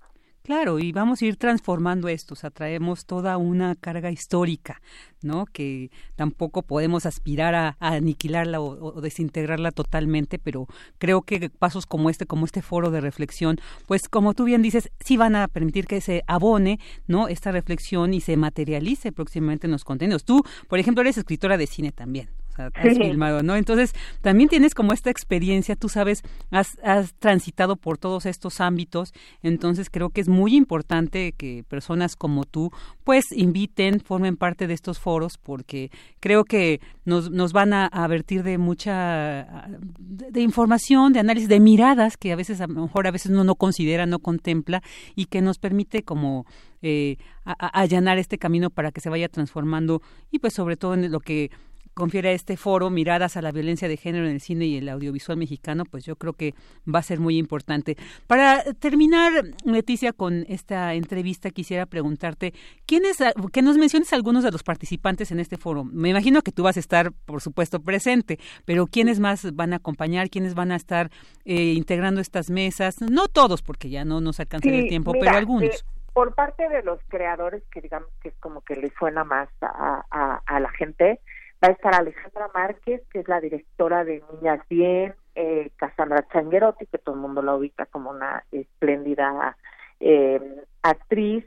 Claro, 0.44 0.80
y 0.80 0.92
vamos 0.92 1.22
a 1.22 1.26
ir 1.26 1.36
transformando 1.36 2.08
esto, 2.08 2.34
o 2.34 2.36
sea, 2.36 2.50
traemos 2.50 3.06
toda 3.06 3.38
una 3.38 3.76
carga 3.76 4.10
histórica, 4.10 4.82
¿no? 5.22 5.46
Que 5.46 5.92
tampoco 6.16 6.64
podemos 6.64 7.06
aspirar 7.06 7.54
a, 7.54 7.78
aniquilarla 7.80 8.60
o, 8.60 9.02
desintegrarla 9.02 9.72
totalmente, 9.72 10.39
pero 10.39 10.66
creo 10.98 11.22
que 11.22 11.52
pasos 11.52 11.86
como 11.86 12.10
este, 12.10 12.26
como 12.26 12.46
este 12.46 12.64
foro 12.64 12.89
de 12.89 13.02
reflexión, 13.02 13.60
pues 13.86 14.10
como 14.10 14.34
tú 14.34 14.46
bien 14.46 14.64
dices, 14.64 14.89
sí 15.00 15.16
van 15.16 15.36
a 15.36 15.48
permitir 15.48 15.86
que 15.86 16.02
se 16.02 16.24
abone, 16.26 16.80
¿no? 17.06 17.28
Esta 17.28 17.52
reflexión 17.52 18.16
y 18.16 18.20
se 18.20 18.36
materialice 18.36 19.12
próximamente 19.12 19.68
en 19.68 19.72
los 19.72 19.84
contenidos. 19.84 20.26
Tú, 20.26 20.44
por 20.68 20.80
ejemplo, 20.80 21.02
eres 21.02 21.20
escritora 21.20 21.56
de 21.58 21.68
cine 21.68 21.92
también, 21.92 22.30
has 22.58 22.97
filmado, 22.97 23.43
¿no? 23.43 23.56
Entonces, 23.56 23.93
también 24.22 24.49
tienes 24.49 24.74
como 24.74 24.93
esta 24.93 25.10
experiencia, 25.10 25.76
tú 25.76 25.89
sabes, 25.89 26.24
has, 26.49 26.78
has 26.84 27.14
transitado 27.16 27.76
por 27.76 27.97
todos 27.97 28.26
estos 28.26 28.62
ámbitos, 28.62 29.14
entonces 29.41 29.89
creo 29.89 30.10
que 30.10 30.22
es 30.22 30.28
muy 30.28 30.56
importante 30.56 31.34
que 31.34 31.64
personas 31.68 32.16
como 32.16 32.45
tú, 32.45 32.72
pues, 33.04 33.26
inviten, 33.32 33.99
formen 33.99 34.38
parte 34.38 34.68
de 34.68 34.74
estos 34.74 34.99
foros, 34.99 35.38
porque 35.38 35.91
creo 36.20 36.43
que 36.43 36.82
nos, 37.06 37.32
nos 37.32 37.54
van 37.54 37.74
a, 37.74 37.88
advertir 37.88 38.43
de 38.43 38.58
mucha, 38.58 39.68
de, 39.99 40.41
información, 40.41 41.14
de 41.14 41.20
análisis, 41.20 41.49
de 41.49 41.60
miradas 41.60 42.18
que 42.18 42.32
a 42.32 42.36
veces, 42.36 42.62
a 42.62 42.68
lo 42.68 42.82
mejor 42.82 43.08
a 43.08 43.12
veces 43.12 43.32
uno 43.32 43.43
no 43.43 43.56
considera, 43.56 44.06
no 44.06 44.20
contempla, 44.20 44.82
y 45.16 45.26
que 45.26 45.41
nos 45.41 45.58
permite 45.58 46.04
como 46.04 46.45
eh, 46.82 47.18
allanar 47.43 48.18
este 48.18 48.38
camino 48.38 48.70
para 48.70 48.91
que 48.91 49.02
se 49.02 49.10
vaya 49.10 49.30
transformando 49.30 50.02
y 50.32 50.39
pues 50.39 50.54
sobre 50.54 50.78
todo 50.78 50.93
en 50.93 51.12
lo 51.12 51.20
que 51.20 51.52
confiere 51.94 52.30
a 52.30 52.32
este 52.34 52.58
foro 52.58 52.89
miradas 52.89 53.38
a 53.38 53.42
la 53.42 53.52
violencia 53.52 53.88
de 53.88 53.98
género 53.98 54.26
en 54.26 54.34
el 54.34 54.42
cine 54.42 54.66
y 54.66 54.78
el 54.78 54.89
audiovisual 54.89 55.38
mexicano, 55.38 55.84
pues 55.86 56.06
yo 56.06 56.16
creo 56.16 56.34
que 56.34 56.54
va 56.94 57.00
a 57.00 57.04
ser 57.04 57.20
muy 57.20 57.38
importante. 57.38 57.98
Para 58.28 58.64
terminar, 58.80 59.32
Leticia, 59.66 60.14
con 60.14 60.46
esta 60.48 60.94
entrevista, 60.94 61.50
quisiera 61.50 61.86
preguntarte, 61.86 62.54
¿quiénes, 62.86 63.18
que 63.52 63.62
nos 63.62 63.78
menciones 63.78 64.14
algunos 64.14 64.44
de 64.44 64.52
los 64.52 64.64
participantes 64.64 65.32
en 65.32 65.39
este 65.39 65.58
foro? 65.58 65.84
Me 65.84 66.10
imagino 66.10 66.42
que 66.42 66.52
tú 66.52 66.64
vas 66.64 66.78
a 66.78 66.80
estar, 66.80 67.12
por 67.26 67.42
supuesto, 67.42 67.82
presente, 67.82 68.39
pero 68.66 68.88
¿quiénes 68.88 69.20
más 69.20 69.54
van 69.54 69.74
a 69.74 69.78
acompañar? 69.78 70.30
¿Quiénes 70.30 70.56
van 70.56 70.72
a 70.72 70.76
estar 70.76 71.10
eh, 71.46 71.74
integrando 71.74 72.22
estas 72.22 72.50
mesas? 72.50 73.02
No 73.02 73.28
todos, 73.28 73.62
porque 73.62 73.89
ya 73.89 74.06
no 74.06 74.22
nos 74.22 74.39
alcanza 74.39 74.70
el 74.70 74.88
tiempo, 74.88 75.14
pero 75.14 75.32
algunos. 75.32 75.64
Eh, 75.64 75.84
por 76.14 76.36
parte 76.36 76.68
de 76.68 76.84
los 76.84 77.00
creadores, 77.08 77.64
que 77.72 77.82
digamos 77.82 78.10
que 78.22 78.30
es 78.30 78.36
como 78.39 78.62
que 78.62 78.76
les 78.76 78.92
suena 79.00 79.24
más 79.24 79.50
a, 79.62 80.42
a 80.46 80.60
la 80.60 80.70
gente, 80.72 81.22
Va 81.64 81.68
a 81.68 81.72
estar 81.72 81.93
Alejandra 81.93 82.49
Márquez, 82.53 83.03
que 83.12 83.20
es 83.20 83.28
la 83.28 83.39
directora 83.39 84.03
de 84.03 84.24
Niñas 84.32 84.62
Bien, 84.68 85.14
eh, 85.36 85.72
Cassandra 85.76 86.28
Changuerotti, 86.34 86.88
que 86.88 86.97
todo 86.97 87.16
el 87.16 87.22
mundo 87.22 87.41
la 87.41 87.55
ubica 87.55 87.86
como 87.86 88.09
una 88.09 88.43
espléndida 88.51 89.55
eh, 89.99 90.41
actriz, 90.82 91.45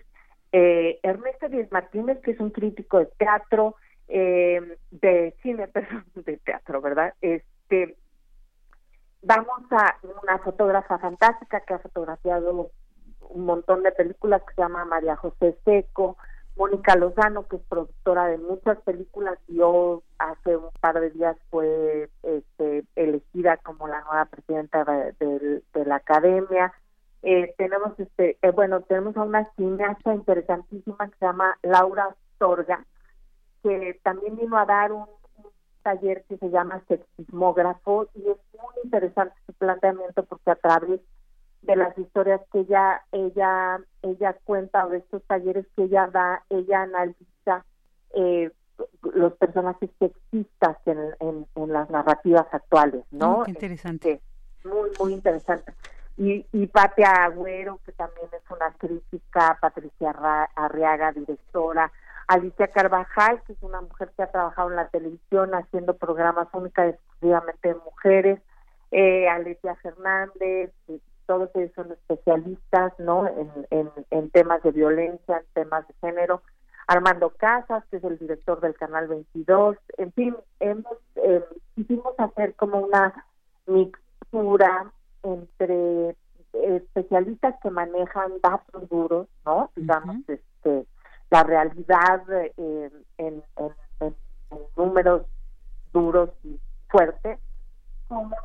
eh, 0.52 1.00
Ernesto 1.02 1.48
Díez 1.48 1.70
Martínez, 1.72 2.20
que 2.22 2.30
es 2.30 2.40
un 2.40 2.50
crítico 2.50 2.98
de 3.00 3.06
teatro, 3.18 3.74
de 4.06 5.34
cine, 5.42 5.66
perdón, 5.72 6.04
de 6.14 6.36
teatro, 6.36 6.80
¿verdad? 6.80 7.14
Este, 7.20 7.96
vamos 9.22 9.64
a 9.72 9.96
una 10.22 10.38
fotógrafa 10.38 10.98
fantástica 10.98 11.60
que 11.60 11.74
ha 11.74 11.78
fotografiado 11.78 12.70
un 13.20 13.44
montón 13.44 13.82
de 13.82 13.90
películas 13.92 14.42
que 14.42 14.54
se 14.54 14.62
llama 14.62 14.84
María 14.84 15.16
José 15.16 15.58
Seco, 15.64 16.16
Mónica 16.56 16.94
Lozano, 16.96 17.46
que 17.48 17.56
es 17.56 17.62
productora 17.62 18.26
de 18.26 18.38
muchas 18.38 18.78
películas, 18.82 19.38
yo 19.48 20.02
hace 20.18 20.56
un 20.56 20.70
par 20.80 21.00
de 21.00 21.10
días 21.10 21.36
fue 21.50 22.08
este, 22.22 22.84
elegida 22.94 23.56
como 23.58 23.88
la 23.88 24.00
nueva 24.02 24.26
presidenta 24.26 24.84
de, 25.18 25.62
la 25.84 25.96
academia. 25.96 26.72
Eh, 27.22 27.54
tenemos 27.58 27.98
este, 27.98 28.38
eh, 28.40 28.50
bueno, 28.50 28.82
tenemos 28.82 29.16
a 29.16 29.22
una 29.22 29.50
cineasta 29.56 30.14
interesantísima 30.14 31.08
que 31.08 31.18
se 31.18 31.26
llama 31.26 31.58
Laura 31.62 32.14
Torga, 32.38 32.84
que 33.62 33.98
también 34.02 34.36
vino 34.36 34.56
a 34.56 34.66
dar 34.66 34.92
un, 34.92 35.06
taller 35.84 36.24
que 36.28 36.38
se 36.38 36.50
llama 36.50 36.82
Sexismógrafo 36.88 38.08
y 38.14 38.20
es 38.30 38.38
muy 38.54 38.74
interesante 38.82 39.36
su 39.46 39.52
planteamiento 39.52 40.24
porque 40.24 40.50
a 40.50 40.56
través 40.56 41.00
de 41.64 41.76
las 41.76 41.96
historias 41.98 42.40
que 42.52 42.60
ella 42.60 43.02
ella 43.12 43.80
ella 44.02 44.36
cuenta 44.44 44.86
o 44.86 44.90
de 44.90 44.98
estos 44.98 45.22
talleres 45.24 45.66
que 45.76 45.84
ella 45.84 46.08
da 46.08 46.42
ella 46.50 46.82
analiza 46.82 47.64
eh, 48.14 48.50
los 49.14 49.32
personajes 49.34 49.90
sexistas 49.98 50.76
en, 50.86 51.46
en, 51.54 51.72
las 51.72 51.88
narrativas 51.90 52.46
actuales 52.52 53.04
no 53.10 53.44
mm, 53.46 53.50
interesante. 53.50 54.20
Muy 54.64 54.90
muy 54.98 55.12
interesante. 55.12 55.72
Y, 56.16 56.46
y 56.52 56.66
Patia 56.66 57.24
Agüero 57.24 57.80
que 57.84 57.92
también 57.92 58.28
es 58.32 58.50
una 58.50 58.72
crítica 58.78 59.58
Patricia 59.60 60.14
Arriaga 60.54 61.12
directora 61.12 61.90
Alicia 62.26 62.68
Carvajal, 62.68 63.42
que 63.46 63.52
es 63.52 63.62
una 63.62 63.80
mujer 63.80 64.10
que 64.16 64.22
ha 64.22 64.30
trabajado 64.30 64.70
en 64.70 64.76
la 64.76 64.88
televisión 64.88 65.54
haciendo 65.54 65.96
programas 65.96 66.48
únicos 66.52 66.84
exclusivamente 66.86 67.68
de 67.68 67.74
mujeres, 67.74 68.40
eh, 68.90 69.28
Alicia 69.28 69.74
Fernández, 69.76 70.72
todos 71.26 71.50
ellos 71.54 71.72
son 71.74 71.92
especialistas 71.92 72.92
¿no? 72.98 73.26
En, 73.70 73.90
en, 74.10 74.30
temas 74.30 74.62
de 74.62 74.72
violencia, 74.72 75.38
en 75.38 75.46
temas 75.52 75.86
de 75.88 75.94
género. 76.00 76.42
Armando 76.86 77.30
Casas, 77.30 77.82
que 77.90 77.96
es 77.96 78.04
el 78.04 78.18
director 78.18 78.60
del 78.60 78.74
Canal 78.74 79.08
22. 79.08 79.76
En 79.96 80.12
fin, 80.12 80.36
hemos, 80.60 80.98
eh, 81.16 81.42
quisimos 81.74 82.14
hacer 82.18 82.54
como 82.54 82.78
una 82.80 83.24
mixtura 83.66 84.92
entre 85.22 86.14
especialistas 86.52 87.54
que 87.62 87.70
manejan 87.70 88.32
datos 88.42 88.88
duros, 88.90 89.28
¿no? 89.46 89.70
Digamos, 89.74 90.16
este 90.28 90.86
la 91.30 91.42
realidad 91.42 92.22
eh, 92.30 92.90
en, 93.18 93.42
números 94.76 95.22
duros 95.92 96.30
y 96.44 96.60
fuertes, 96.88 97.40
como 98.06 98.36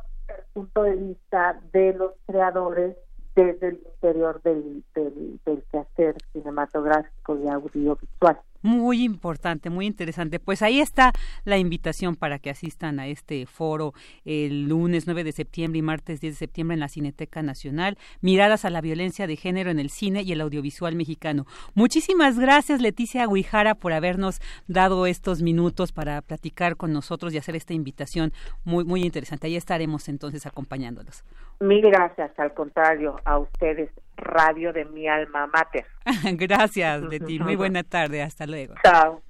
punto 0.52 0.82
de 0.82 0.96
vista 0.96 1.60
de 1.72 1.94
los 1.94 2.12
creadores 2.26 2.96
desde 3.34 3.68
el 3.68 3.80
interior 3.94 4.42
del, 4.42 4.84
del, 4.94 5.40
del 5.44 5.62
quehacer 5.70 6.16
cinematográfico 6.32 7.38
y 7.38 7.48
audiovisual. 7.48 8.40
Muy 8.62 9.02
importante, 9.02 9.70
muy 9.70 9.86
interesante. 9.86 10.38
Pues 10.38 10.62
ahí 10.62 10.80
está 10.80 11.12
la 11.44 11.58
invitación 11.58 12.16
para 12.16 12.38
que 12.38 12.50
asistan 12.50 13.00
a 13.00 13.06
este 13.06 13.46
foro 13.46 13.94
el 14.24 14.68
lunes 14.68 15.06
9 15.06 15.24
de 15.24 15.32
septiembre 15.32 15.78
y 15.78 15.82
martes 15.82 16.20
10 16.20 16.34
de 16.34 16.38
septiembre 16.38 16.74
en 16.74 16.80
la 16.80 16.88
Cineteca 16.88 17.42
Nacional. 17.42 17.96
Miradas 18.20 18.64
a 18.64 18.70
la 18.70 18.80
violencia 18.80 19.26
de 19.26 19.36
género 19.36 19.70
en 19.70 19.78
el 19.78 19.90
cine 19.90 20.22
y 20.22 20.32
el 20.32 20.40
audiovisual 20.40 20.94
mexicano. 20.94 21.46
Muchísimas 21.74 22.38
gracias, 22.38 22.80
Leticia 22.80 23.26
Guijara, 23.26 23.74
por 23.74 23.92
habernos 23.92 24.40
dado 24.68 25.06
estos 25.06 25.42
minutos 25.42 25.92
para 25.92 26.20
platicar 26.20 26.76
con 26.76 26.92
nosotros 26.92 27.32
y 27.32 27.38
hacer 27.38 27.56
esta 27.56 27.74
invitación 27.74 28.32
muy, 28.64 28.84
muy 28.84 29.02
interesante. 29.02 29.46
Ahí 29.46 29.56
estaremos 29.56 30.08
entonces 30.08 30.46
acompañándolos. 30.46 31.24
Mil 31.60 31.82
gracias, 31.82 32.30
al 32.38 32.54
contrario, 32.54 33.16
a 33.24 33.38
ustedes, 33.38 33.90
Radio 34.20 34.72
de 34.72 34.84
mi 34.84 35.08
alma 35.08 35.46
mater. 35.46 35.86
gracias, 36.36 37.02
Leti. 37.02 37.38
Muy 37.38 37.56
buena 37.56 37.82
tarde, 37.82 38.22
hasta 38.22 38.46
luego. 38.46 38.74
Chao. 38.84 39.22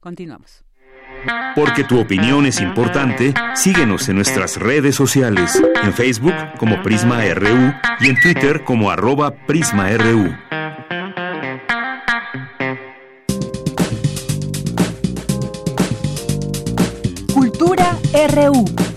Continuamos. 0.00 0.64
Porque 1.54 1.84
tu 1.84 2.00
opinión 2.00 2.46
es 2.46 2.60
importante, 2.60 3.34
síguenos 3.54 4.08
en 4.08 4.16
nuestras 4.16 4.56
redes 4.56 4.94
sociales, 4.94 5.60
en 5.82 5.92
Facebook 5.92 6.34
como 6.58 6.82
Prisma 6.82 7.22
RU 7.34 7.72
y 8.00 8.08
en 8.08 8.20
Twitter 8.20 8.62
como 8.64 8.90
arroba 8.90 9.32
PrismaRU. 9.46 10.36
Cultura 17.34 17.96
RU. 18.34 18.87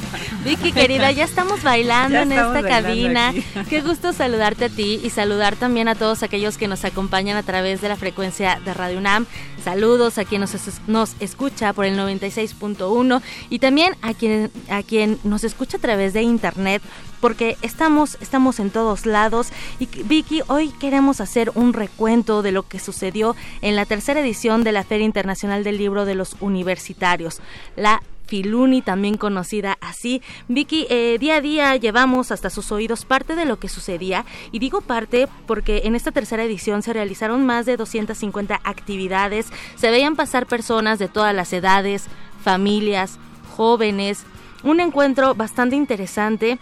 Vicky 0.44 0.72
querida, 0.72 1.10
ya 1.12 1.24
estamos 1.24 1.62
bailando 1.62 2.18
en 2.18 2.32
esta 2.32 2.62
cabina. 2.62 3.32
Qué 3.68 3.80
gusto 3.80 4.12
saludarte 4.12 4.66
a 4.66 4.68
ti 4.68 5.00
y 5.02 5.10
saludar 5.10 5.56
también 5.56 5.88
a 5.88 5.94
todos 5.94 6.22
aquellos 6.22 6.56
que 6.56 6.68
nos 6.68 6.84
acompañan 6.84 7.36
a 7.36 7.42
través 7.42 7.80
de 7.80 7.88
la 7.88 7.96
frecuencia 7.96 8.60
de 8.64 8.74
Radio 8.74 8.98
UNAM. 8.98 9.26
Saludos 9.62 10.18
a 10.18 10.24
quien 10.24 10.40
nos, 10.40 10.54
nos 10.86 11.16
escucha 11.20 11.72
por 11.72 11.84
el 11.84 11.98
96.1 11.98 13.22
y 13.50 13.58
también 13.58 13.96
a 14.02 14.14
quien, 14.14 14.50
a 14.70 14.82
quien 14.82 15.18
nos 15.24 15.44
escucha 15.44 15.76
a 15.78 15.80
través 15.80 16.12
de 16.12 16.22
internet 16.22 16.82
porque 17.20 17.56
estamos, 17.62 18.18
estamos 18.20 18.60
en 18.60 18.70
todos 18.70 19.06
lados. 19.06 19.48
Y 19.80 19.86
Vicky, 19.86 20.42
hoy 20.48 20.70
queremos 20.78 21.20
hacer 21.20 21.50
un 21.54 21.72
recuento 21.72 22.42
de 22.42 22.52
lo 22.52 22.62
que 22.68 22.78
sucedió 22.78 23.34
en 23.62 23.76
la 23.76 23.86
tercera 23.86 24.20
edición 24.20 24.64
de 24.64 24.72
la 24.72 24.84
Feria 24.84 25.06
Internacional 25.06 25.64
del 25.64 25.78
Libro 25.78 26.04
de 26.04 26.14
los 26.14 26.36
Universitarios, 26.40 27.40
la 27.76 28.02
Filuni, 28.26 28.82
también 28.82 29.16
conocida 29.16 29.78
así. 29.80 30.22
Vicky, 30.48 30.86
eh, 30.90 31.16
día 31.18 31.36
a 31.36 31.40
día 31.40 31.76
llevamos 31.76 32.30
hasta 32.30 32.50
sus 32.50 32.72
oídos 32.72 33.04
parte 33.04 33.36
de 33.36 33.44
lo 33.44 33.58
que 33.58 33.68
sucedía 33.68 34.24
y 34.52 34.58
digo 34.58 34.80
parte 34.80 35.28
porque 35.46 35.82
en 35.84 35.94
esta 35.94 36.12
tercera 36.12 36.44
edición 36.44 36.82
se 36.82 36.92
realizaron 36.92 37.46
más 37.46 37.66
de 37.66 37.76
250 37.76 38.60
actividades, 38.64 39.46
se 39.76 39.90
veían 39.90 40.16
pasar 40.16 40.46
personas 40.46 40.98
de 40.98 41.08
todas 41.08 41.34
las 41.34 41.52
edades, 41.52 42.06
familias, 42.42 43.18
jóvenes, 43.56 44.24
un 44.62 44.80
encuentro 44.80 45.34
bastante 45.34 45.76
interesante 45.76 46.58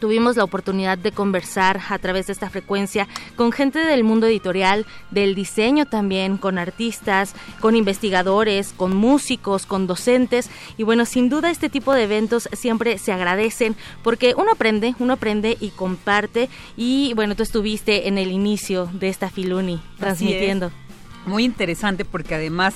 Tuvimos 0.00 0.36
la 0.36 0.44
oportunidad 0.44 0.98
de 0.98 1.12
conversar 1.12 1.80
a 1.88 1.98
través 1.98 2.26
de 2.26 2.32
esta 2.32 2.50
frecuencia 2.50 3.06
con 3.36 3.52
gente 3.52 3.78
del 3.78 4.04
mundo 4.04 4.26
editorial, 4.26 4.86
del 5.10 5.34
diseño 5.34 5.86
también, 5.86 6.36
con 6.36 6.58
artistas, 6.58 7.34
con 7.60 7.76
investigadores, 7.76 8.72
con 8.76 8.96
músicos, 8.96 9.66
con 9.66 9.86
docentes. 9.86 10.50
Y 10.76 10.82
bueno, 10.82 11.04
sin 11.04 11.28
duda 11.28 11.50
este 11.50 11.68
tipo 11.68 11.94
de 11.94 12.04
eventos 12.04 12.48
siempre 12.52 12.98
se 12.98 13.12
agradecen 13.12 13.76
porque 14.02 14.34
uno 14.36 14.52
aprende, 14.52 14.94
uno 14.98 15.12
aprende 15.14 15.56
y 15.60 15.70
comparte. 15.70 16.48
Y 16.76 17.12
bueno, 17.14 17.36
tú 17.36 17.42
estuviste 17.42 18.08
en 18.08 18.18
el 18.18 18.32
inicio 18.32 18.90
de 18.92 19.08
esta 19.08 19.30
Filuni 19.30 19.80
transmitiendo. 19.98 20.72
Muy 21.26 21.44
interesante 21.44 22.04
porque 22.04 22.34
además... 22.34 22.74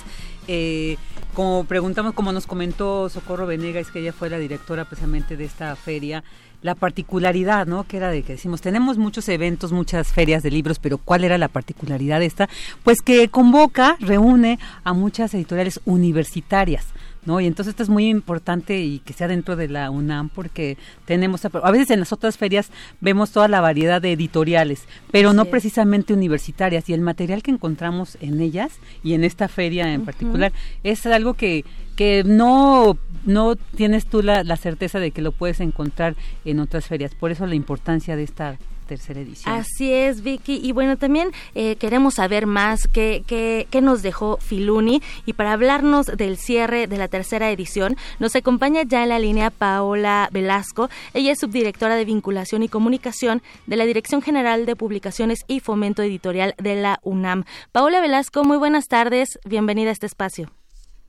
Eh, 0.51 0.97
como 1.33 1.63
preguntamos, 1.65 2.13
como 2.13 2.31
nos 2.31 2.47
comentó 2.47 3.09
Socorro 3.09 3.45
Venegas, 3.45 3.91
que 3.91 3.99
ella 3.99 4.13
fue 4.13 4.29
la 4.29 4.37
directora 4.37 4.85
precisamente 4.85 5.37
de 5.37 5.45
esta 5.45 5.75
feria, 5.75 6.23
la 6.61 6.75
particularidad, 6.75 7.67
¿no? 7.67 7.85
Que 7.85 7.97
era 7.97 8.09
de 8.09 8.23
que 8.23 8.33
decimos, 8.33 8.61
tenemos 8.61 8.97
muchos 8.97 9.29
eventos, 9.29 9.71
muchas 9.71 10.09
ferias 10.09 10.43
de 10.43 10.51
libros, 10.51 10.79
pero 10.79 10.97
¿cuál 10.97 11.23
era 11.23 11.37
la 11.37 11.47
particularidad 11.47 12.19
de 12.19 12.25
esta? 12.25 12.49
Pues 12.83 13.01
que 13.01 13.29
convoca, 13.29 13.95
reúne 13.99 14.59
a 14.83 14.93
muchas 14.93 15.33
editoriales 15.33 15.79
universitarias. 15.85 16.85
¿No? 17.25 17.39
Y 17.39 17.47
entonces 17.47 17.71
esto 17.71 17.83
es 17.83 17.89
muy 17.89 18.07
importante 18.07 18.79
y 18.79 18.99
que 18.99 19.13
sea 19.13 19.27
dentro 19.27 19.55
de 19.55 19.67
la 19.67 19.89
UNAM 19.91 20.29
porque 20.29 20.77
tenemos, 21.05 21.43
a 21.45 21.71
veces 21.71 21.89
en 21.91 21.99
las 21.99 22.13
otras 22.13 22.37
ferias 22.37 22.71
vemos 23.01 23.31
toda 23.31 23.47
la 23.47 23.61
variedad 23.61 24.01
de 24.01 24.13
editoriales, 24.13 24.85
pero 25.11 25.33
no 25.33 25.45
precisamente 25.45 26.13
universitarias 26.13 26.89
y 26.89 26.93
el 26.93 27.01
material 27.01 27.43
que 27.43 27.51
encontramos 27.51 28.17
en 28.21 28.41
ellas 28.41 28.71
y 29.03 29.13
en 29.13 29.23
esta 29.23 29.47
feria 29.47 29.93
en 29.93 30.05
particular 30.05 30.53
es 30.83 31.05
algo 31.05 31.33
que, 31.33 31.65
que 31.95 32.23
no 32.25 32.97
no 33.25 33.55
tienes 33.55 34.05
tú 34.05 34.21
la, 34.21 34.43
la, 34.43 34.55
certeza 34.55 34.99
de 34.99 35.11
que 35.11 35.21
lo 35.21 35.33
puedes 35.33 35.59
encontrar 35.59 36.15
en 36.45 36.61
otras 36.61 36.87
ferias. 36.87 37.13
Por 37.15 37.31
eso 37.31 37.45
la 37.45 37.55
importancia 37.55 38.15
de 38.15 38.23
esta 38.23 38.57
tercera 38.89 39.19
edición. 39.19 39.53
Así 39.53 39.93
es, 39.93 40.23
Vicky. 40.23 40.59
Y 40.63 40.71
bueno, 40.71 40.97
también 40.97 41.31
eh, 41.53 41.75
queremos 41.75 42.15
saber 42.15 42.47
más 42.47 42.87
qué, 42.87 43.23
qué, 43.27 43.67
qué, 43.69 43.81
nos 43.81 44.01
dejó 44.01 44.37
Filuni. 44.37 45.03
Y 45.27 45.33
para 45.33 45.53
hablarnos 45.53 46.07
del 46.07 46.37
cierre 46.37 46.87
de 46.87 46.97
la 46.97 47.07
tercera 47.07 47.51
edición, 47.51 47.95
nos 48.17 48.35
acompaña 48.35 48.81
ya 48.81 49.03
en 49.03 49.09
la 49.09 49.19
línea 49.19 49.51
Paola 49.51 50.27
Velasco. 50.31 50.89
Ella 51.13 51.31
es 51.33 51.39
subdirectora 51.39 51.95
de 51.95 52.05
vinculación 52.05 52.63
y 52.63 52.67
comunicación 52.67 53.43
de 53.67 53.75
la 53.75 53.85
Dirección 53.85 54.23
General 54.23 54.65
de 54.65 54.75
Publicaciones 54.75 55.45
y 55.47 55.59
Fomento 55.59 56.01
Editorial 56.01 56.55
de 56.57 56.75
la 56.75 56.99
UNAM. 57.03 57.43
Paola 57.71 58.01
Velasco, 58.01 58.43
muy 58.43 58.57
buenas 58.57 58.87
tardes. 58.87 59.37
Bienvenida 59.45 59.89
a 59.89 59.93
este 59.93 60.07
espacio. 60.07 60.58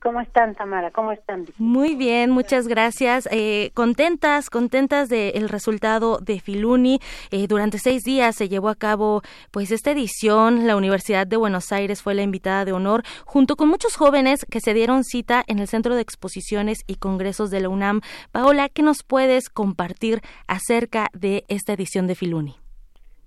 ¿Cómo 0.01 0.19
están, 0.19 0.55
Tamara? 0.55 0.89
¿Cómo 0.89 1.11
están? 1.11 1.45
Muy 1.59 1.95
bien, 1.95 2.31
muchas 2.31 2.67
gracias. 2.67 3.29
Eh, 3.31 3.69
contentas, 3.75 4.49
contentas 4.49 5.09
del 5.09 5.47
resultado 5.47 6.17
de 6.17 6.39
Filuni. 6.39 6.99
Eh, 7.29 7.45
durante 7.47 7.77
seis 7.77 8.01
días 8.01 8.35
se 8.35 8.49
llevó 8.49 8.69
a 8.69 8.75
cabo, 8.75 9.21
pues, 9.51 9.69
esta 9.69 9.91
edición. 9.91 10.65
La 10.65 10.75
Universidad 10.75 11.27
de 11.27 11.37
Buenos 11.37 11.71
Aires 11.71 12.01
fue 12.01 12.15
la 12.15 12.23
invitada 12.23 12.65
de 12.65 12.71
honor, 12.71 13.03
junto 13.25 13.55
con 13.55 13.69
muchos 13.69 13.95
jóvenes 13.95 14.43
que 14.49 14.59
se 14.59 14.73
dieron 14.73 15.03
cita 15.03 15.43
en 15.45 15.59
el 15.59 15.67
Centro 15.67 15.93
de 15.93 16.01
Exposiciones 16.01 16.79
y 16.87 16.95
Congresos 16.95 17.51
de 17.51 17.59
la 17.59 17.69
UNAM. 17.69 18.01
Paola, 18.31 18.69
¿qué 18.69 18.81
nos 18.81 19.03
puedes 19.03 19.49
compartir 19.49 20.21
acerca 20.47 21.09
de 21.13 21.43
esta 21.47 21.73
edición 21.73 22.07
de 22.07 22.15
Filuni? 22.15 22.55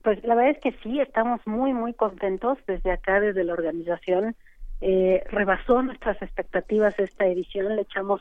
Pues 0.02 0.22
la 0.24 0.34
verdad 0.34 0.56
es 0.56 0.58
que 0.60 0.76
sí, 0.82 1.00
estamos 1.00 1.40
muy, 1.46 1.72
muy 1.72 1.94
contentos 1.94 2.58
desde 2.66 2.90
acá, 2.90 3.20
desde 3.20 3.44
la 3.44 3.52
organización 3.52 4.34
eh, 4.80 5.22
rebasó 5.30 5.82
nuestras 5.82 6.20
expectativas 6.22 6.98
esta 6.98 7.26
edición, 7.26 7.76
le 7.76 7.82
echamos 7.82 8.20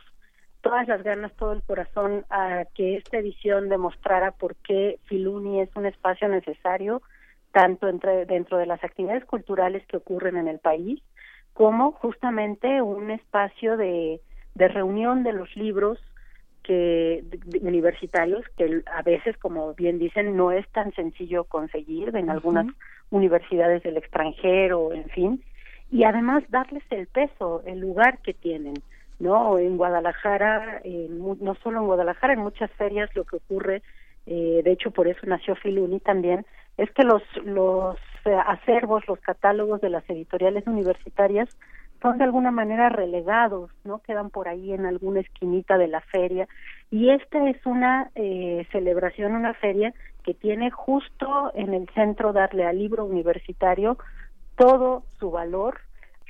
todas 0.61 0.87
las 0.87 1.03
ganas, 1.03 1.33
todo 1.33 1.51
el 1.51 1.61
corazón 1.61 2.25
a 2.29 2.65
que 2.73 2.95
esta 2.95 3.17
edición 3.17 3.69
demostrara 3.69 4.31
por 4.31 4.55
qué 4.55 4.99
Filuni 5.05 5.61
es 5.61 5.69
un 5.75 5.85
espacio 5.85 6.29
necesario, 6.29 7.01
tanto 7.51 7.87
entre, 7.87 8.25
dentro 8.25 8.57
de 8.57 8.65
las 8.65 8.83
actividades 8.83 9.25
culturales 9.25 9.85
que 9.87 9.97
ocurren 9.97 10.37
en 10.37 10.47
el 10.47 10.59
país, 10.59 11.01
como 11.53 11.91
justamente 11.91 12.81
un 12.81 13.11
espacio 13.11 13.77
de, 13.77 14.21
de 14.55 14.67
reunión 14.67 15.23
de 15.23 15.33
los 15.33 15.55
libros 15.55 15.99
que 16.63 17.23
universitarios 17.61 18.45
que 18.57 18.83
a 18.85 19.01
veces 19.01 19.37
como 19.37 19.73
bien 19.73 19.99
dicen 19.99 20.37
no 20.37 20.51
es 20.51 20.67
tan 20.69 20.93
sencillo 20.93 21.43
conseguir 21.43 22.15
en 22.15 22.29
algunas 22.29 22.67
universidades 23.09 23.83
del 23.83 23.97
extranjero 23.97 24.93
en 24.93 25.09
fin 25.09 25.43
y 25.93 26.05
además 26.05 26.43
darles 26.49 26.81
el 26.89 27.05
peso, 27.05 27.61
el 27.67 27.79
lugar 27.79 28.17
que 28.23 28.33
tienen, 28.33 28.73
¿no? 29.19 29.59
En 29.59 29.77
Guadalajara, 29.77 30.81
no 31.07 31.55
solo 31.61 31.81
en 31.81 31.85
Guadalajara, 31.85 32.33
en 32.33 32.39
muchas 32.39 32.71
ferias 32.71 33.15
lo 33.15 33.25
que 33.25 33.35
ocurre, 33.35 33.83
eh, 34.25 34.61
de 34.63 34.71
hecho 34.71 34.89
por 34.89 35.07
eso 35.07 35.19
nació 35.27 35.55
Filuni 35.55 35.99
también, 35.99 36.47
es 36.77 36.89
que 36.93 37.03
los, 37.03 37.21
los 37.45 37.95
eh, 38.25 38.35
acervos, 38.47 39.07
los 39.07 39.19
catálogos 39.19 39.81
de 39.81 39.91
las 39.91 40.09
editoriales 40.09 40.65
universitarias 40.65 41.47
son 42.01 42.17
de 42.17 42.23
alguna 42.23 42.49
manera 42.49 42.89
relegados, 42.89 43.69
¿no? 43.83 43.99
Quedan 43.99 44.31
por 44.31 44.47
ahí 44.47 44.73
en 44.73 44.87
alguna 44.87 45.19
esquinita 45.19 45.77
de 45.77 45.89
la 45.89 46.01
feria. 46.01 46.47
Y 46.89 47.11
esta 47.11 47.47
es 47.47 47.63
una 47.67 48.09
eh, 48.15 48.65
celebración, 48.71 49.35
una 49.35 49.53
feria 49.53 49.93
que 50.23 50.33
tiene 50.33 50.71
justo 50.71 51.51
en 51.53 51.75
el 51.75 51.87
centro 51.89 52.33
darle 52.33 52.65
al 52.65 52.79
libro 52.79 53.05
universitario 53.05 53.99
todo 54.55 55.03
su 55.19 55.31
valor, 55.31 55.79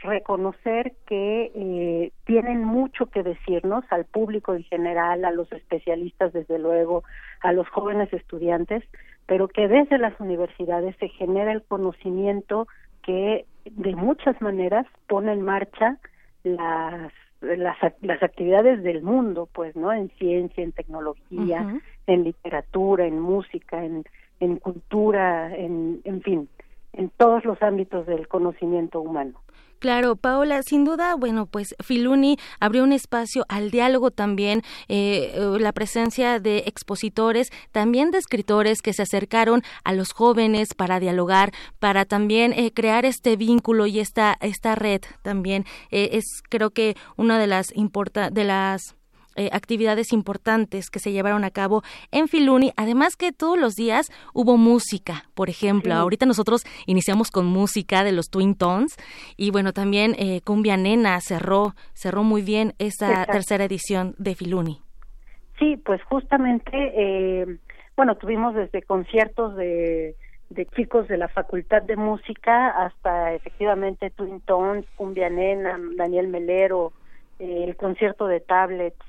reconocer 0.02 0.94
que 1.08 1.52
eh, 1.56 2.12
tienen 2.26 2.64
mucho 2.64 3.06
que 3.08 3.24
decirnos 3.24 3.86
al 3.90 4.06
público 4.06 4.54
en 4.54 4.64
general, 4.64 5.24
a 5.26 5.32
los 5.32 5.52
especialistas 5.52 6.34
desde 6.34 6.60
luego, 6.60 7.04
a 7.42 7.54
los 7.54 7.68
jóvenes 7.70 8.12
estudiantes, 8.12 8.84
pero 9.26 9.48
que 9.48 9.68
desde 9.68 9.98
las 9.98 10.20
universidades 10.20 10.96
se 10.98 11.08
genera 11.10 11.54
el 11.54 11.64
conocimiento 11.64 12.68
que 13.02 13.46
de 13.66 13.96
muchas 13.96 14.40
maneras 14.42 14.86
pone 15.08 15.32
en 15.32 15.42
marcha 15.42 15.98
las 16.44 17.12
las, 17.42 17.76
las 18.02 18.24
actividades 18.24 18.84
del 18.84 19.02
mundo, 19.02 19.50
pues, 19.52 19.76
¿no? 19.76 19.92
En 19.92 20.08
ciencia, 20.12 20.64
en 20.64 20.72
tecnología, 20.72 21.82
en 22.08 22.24
literatura, 22.24 23.06
en 23.06 23.20
música, 23.20 23.84
en, 23.84 24.06
en 24.40 24.58
cultura, 24.60 25.54
en, 25.54 26.00
en 26.06 26.22
fin 26.22 26.48
en 26.94 27.10
todos 27.10 27.44
los 27.46 27.62
ámbitos 27.62 28.06
del 28.06 28.28
conocimiento 28.28 29.02
humano. 29.02 29.44
Claro, 29.84 30.16
Paola, 30.16 30.64
sin 30.64 30.86
duda, 30.86 31.14
bueno, 31.16 31.46
pues 31.46 31.76
Filuni 31.84 32.38
abrió 32.62 32.86
un 32.86 32.94
espacio 32.94 33.44
al 33.50 33.70
diálogo 33.70 34.12
también, 34.12 34.62
eh, 34.88 35.34
eh, 35.36 35.58
la 35.60 35.74
presencia 35.74 36.40
de 36.40 36.60
expositores, 36.60 37.50
también 37.74 38.10
de 38.10 38.20
escritores 38.20 38.82
que 38.82 38.94
se 38.94 39.02
acercaron 39.02 39.62
a 39.84 39.92
los 39.92 40.14
jóvenes 40.14 40.74
para 40.74 41.02
dialogar, 41.02 41.52
para 41.80 42.06
también 42.06 42.54
eh, 42.54 42.72
crear 42.74 43.04
este 43.04 43.36
vínculo 43.36 43.86
y 43.86 44.00
esta 44.00 44.38
esta 44.40 44.76
red 44.76 45.02
también 45.22 45.66
es 45.92 46.24
creo 46.50 46.70
que 46.70 46.96
una 47.18 47.38
de 47.38 47.48
las 47.48 47.76
importa 47.76 48.30
de 48.30 48.46
las 48.46 48.96
eh, 49.36 49.50
actividades 49.52 50.14
importantes 50.14 50.90
que 50.90 51.00
se 51.00 51.12
llevaron 51.12 51.44
a 51.44 51.52
cabo 51.52 51.82
en 52.12 52.28
Filuni, 52.28 52.72
además 52.78 53.16
que 53.16 53.32
todos 53.32 53.60
los 53.60 53.74
días 53.76 54.12
hubo 54.34 54.58
música, 54.58 55.26
por 55.34 55.50
ejemplo, 55.50 55.94
ahorita 55.94 56.26
nosotros 56.26 56.64
iniciamos 56.86 57.32
con 57.32 57.46
música 57.46 58.04
de 58.04 58.12
los 58.12 58.30
Twin 58.30 58.56
Tones 58.56 58.96
y 59.38 59.52
bueno, 59.52 59.74
también 59.74 60.16
eh, 60.18 60.42
Cumbia 60.46 60.78
Nena 60.78 61.20
cerró, 61.22 61.74
cerró 61.94 62.24
muy 62.24 62.42
bien 62.42 62.74
esa 62.80 63.26
tercera 63.26 63.66
edición 63.66 64.16
de 64.18 64.36
Filuni. 64.36 64.82
Sí, 65.60 65.78
pues 65.78 66.04
justamente, 66.04 66.72
eh, 66.74 67.58
bueno, 67.96 68.16
tuvimos 68.16 68.54
desde 68.56 68.82
conciertos 68.82 69.56
de, 69.56 70.16
de 70.50 70.66
chicos 70.68 71.08
de 71.08 71.18
la 71.18 71.28
Facultad 71.28 71.82
de 71.82 71.96
Música 71.96 72.70
hasta 72.70 73.34
efectivamente 73.34 74.10
Twin 74.10 74.42
Tones, 74.42 74.86
Cumbia 74.96 75.30
Nena, 75.30 75.80
Daniel 75.96 76.28
Melero, 76.28 76.94
el 77.40 77.76
concierto 77.76 78.28
de 78.28 78.40
tablets, 78.40 79.04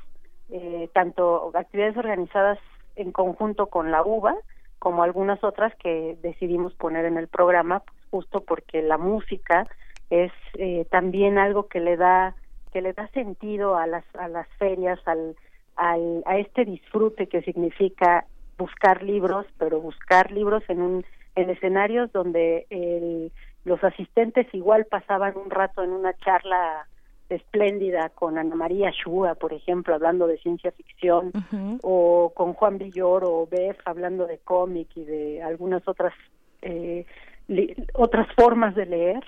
eh, 0.50 0.88
tanto 0.92 1.50
actividades 1.54 1.96
organizadas 1.96 2.58
en 2.96 3.12
conjunto 3.12 3.66
con 3.66 3.90
la 3.90 4.02
UBA 4.02 4.36
como 4.78 5.02
algunas 5.02 5.42
otras 5.42 5.74
que 5.76 6.18
decidimos 6.22 6.74
poner 6.74 7.04
en 7.06 7.16
el 7.16 7.28
programa 7.28 7.82
justo 8.10 8.42
porque 8.42 8.82
la 8.82 8.98
música 8.98 9.66
es 10.10 10.32
eh, 10.58 10.86
también 10.90 11.38
algo 11.38 11.68
que 11.68 11.80
le 11.80 11.96
da 11.96 12.34
que 12.72 12.82
le 12.82 12.92
da 12.92 13.08
sentido 13.08 13.76
a 13.76 13.86
las 13.86 14.04
a 14.16 14.28
las 14.28 14.46
ferias 14.58 15.00
al, 15.06 15.36
al 15.76 16.22
a 16.26 16.38
este 16.38 16.64
disfrute 16.64 17.28
que 17.28 17.42
significa 17.42 18.26
buscar 18.58 19.02
libros 19.02 19.46
pero 19.58 19.80
buscar 19.80 20.30
libros 20.30 20.62
en 20.68 20.82
un 20.82 21.04
en 21.34 21.50
escenarios 21.50 22.12
donde 22.12 22.66
el, 22.70 23.32
los 23.64 23.82
asistentes 23.82 24.46
igual 24.52 24.84
pasaban 24.84 25.36
un 25.36 25.50
rato 25.50 25.82
en 25.82 25.90
una 25.90 26.12
charla 26.18 26.86
espléndida 27.34 28.10
con 28.10 28.38
Ana 28.38 28.54
María 28.54 28.90
Shua, 28.90 29.34
por 29.34 29.52
ejemplo, 29.52 29.94
hablando 29.94 30.26
de 30.26 30.38
ciencia 30.38 30.72
ficción, 30.72 31.32
o 31.82 32.32
con 32.34 32.54
Juan 32.54 32.78
Villor 32.78 33.24
o 33.24 33.46
Beth 33.50 33.78
hablando 33.84 34.26
de 34.26 34.38
cómic 34.38 34.88
y 34.96 35.04
de 35.04 35.42
algunas 35.42 35.86
otras 35.86 36.14
eh, 36.62 37.06
otras 37.94 38.26
formas 38.34 38.74
de 38.74 38.86
leer, 38.86 39.24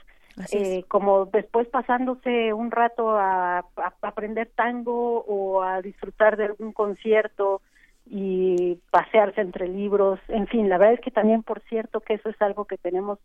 eh, 0.52 0.84
como 0.88 1.26
después 1.26 1.66
pasándose 1.68 2.52
un 2.52 2.70
rato 2.70 3.11
a, 3.11 3.64
aprender 4.02 4.50
tango 4.54 5.20
o 5.20 5.62
a 5.62 5.80
disfrutar 5.80 6.36
de 6.36 6.44
algún 6.44 6.72
concierto 6.72 7.62
y 8.07 8.78
pasearse 8.90 9.40
entre 9.40 9.66
libros, 9.68 10.20
en 10.28 10.46
fin, 10.46 10.68
la 10.68 10.78
verdad 10.78 10.94
es 10.94 11.00
que 11.00 11.11
también, 11.11 11.42
por 11.42 11.61
cierto, 11.68 12.00
que 12.00 12.14
eso 12.14 12.28
es 12.28 12.40
algo 12.40 12.66
que 12.66 12.78
tenemos 12.78 13.18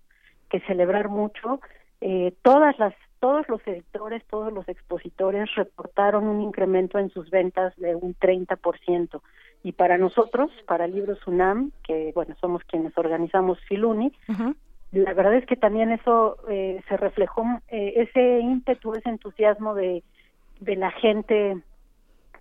que 0.49 0.59
celebrar 0.61 1.09
mucho. 1.09 1.59
Eh, 2.01 2.33
todas 2.41 2.77
las 2.79 2.93
todos 3.19 3.47
los 3.49 3.61
editores, 3.67 4.23
todos 4.31 4.51
los 4.51 4.67
expositores 4.67 5.53
reportaron 5.53 6.25
un 6.25 6.41
incremento 6.41 6.97
en 6.97 7.11
sus 7.11 7.29
ventas 7.29 7.75
de 7.77 7.95
un 7.95 8.15
30%. 8.15 9.21
Y 9.61 9.73
para 9.73 9.99
nosotros, 9.99 10.49
para 10.65 10.87
Libros 10.87 11.19
UNAM, 11.27 11.71
que 11.83 12.11
bueno, 12.15 12.35
somos 12.41 12.63
quienes 12.63 12.97
organizamos 12.97 13.59
Filuni, 13.69 14.11
la 14.91 15.13
verdad 15.13 15.35
es 15.35 15.45
que 15.45 15.55
también 15.55 15.91
eso 15.91 16.37
eh, 16.49 16.81
se 16.89 16.97
reflejó, 16.97 17.45
eh, 17.67 17.93
ese 17.97 18.39
ímpetu, 18.39 18.95
ese 18.95 19.09
entusiasmo 19.09 19.75
de, 19.75 20.03
de 20.59 20.75
la 20.75 20.89
gente 20.89 21.61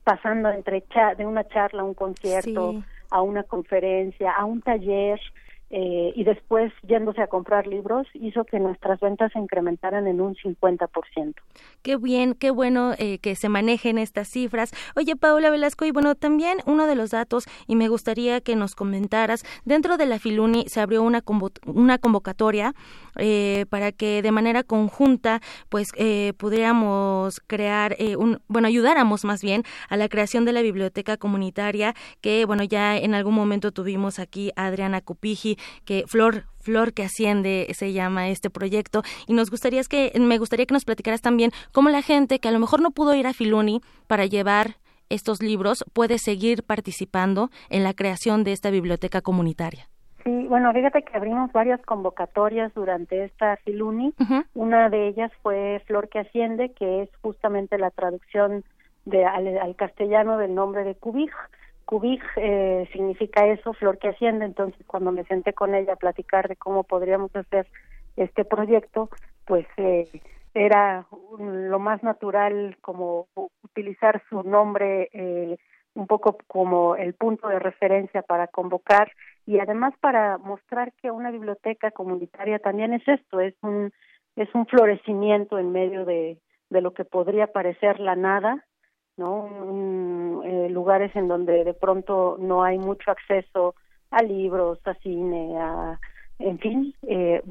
pasando 0.02 0.48
entre 0.48 0.82
de 1.16 1.26
una 1.26 1.46
charla 1.46 1.82
a 1.82 1.84
un 1.84 1.94
concierto, 1.94 2.82
a 3.10 3.20
una 3.20 3.42
conferencia, 3.42 4.32
a 4.32 4.46
un 4.46 4.62
taller, 4.62 5.20
eh, 5.70 6.12
y 6.16 6.24
después 6.24 6.72
yéndose 6.82 7.22
a 7.22 7.28
comprar 7.28 7.68
libros 7.68 8.06
hizo 8.14 8.44
que 8.44 8.58
nuestras 8.58 8.98
ventas 8.98 9.32
se 9.32 9.38
incrementaran 9.38 10.08
en 10.08 10.20
un 10.20 10.34
50%. 10.34 11.34
Qué 11.82 11.96
bien, 11.96 12.34
qué 12.34 12.50
bueno 12.50 12.92
eh, 12.98 13.18
que 13.18 13.36
se 13.36 13.48
manejen 13.48 13.96
estas 13.96 14.28
cifras. 14.28 14.72
Oye, 14.96 15.14
Paula 15.14 15.48
Velasco, 15.50 15.84
y 15.84 15.92
bueno, 15.92 16.16
también 16.16 16.58
uno 16.66 16.86
de 16.86 16.96
los 16.96 17.10
datos, 17.10 17.46
y 17.68 17.76
me 17.76 17.86
gustaría 17.86 18.40
que 18.40 18.56
nos 18.56 18.74
comentaras, 18.74 19.44
dentro 19.64 19.96
de 19.96 20.06
la 20.06 20.18
Filuni 20.18 20.64
se 20.68 20.80
abrió 20.80 21.04
una, 21.04 21.22
una 21.66 21.98
convocatoria 21.98 22.74
eh, 23.16 23.66
para 23.70 23.92
que 23.92 24.22
de 24.22 24.32
manera 24.32 24.62
conjunta 24.62 25.40
pues 25.68 25.88
eh, 25.96 26.32
pudiéramos 26.36 27.40
crear 27.46 27.96
eh, 27.98 28.16
un 28.16 28.40
bueno 28.48 28.68
ayudáramos 28.68 29.24
más 29.24 29.42
bien 29.42 29.64
a 29.88 29.96
la 29.96 30.08
creación 30.08 30.44
de 30.44 30.52
la 30.52 30.62
biblioteca 30.62 31.16
comunitaria 31.16 31.94
que 32.20 32.44
bueno 32.44 32.64
ya 32.64 32.96
en 32.96 33.14
algún 33.14 33.34
momento 33.34 33.72
tuvimos 33.72 34.18
aquí 34.18 34.52
a 34.56 34.66
Adriana 34.66 35.00
Cupiji 35.00 35.58
que 35.84 36.04
Flor 36.06 36.46
Flor 36.60 36.92
que 36.92 37.04
asciende 37.04 37.68
se 37.76 37.92
llama 37.92 38.28
este 38.28 38.50
proyecto 38.50 39.02
y 39.26 39.32
nos 39.32 39.50
gustaría 39.50 39.82
que 39.84 40.12
me 40.18 40.38
gustaría 40.38 40.66
que 40.66 40.74
nos 40.74 40.84
platicaras 40.84 41.22
también 41.22 41.52
cómo 41.72 41.88
la 41.88 42.02
gente 42.02 42.38
que 42.38 42.48
a 42.48 42.52
lo 42.52 42.58
mejor 42.58 42.82
no 42.82 42.90
pudo 42.90 43.14
ir 43.14 43.26
a 43.26 43.32
Filuni 43.32 43.80
para 44.06 44.26
llevar 44.26 44.76
estos 45.10 45.42
libros 45.42 45.84
puede 45.92 46.18
seguir 46.18 46.62
participando 46.62 47.50
en 47.68 47.82
la 47.82 47.92
creación 47.94 48.44
de 48.44 48.52
esta 48.52 48.70
biblioteca 48.70 49.20
comunitaria. 49.20 49.90
Sí, 50.24 50.46
bueno, 50.48 50.72
fíjate 50.72 51.02
que 51.02 51.16
abrimos 51.16 51.50
varias 51.52 51.80
convocatorias 51.82 52.74
durante 52.74 53.24
esta 53.24 53.56
Filuni. 53.64 54.12
Una 54.54 54.90
de 54.90 55.08
ellas 55.08 55.32
fue 55.42 55.82
Flor 55.86 56.08
que 56.08 56.18
asciende, 56.18 56.72
que 56.72 57.02
es 57.02 57.10
justamente 57.22 57.78
la 57.78 57.90
traducción 57.90 58.64
de, 59.06 59.24
al, 59.24 59.74
castellano 59.76 60.36
del 60.36 60.54
nombre 60.54 60.84
de 60.84 60.94
Cubij. 60.94 61.30
Cubij 61.86 62.20
eh, 62.36 62.88
significa 62.92 63.46
eso, 63.46 63.72
flor 63.72 63.98
que 63.98 64.08
asciende. 64.08 64.44
Entonces, 64.44 64.84
cuando 64.86 65.10
me 65.10 65.24
senté 65.24 65.52
con 65.52 65.74
ella 65.74 65.94
a 65.94 65.96
platicar 65.96 66.48
de 66.48 66.56
cómo 66.56 66.84
podríamos 66.84 67.34
hacer 67.34 67.66
este 68.16 68.44
proyecto, 68.44 69.08
pues 69.46 69.66
eh, 69.76 70.06
era 70.54 71.06
lo 71.38 71.78
más 71.78 72.02
natural 72.02 72.76
como 72.80 73.26
utilizar 73.62 74.22
su 74.28 74.42
nombre 74.42 75.08
eh, 75.12 75.56
un 75.94 76.06
poco 76.06 76.38
como 76.46 76.96
el 76.96 77.14
punto 77.14 77.48
de 77.48 77.58
referencia 77.58 78.22
para 78.22 78.46
convocar 78.46 79.12
y 79.46 79.58
además 79.58 79.94
para 80.00 80.38
mostrar 80.38 80.92
que 81.00 81.10
una 81.10 81.30
biblioteca 81.30 81.90
comunitaria 81.90 82.58
también 82.58 82.92
es 82.92 83.06
esto, 83.08 83.40
es 83.40 83.54
un 83.62 83.92
es 84.36 84.48
un 84.54 84.66
florecimiento 84.66 85.58
en 85.58 85.72
medio 85.72 86.04
de, 86.04 86.38
de 86.70 86.80
lo 86.80 86.94
que 86.94 87.04
podría 87.04 87.48
parecer 87.48 87.98
la 87.98 88.14
nada, 88.14 88.64
¿no? 89.16 90.42
Eh, 90.44 90.68
lugares 90.70 91.14
en 91.16 91.28
donde 91.28 91.64
de 91.64 91.74
pronto 91.74 92.36
no 92.38 92.62
hay 92.62 92.78
mucho 92.78 93.10
acceso 93.10 93.74
a 94.10 94.22
libros, 94.22 94.78
a 94.86 94.94
cine, 94.94 95.58
a 95.58 96.00
en 96.38 96.58
fin, 96.58 96.94
eh, 97.02 97.42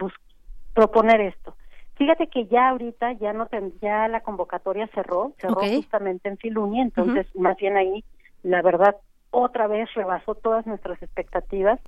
proponer 0.73 1.21
esto. 1.21 1.55
Fíjate 1.95 2.27
que 2.27 2.47
ya 2.47 2.69
ahorita 2.69 3.11
ya 3.13 3.33
no 3.33 3.47
ya 3.81 4.07
la 4.07 4.21
convocatoria 4.21 4.87
cerró, 4.95 5.33
cerró 5.37 5.61
justamente 5.61 6.29
en 6.29 6.37
Filuni, 6.37 6.81
entonces 6.81 7.27
más 7.35 7.57
bien 7.57 7.75
ahí 7.75 8.03
la 8.43 8.61
verdad 8.61 8.95
otra 9.31 9.67
vez 9.67 9.93
rebasó 9.93 10.35
todas 10.35 10.65
nuestras 10.65 11.01
expectativas 11.01 11.79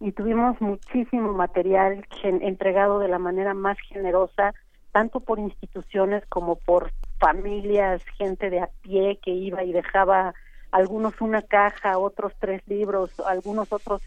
y 0.00 0.12
tuvimos 0.12 0.60
muchísimo 0.60 1.32
material 1.32 2.06
entregado 2.22 2.98
de 2.98 3.08
la 3.08 3.18
manera 3.18 3.54
más 3.54 3.78
generosa, 3.88 4.54
tanto 4.92 5.20
por 5.20 5.38
instituciones 5.38 6.24
como 6.26 6.56
por 6.56 6.92
familias, 7.18 8.04
gente 8.18 8.50
de 8.50 8.60
a 8.60 8.68
pie 8.82 9.18
que 9.22 9.30
iba 9.30 9.64
y 9.64 9.72
dejaba 9.72 10.34
algunos 10.70 11.20
una 11.20 11.42
caja, 11.42 11.98
otros 11.98 12.32
tres 12.38 12.62
libros, 12.66 13.10
algunos 13.20 13.72
otros 13.72 14.02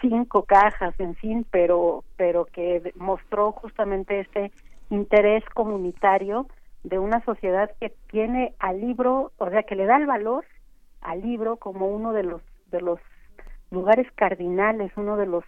cinco 0.00 0.42
cajas, 0.42 0.94
en 0.98 1.14
fin, 1.14 1.46
pero 1.50 2.04
pero 2.16 2.44
que 2.46 2.92
mostró 2.96 3.52
justamente 3.52 4.20
ese 4.20 4.52
interés 4.90 5.44
comunitario 5.54 6.46
de 6.82 6.98
una 6.98 7.24
sociedad 7.24 7.70
que 7.80 7.92
tiene 8.10 8.54
al 8.58 8.80
libro, 8.80 9.32
o 9.38 9.50
sea, 9.50 9.62
que 9.62 9.76
le 9.76 9.86
da 9.86 9.96
el 9.96 10.06
valor 10.06 10.44
al 11.00 11.22
libro 11.22 11.56
como 11.56 11.88
uno 11.88 12.12
de 12.12 12.22
los 12.22 12.42
de 12.70 12.80
los 12.80 13.00
lugares 13.70 14.06
cardinales, 14.14 14.92
uno 14.96 15.16
de 15.16 15.26
los 15.26 15.44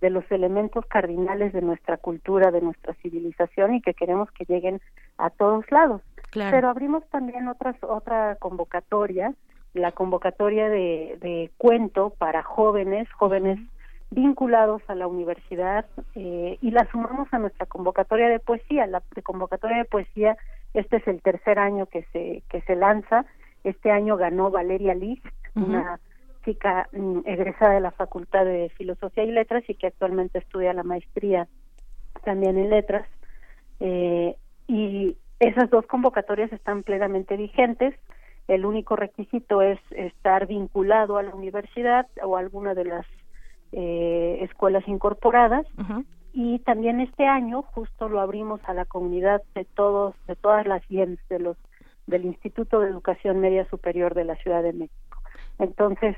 de 0.00 0.10
los 0.10 0.30
elementos 0.30 0.86
cardinales 0.86 1.52
de 1.52 1.60
nuestra 1.60 1.96
cultura, 1.96 2.50
de 2.50 2.60
nuestra 2.60 2.94
civilización 2.94 3.74
y 3.74 3.82
que 3.82 3.94
queremos 3.94 4.30
que 4.30 4.44
lleguen 4.44 4.80
a 5.16 5.30
todos 5.30 5.70
lados. 5.72 6.02
Pero 6.32 6.68
abrimos 6.68 7.04
también 7.10 7.48
otras 7.48 7.76
otra 7.82 8.36
convocatoria, 8.36 9.34
la 9.74 9.92
convocatoria 9.92 10.68
de, 10.68 11.18
de 11.20 11.50
cuento 11.56 12.10
para 12.10 12.42
jóvenes, 12.42 13.10
jóvenes 13.12 13.58
vinculados 14.10 14.82
a 14.88 14.94
la 14.94 15.06
universidad 15.06 15.84
eh, 16.14 16.58
y 16.60 16.70
la 16.70 16.88
sumamos 16.90 17.28
a 17.32 17.38
nuestra 17.38 17.66
convocatoria 17.66 18.28
de 18.28 18.38
poesía. 18.38 18.86
La 18.86 19.02
convocatoria 19.22 19.78
de 19.78 19.84
poesía, 19.84 20.36
este 20.74 20.96
es 20.96 21.08
el 21.08 21.20
tercer 21.22 21.58
año 21.58 21.86
que 21.86 22.04
se 22.12 22.42
que 22.48 22.60
se 22.62 22.76
lanza 22.76 23.26
este 23.64 23.90
año 23.90 24.16
ganó 24.16 24.50
Valeria 24.50 24.94
Liz, 24.94 25.20
una 25.54 26.00
chica 26.44 26.88
mm, 26.92 27.20
egresada 27.24 27.74
de 27.74 27.80
la 27.80 27.90
Facultad 27.90 28.44
de 28.44 28.70
Filosofía 28.76 29.24
y 29.24 29.32
Letras 29.32 29.64
y 29.68 29.74
que 29.74 29.88
actualmente 29.88 30.38
estudia 30.38 30.72
la 30.72 30.82
maestría 30.82 31.48
también 32.24 32.58
en 32.58 32.70
Letras. 32.70 33.06
Eh, 33.80 34.36
y 34.66 35.16
esas 35.40 35.70
dos 35.70 35.86
convocatorias 35.86 36.52
están 36.52 36.82
plenamente 36.82 37.36
vigentes. 37.36 37.94
El 38.46 38.64
único 38.64 38.96
requisito 38.96 39.62
es 39.62 39.78
estar 39.90 40.46
vinculado 40.46 41.18
a 41.18 41.22
la 41.22 41.34
universidad 41.34 42.06
o 42.22 42.36
a 42.36 42.40
alguna 42.40 42.74
de 42.74 42.84
las 42.84 43.06
eh, 43.72 44.38
escuelas 44.42 44.86
incorporadas. 44.88 45.66
Y 46.32 46.60
también 46.60 47.00
este 47.00 47.26
año 47.26 47.62
justo 47.62 48.08
lo 48.08 48.20
abrimos 48.20 48.60
a 48.64 48.74
la 48.74 48.84
comunidad 48.84 49.42
de 49.54 49.64
todos, 49.64 50.14
de 50.26 50.36
todas 50.36 50.66
las 50.66 50.82
IEMS, 50.90 51.18
de 51.28 51.40
los 51.40 51.56
del 52.08 52.24
Instituto 52.24 52.80
de 52.80 52.90
Educación 52.90 53.38
Media 53.38 53.64
Superior 53.66 54.14
de 54.14 54.24
la 54.24 54.34
Ciudad 54.36 54.62
de 54.62 54.72
México. 54.72 55.22
Entonces, 55.58 56.16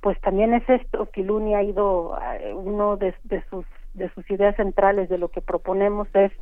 pues 0.00 0.20
también 0.20 0.54
es 0.54 0.68
esto, 0.68 1.06
Filuni 1.06 1.54
ha 1.54 1.62
ido, 1.62 2.16
eh, 2.40 2.54
uno 2.54 2.96
de, 2.96 3.14
sus, 3.50 3.66
de 3.94 4.08
sus 4.14 4.30
ideas 4.30 4.56
centrales 4.56 5.08
de 5.08 5.18
lo 5.18 5.28
que 5.28 5.40
proponemos 5.40 6.08
es 6.14 6.32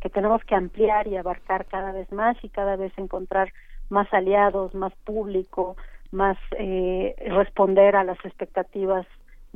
que 0.00 0.10
tenemos 0.10 0.42
que 0.44 0.54
ampliar 0.54 1.06
y 1.06 1.16
abarcar 1.16 1.66
cada 1.66 1.92
vez 1.92 2.10
más 2.12 2.36
y 2.42 2.48
cada 2.48 2.76
vez 2.76 2.92
encontrar 2.98 3.52
más 3.88 4.12
aliados, 4.12 4.74
más 4.74 4.94
público, 5.04 5.76
más 6.10 6.36
eh, 6.58 7.14
responder 7.28 7.96
a 7.96 8.04
las 8.04 8.22
expectativas 8.24 9.06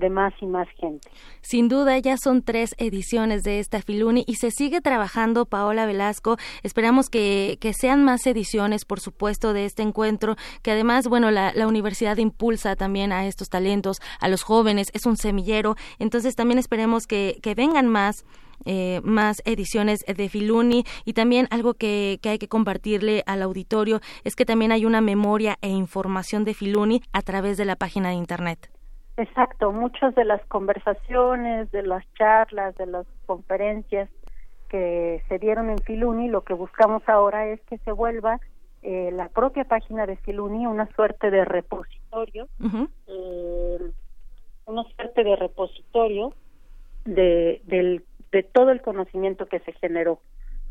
de 0.00 0.10
más 0.10 0.32
y 0.40 0.46
más 0.46 0.66
gente. 0.78 1.08
Sin 1.42 1.68
duda, 1.68 1.98
ya 1.98 2.16
son 2.16 2.42
tres 2.42 2.74
ediciones 2.78 3.42
de 3.42 3.60
esta 3.60 3.80
Filuni 3.82 4.24
y 4.26 4.34
se 4.34 4.50
sigue 4.50 4.80
trabajando, 4.80 5.46
Paola 5.46 5.86
Velasco. 5.86 6.36
Esperamos 6.62 7.08
que, 7.08 7.58
que 7.60 7.72
sean 7.72 8.02
más 8.02 8.26
ediciones, 8.26 8.84
por 8.84 9.00
supuesto, 9.00 9.52
de 9.52 9.66
este 9.66 9.82
encuentro, 9.82 10.36
que 10.62 10.72
además, 10.72 11.06
bueno, 11.06 11.30
la, 11.30 11.52
la 11.54 11.68
universidad 11.68 12.16
impulsa 12.16 12.74
también 12.76 13.12
a 13.12 13.26
estos 13.26 13.48
talentos, 13.48 13.98
a 14.18 14.28
los 14.28 14.42
jóvenes, 14.42 14.88
es 14.92 15.06
un 15.06 15.16
semillero, 15.16 15.76
entonces 15.98 16.34
también 16.34 16.58
esperemos 16.58 17.06
que, 17.06 17.38
que 17.42 17.54
vengan 17.54 17.86
más. 17.86 18.24
Eh, 18.66 19.00
más 19.04 19.40
ediciones 19.46 20.00
de 20.00 20.28
Filuni 20.28 20.84
y 21.06 21.14
también 21.14 21.48
algo 21.48 21.72
que, 21.72 22.18
que, 22.20 22.28
hay 22.28 22.38
que 22.38 22.46
compartirle 22.46 23.22
al 23.24 23.40
auditorio 23.40 24.02
es 24.22 24.36
que 24.36 24.44
también 24.44 24.70
hay 24.70 24.84
una 24.84 25.00
memoria 25.00 25.56
e 25.62 25.70
información 25.70 26.44
de 26.44 26.52
Filuni 26.52 27.00
a 27.14 27.22
través 27.22 27.56
de 27.56 27.64
la 27.64 27.76
página 27.76 28.10
de 28.10 28.16
internet. 28.16 28.70
Exacto, 29.20 29.70
muchas 29.70 30.14
de 30.14 30.24
las 30.24 30.40
conversaciones, 30.46 31.70
de 31.72 31.82
las 31.82 32.02
charlas, 32.14 32.74
de 32.76 32.86
las 32.86 33.06
conferencias 33.26 34.08
que 34.70 35.22
se 35.28 35.38
dieron 35.38 35.68
en 35.68 35.76
Filuni, 35.76 36.28
lo 36.28 36.40
que 36.42 36.54
buscamos 36.54 37.02
ahora 37.06 37.46
es 37.48 37.60
que 37.68 37.76
se 37.78 37.92
vuelva 37.92 38.40
eh, 38.80 39.10
la 39.12 39.28
propia 39.28 39.64
página 39.64 40.06
de 40.06 40.16
Filuni 40.16 40.66
una 40.66 40.86
suerte 40.94 41.30
de 41.30 41.44
repositorio, 41.44 42.48
eh, 43.08 43.90
una 44.64 44.84
suerte 44.84 45.22
de 45.22 45.36
repositorio 45.36 46.32
de, 47.04 47.60
del, 47.64 48.02
de 48.32 48.42
todo 48.42 48.70
el 48.70 48.80
conocimiento 48.80 49.44
que 49.48 49.60
se 49.60 49.72
generó 49.74 50.20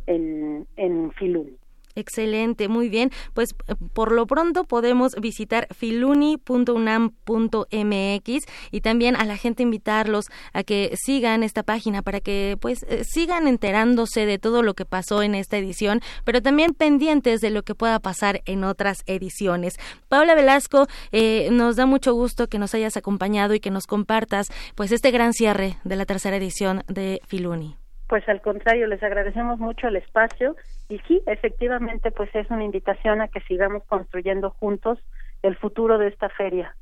en, 0.07 0.65
en 0.75 1.11
Filuni. 1.11 1.55
Excelente, 1.95 2.67
muy 2.67 2.89
bien. 2.89 3.11
Pues 3.33 3.55
eh, 3.67 3.75
por 3.93 4.11
lo 4.11 4.27
pronto 4.27 4.63
podemos 4.63 5.15
visitar 5.15 5.67
filuni.unam.mx 5.73 8.45
y 8.71 8.81
también 8.81 9.15
a 9.15 9.25
la 9.25 9.37
gente 9.37 9.63
invitarlos 9.63 10.25
a 10.53 10.63
que 10.63 10.93
sigan 10.95 11.43
esta 11.43 11.63
página 11.63 12.01
para 12.01 12.21
que 12.21 12.57
pues 12.59 12.83
eh, 12.83 13.03
sigan 13.03 13.47
enterándose 13.47 14.25
de 14.25 14.37
todo 14.37 14.61
lo 14.61 14.75
que 14.75 14.85
pasó 14.85 15.23
en 15.23 15.35
esta 15.35 15.57
edición, 15.57 16.01
pero 16.23 16.41
también 16.41 16.73
pendientes 16.73 17.41
de 17.41 17.49
lo 17.49 17.63
que 17.63 17.75
pueda 17.75 17.99
pasar 17.99 18.41
en 18.45 18.63
otras 18.63 18.99
ediciones. 19.05 19.75
Paula 20.07 20.35
Velasco, 20.35 20.87
eh, 21.11 21.49
nos 21.51 21.75
da 21.75 21.85
mucho 21.85 22.13
gusto 22.13 22.47
que 22.47 22.59
nos 22.59 22.73
hayas 22.75 22.97
acompañado 22.97 23.55
y 23.55 23.59
que 23.59 23.71
nos 23.71 23.87
compartas 23.87 24.47
pues 24.75 24.91
este 24.91 25.11
gran 25.11 25.33
cierre 25.33 25.77
de 25.83 25.95
la 25.95 26.05
tercera 26.05 26.37
edición 26.37 26.83
de 26.87 27.21
Filuni. 27.27 27.77
Pues 28.09 28.27
al 28.27 28.41
contrario, 28.41 28.87
les 28.87 29.03
agradecemos 29.03 29.59
mucho 29.59 29.87
el 29.87 29.95
espacio 29.95 30.55
y 30.89 30.97
sí, 31.07 31.21
efectivamente, 31.27 32.09
pues 32.09 32.33
es 32.33 32.49
una 32.49 32.63
invitación 32.63 33.21
a 33.21 33.27
que 33.27 33.39
sigamos 33.41 33.83
construyendo 33.83 34.49
juntos 34.49 34.97
el 35.43 35.55
futuro 35.55 35.99
de 35.99 36.07
esta 36.07 36.27
feria, 36.29 36.75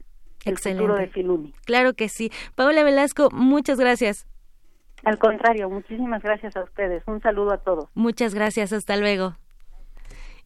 el 0.46 0.58
futuro 0.58 0.96
de 0.96 1.08
Filuni. 1.08 1.54
Claro 1.66 1.94
que 1.96 2.08
sí. 2.08 2.32
Paula 2.56 2.82
Velasco, 2.86 3.30
muchas 3.34 3.78
gracias. 3.78 4.26
Al 5.04 5.18
contrario, 5.18 5.70
muchísimas 5.70 6.24
gracias 6.24 6.56
a 6.56 6.64
ustedes. 6.64 7.04
Un 7.08 7.22
saludo 7.22 7.52
a 7.52 7.58
todos. 7.58 7.90
Muchas 7.94 8.34
gracias, 8.34 8.72
hasta 8.72 8.96
luego. 8.96 9.36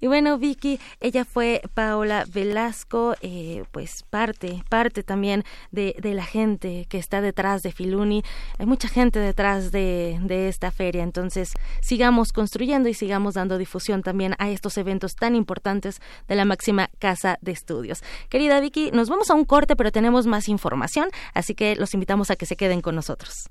Y 0.02 0.08
bueno, 0.08 0.40
Vicky, 0.40 0.80
ella 1.00 1.26
fue 1.26 1.62
Paola 1.76 2.26
Velasco, 2.28 3.14
eh, 3.22 3.64
pues 3.72 4.04
parte, 4.10 4.64
parte 4.68 5.04
también 5.04 5.44
de, 5.70 5.96
de, 6.02 6.16
la 6.16 6.26
gente 6.26 6.88
que 6.90 6.98
está 6.98 7.22
detrás 7.22 7.62
de 7.62 7.72
Filuni. 7.72 8.24
Hay 8.58 8.66
mucha 8.66 8.88
gente 8.88 9.20
detrás 9.20 9.72
de, 9.72 10.20
de 10.24 10.50
esta 10.50 10.72
feria, 10.72 11.04
entonces 11.04 11.54
sigamos 11.82 12.34
construyendo 12.34 12.90
y 12.90 12.96
sigamos 12.96 13.36
dando 13.36 13.60
difusión 13.60 14.02
también 14.02 14.36
a 14.40 14.50
estos 14.50 14.76
eventos 14.80 15.16
tan 15.16 15.36
importantes 15.36 16.02
de 16.28 16.36
la 16.36 16.46
máxima 16.46 16.90
casa 16.98 17.38
de 17.42 17.52
estudios. 17.52 18.04
Querida 18.28 18.60
Vicky, 18.60 18.90
nos 18.90 19.08
vamos 19.08 19.30
a 19.30 19.36
un 19.36 19.46
corte, 19.46 19.76
pero 19.76 19.92
tenemos 19.92 20.26
más 20.26 20.50
información, 20.50 21.10
así 21.36 21.54
que 21.54 21.76
los 21.76 21.94
invitamos 21.94 22.32
a 22.32 22.36
que 22.36 22.48
se 22.48 22.56
queden 22.56 22.82
con 22.82 22.96
nosotros. 22.96 23.50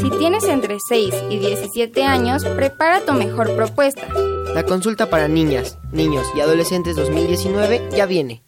Si 0.00 0.08
tienes 0.20 0.44
entre 0.44 0.78
6 0.88 1.12
y 1.28 1.38
17 1.38 2.04
años, 2.04 2.44
prepara 2.44 3.00
tu 3.00 3.12
mejor 3.12 3.56
propuesta. 3.56 4.06
La 4.54 4.62
consulta 4.62 5.10
para 5.10 5.26
niñas, 5.26 5.80
niños 5.90 6.28
y 6.36 6.42
adolescentes 6.42 6.94
2019 6.94 7.88
ya 7.90 8.06
viene. 8.06 8.44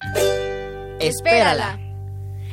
Espérala. 1.01 1.88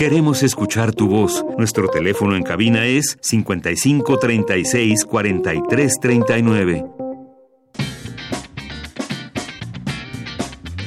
Queremos 0.00 0.42
escuchar 0.42 0.94
tu 0.94 1.08
voz. 1.08 1.44
Nuestro 1.58 1.88
teléfono 1.88 2.34
en 2.34 2.42
cabina 2.42 2.86
es 2.86 3.18
55 3.20 4.18
36 4.18 5.04
43 5.04 6.00
39. 6.00 6.84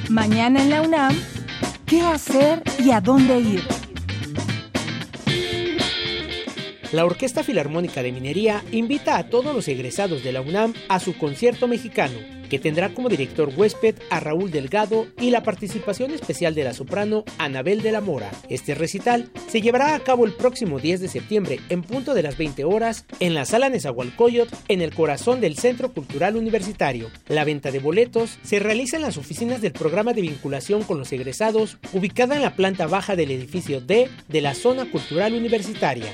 Mañana 0.10 0.64
en 0.64 0.70
la 0.72 0.82
UNAM, 0.82 1.16
¿qué 1.86 2.02
hacer 2.02 2.64
y 2.80 2.90
a 2.90 3.02
dónde 3.02 3.40
ir? 3.40 3.83
La 6.94 7.06
Orquesta 7.06 7.44
Filarmónica 7.44 8.04
de 8.04 8.12
Minería 8.12 8.64
invita 8.72 9.18
a 9.18 9.28
todos 9.28 9.56
los 9.56 9.68
egresados 9.68 10.24
de 10.24 10.32
la 10.32 10.42
UNAM 10.42 10.76
a 10.90 11.00
su 11.00 11.18
concierto 11.18 11.68
mexicano 11.68 12.20
que 12.52 12.60
tendrá 12.60 12.94
como 12.94 13.10
director 13.10 13.52
huésped 13.58 13.96
a 14.12 14.20
Raúl 14.20 14.52
Delgado 14.52 15.08
y 15.20 15.32
la 15.32 15.42
participación 15.42 16.12
especial 16.12 16.54
de 16.54 16.64
la 16.64 16.76
soprano 16.76 17.24
Anabel 17.40 17.82
de 17.82 17.92
la 17.92 18.00
Mora. 18.00 18.30
Este 18.48 18.76
recital 18.76 19.32
se 19.48 19.60
llevará 19.60 19.96
a 19.96 20.00
cabo 20.02 20.24
el 20.24 20.34
próximo 20.34 20.78
10 20.78 21.02
de 21.02 21.08
septiembre 21.08 21.60
en 21.70 21.82
punto 21.82 22.14
de 22.14 22.22
las 22.22 22.38
20 22.38 22.64
horas 22.64 23.06
en 23.20 23.34
la 23.34 23.46
sala 23.46 23.70
Nezahualcóyotl 23.70 24.54
en 24.68 24.82
el 24.84 24.94
corazón 24.94 25.42
del 25.42 25.58
Centro 25.58 25.92
Cultural 25.94 26.36
Universitario. 26.36 27.10
La 27.28 27.44
venta 27.44 27.72
de 27.72 27.80
boletos 27.80 28.38
se 28.44 28.60
realiza 28.60 28.98
en 28.98 29.02
las 29.02 29.18
oficinas 29.18 29.60
del 29.60 29.74
programa 29.74 30.14
de 30.14 30.22
vinculación 30.22 30.84
con 30.84 31.00
los 31.00 31.12
egresados 31.12 31.80
ubicada 31.92 32.36
en 32.36 32.44
la 32.44 32.56
planta 32.56 32.86
baja 32.86 33.16
del 33.16 33.32
edificio 33.32 33.82
D 33.82 34.10
de 34.28 34.42
la 34.42 34.54
zona 34.54 34.86
cultural 34.92 35.34
universitaria. 35.34 36.14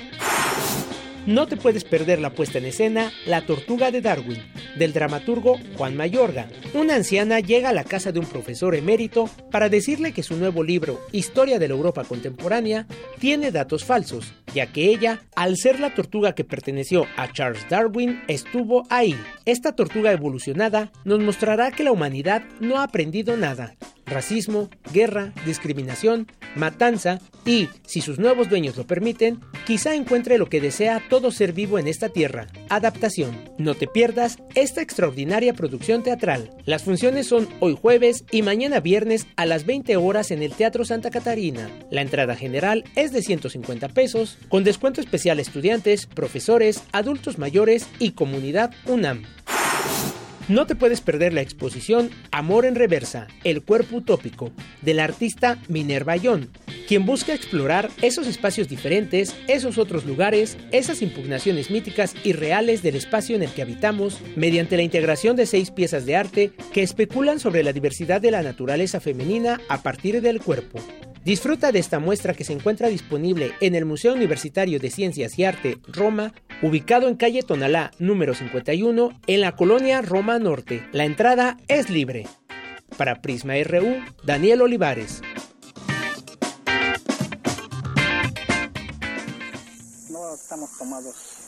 No 1.25 1.47
te 1.47 1.57
puedes 1.57 1.83
perder 1.83 2.19
la 2.19 2.31
puesta 2.31 2.57
en 2.57 2.65
escena 2.65 3.11
La 3.25 3.45
Tortuga 3.45 3.91
de 3.91 4.01
Darwin, 4.01 4.41
del 4.77 4.93
dramaturgo 4.93 5.59
Juan 5.77 5.95
Mayorga. 5.95 6.47
Una 6.73 6.95
anciana 6.95 7.39
llega 7.39 7.69
a 7.69 7.73
la 7.73 7.83
casa 7.83 8.11
de 8.11 8.19
un 8.19 8.25
profesor 8.25 8.73
emérito 8.73 9.29
para 9.51 9.69
decirle 9.69 10.11
que 10.11 10.23
su 10.23 10.37
nuevo 10.37 10.63
libro, 10.63 10.99
Historia 11.11 11.59
de 11.59 11.67
la 11.67 11.75
Europa 11.75 12.03
Contemporánea, 12.03 12.87
tiene 13.19 13.51
datos 13.51 13.85
falsos, 13.85 14.33
ya 14.55 14.67
que 14.67 14.85
ella, 14.85 15.21
al 15.35 15.57
ser 15.57 15.79
la 15.79 15.93
tortuga 15.93 16.33
que 16.33 16.45
perteneció 16.45 17.05
a 17.15 17.31
Charles 17.31 17.67
Darwin, 17.69 18.21
estuvo 18.27 18.87
ahí. 18.89 19.15
Esta 19.45 19.75
tortuga 19.75 20.11
evolucionada 20.11 20.91
nos 21.03 21.19
mostrará 21.19 21.71
que 21.71 21.83
la 21.83 21.91
humanidad 21.91 22.43
no 22.59 22.79
ha 22.79 22.83
aprendido 22.83 23.37
nada, 23.37 23.75
racismo, 24.09 24.69
guerra, 24.93 25.33
discriminación, 25.45 26.27
matanza 26.55 27.19
y, 27.45 27.69
si 27.85 28.01
sus 28.01 28.19
nuevos 28.19 28.49
dueños 28.49 28.77
lo 28.77 28.85
permiten, 28.85 29.39
quizá 29.65 29.95
encuentre 29.95 30.37
lo 30.37 30.49
que 30.49 30.61
desea 30.61 31.01
todo 31.09 31.31
ser 31.31 31.53
vivo 31.53 31.79
en 31.79 31.87
esta 31.87 32.09
tierra, 32.09 32.47
adaptación. 32.69 33.49
No 33.57 33.75
te 33.75 33.87
pierdas 33.87 34.37
esta 34.55 34.81
extraordinaria 34.81 35.53
producción 35.53 36.03
teatral. 36.03 36.51
Las 36.65 36.83
funciones 36.83 37.27
son 37.27 37.47
hoy 37.59 37.77
jueves 37.79 38.25
y 38.31 38.41
mañana 38.41 38.79
viernes 38.79 39.27
a 39.35 39.45
las 39.45 39.65
20 39.65 39.97
horas 39.97 40.31
en 40.31 40.43
el 40.43 40.53
Teatro 40.53 40.85
Santa 40.85 41.09
Catarina. 41.09 41.69
La 41.89 42.01
entrada 42.01 42.35
general 42.35 42.83
es 42.95 43.11
de 43.11 43.21
150 43.21 43.89
pesos, 43.89 44.37
con 44.49 44.63
descuento 44.63 45.01
especial 45.01 45.39
a 45.39 45.41
estudiantes, 45.41 46.05
profesores, 46.05 46.83
adultos 46.91 47.37
mayores 47.37 47.87
y 47.99 48.11
comunidad 48.11 48.71
UNAM. 48.85 49.23
No 50.49 50.65
te 50.65 50.73
puedes 50.73 51.01
perder 51.01 51.31
la 51.31 51.41
exposición 51.41 52.09
Amor 52.31 52.65
en 52.65 52.73
Reversa, 52.73 53.27
el 53.43 53.61
cuerpo 53.61 53.97
utópico, 53.97 54.51
del 54.81 54.99
artista 54.99 55.59
Minerva 55.67 56.17
Ion, 56.17 56.49
quien 56.87 57.05
busca 57.05 57.35
explorar 57.35 57.91
esos 58.01 58.25
espacios 58.25 58.67
diferentes, 58.67 59.35
esos 59.47 59.77
otros 59.77 60.05
lugares, 60.05 60.57
esas 60.71 61.03
impugnaciones 61.03 61.69
míticas 61.69 62.15
y 62.23 62.33
reales 62.33 62.81
del 62.81 62.95
espacio 62.95 63.35
en 63.35 63.43
el 63.43 63.51
que 63.51 63.61
habitamos, 63.61 64.21
mediante 64.35 64.75
la 64.75 64.81
integración 64.81 65.35
de 65.35 65.45
seis 65.45 65.69
piezas 65.69 66.07
de 66.07 66.15
arte 66.15 66.51
que 66.73 66.81
especulan 66.81 67.39
sobre 67.39 67.61
la 67.61 67.71
diversidad 67.71 68.19
de 68.19 68.31
la 68.31 68.41
naturaleza 68.41 68.99
femenina 68.99 69.61
a 69.69 69.83
partir 69.83 70.19
del 70.19 70.41
cuerpo. 70.41 70.79
Disfruta 71.23 71.71
de 71.71 71.79
esta 71.79 71.99
muestra 71.99 72.33
que 72.33 72.45
se 72.45 72.53
encuentra 72.53 72.87
disponible 72.87 73.51
en 73.59 73.75
el 73.75 73.85
Museo 73.85 74.13
Universitario 74.13 74.79
de 74.79 74.89
Ciencias 74.89 75.37
y 75.37 75.43
Arte 75.43 75.77
Roma, 75.87 76.33
ubicado 76.61 77.07
en 77.07 77.15
calle 77.15 77.43
Tonalá, 77.43 77.91
número 77.99 78.33
51, 78.33 79.19
en 79.27 79.41
la 79.41 79.55
colonia 79.55 80.01
Roma 80.01 80.39
Norte. 80.39 80.87
La 80.93 81.05
entrada 81.05 81.57
es 81.67 81.89
libre. 81.89 82.25
Para 82.97 83.21
Prisma 83.21 83.53
RU, 83.63 83.97
Daniel 84.23 84.61
Olivares. 84.61 85.21
No 90.09 90.33
estamos 90.33 90.77
tomados 90.77 91.38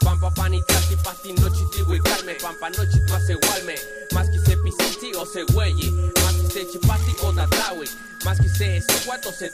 Pampa 0.00 0.30
panitati 0.30 0.96
pasti 1.02 1.32
nochi 1.32 1.64
tihuicarme 1.72 2.34
Pampa 2.34 2.68
nochi 2.70 2.98
tuasegualme 3.06 3.74
Más 4.12 4.28
que 4.28 4.38
se 4.38 4.56
pisiti 4.58 5.14
o 5.16 5.24
se 5.24 5.44
huelle 5.54 5.90
Más 6.22 6.34
que 6.34 6.48
se 6.52 6.66
chipati 6.70 7.16
Más 8.24 8.38
que 8.38 8.48
se 8.48 8.80
seguato 8.80 9.32
se 9.32 9.50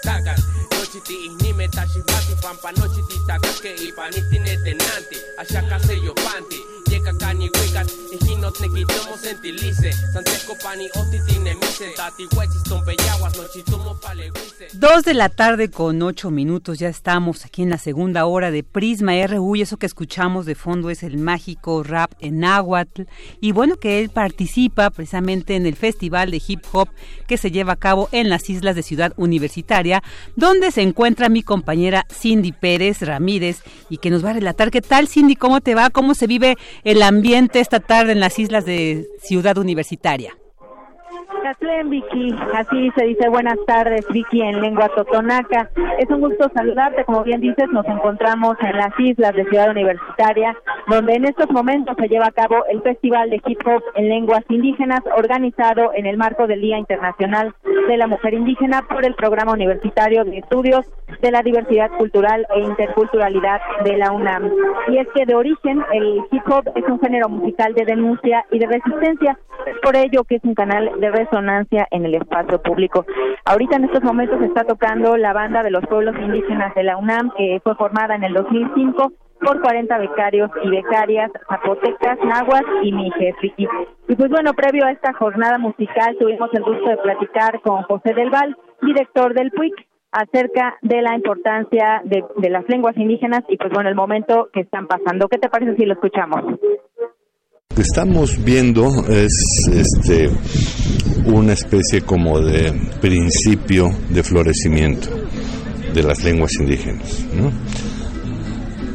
Nochi 0.72 1.00
ti 1.06 1.14
ihnime 1.26 1.68
tashibati 1.68 2.34
Pampa 2.42 2.72
nochi 2.72 3.02
ti 3.08 3.14
takake 3.26 3.76
Y 3.84 3.92
paniti 3.92 4.38
netenante 4.40 5.16
se 5.86 6.00
yo 6.00 6.14
panti 6.14 6.77
Dos 14.74 15.04
de 15.04 15.14
la 15.14 15.28
tarde 15.28 15.70
con 15.70 16.00
ocho 16.02 16.30
minutos, 16.30 16.78
ya 16.78 16.88
estamos 16.88 17.44
aquí 17.44 17.62
en 17.62 17.70
la 17.70 17.78
segunda 17.78 18.24
hora 18.26 18.50
de 18.50 18.62
Prisma 18.62 19.12
RU 19.26 19.56
y 19.56 19.62
eso 19.62 19.76
que 19.76 19.86
escuchamos 19.86 20.46
de 20.46 20.54
fondo 20.54 20.90
es 20.90 21.02
el 21.02 21.18
mágico 21.18 21.82
rap 21.82 22.12
en 22.20 22.40
náhuatl. 22.40 23.02
Y 23.40 23.52
bueno 23.52 23.76
que 23.76 24.00
él 24.00 24.08
participa 24.08 24.90
precisamente 24.90 25.56
en 25.56 25.66
el 25.66 25.76
festival 25.76 26.30
de 26.30 26.42
hip 26.46 26.64
hop 26.72 26.88
que 27.26 27.36
se 27.36 27.50
lleva 27.50 27.74
a 27.74 27.76
cabo 27.76 28.08
en 28.12 28.28
las 28.30 28.48
islas 28.48 28.76
de 28.76 28.82
Ciudad 28.82 29.12
Universitaria 29.16 30.02
donde 30.36 30.70
se 30.70 30.82
encuentra 30.82 31.28
mi 31.28 31.42
compañera 31.42 32.06
Cindy 32.10 32.52
Pérez 32.52 33.02
Ramírez 33.02 33.62
y 33.90 33.98
que 33.98 34.10
nos 34.10 34.24
va 34.24 34.30
a 34.30 34.34
relatar. 34.34 34.70
Qué 34.70 34.80
tal 34.80 35.08
Cindy, 35.08 35.36
cómo 35.36 35.60
te 35.60 35.74
va, 35.74 35.90
cómo 35.90 36.14
se 36.14 36.26
vive 36.26 36.56
el 36.84 37.02
ambiente 37.02 37.60
esta 37.60 37.80
tarde 37.80 38.12
en 38.12 38.20
las 38.20 38.38
islas 38.38 38.64
de 38.64 39.06
Ciudad 39.22 39.58
Universitaria. 39.58 40.36
Catlén, 41.48 41.88
Vicky, 41.88 42.34
así 42.54 42.90
se 42.94 43.06
dice 43.06 43.26
buenas 43.30 43.56
tardes, 43.66 44.06
Vicky, 44.10 44.42
en 44.42 44.60
lengua 44.60 44.90
totonaca. 44.90 45.70
Es 45.98 46.06
un 46.10 46.20
gusto 46.20 46.50
saludarte, 46.54 47.06
como 47.06 47.24
bien 47.24 47.40
dices, 47.40 47.70
nos 47.72 47.86
encontramos 47.86 48.58
en 48.60 48.76
las 48.76 48.92
islas 49.00 49.34
de 49.34 49.46
Ciudad 49.46 49.70
Universitaria, 49.70 50.54
donde 50.88 51.14
en 51.14 51.24
estos 51.24 51.50
momentos 51.50 51.96
se 51.98 52.08
lleva 52.08 52.26
a 52.26 52.32
cabo 52.32 52.66
el 52.70 52.82
Festival 52.82 53.30
de 53.30 53.40
Hip 53.46 53.66
Hop 53.66 53.82
en 53.94 54.10
Lenguas 54.10 54.44
Indígenas, 54.50 55.00
organizado 55.16 55.92
en 55.94 56.04
el 56.04 56.18
marco 56.18 56.46
del 56.46 56.60
Día 56.60 56.76
Internacional 56.76 57.54
de 57.88 57.96
la 57.96 58.06
Mujer 58.06 58.34
Indígena 58.34 58.82
por 58.82 59.06
el 59.06 59.14
Programa 59.14 59.52
Universitario 59.52 60.26
de 60.26 60.40
Estudios 60.40 60.84
de 61.22 61.30
la 61.30 61.42
Diversidad 61.42 61.90
Cultural 61.96 62.46
e 62.54 62.60
Interculturalidad 62.60 63.62
de 63.84 63.96
la 63.96 64.12
UNAM. 64.12 64.50
Y 64.88 64.98
es 64.98 65.08
que 65.14 65.24
de 65.24 65.34
origen 65.34 65.82
el 65.94 66.20
hip 66.30 66.42
hop 66.50 66.70
es 66.74 66.84
un 66.84 67.00
género 67.00 67.30
musical 67.30 67.72
de 67.72 67.86
denuncia 67.86 68.44
y 68.50 68.58
de 68.58 68.66
resistencia, 68.66 69.38
es 69.66 69.78
por 69.82 69.96
ello 69.96 70.24
que 70.24 70.36
es 70.36 70.44
un 70.44 70.54
canal 70.54 70.90
de 71.00 71.10
resonancia 71.10 71.37
en 71.38 72.04
el 72.04 72.14
espacio 72.14 72.60
público. 72.62 73.04
Ahorita 73.44 73.76
en 73.76 73.84
estos 73.84 74.02
momentos 74.02 74.40
está 74.42 74.64
tocando 74.64 75.16
la 75.16 75.32
banda 75.32 75.62
de 75.62 75.70
los 75.70 75.84
pueblos 75.86 76.16
indígenas 76.18 76.74
de 76.74 76.82
la 76.82 76.96
UNAM, 76.96 77.30
que 77.36 77.60
fue 77.62 77.74
formada 77.76 78.14
en 78.14 78.24
el 78.24 78.34
2005 78.34 79.12
por 79.40 79.60
40 79.60 79.98
becarios 79.98 80.50
y 80.62 80.70
becarias 80.70 81.30
zapotecas, 81.48 82.18
nahuas 82.24 82.64
y 82.82 82.92
Vicky. 82.92 83.68
Y 84.08 84.16
pues 84.16 84.30
bueno, 84.30 84.52
previo 84.54 84.84
a 84.84 84.90
esta 84.90 85.12
jornada 85.12 85.58
musical 85.58 86.16
tuvimos 86.18 86.50
el 86.54 86.62
gusto 86.62 86.88
de 86.88 86.96
platicar 86.96 87.60
con 87.60 87.82
José 87.82 88.14
del 88.14 88.30
Val, 88.30 88.56
director 88.82 89.34
del 89.34 89.50
PUIC, 89.52 89.74
acerca 90.10 90.76
de 90.82 91.02
la 91.02 91.14
importancia 91.14 92.02
de 92.04 92.50
las 92.50 92.68
lenguas 92.68 92.96
indígenas 92.96 93.44
y 93.48 93.56
pues 93.56 93.70
bueno, 93.72 93.88
el 93.88 93.94
momento 93.94 94.48
que 94.52 94.60
están 94.60 94.86
pasando. 94.86 95.28
¿Qué 95.28 95.38
te 95.38 95.48
parece 95.48 95.76
si 95.76 95.84
lo 95.84 95.94
escuchamos? 95.94 96.58
Que 97.74 97.82
estamos 97.82 98.42
viendo 98.44 99.06
es 99.08 99.30
este 99.72 100.30
una 101.26 101.52
especie 101.52 102.00
como 102.00 102.40
de 102.40 102.72
principio 103.00 103.90
de 104.10 104.22
florecimiento 104.24 105.08
de 105.94 106.02
las 106.02 106.24
lenguas 106.24 106.50
indígenas. 106.58 107.24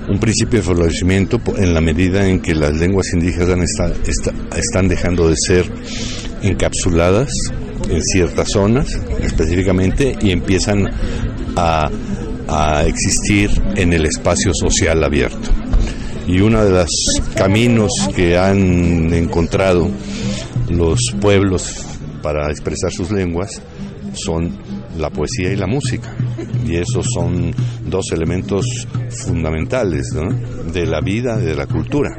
Un 0.10 0.20
principio 0.20 0.60
de 0.60 0.66
florecimiento 0.66 1.40
en 1.58 1.74
la 1.74 1.80
medida 1.80 2.28
en 2.28 2.42
que 2.42 2.54
las 2.56 2.74
lenguas 2.74 3.08
indígenas 3.14 3.70
está- 3.70 3.94
está- 4.06 4.58
están 4.58 4.90
dejando 4.90 5.30
de 5.30 5.36
ser 5.38 5.66
encapsuladas 6.42 7.30
en 7.90 8.02
ciertas 8.04 8.50
zonas 8.52 8.88
específicamente 9.22 10.14
y 10.22 10.32
empiezan 10.32 10.90
a 11.56 12.84
existir 12.86 13.50
en 13.78 13.94
el 13.94 14.06
espacio 14.08 14.52
social 14.54 15.02
abierto. 15.06 15.50
Y 16.28 16.40
uno 16.40 16.64
de 16.64 16.72
los 16.72 16.90
caminos 17.36 17.92
que 18.16 18.38
han 18.38 19.14
encontrado 19.14 19.90
los 20.70 21.00
pueblos 21.20 21.86
para 22.22 22.50
expresar 22.50 22.92
sus 22.92 23.12
lenguas 23.12 23.62
son 24.14 24.58
la 24.98 25.10
poesía 25.10 25.52
y 25.52 25.56
la 25.56 25.68
música. 25.68 26.16
Y 26.66 26.76
esos 26.78 27.06
son 27.14 27.54
dos 27.86 28.12
elementos 28.12 28.66
fundamentales 29.10 30.08
de 30.72 30.86
la 30.86 31.02
vida, 31.02 31.38
de 31.38 31.56
la 31.56 31.68
cultura. 31.68 32.10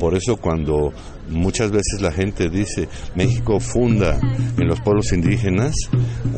Por 0.00 0.16
eso 0.16 0.36
cuando 0.36 0.92
muchas 1.28 1.70
veces 1.70 2.00
la 2.00 2.12
gente 2.12 2.48
dice 2.48 2.88
México 3.14 3.60
funda 3.60 4.18
en 4.58 4.68
los 4.68 4.80
pueblos 4.80 5.12
indígenas 5.12 5.74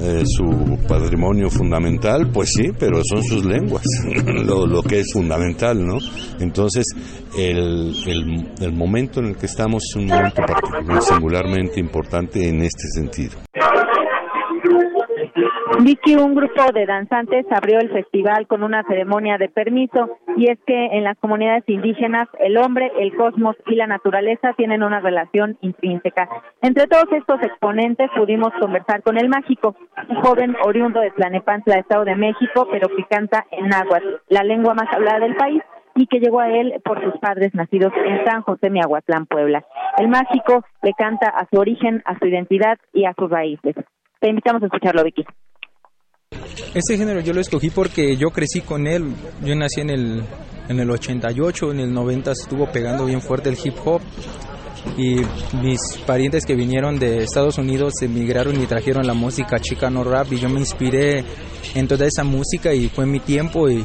eh, 0.00 0.22
su 0.26 0.78
patrimonio 0.88 1.50
fundamental, 1.50 2.30
pues 2.32 2.50
sí, 2.56 2.70
pero 2.78 3.00
son 3.04 3.22
sus 3.22 3.44
lenguas, 3.44 3.84
lo, 4.44 4.66
lo 4.66 4.82
que 4.82 5.00
es 5.00 5.12
fundamental, 5.12 5.84
¿no? 5.84 5.98
Entonces, 6.40 6.84
el, 7.36 7.94
el, 8.06 8.52
el 8.60 8.72
momento 8.72 9.20
en 9.20 9.26
el 9.26 9.36
que 9.36 9.46
estamos 9.46 9.82
es 9.88 9.96
un 9.96 10.06
momento 10.06 10.42
particular, 10.42 11.02
singularmente 11.02 11.80
importante 11.80 12.48
en 12.48 12.62
este 12.62 12.88
sentido. 12.94 13.38
Vicky, 15.80 16.14
un 16.14 16.34
grupo 16.34 16.72
de 16.72 16.86
danzantes 16.86 17.46
abrió 17.50 17.78
el 17.80 17.90
festival 17.90 18.46
con 18.46 18.62
una 18.62 18.84
ceremonia 18.84 19.38
de 19.38 19.48
permiso 19.48 20.18
y 20.36 20.50
es 20.50 20.58
que 20.66 20.86
en 20.86 21.04
las 21.04 21.18
comunidades 21.18 21.64
indígenas 21.66 22.28
el 22.38 22.56
hombre, 22.56 22.92
el 22.98 23.14
cosmos 23.16 23.56
y 23.66 23.74
la 23.74 23.86
naturaleza 23.86 24.52
tienen 24.56 24.82
una 24.82 25.00
relación 25.00 25.58
intrínseca. 25.62 26.28
Entre 26.62 26.86
todos 26.86 27.06
estos 27.12 27.42
exponentes 27.42 28.08
pudimos 28.16 28.52
conversar 28.60 29.02
con 29.02 29.18
el 29.18 29.28
mágico, 29.28 29.74
un 30.08 30.16
joven 30.22 30.56
oriundo 30.64 31.00
de 31.00 31.10
Tlanepantla, 31.10 31.76
Estado 31.76 32.04
de 32.04 32.16
México, 32.16 32.68
pero 32.70 32.88
que 32.88 33.04
canta 33.04 33.44
en 33.50 33.68
náhuatl, 33.68 34.22
la 34.28 34.44
lengua 34.44 34.74
más 34.74 34.92
hablada 34.92 35.20
del 35.20 35.34
país 35.34 35.62
y 35.96 36.06
que 36.06 36.20
llegó 36.20 36.40
a 36.40 36.50
él 36.50 36.80
por 36.84 37.02
sus 37.02 37.18
padres 37.18 37.54
nacidos 37.54 37.92
en 38.04 38.24
San 38.24 38.42
José 38.42 38.70
Miahuatlán, 38.70 39.26
Puebla. 39.26 39.64
El 39.98 40.08
mágico 40.08 40.64
le 40.82 40.92
canta 40.92 41.28
a 41.28 41.46
su 41.50 41.58
origen, 41.58 42.02
a 42.04 42.18
su 42.18 42.26
identidad 42.26 42.78
y 42.92 43.04
a 43.06 43.14
sus 43.18 43.30
raíces. 43.30 43.74
Te 44.20 44.30
invitamos 44.30 44.62
a 44.62 44.66
escucharlo, 44.66 45.04
Vicky. 45.04 45.24
Este 46.74 46.96
género 46.96 47.20
yo 47.20 47.32
lo 47.32 47.40
escogí 47.40 47.70
porque 47.70 48.16
yo 48.16 48.30
crecí 48.30 48.60
con 48.60 48.86
él. 48.86 49.14
Yo 49.44 49.54
nací 49.54 49.80
en 49.80 49.90
el, 49.90 50.22
en 50.68 50.80
el 50.80 50.90
88, 50.90 51.72
en 51.72 51.80
el 51.80 51.92
90 51.92 52.32
estuvo 52.32 52.70
pegando 52.70 53.06
bien 53.06 53.20
fuerte 53.20 53.48
el 53.48 53.58
hip 53.62 53.74
hop. 53.84 54.00
Y 54.98 55.16
mis 55.62 55.80
parientes 56.06 56.44
que 56.44 56.54
vinieron 56.54 56.98
de 56.98 57.24
Estados 57.24 57.56
Unidos 57.56 57.94
emigraron 58.02 58.60
y 58.62 58.66
trajeron 58.66 59.06
la 59.06 59.14
música 59.14 59.58
chicano 59.58 60.04
rap 60.04 60.30
y 60.32 60.38
yo 60.38 60.48
me 60.50 60.60
inspiré 60.60 61.24
en 61.74 61.88
toda 61.88 62.06
esa 62.06 62.22
música 62.22 62.74
y 62.74 62.90
fue 62.90 63.06
mi 63.06 63.18
tiempo 63.20 63.70
y, 63.70 63.84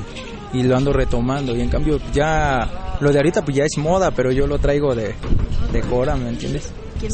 y 0.54 0.64
lo 0.64 0.76
ando 0.76 0.92
retomando. 0.92 1.56
Y 1.56 1.62
en 1.62 1.70
cambio 1.70 2.00
ya 2.14 2.98
lo 3.00 3.12
de 3.12 3.18
ahorita 3.18 3.44
pues 3.44 3.56
ya 3.56 3.64
es 3.64 3.78
moda, 3.78 4.12
pero 4.12 4.32
yo 4.32 4.46
lo 4.46 4.60
traigo 4.60 4.94
de, 4.94 5.16
de 5.72 5.82
Cora, 5.82 6.16
¿me 6.16 6.30
entiendes? 6.30 6.72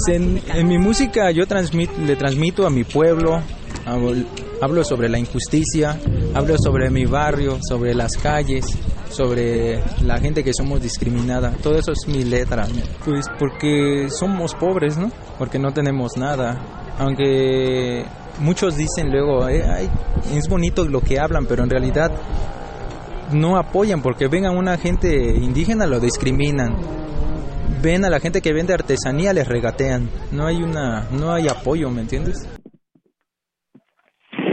En, 0.07 0.41
en 0.53 0.67
mi 0.67 0.79
música 0.79 1.29
yo 1.31 1.45
transmit, 1.45 1.91
le 1.99 2.15
transmito 2.15 2.65
a 2.65 2.71
mi 2.71 2.83
pueblo, 2.83 3.41
hablo, 3.85 4.83
sobre 4.83 5.09
la 5.09 5.19
injusticia, 5.19 5.99
hablo 6.33 6.55
sobre 6.57 6.89
mi 6.89 7.05
barrio, 7.05 7.59
sobre 7.67 7.93
las 7.93 8.17
calles, 8.17 8.65
sobre 9.09 9.81
la 10.03 10.19
gente 10.19 10.43
que 10.43 10.53
somos 10.53 10.81
discriminada. 10.81 11.51
Todo 11.61 11.77
eso 11.77 11.91
es 11.91 12.07
mi 12.07 12.23
letra. 12.23 12.67
Pues 13.03 13.25
porque 13.39 14.07
somos 14.09 14.55
pobres, 14.55 14.97
¿no? 14.97 15.11
Porque 15.37 15.59
no 15.59 15.71
tenemos 15.71 16.17
nada. 16.17 16.61
Aunque 16.97 18.05
muchos 18.39 18.75
dicen 18.75 19.11
luego, 19.11 19.47
"Eh, 19.47 19.63
ay, 19.63 19.89
es 20.33 20.47
bonito 20.47 20.85
lo 20.85 21.01
que 21.01 21.19
hablan, 21.19 21.45
pero 21.45 21.63
en 21.63 21.69
realidad 21.69 22.11
no 23.31 23.57
apoyan 23.57 24.01
porque 24.01 24.27
ven 24.27 24.45
a 24.45 24.51
una 24.51 24.77
gente 24.77 25.13
indígena 25.35 25.85
lo 25.85 25.99
discriminan. 25.99 26.75
Ven 27.81 28.05
a 28.05 28.09
la 28.09 28.19
gente 28.19 28.41
que 28.41 28.53
vende 28.53 28.73
artesanía 28.73 29.33
les 29.33 29.47
regatean. 29.47 30.09
No 30.31 30.47
hay 30.47 30.61
una 30.61 31.07
no 31.11 31.33
hay 31.33 31.47
apoyo, 31.47 31.89
¿me 31.89 32.01
entiendes? 32.01 32.47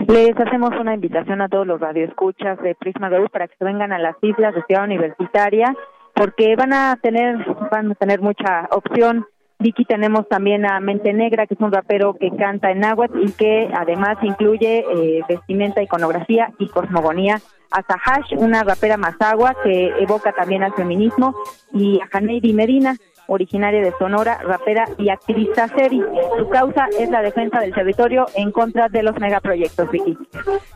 Les 0.09 0.39
hacemos 0.39 0.71
una 0.81 0.95
invitación 0.95 1.41
a 1.41 1.49
todos 1.49 1.67
los 1.67 1.81
radioescuchas 1.81 2.61
de 2.63 2.75
Prisma 2.75 3.09
RU 3.09 3.29
para 3.29 3.49
que 3.49 3.55
vengan 3.61 3.93
a 3.93 3.99
las 3.99 4.17
islas 4.23 4.55
de 4.55 4.63
Ciudad 4.65 4.85
Universitaria 4.85 5.75
porque 6.15 6.57
van 6.57 6.73
a 6.73 6.97
tener 7.01 7.37
van 7.71 7.93
a 7.93 7.95
tener 7.95 8.21
mucha 8.21 8.69
opción 8.71 9.27
Vicky 9.63 9.85
tenemos 9.85 10.29
también 10.29 10.67
a 10.67 10.81
Mente 10.81 11.13
Negra, 11.13 11.47
que 11.47 11.55
es 11.55 11.61
un 11.61 11.73
rapero 11.73 12.15
que 12.19 12.31
canta 12.33 12.73
en 12.73 12.81
náhuatl 12.81 13.23
y 13.23 13.33
que 13.33 13.71
además 13.73 14.19
incluye 14.23 14.85
eh, 14.93 15.23
vestimenta, 15.29 15.83
iconografía 15.83 16.53
y 16.59 16.69
cosmogonía. 16.69 17.41
A 17.71 17.83
Sahash, 17.83 18.35
una 18.37 18.65
rapera 18.65 18.99
mazagua 18.99 19.57
que 19.63 19.87
evoca 20.01 20.33
también 20.33 20.63
al 20.63 20.75
feminismo, 20.75 21.35
y 21.73 22.01
a 22.01 22.07
Janeidi 22.09 22.53
Medina, 22.53 22.97
originaria 23.27 23.81
de 23.81 23.93
Sonora, 23.99 24.39
rapera 24.43 24.89
y 24.99 25.09
activista 25.11 25.69
seri. 25.69 26.03
Su 26.39 26.49
causa 26.49 26.89
es 26.99 27.11
la 27.11 27.23
defensa 27.23 27.61
del 27.61 27.73
territorio 27.73 28.27
en 28.35 28.51
contra 28.53 28.89
de 28.89 29.03
los 29.03 29.19
megaproyectos, 29.19 29.91
Vicky. 29.91 30.17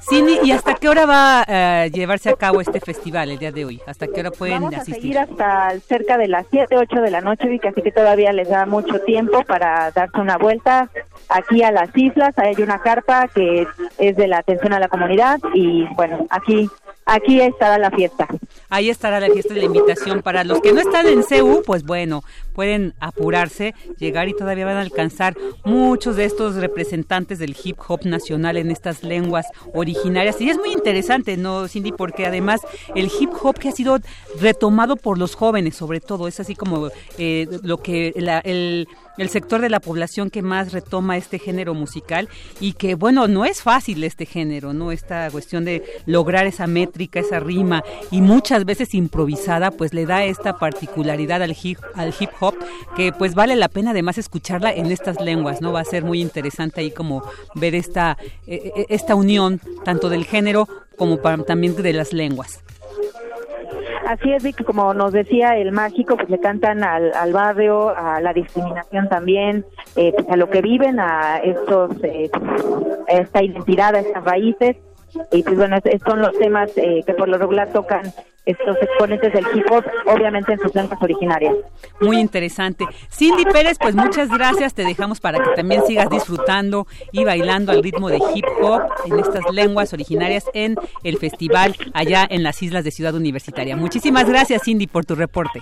Cindy, 0.09 0.39
¿y 0.43 0.53
hasta 0.53 0.75
qué 0.75 0.89
hora 0.89 1.07
va 1.07 1.45
a 1.47 1.87
eh, 1.87 1.91
llevarse 1.91 2.31
a 2.31 2.35
cabo 2.35 2.61
este 2.61 2.81
festival 2.81 3.31
el 3.31 3.39
día 3.39 3.53
de 3.53 3.65
hoy? 3.65 3.81
¿Hasta 3.87 4.07
qué 4.07 4.21
hora 4.21 4.31
pueden 4.31 4.63
Vamos 4.63 4.75
asistir? 4.75 4.95
a 4.95 5.01
seguir 5.01 5.19
hasta 5.19 5.81
cerca 5.81 6.19
de 6.19 6.29
las 6.29 6.47
7, 6.51 6.77
8 6.77 7.01
de 7.01 7.11
la 7.11 7.21
noche, 7.21 7.49
Vicky, 7.49 7.69
así 7.69 7.83
que 7.83 7.93
todavía 7.93 8.33
les 8.33 8.49
da 8.49 8.67
mucho 8.67 9.01
tiempo 9.01 9.43
para 9.45 9.91
darse 9.91 10.21
una 10.21 10.39
vuelta 10.39 10.91
aquí 11.29 11.63
a 11.63 11.73
las 11.73 11.91
islas. 11.97 12.37
Hay 12.39 12.55
una 12.63 12.81
carpa 12.81 13.29
que 13.29 13.67
es 13.99 14.17
de 14.17 14.29
la 14.29 14.39
atención 14.39 14.73
a 14.73 14.81
la 14.81 14.89
comunidad 14.89 15.39
y 15.55 15.85
bueno, 15.95 16.27
aquí 16.31 16.69
aquí 17.07 17.41
estará 17.41 17.79
la 17.79 17.91
fiesta. 17.91 18.27
Ahí 18.69 18.91
estará 18.91 19.21
la 19.21 19.29
fiesta 19.29 19.55
de 19.55 19.61
la 19.61 19.67
invitación 19.67 20.23
para 20.23 20.45
los 20.45 20.61
que 20.61 20.73
no 20.73 20.81
están 20.81 21.07
en 21.07 21.23
CEU, 21.23 21.63
pues 21.65 21.85
bueno, 21.85 22.23
pueden 22.57 22.95
apurarse, 23.01 23.75
llegar 23.99 24.31
y 24.31 24.33
todavía 24.35 24.65
van 24.65 24.79
a 24.79 24.81
alcanzar 24.81 25.37
muchos 25.63 26.17
de 26.17 26.25
estos 26.25 26.55
representantes 26.55 27.39
del 27.39 27.55
hip 27.63 27.77
hop 27.87 28.07
nacional 28.07 28.57
en 28.57 28.71
estas 28.71 29.03
lenguas 29.03 29.47
originarias. 29.75 30.41
Y 30.41 30.49
es 30.49 30.57
muy 30.57 30.73
interesante, 30.73 31.37
¿no, 31.37 31.69
Cindy? 31.69 31.93
Porque 31.93 32.25
además 32.25 32.63
el 32.95 33.11
hip 33.21 33.31
hop 33.43 33.59
que 33.59 33.69
ha 33.69 33.73
sido 33.73 33.99
retomado 34.41 34.97
por 34.97 35.19
los 35.19 35.35
jóvenes, 35.35 35.77
sobre 35.77 36.01
todo, 36.01 36.29
es 36.29 36.41
así 36.41 36.55
como 36.55 36.89
eh, 37.19 37.47
lo 37.63 37.77
que 37.77 38.15
la, 38.17 38.39
el 38.39 38.89
el 39.19 39.29
sector 39.29 39.61
de 39.61 39.71
la 39.71 39.81
población 39.81 40.31
que 40.31 40.43
más 40.43 40.73
retoma 40.73 41.17
este 41.17 41.39
género 41.39 41.75
musical 41.75 42.29
y 42.61 42.75
que 42.75 42.95
bueno, 42.95 43.29
no 43.29 43.45
es 43.45 43.63
fácil 43.63 44.05
este 44.05 44.27
género, 44.27 44.73
¿no? 44.73 44.93
Esta 44.93 45.31
cuestión 45.31 45.65
de 45.65 45.83
lograr 46.07 46.47
esa 46.47 46.67
métrica, 46.67 47.21
esa 47.21 47.41
rima 47.41 47.83
y 48.11 48.21
muchas 48.21 48.65
veces 48.65 48.95
improvisada, 48.95 49.71
pues 49.71 49.95
le 49.95 50.07
da 50.07 50.25
esta 50.25 50.59
particularidad 50.59 51.43
al 51.43 51.57
hip, 51.61 51.79
al 51.95 52.15
hip 52.19 52.31
hop 52.41 52.55
que 52.97 53.13
pues 53.13 53.35
vale 53.35 53.57
la 53.57 53.69
pena 53.69 53.91
además 53.91 54.19
escucharla 54.19 54.73
en 54.73 54.93
estas 54.93 55.21
lenguas, 55.21 55.61
¿no? 55.61 55.73
Va 55.73 55.81
a 55.81 55.85
ser 55.85 56.05
muy 56.05 56.21
interesante 56.21 56.81
ahí 56.81 56.91
como 56.91 57.23
ver 57.55 57.75
esta, 57.75 58.17
eh, 58.47 58.73
eh, 58.77 58.87
esta 58.89 59.15
unión 59.15 59.61
tanto 59.85 60.09
del 60.09 60.25
género 60.25 60.69
como 60.97 61.19
para, 61.19 61.43
también 61.45 61.77
de 61.77 61.93
las 61.93 62.13
lenguas. 62.13 62.61
Así 64.07 64.33
es, 64.33 64.43
Vicky, 64.45 64.63
como 64.63 64.95
nos 64.95 65.13
decía 65.13 65.57
el 65.57 65.73
mágico, 65.73 66.17
pues 66.17 66.31
le 66.31 66.39
cantan 66.39 66.85
al, 66.85 67.13
al 67.15 67.33
barrio, 67.33 67.89
a 67.97 68.21
la 68.21 68.33
discriminación 68.33 69.09
también, 69.09 69.65
eh, 69.97 70.13
pues 70.15 70.29
a 70.31 70.37
lo 70.37 70.49
que 70.49 70.61
viven, 70.63 71.01
a 71.01 71.39
estos, 71.39 71.91
eh, 72.05 72.31
esta 73.09 73.43
identidad, 73.43 73.95
a 73.97 74.01
estas 74.01 74.25
raíces. 74.25 74.77
Y 75.33 75.43
pues 75.43 75.57
bueno, 75.57 75.77
es- 75.83 76.03
son 76.07 76.21
los 76.21 76.33
temas 76.39 76.71
eh, 76.77 77.03
que 77.05 77.15
por 77.15 77.29
lo 77.29 77.37
regular 77.39 77.69
tocan 77.73 78.03
estos 78.47 78.77
exponentes 78.81 79.33
del 79.33 79.45
hip 79.55 79.65
hop, 79.71 79.85
obviamente 80.07 80.53
en 80.53 80.61
sus 80.61 80.75
lenguas 80.75 81.03
originarias. 81.03 81.55
Muy 82.01 82.19
interesante. 82.19 82.87
Cindy 83.11 83.45
Pérez, 83.45 83.77
pues 83.79 83.95
muchas 83.95 84.31
gracias. 84.31 84.73
Te 84.73 84.85
dejamos 84.85 85.21
para 85.21 85.43
que 85.43 85.51
también 85.57 85.85
sigas 85.85 86.09
disfrutando 86.09 86.87
y 87.13 87.25
bailando 87.25 87.73
al 87.73 87.83
ritmo 87.83 88.09
de 88.09 88.21
hip 88.35 88.47
hop 88.61 88.83
en 89.05 89.19
estas 89.19 89.45
lenguas 89.53 89.93
originarias 89.93 90.45
en 90.55 90.77
el 91.03 91.19
festival 91.19 91.77
allá 91.93 92.27
en 92.29 92.43
las 92.43 92.63
islas 92.63 92.85
de 92.85 92.91
Ciudad 92.91 93.15
Universitaria. 93.15 93.77
Muchísimas 93.77 94.29
gracias, 94.29 94.63
Cindy, 94.65 94.87
por 94.87 95.05
tu 95.05 95.15
reporte. 95.15 95.61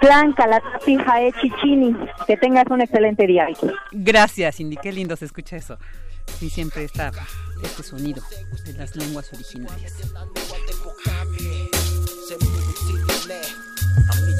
Clan 0.00 0.32
Calatapi 0.32 0.96
Jae 0.98 1.32
Chichini, 1.40 1.96
que 2.26 2.36
tengas 2.36 2.66
un 2.70 2.80
excelente 2.80 3.26
día. 3.26 3.46
Gracias, 3.92 4.56
Cindy. 4.56 4.76
Qué 4.76 4.92
lindo 4.92 5.16
se 5.16 5.24
escucha 5.24 5.56
eso. 5.56 5.78
Y 6.40 6.50
siempre 6.50 6.84
está 6.84 7.10
este 7.62 7.82
sonido 7.82 8.22
de 8.64 8.72
las 8.74 8.96
lenguas 8.96 9.32
originarias. 9.32 10.12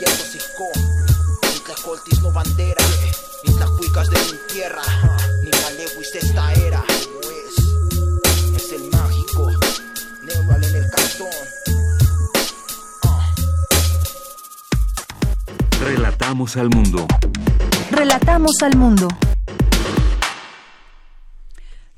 Amnilletos 0.05 0.35
Intlacoltis 1.55 2.23
no 2.23 2.33
bandera, 2.33 2.85
Intlacuicas 3.45 4.11
de 4.11 4.19
mi 4.33 4.39
tierra, 4.53 4.83
ni 5.45 5.51
Malewis 5.51 6.13
de 6.13 6.19
esta 6.19 6.53
era. 6.55 6.83
Es, 7.23 8.65
es 8.65 8.73
el 8.73 8.91
mágico, 8.91 9.49
Neural 10.25 10.65
en 10.65 10.75
el 10.75 10.91
cantón. 10.91 11.29
Relatamos 15.85 16.57
al 16.57 16.71
mundo. 16.71 17.07
Relatamos 17.93 18.57
al 18.63 18.77
mundo. 18.77 19.09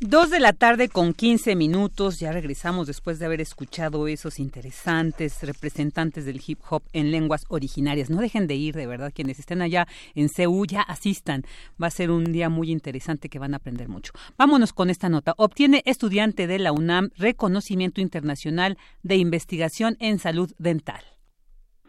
Dos 0.06 0.28
de 0.28 0.38
la 0.38 0.52
tarde 0.52 0.90
con 0.90 1.14
15 1.14 1.56
minutos, 1.56 2.20
ya 2.20 2.30
regresamos 2.30 2.86
después 2.86 3.18
de 3.18 3.24
haber 3.24 3.40
escuchado 3.40 4.06
esos 4.06 4.38
interesantes 4.38 5.40
representantes 5.40 6.26
del 6.26 6.42
hip 6.46 6.60
hop 6.68 6.82
en 6.92 7.10
lenguas 7.10 7.46
originarias. 7.48 8.10
No 8.10 8.20
dejen 8.20 8.46
de 8.46 8.54
ir, 8.54 8.74
de 8.74 8.86
verdad, 8.86 9.12
quienes 9.14 9.38
estén 9.38 9.62
allá 9.62 9.88
en 10.14 10.28
CEU 10.28 10.66
ya 10.66 10.82
asistan. 10.82 11.44
Va 11.82 11.86
a 11.86 11.90
ser 11.90 12.10
un 12.10 12.34
día 12.34 12.50
muy 12.50 12.70
interesante 12.70 13.30
que 13.30 13.38
van 13.38 13.54
a 13.54 13.56
aprender 13.56 13.88
mucho. 13.88 14.12
Vámonos 14.36 14.74
con 14.74 14.90
esta 14.90 15.08
nota. 15.08 15.32
Obtiene 15.38 15.80
estudiante 15.86 16.46
de 16.46 16.58
la 16.58 16.72
UNAM 16.72 17.08
reconocimiento 17.16 18.02
internacional 18.02 18.76
de 19.02 19.16
investigación 19.16 19.96
en 20.00 20.18
salud 20.18 20.52
dental. 20.58 21.13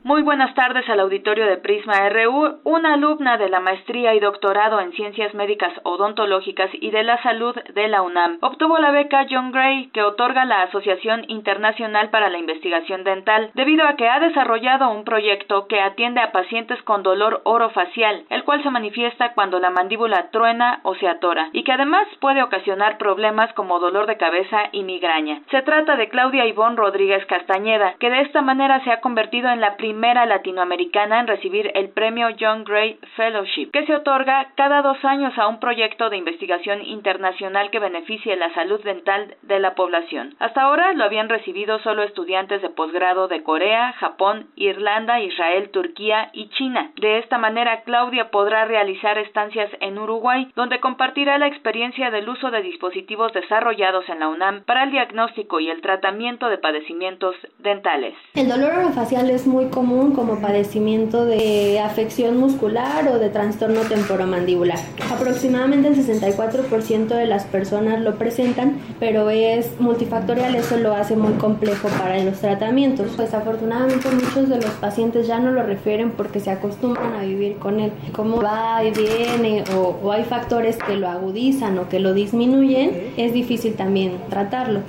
Muy 0.05 0.21
buenas 0.21 0.53
tardes 0.53 0.87
al 0.87 0.99
auditorio 0.99 1.47
de 1.47 1.57
Prisma 1.57 2.07
RU. 2.09 2.59
Una 2.63 2.93
alumna 2.93 3.39
de 3.39 3.49
la 3.49 3.59
maestría 3.59 4.13
y 4.13 4.19
doctorado 4.19 4.79
en 4.79 4.91
Ciencias 4.91 5.33
Médicas 5.33 5.73
Odontológicas 5.81 6.69
y 6.73 6.91
de 6.91 7.01
la 7.01 7.19
Salud 7.23 7.55
de 7.73 7.87
la 7.87 8.03
UNAM 8.03 8.37
obtuvo 8.41 8.77
la 8.77 8.91
beca 8.91 9.25
John 9.27 9.51
Gray 9.51 9.87
que 9.87 10.03
otorga 10.03 10.45
la 10.45 10.61
Asociación 10.61 11.25
Internacional 11.27 12.11
para 12.11 12.29
la 12.29 12.37
Investigación 12.37 13.03
Dental 13.03 13.49
debido 13.55 13.87
a 13.87 13.95
que 13.95 14.07
ha 14.07 14.19
desarrollado 14.19 14.91
un 14.91 15.05
proyecto 15.05 15.65
que 15.65 15.81
atiende 15.81 16.21
a 16.21 16.31
pacientes 16.31 16.79
con 16.83 17.01
dolor 17.01 17.41
orofacial, 17.43 18.25
el 18.29 18.43
cual 18.43 18.61
se 18.61 18.69
manifiesta 18.69 19.33
cuando 19.33 19.59
la 19.59 19.71
mandíbula 19.71 20.29
truena 20.29 20.81
o 20.83 20.93
se 20.93 21.07
atora 21.07 21.49
y 21.51 21.63
que 21.63 21.71
además 21.71 22.07
puede 22.19 22.43
ocasionar 22.43 22.99
problemas 22.99 23.51
como 23.53 23.79
dolor 23.79 24.05
de 24.05 24.17
cabeza 24.17 24.69
y 24.71 24.83
migraña. 24.83 25.41
Se 25.49 25.63
trata 25.63 25.95
de 25.95 26.09
Claudia 26.09 26.45
Ivonne 26.45 26.77
Rodríguez 26.77 27.25
Castañeda, 27.25 27.95
que 27.97 28.11
de 28.11 28.21
esta 28.21 28.43
manera 28.43 28.83
se 28.83 28.91
ha 28.91 29.01
convertido 29.01 29.49
en 29.49 29.61
la 29.61 29.75
primera 29.77 29.94
latinoamericana 30.01 31.21
en 31.21 31.27
recibir 31.27 31.71
el 31.73 31.89
premio 31.89 32.27
John 32.39 32.63
Gray 32.63 32.99
Fellowship, 33.15 33.71
que 33.71 33.85
se 33.85 33.95
otorga 33.95 34.51
cada 34.55 34.81
dos 34.81 35.03
años 35.03 35.37
a 35.37 35.47
un 35.47 35.59
proyecto 35.59 36.09
de 36.09 36.17
investigación 36.17 36.81
internacional 36.83 37.69
que 37.71 37.79
beneficie 37.79 38.35
la 38.35 38.53
salud 38.53 38.81
dental 38.83 39.35
de 39.41 39.59
la 39.59 39.73
población. 39.75 40.35
Hasta 40.39 40.61
ahora 40.61 40.93
lo 40.93 41.05
habían 41.05 41.29
recibido 41.29 41.79
solo 41.79 42.03
estudiantes 42.03 42.61
de 42.61 42.69
posgrado 42.69 43.27
de 43.27 43.41
Corea, 43.43 43.93
Japón, 43.93 44.47
Irlanda, 44.55 45.21
Israel, 45.21 45.69
Turquía 45.69 46.29
y 46.33 46.49
China. 46.49 46.91
De 46.99 47.19
esta 47.19 47.37
manera, 47.37 47.81
Claudia 47.83 48.29
podrá 48.31 48.65
realizar 48.65 49.17
estancias 49.17 49.69
en 49.79 49.97
Uruguay, 49.97 50.51
donde 50.55 50.79
compartirá 50.79 51.37
la 51.37 51.47
experiencia 51.47 52.11
del 52.11 52.27
uso 52.27 52.51
de 52.51 52.61
dispositivos 52.61 53.33
desarrollados 53.33 54.07
en 54.09 54.19
la 54.19 54.27
UNAM 54.27 54.63
para 54.65 54.83
el 54.83 54.91
diagnóstico 54.91 55.59
y 55.59 55.69
el 55.69 55.81
tratamiento 55.81 56.49
de 56.49 56.57
padecimientos 56.57 57.35
dentales. 57.59 58.13
El 58.33 58.49
dolor 58.49 58.73
orofacial 58.73 59.29
es 59.29 59.47
muy 59.47 59.69
común 59.69 59.84
como 59.85 60.39
padecimiento 60.39 61.25
de 61.25 61.79
afección 61.79 62.37
muscular 62.37 63.07
o 63.07 63.19
de 63.19 63.29
trastorno 63.29 63.81
temporomandibular. 63.81 64.79
Aproximadamente 65.11 65.89
el 65.89 65.95
64% 65.95 67.07
de 67.07 67.27
las 67.27 67.43
personas 67.43 68.01
lo 68.01 68.15
presentan, 68.15 68.79
pero 68.99 69.29
es 69.29 69.79
multifactorial, 69.79 70.55
eso 70.55 70.77
lo 70.77 70.95
hace 70.95 71.15
muy 71.15 71.33
complejo 71.33 71.87
para 71.99 72.17
los 72.23 72.39
tratamientos. 72.39 73.15
Desafortunadamente 73.15 74.09
muchos 74.09 74.49
de 74.49 74.55
los 74.55 74.71
pacientes 74.81 75.27
ya 75.27 75.39
no 75.39 75.51
lo 75.51 75.61
refieren 75.61 76.11
porque 76.11 76.39
se 76.39 76.49
acostumbran 76.49 77.13
a 77.13 77.21
vivir 77.21 77.57
con 77.57 77.79
él. 77.79 77.91
Como 78.11 78.41
va 78.41 78.83
y 78.83 78.91
viene 78.91 79.63
o, 79.75 79.99
o 80.01 80.11
hay 80.11 80.23
factores 80.23 80.77
que 80.77 80.95
lo 80.95 81.07
agudizan 81.07 81.77
o 81.77 81.89
que 81.89 81.99
lo 81.99 82.13
disminuyen, 82.13 83.13
es 83.17 83.33
difícil 83.33 83.75
también 83.75 84.17
tratarlo. 84.29 84.81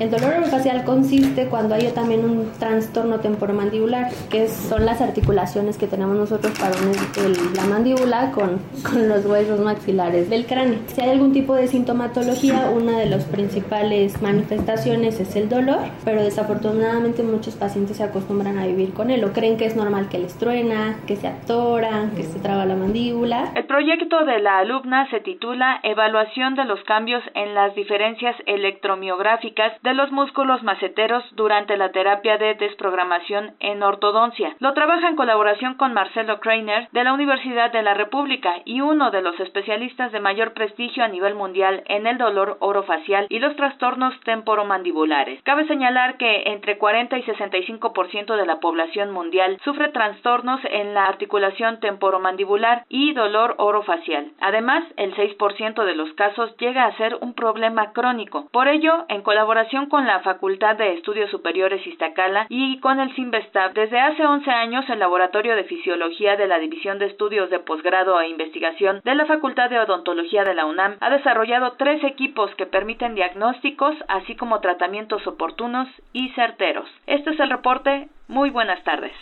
El 0.00 0.10
dolor 0.10 0.32
orofacial 0.38 0.82
consiste 0.84 1.44
cuando 1.48 1.74
hay 1.74 1.86
también 1.88 2.24
un 2.24 2.50
trastorno 2.58 3.20
temporomandibular, 3.20 4.10
que 4.30 4.39
son 4.48 4.86
las 4.86 5.00
articulaciones 5.00 5.76
que 5.78 5.86
tenemos 5.86 6.16
nosotros 6.16 6.52
para 6.58 6.74
unir 6.76 6.96
el- 7.24 7.54
la 7.54 7.64
mandíbula 7.64 8.30
con, 8.32 8.60
con 8.82 9.08
los 9.08 9.24
huesos 9.26 9.60
maxilares 9.60 10.28
del 10.30 10.46
cráneo. 10.46 10.78
Si 10.86 11.00
hay 11.00 11.10
algún 11.10 11.32
tipo 11.32 11.54
de 11.54 11.66
sintomatología, 11.68 12.70
una 12.74 12.98
de 12.98 13.06
las 13.06 13.24
principales 13.24 14.20
manifestaciones 14.22 15.20
es 15.20 15.36
el 15.36 15.48
dolor, 15.48 15.78
pero 16.04 16.22
desafortunadamente 16.22 17.22
muchos 17.22 17.54
pacientes 17.56 17.96
se 17.98 18.04
acostumbran 18.04 18.58
a 18.58 18.66
vivir 18.66 18.92
con 18.92 19.10
él 19.10 19.24
o 19.24 19.32
creen 19.32 19.56
que 19.56 19.66
es 19.66 19.76
normal 19.76 20.08
que 20.08 20.18
les 20.18 20.36
truena, 20.38 20.96
que 21.06 21.16
se 21.16 21.28
atoran, 21.28 22.10
que 22.14 22.22
se 22.22 22.38
traba 22.40 22.64
la 22.66 22.76
mandíbula. 22.76 23.52
El 23.54 23.66
proyecto 23.66 24.24
de 24.24 24.40
la 24.40 24.58
alumna 24.58 25.08
se 25.10 25.20
titula 25.20 25.80
Evaluación 25.82 26.54
de 26.54 26.64
los 26.64 26.82
cambios 26.84 27.22
en 27.34 27.54
las 27.54 27.74
diferencias 27.74 28.34
electromiográficas 28.46 29.72
de 29.82 29.94
los 29.94 30.10
músculos 30.12 30.62
maceteros 30.62 31.22
durante 31.36 31.76
la 31.76 31.90
terapia 31.92 32.38
de 32.38 32.54
desprogramación 32.54 33.52
en 33.60 33.82
ortodoncia. 33.82 34.19
Lo 34.58 34.74
trabaja 34.74 35.08
en 35.08 35.16
colaboración 35.16 35.76
con 35.76 35.94
Marcelo 35.94 36.40
Kreiner 36.40 36.90
de 36.92 37.04
la 37.04 37.14
Universidad 37.14 37.72
de 37.72 37.80
la 37.82 37.94
República 37.94 38.56
y 38.66 38.82
uno 38.82 39.10
de 39.10 39.22
los 39.22 39.40
especialistas 39.40 40.12
de 40.12 40.20
mayor 40.20 40.52
prestigio 40.52 41.02
a 41.02 41.08
nivel 41.08 41.34
mundial 41.34 41.82
en 41.86 42.06
el 42.06 42.18
dolor 42.18 42.58
orofacial 42.60 43.26
y 43.30 43.38
los 43.38 43.56
trastornos 43.56 44.12
temporomandibulares. 44.20 45.42
Cabe 45.44 45.66
señalar 45.66 46.18
que 46.18 46.42
entre 46.48 46.76
40 46.76 47.16
y 47.16 47.22
65% 47.22 48.36
de 48.36 48.44
la 48.44 48.60
población 48.60 49.10
mundial 49.10 49.58
sufre 49.64 49.88
trastornos 49.88 50.60
en 50.70 50.92
la 50.92 51.04
articulación 51.04 51.80
temporomandibular 51.80 52.84
y 52.90 53.14
dolor 53.14 53.54
orofacial. 53.56 54.32
Además, 54.42 54.84
el 54.98 55.14
6% 55.14 55.82
de 55.82 55.94
los 55.94 56.12
casos 56.12 56.54
llega 56.58 56.84
a 56.84 56.96
ser 56.98 57.16
un 57.22 57.32
problema 57.32 57.92
crónico. 57.92 58.50
Por 58.52 58.68
ello, 58.68 59.06
en 59.08 59.22
colaboración 59.22 59.86
con 59.86 60.06
la 60.06 60.20
Facultad 60.20 60.76
de 60.76 60.92
Estudios 60.92 61.30
Superiores 61.30 61.86
Iztacala 61.86 62.44
y 62.50 62.80
con 62.80 63.00
el 63.00 63.14
CIMBESTAB, 63.14 63.72
desde 63.72 63.98
hace 63.98 64.09
11 64.18 64.50
años 64.50 64.84
el 64.88 64.98
Laboratorio 64.98 65.54
de 65.54 65.64
Fisiología 65.64 66.36
de 66.36 66.48
la 66.48 66.58
División 66.58 66.98
de 66.98 67.06
Estudios 67.06 67.48
de 67.48 67.60
Posgrado 67.60 68.20
e 68.20 68.28
Investigación 68.28 69.00
de 69.04 69.14
la 69.14 69.24
Facultad 69.26 69.70
de 69.70 69.78
Odontología 69.78 70.42
de 70.42 70.54
la 70.54 70.66
UNAM 70.66 70.96
ha 71.00 71.10
desarrollado 71.10 71.72
tres 71.78 72.02
equipos 72.02 72.52
que 72.56 72.66
permiten 72.66 73.14
diagnósticos, 73.14 73.94
así 74.08 74.34
como 74.34 74.60
tratamientos 74.60 75.26
oportunos 75.26 75.86
y 76.12 76.30
certeros. 76.30 76.88
Este 77.06 77.30
es 77.30 77.40
el 77.40 77.50
reporte. 77.50 78.08
Muy 78.26 78.50
buenas 78.50 78.82
tardes. 78.82 79.12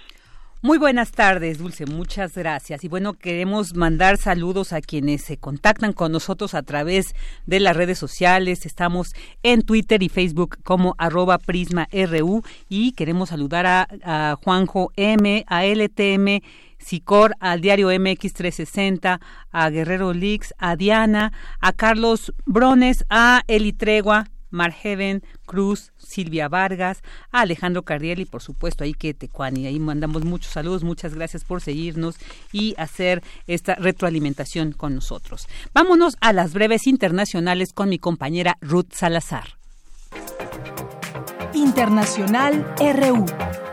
Muy 0.60 0.78
buenas 0.78 1.12
tardes, 1.12 1.59
Dulce, 1.59 1.86
muchas 1.86 2.35
gracias. 2.35 2.82
Y 2.82 2.89
bueno, 2.89 3.12
queremos 3.12 3.76
mandar 3.76 4.16
saludos 4.16 4.72
a 4.72 4.80
quienes 4.80 5.22
se 5.22 5.36
contactan 5.36 5.93
con 5.93 6.10
nosotros 6.10 6.52
a 6.55 6.64
través 6.64 7.14
de 7.47 7.60
las 7.60 7.76
redes 7.76 7.97
sociales. 7.97 8.66
Estamos 8.66 9.12
en 9.44 9.62
Twitter 9.62 10.02
y 10.02 10.09
Facebook 10.09 10.59
como 10.64 10.97
arroba 10.98 11.39
prisma.ru 11.39 12.43
y 12.68 12.90
queremos 12.93 13.28
saludar 13.28 13.66
a, 14.02 14.36
Juanjo 14.43 14.90
M, 14.97 15.44
a 15.47 15.64
LTM. 15.64 16.43
Sicor, 16.80 17.35
al 17.40 17.60
diario 17.60 17.90
MX360, 17.90 19.20
a 19.51 19.70
Guerrero 19.70 20.12
Lix, 20.12 20.55
a 20.59 20.76
Diana, 20.76 21.32
a 21.60 21.72
Carlos 21.72 22.32
Brones, 22.47 23.05
a 23.10 23.43
Eli 23.48 23.72
Tregua, 23.72 24.26
Marheven 24.50 25.22
Cruz, 25.46 25.92
Silvia 25.96 26.48
Vargas, 26.48 27.02
Alejandro 27.30 27.82
Cardiel 27.82 28.20
y 28.20 28.24
por 28.24 28.42
supuesto 28.42 28.84
ahí 28.84 28.94
que 28.94 29.14
Tecuani. 29.14 29.66
Ahí 29.66 29.78
mandamos 29.78 30.24
muchos 30.24 30.52
saludos, 30.52 30.84
muchas 30.84 31.14
gracias 31.14 31.44
por 31.44 31.60
seguirnos 31.60 32.16
y 32.52 32.74
hacer 32.78 33.22
esta 33.46 33.74
retroalimentación 33.74 34.72
con 34.72 34.94
nosotros. 34.94 35.48
Vámonos 35.74 36.16
a 36.20 36.32
las 36.32 36.52
breves 36.52 36.86
internacionales 36.86 37.72
con 37.72 37.88
mi 37.88 37.98
compañera 37.98 38.56
Ruth 38.60 38.92
Salazar. 38.92 39.58
Internacional 41.54 42.74
RU. 42.78 43.68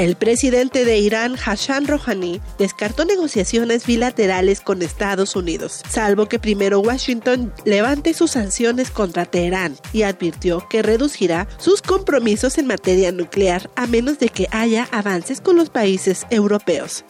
El 0.00 0.16
presidente 0.16 0.86
de 0.86 0.96
Irán, 0.96 1.36
Hassan 1.44 1.86
Rouhani, 1.86 2.40
descartó 2.58 3.04
negociaciones 3.04 3.84
bilaterales 3.84 4.62
con 4.62 4.80
Estados 4.80 5.36
Unidos, 5.36 5.82
salvo 5.90 6.24
que 6.24 6.38
primero 6.38 6.80
Washington 6.80 7.52
levante 7.66 8.14
sus 8.14 8.30
sanciones 8.30 8.90
contra 8.90 9.26
Teherán 9.26 9.76
y 9.92 10.04
advirtió 10.04 10.66
que 10.70 10.80
reducirá 10.80 11.46
sus 11.58 11.82
compromisos 11.82 12.56
en 12.56 12.66
materia 12.66 13.12
nuclear 13.12 13.68
a 13.76 13.86
menos 13.86 14.18
de 14.18 14.30
que 14.30 14.48
haya 14.52 14.88
avances 14.90 15.42
con 15.42 15.56
los 15.56 15.68
países 15.68 16.26
europeos. 16.30 17.04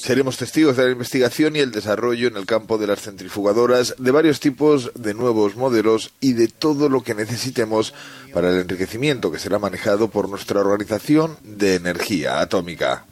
Seremos 0.00 0.36
testigos 0.36 0.76
de 0.76 0.84
la 0.84 0.90
investigación 0.90 1.56
y 1.56 1.60
el 1.60 1.70
desarrollo 1.70 2.28
en 2.28 2.36
el 2.36 2.46
campo 2.46 2.78
de 2.78 2.86
las 2.86 3.00
centrifugadoras, 3.00 3.94
de 3.98 4.10
varios 4.10 4.40
tipos 4.40 4.90
de 4.94 5.14
nuevos 5.14 5.56
modelos 5.56 6.12
y 6.20 6.32
de 6.32 6.48
todo 6.48 6.88
lo 6.88 7.02
que 7.02 7.14
necesitemos 7.14 7.94
para 8.32 8.50
el 8.50 8.60
enriquecimiento 8.60 9.30
que 9.30 9.38
será 9.38 9.58
manejado 9.58 10.08
por 10.08 10.28
nuestra 10.28 10.60
Organización 10.60 11.36
de 11.42 11.76
Energía 11.76 12.40
Atómica. 12.40 13.04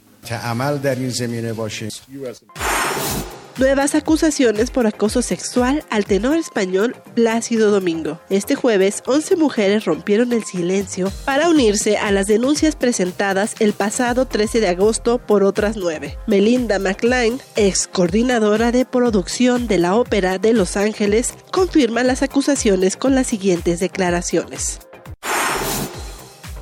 Nuevas 3.57 3.95
acusaciones 3.95 4.69
por 4.69 4.85
acoso 4.85 5.23
sexual 5.23 5.83
al 5.89 6.05
tenor 6.05 6.37
español 6.37 6.95
Plácido 7.15 7.71
Domingo. 7.71 8.19
Este 8.29 8.53
jueves, 8.53 9.01
11 9.07 9.35
mujeres 9.35 9.85
rompieron 9.85 10.31
el 10.31 10.43
silencio 10.43 11.11
para 11.25 11.49
unirse 11.49 11.97
a 11.97 12.11
las 12.11 12.27
denuncias 12.27 12.75
presentadas 12.75 13.55
el 13.59 13.73
pasado 13.73 14.27
13 14.27 14.59
de 14.59 14.67
agosto 14.67 15.17
por 15.17 15.43
otras 15.43 15.75
nueve. 15.75 16.19
Melinda 16.27 16.77
McLean, 16.77 17.39
ex 17.55 17.87
coordinadora 17.87 18.71
de 18.71 18.85
producción 18.85 19.67
de 19.67 19.79
la 19.79 19.95
Ópera 19.95 20.37
de 20.37 20.53
Los 20.53 20.77
Ángeles, 20.77 21.33
confirma 21.51 22.03
las 22.03 22.21
acusaciones 22.21 22.95
con 22.95 23.15
las 23.15 23.25
siguientes 23.25 23.79
declaraciones 23.79 24.81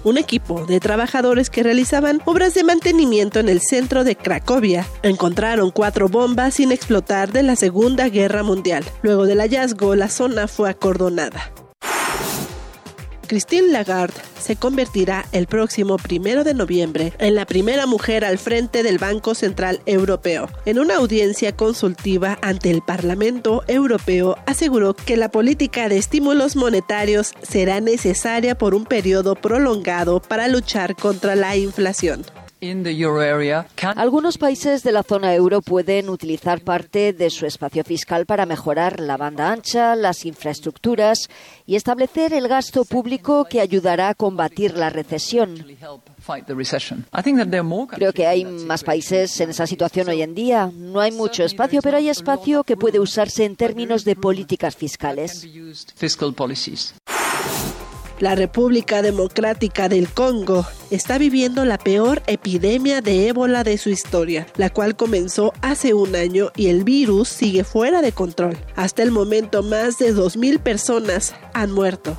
un 0.06 0.18
equipo 0.18 0.66
de 0.66 0.80
trabajadores 0.80 1.50
que 1.50 1.64
realizaban 1.64 2.22
obras 2.26 2.54
de 2.54 2.64
mantenimiento 2.64 3.40
en 3.40 3.50
el 3.50 3.60
centro 3.60 4.04
de 4.04 4.16
Cracovia 4.16 4.86
encontraron 5.04 5.72
cuatro 5.72 6.08
bombas 6.08 6.54
sin 6.54 6.72
explotar 6.72 7.32
de 7.32 7.44
la 7.44 7.56
Segunda 7.56 8.08
Guerra 8.08 8.44
Mundial. 8.44 8.86
Luego 9.02 9.26
del 9.26 9.40
hallazgo, 9.40 9.96
la 9.96 10.10
zona 10.10 10.48
fue 10.48 10.70
acordonada. 10.70 11.52
Christine 13.26 13.70
Lagarde 13.70 14.14
se 14.40 14.56
convertirá 14.56 15.26
el 15.32 15.48
próximo 15.48 15.98
primero 15.98 16.44
de 16.44 16.54
noviembre 16.54 17.14
en 17.20 17.36
la 17.36 17.46
primera 17.46 17.86
mujer 17.86 18.24
al 18.24 18.38
frente 18.38 18.84
del 18.84 18.98
Banco 18.98 19.36
Central 19.36 19.82
Europeo. 19.86 20.50
En 20.66 20.80
una 20.80 20.96
audiencia 20.96 21.56
consultiva 21.56 22.38
ante 22.42 22.72
el 22.72 22.82
Parlamento 22.82 23.64
Europeo, 23.68 24.38
aseguró 24.46 24.94
que 24.94 25.18
la 25.18 25.30
política 25.30 25.90
de 25.90 25.98
estímulos 25.98 26.56
monetarios 26.56 27.34
será 27.42 27.82
necesaria 27.82 28.58
por 28.58 28.76
un 28.76 28.86
periodo 28.86 29.36
prolongado 29.36 30.22
para 30.22 30.48
luchar 30.48 30.96
contra 30.96 31.36
la 31.36 31.56
inflación. 31.56 32.24
Algunos 33.96 34.38
países 34.38 34.84
de 34.84 34.92
la 34.92 35.04
zona 35.04 35.36
euro 35.36 35.62
pueden 35.62 36.10
utilizar 36.10 36.62
parte 36.62 37.14
de 37.14 37.30
su 37.30 37.46
espacio 37.46 37.84
fiscal 37.84 38.26
para 38.26 38.46
mejorar 38.46 39.00
la 39.00 39.18
banda 39.18 39.52
ancha, 39.52 39.96
las 39.96 40.26
infraestructuras 40.26 41.30
y 41.66 41.76
establecer 41.76 42.34
el 42.34 42.48
gasto 42.48 42.86
público 42.86 43.46
que 43.46 43.62
ayudará 43.62 44.10
a 44.10 44.16
combatir 44.16 44.78
la 44.78 44.90
recesión. 44.90 45.64
Creo 47.88 48.14
que 48.14 48.26
hay 48.26 48.46
más 48.46 48.84
países 48.84 49.40
en 49.42 49.50
esa 49.50 49.68
situación 49.68 50.10
hoy 50.10 50.22
en 50.22 50.34
día. 50.34 50.72
No 50.74 51.00
hay 51.02 51.12
mucho 51.12 51.44
espacio, 51.44 51.82
pero 51.82 51.98
hay 51.98 52.10
espacio 52.10 52.64
que 52.64 52.78
puede 52.78 53.00
usarse 53.00 53.46
en 53.46 53.56
términos 53.56 54.06
de 54.06 54.16
políticas 54.16 54.76
fiscales. 54.76 55.46
La 58.20 58.34
República 58.34 59.02
Democrática 59.02 59.90
del 59.90 60.08
Congo 60.08 60.66
está 60.90 61.18
viviendo 61.18 61.66
la 61.66 61.78
peor 61.78 62.24
epidemia 62.28 63.02
de 63.02 63.28
ébola 63.28 63.66
de 63.66 63.78
su 63.78 63.90
historia, 63.90 64.48
la 64.56 64.70
cual 64.70 64.96
comenzó 64.96 65.52
hace 65.62 65.94
un 65.94 66.16
año 66.16 66.52
y 66.56 66.68
el 66.68 66.86
virus 66.86 67.28
sigue 67.28 67.66
fuera 67.66 68.02
de 68.02 68.14
control. 68.14 68.58
Hasta 68.78 69.04
el 69.04 69.12
momento 69.12 69.64
más 69.64 69.98
de 69.98 70.16
2.000 70.16 70.60
personas 70.60 71.36
han 71.54 71.72
muerto. 71.72 72.18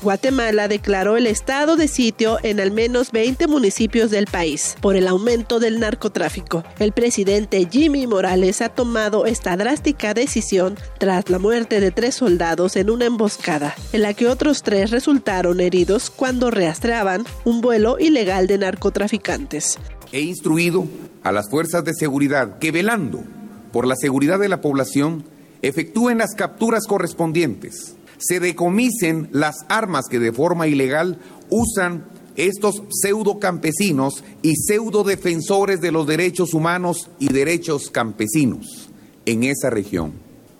Guatemala 0.00 0.68
declaró 0.68 1.16
el 1.16 1.26
estado 1.26 1.74
de 1.74 1.88
sitio 1.88 2.38
en 2.44 2.60
al 2.60 2.70
menos 2.70 3.10
20 3.10 3.48
municipios 3.48 4.12
del 4.12 4.26
país 4.26 4.76
por 4.80 4.94
el 4.94 5.08
aumento 5.08 5.58
del 5.58 5.80
narcotráfico. 5.80 6.62
El 6.78 6.92
presidente 6.92 7.66
Jimmy 7.68 8.06
Morales 8.06 8.62
ha 8.62 8.68
tomado 8.68 9.26
esta 9.26 9.56
drástica 9.56 10.14
decisión 10.14 10.76
tras 10.98 11.28
la 11.30 11.40
muerte 11.40 11.80
de 11.80 11.90
tres 11.90 12.14
soldados 12.14 12.76
en 12.76 12.90
una 12.90 13.06
emboscada, 13.06 13.74
en 13.92 14.02
la 14.02 14.14
que 14.14 14.28
otros 14.28 14.62
tres 14.62 14.92
resultaron 14.92 15.58
heridos 15.60 16.10
cuando 16.10 16.52
rastreaban 16.52 17.24
un 17.44 17.60
vuelo 17.60 17.98
ilegal 17.98 18.46
de 18.46 18.58
narcotraficantes. 18.58 19.78
He 20.12 20.20
instruido 20.20 20.86
a 21.24 21.32
las 21.32 21.50
fuerzas 21.50 21.84
de 21.84 21.94
seguridad 21.94 22.58
que 22.60 22.70
velando 22.70 23.24
por 23.72 23.86
la 23.86 23.96
seguridad 23.96 24.38
de 24.38 24.48
la 24.48 24.60
población 24.60 25.24
efectúen 25.60 26.18
las 26.18 26.34
capturas 26.36 26.86
correspondientes 26.86 27.96
se 28.18 28.40
decomisen 28.40 29.28
las 29.32 29.56
armas 29.68 30.06
que 30.10 30.18
de 30.18 30.32
forma 30.32 30.66
ilegal 30.66 31.18
usan 31.50 32.04
estos 32.36 32.82
pseudo 32.90 33.40
campesinos 33.40 34.22
y 34.42 34.54
pseudo 34.56 35.02
defensores 35.02 35.80
de 35.80 35.90
los 35.90 36.06
derechos 36.06 36.54
humanos 36.54 37.10
y 37.18 37.32
derechos 37.32 37.90
campesinos 37.90 38.90
en 39.26 39.42
esa 39.42 39.70
región. 39.70 40.12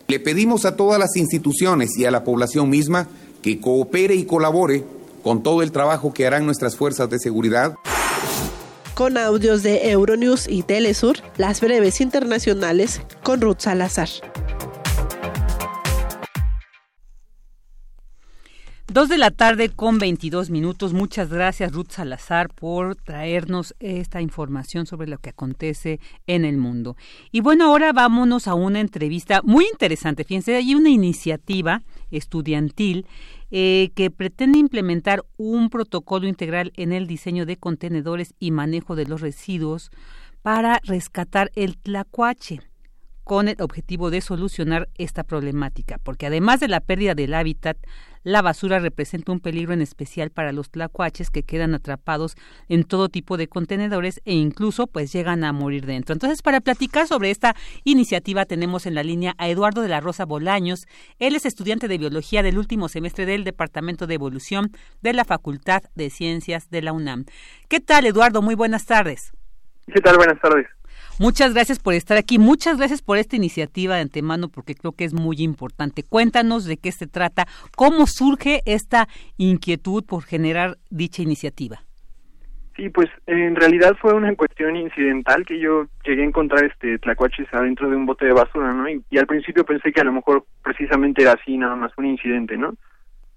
Le 0.09 0.19
pedimos 0.19 0.65
a 0.65 0.75
todas 0.75 0.99
las 0.99 1.17
instituciones 1.17 1.97
y 1.97 2.05
a 2.05 2.11
la 2.11 2.25
población 2.25 2.71
misma 2.71 3.09
que 3.43 3.61
coopere 3.61 4.15
y 4.15 4.25
colabore 4.25 4.85
con 5.23 5.43
todo 5.43 5.63
el 5.63 5.71
trabajo 5.71 6.13
que 6.13 6.27
harán 6.27 6.47
nuestras 6.47 6.77
fuerzas 6.77 7.11
de 7.11 7.19
seguridad. 7.19 7.75
Con 8.95 9.17
audios 9.17 9.63
de 9.63 9.91
Euronews 9.91 10.49
y 10.49 10.63
Telesur, 10.63 11.19
las 11.37 11.61
breves 11.61 12.01
internacionales 12.01 13.01
con 13.23 13.41
Ruth 13.41 13.61
Salazar. 13.61 14.09
Dos 18.91 19.11
de 19.11 19.19
la 19.19 19.31
tarde 19.31 19.69
con 19.69 19.99
22 19.99 20.49
minutos. 20.49 20.95
Muchas 20.95 21.29
gracias, 21.29 21.73
Ruth 21.73 21.91
Salazar, 21.91 22.49
por 22.49 22.97
traernos 22.97 23.75
esta 23.81 24.23
información 24.23 24.87
sobre 24.87 25.09
lo 25.09 25.19
que 25.19 25.29
acontece 25.29 26.01
en 26.27 26.47
el 26.47 26.57
mundo. 26.57 26.97
Y 27.31 27.43
bueno, 27.43 27.67
ahora 27.67 27.93
vámonos 27.93 28.49
a 28.49 28.55
una 28.55 28.81
entrevista 28.81 29.43
muy 29.45 29.67
interesante. 29.67 30.25
Fíjense, 30.25 30.57
hay 30.57 30.75
una 30.75 30.89
iniciativa 30.89 31.83
estudiantil 32.11 33.07
eh, 33.51 33.91
que 33.95 34.11
pretende 34.11 34.59
implementar 34.59 35.23
un 35.37 35.69
protocolo 35.69 36.27
integral 36.27 36.73
en 36.75 36.95
el 36.95 37.07
diseño 37.07 37.45
de 37.45 37.59
contenedores 37.59 38.33
y 38.41 38.53
manejo 38.53 38.97
de 38.97 39.05
los 39.05 39.21
residuos 39.21 39.91
para 40.41 40.81
rescatar 40.83 41.51
el 41.55 41.77
tlacuache 41.77 42.63
con 43.29 43.47
el 43.47 43.61
objetivo 43.61 44.11
de 44.11 44.23
solucionar 44.23 44.89
esta 44.97 45.23
problemática, 45.23 45.99
porque 46.03 46.25
además 46.25 46.61
de 46.61 46.69
la 46.69 46.81
pérdida 46.81 47.15
del 47.15 47.35
hábitat, 47.35 47.77
la 48.23 48.41
basura 48.41 48.79
representa 48.79 49.33
un 49.33 49.41
peligro 49.41 49.75
en 49.75 49.83
especial 49.83 50.31
para 50.31 50.51
los 50.51 50.71
tlacuaches 50.71 51.29
que 51.29 51.43
quedan 51.43 51.75
atrapados 51.75 52.37
en 52.71 52.85
todo 52.85 53.11
tipo 53.11 53.37
de 53.37 53.47
contenedores 53.47 54.23
e 54.25 54.33
incluso 54.33 54.87
pues 54.87 55.13
llegan 55.13 55.45
a 55.45 55.53
morir 55.53 55.85
dentro. 55.85 56.15
Entonces, 56.15 56.41
para 56.41 56.63
platicar 56.63 57.07
sobre 57.07 57.31
esta 57.31 57.55
iniciativa 57.85 58.47
tenemos 58.47 58.87
en 58.87 58.95
la 58.95 59.03
línea 59.03 59.35
a 59.37 59.51
Eduardo 59.51 59.83
de 59.83 59.89
la 59.89 60.01
Rosa 60.01 60.25
Bolaños. 60.25 60.87
Él 61.19 61.37
es 61.37 61.45
estudiante 61.45 61.87
de 61.87 61.99
biología 61.99 62.43
del 62.43 62.57
último 62.57 62.89
semestre 62.89 63.27
del 63.27 63.45
Departamento 63.45 64.07
de 64.07 64.15
Evolución 64.15 64.73
de 65.03 65.13
la 65.13 65.27
Facultad 65.27 65.83
de 65.95 66.09
Ciencias 66.09 66.71
de 66.71 66.81
la 66.81 66.95
UNAM. 66.95 67.27
¿Qué 67.69 67.81
tal, 67.81 68.07
Eduardo? 68.07 68.41
Muy 68.41 68.55
buenas 68.55 68.87
tardes. 68.87 69.33
¿Qué 69.93 70.01
tal? 70.01 70.17
Buenas 70.17 70.41
tardes. 70.41 70.67
Muchas 71.21 71.53
gracias 71.53 71.81
por 71.81 71.95
estar 71.95 72.17
aquí, 72.17 72.39
muchas 72.39 72.79
gracias 72.79 73.03
por 73.03 73.19
esta 73.19 73.35
iniciativa 73.35 73.97
de 73.97 74.03
antemano 74.03 74.49
porque 74.49 74.77
creo 74.77 74.93
que 74.93 75.03
es 75.05 75.15
muy 75.15 75.39
importante. 75.39 76.05
Cuéntanos 76.05 76.65
de 76.65 76.77
qué 76.77 76.93
se 76.93 77.09
trata, 77.09 77.47
cómo 77.77 78.07
surge 78.07 78.61
esta 78.67 79.09
inquietud 79.37 80.05
por 80.05 80.23
generar 80.23 80.77
dicha 80.91 81.23
iniciativa. 81.23 81.81
Sí, 82.77 82.89
pues 82.91 83.09
en 83.27 83.57
realidad 83.57 83.97
fue 84.01 84.15
una 84.15 84.33
cuestión 84.37 84.77
incidental 84.77 85.45
que 85.45 85.59
yo 85.59 85.87
llegué 86.05 86.23
a 86.23 86.27
encontrar 86.27 86.65
este 86.65 87.01
tlacuaches 87.01 87.53
adentro 87.53 87.91
de 87.91 87.97
un 87.97 88.07
bote 88.07 88.27
de 88.27 88.33
basura, 88.33 88.73
¿no? 88.73 88.89
Y, 88.89 89.03
y 89.11 89.19
al 89.19 89.27
principio 89.27 89.65
pensé 89.65 89.91
que 89.91 90.01
a 90.01 90.05
lo 90.05 90.13
mejor 90.13 90.45
precisamente 90.63 91.23
era 91.23 91.33
así, 91.33 91.59
nada 91.59 91.75
más 91.75 91.91
un 91.97 92.07
incidente, 92.07 92.57
¿no? 92.57 92.75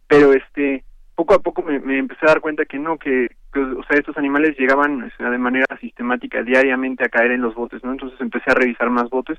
Pero 0.07 0.33
este 0.33 0.83
poco 1.21 1.35
a 1.35 1.39
poco 1.39 1.61
me, 1.61 1.99
empecé 1.99 2.25
a 2.25 2.29
dar 2.29 2.41
cuenta 2.41 2.65
que 2.65 2.79
no, 2.79 2.97
que, 2.97 3.29
o 3.53 3.83
sea, 3.83 3.99
estos 3.99 4.17
animales 4.17 4.57
llegaban 4.57 5.11
de 5.19 5.37
manera 5.37 5.67
sistemática 5.79 6.41
diariamente 6.41 7.05
a 7.05 7.09
caer 7.09 7.29
en 7.29 7.43
los 7.43 7.53
botes, 7.53 7.83
¿no? 7.83 7.91
Entonces 7.91 8.19
empecé 8.19 8.49
a 8.49 8.55
revisar 8.55 8.89
más 8.89 9.07
botes 9.11 9.37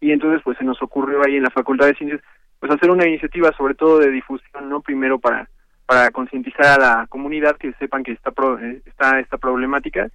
y 0.00 0.12
entonces 0.12 0.42
pues 0.44 0.56
se 0.58 0.64
nos 0.64 0.80
ocurrió 0.80 1.24
ahí 1.26 1.34
en 1.34 1.42
la 1.42 1.50
Facultad 1.50 1.86
de 1.86 1.96
Ciencias 1.96 2.20
pues 2.60 2.70
hacer 2.70 2.88
una 2.88 3.08
iniciativa 3.08 3.50
sobre 3.56 3.74
todo 3.74 3.98
de 3.98 4.12
difusión, 4.12 4.68
¿no? 4.68 4.80
Primero 4.80 5.18
para 5.18 5.48
para 5.86 6.12
concientizar 6.12 6.66
a 6.66 6.78
la 6.78 7.06
comunidad 7.08 7.56
que 7.56 7.72
sepan 7.80 8.04
que 8.04 8.12
está 8.12 8.32
eh, 8.62 8.82
está 8.86 9.18
esta 9.18 9.36
problemática 9.36 10.08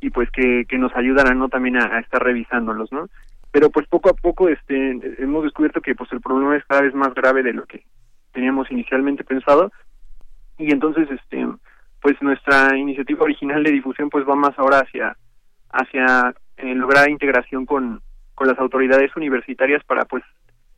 y 0.00 0.10
pues 0.10 0.30
que, 0.30 0.66
que 0.68 0.78
nos 0.78 0.94
ayudaran 0.94 1.36
no 1.36 1.48
también 1.48 1.78
a, 1.78 1.96
a, 1.96 1.98
estar 1.98 2.22
revisándolos, 2.22 2.92
¿no? 2.92 3.08
Pero 3.50 3.70
pues 3.70 3.88
poco 3.88 4.10
a 4.10 4.14
poco 4.14 4.48
este 4.48 5.00
hemos 5.18 5.42
descubierto 5.42 5.80
que 5.80 5.96
pues 5.96 6.12
el 6.12 6.20
problema 6.20 6.56
es 6.56 6.64
cada 6.66 6.82
vez 6.82 6.94
más 6.94 7.12
grave 7.12 7.42
de 7.42 7.54
lo 7.54 7.66
que 7.66 7.82
teníamos 8.32 8.70
inicialmente 8.70 9.24
pensado 9.24 9.72
y 10.60 10.70
entonces 10.70 11.08
este 11.10 11.46
pues 12.00 12.20
nuestra 12.22 12.76
iniciativa 12.76 13.24
original 13.24 13.62
de 13.62 13.72
difusión 13.72 14.10
pues 14.10 14.26
va 14.28 14.36
más 14.36 14.58
ahora 14.58 14.80
hacia 14.80 15.16
hacia 15.70 16.34
eh, 16.56 16.74
lograr 16.74 17.08
integración 17.08 17.66
con 17.66 18.02
con 18.34 18.46
las 18.46 18.58
autoridades 18.58 19.14
universitarias 19.16 19.82
para 19.84 20.04
pues 20.04 20.22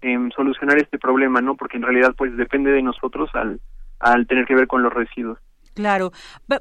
eh, 0.03 0.19
solucionar 0.35 0.79
este 0.79 0.99
problema 0.99 1.41
no 1.41 1.57
porque 1.57 1.77
en 1.77 1.83
realidad 1.83 2.15
pues 2.17 2.37
depende 2.37 2.71
de 2.71 2.83
nosotros 2.83 3.31
al 3.35 3.61
al 3.99 4.27
tener 4.27 4.47
que 4.47 4.55
ver 4.55 4.67
con 4.67 4.83
los 4.83 4.93
residuos 4.93 5.39
Claro, 5.75 6.13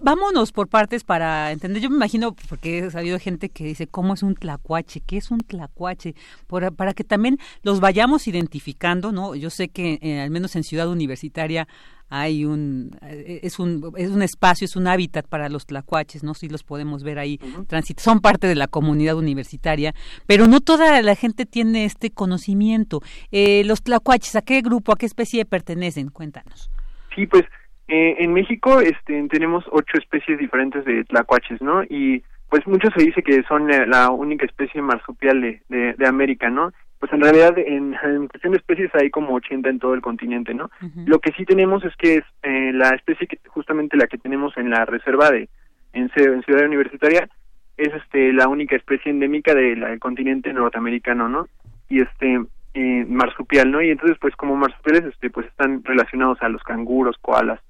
vámonos 0.02 0.54
por 0.54 0.70
partes 0.70 1.04
para 1.04 1.52
entender. 1.52 1.82
Yo 1.82 1.90
me 1.90 1.98
imagino, 1.98 2.34
porque 2.48 2.80
he 2.80 2.92
sabido 2.92 3.20
gente 3.20 3.50
que 3.50 3.66
dice, 3.66 3.86
¿cómo 3.86 4.14
es 4.14 4.24
un 4.24 4.36
tlacuache? 4.36 5.02
¿Qué 5.06 5.18
es 5.18 5.32
un 5.32 5.40
tlacuache? 5.40 6.16
Por, 6.48 6.74
para 6.74 6.94
que 6.94 7.04
también 7.04 7.38
los 7.62 7.82
vayamos 7.82 8.30
identificando, 8.30 9.12
¿no? 9.12 9.36
Yo 9.36 9.50
sé 9.50 9.68
que 9.68 10.00
eh, 10.02 10.22
al 10.22 10.30
menos 10.30 10.56
en 10.56 10.64
Ciudad 10.64 10.88
Universitaria 10.88 11.68
hay 12.12 12.44
un 12.44 12.92
eh, 13.02 13.40
es 13.42 13.58
un 13.58 13.94
es 13.96 14.12
un 14.12 14.22
espacio 14.22 14.66
es 14.66 14.76
un 14.76 14.86
hábitat 14.86 15.28
para 15.28 15.48
los 15.48 15.66
tlacuaches 15.66 16.24
no 16.24 16.34
si 16.34 16.50
los 16.50 16.64
podemos 16.64 17.04
ver 17.04 17.18
ahí 17.18 17.40
uh 17.42 17.66
son 17.98 18.20
parte 18.20 18.48
de 18.48 18.56
la 18.56 18.68
comunidad 18.68 19.16
universitaria 19.16 19.94
pero 20.28 20.46
no 20.46 20.60
toda 20.60 21.02
la 21.02 21.16
gente 21.16 21.46
tiene 21.46 21.86
este 21.86 22.12
conocimiento. 22.12 23.00
Eh, 23.32 23.64
los 23.66 23.82
tlacuaches 23.82 24.36
a 24.36 24.42
qué 24.42 24.62
grupo 24.62 24.92
a 24.92 24.98
qué 24.98 25.06
especie 25.06 25.46
pertenecen 25.46 26.10
cuéntanos. 26.10 26.70
Sí 27.16 27.28
pues 27.28 27.44
eh, 27.88 28.16
en 28.20 28.34
México 28.34 28.82
este 28.82 29.28
tenemos 29.30 29.64
ocho 29.72 29.98
especies 29.98 30.38
diferentes 30.38 30.84
de 30.86 31.06
tlacuaches 31.06 31.62
no 31.62 31.84
y 31.84 32.24
pues 32.50 32.68
mucho 32.68 32.90
se 32.96 33.06
dice 33.06 33.24
que 33.24 33.44
son 33.44 33.68
la 33.68 34.10
única 34.10 34.46
especie 34.46 34.82
marsupial 34.82 35.40
de, 35.42 35.62
de, 35.70 35.94
de 35.94 36.08
América 36.08 36.50
no 36.50 36.72
pues 37.02 37.12
en 37.14 37.22
realidad 37.22 37.58
en, 37.58 37.96
en, 38.04 38.28
cuestión 38.28 38.54
de 38.54 38.60
especies 38.60 38.94
hay 38.94 39.10
como 39.10 39.34
80 39.34 39.68
en 39.68 39.80
todo 39.80 39.96
el 39.96 40.02
continente, 40.02 40.54
¿no? 40.54 40.66
Uh 40.84 40.86
-huh. 40.86 41.08
Lo 41.08 41.18
que 41.18 41.32
sí 41.32 41.46
tenemos 41.46 41.84
es 41.84 41.96
que 41.96 42.18
es 42.18 42.24
eh, 42.44 42.72
la 42.74 42.90
especie 42.90 43.26
que 43.26 43.40
justamente 43.48 43.98
la 43.98 44.06
que 44.06 44.20
tenemos 44.20 44.56
en 44.56 44.70
la 44.70 44.86
reserva 44.86 45.32
de 45.32 45.50
en, 45.94 46.12
en 46.16 46.44
Ciudad 46.44 46.64
Universitaria 46.64 47.28
es 47.76 47.92
este 47.96 48.32
la 48.34 48.48
única 48.48 48.76
especie 48.76 49.12
endémica 49.12 49.56
del 49.56 49.80
de 49.80 49.98
continente 49.98 50.54
norteamericano, 50.54 51.28
¿no? 51.28 51.48
Y 51.90 52.02
este 52.02 52.40
eh, 52.76 53.06
marsupial, 53.10 53.72
¿no? 53.72 53.82
Y 53.82 53.90
entonces 53.90 54.20
pues 54.22 54.36
como 54.36 54.56
marsupiales 54.56 55.06
este 55.06 55.32
pues 55.32 55.48
están 55.48 55.84
relacionados 55.84 56.40
a 56.44 56.50
los 56.50 56.62
canguros, 56.62 57.18
koalas, 57.20 57.62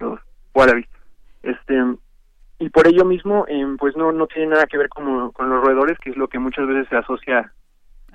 los 0.00 0.18
wallabies. 0.52 0.88
Este 1.44 1.74
y 2.58 2.68
por 2.70 2.88
ello 2.88 3.04
mismo 3.04 3.44
eh, 3.46 3.64
pues 3.78 3.96
no 3.96 4.10
no 4.10 4.26
tiene 4.26 4.48
nada 4.48 4.66
que 4.66 4.78
ver 4.78 4.88
con, 4.88 5.30
con 5.30 5.48
los 5.48 5.64
roedores, 5.64 5.96
que 5.98 6.10
es 6.10 6.16
lo 6.16 6.26
que 6.26 6.40
muchas 6.40 6.66
veces 6.66 6.88
se 6.88 6.96
asocia 6.96 7.52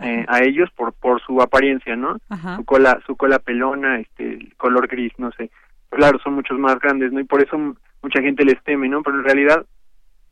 eh, 0.01 0.25
a 0.27 0.43
ellos 0.43 0.69
por 0.75 0.93
por 0.93 1.21
su 1.21 1.41
apariencia, 1.41 1.95
¿no? 1.95 2.17
Ajá. 2.29 2.57
Su 2.57 2.65
cola 2.65 2.99
su 3.05 3.15
cola 3.15 3.39
pelona, 3.39 3.99
este 3.99 4.33
el 4.33 4.53
color 4.57 4.87
gris, 4.87 5.13
no 5.17 5.31
sé. 5.31 5.49
Claro, 5.89 6.19
son 6.19 6.33
muchos 6.33 6.57
más 6.59 6.79
grandes, 6.79 7.11
¿no? 7.11 7.19
Y 7.19 7.23
por 7.23 7.41
eso 7.41 7.57
mucha 8.01 8.21
gente 8.21 8.43
les 8.43 8.61
teme, 8.63 8.89
¿no? 8.89 9.01
Pero 9.03 9.17
en 9.17 9.23
realidad 9.23 9.65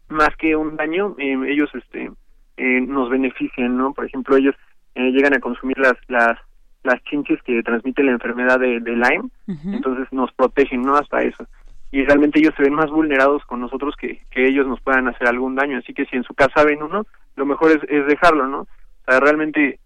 más 0.10 0.35
que 0.38 0.56
un 0.56 0.76
daño, 0.76 1.15
eh, 1.18 1.38
ellos 1.48 1.69
este 1.73 2.11
eh, 2.57 2.81
nos 2.81 3.10
benefician, 3.10 3.77
¿no? 3.77 3.94
Por 3.94 4.06
ejemplo, 4.06 4.35
ellos 4.38 4.56
eh, 4.95 5.11
llegan 5.11 5.34
a 5.34 5.40
consumir 5.40 5.77
las 5.77 5.95
las 6.07 6.38
las 6.84 7.02
chinches 7.06 7.41
que 7.44 7.64
transmiten 7.64 8.07
la 8.07 8.11
enfermedad 8.11 8.60
de, 8.60 8.81
de 8.81 8.91
Lyme, 8.91 9.30
uh 9.48 9.52
-huh. 9.53 9.76
entonces 9.76 10.07
nos 10.11 10.31
protegen, 10.34 10.81
¿no? 10.81 10.95
Hasta 10.98 11.22
eso. 11.22 11.48
Y 11.91 12.03
realmente 12.03 12.40
ellos 12.40 12.53
se 12.57 12.64
ven 12.64 12.73
más 12.73 12.90
vulnerados 12.90 13.45
con 13.45 13.61
nosotros 13.61 13.95
que, 13.95 14.19
que 14.31 14.48
ellos 14.48 14.68
nos 14.68 14.81
puedan 14.81 15.07
hacer 15.07 15.27
algún 15.27 15.56
daño. 15.56 15.77
Así 15.77 15.94
que 15.94 16.06
si 16.07 16.18
en 16.18 16.23
su 16.23 16.34
casa 16.34 16.65
ven 16.65 16.81
uno, 16.84 17.06
lo 17.35 17.45
mejor 17.45 17.72
es, 17.72 17.84
es 17.88 18.06
dejarlo, 18.07 18.48
¿no? 18.48 18.68
O 19.06 19.12
sea, 19.12 19.20
realmente 19.20 19.80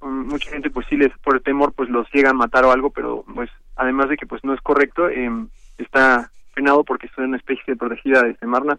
um, 0.00 0.26
mucha 0.26 0.50
gente 0.50 0.70
pues 0.70 0.86
sí 0.88 0.96
les 0.96 1.16
por 1.18 1.40
temor 1.40 1.72
pues 1.72 1.88
los 1.88 2.06
llega 2.12 2.30
a 2.30 2.34
matar 2.34 2.64
o 2.64 2.72
algo, 2.72 2.90
pero 2.90 3.24
pues 3.34 3.50
además 3.76 4.08
de 4.08 4.16
que 4.16 4.26
pues 4.26 4.42
no 4.44 4.54
es 4.54 4.60
correcto, 4.60 5.08
eh, 5.08 5.30
está 5.78 6.30
penado 6.54 6.84
porque 6.84 7.08
son 7.14 7.24
una 7.26 7.36
especie 7.36 7.76
protegida 7.76 8.22
de 8.22 8.36
Semarnas. 8.36 8.78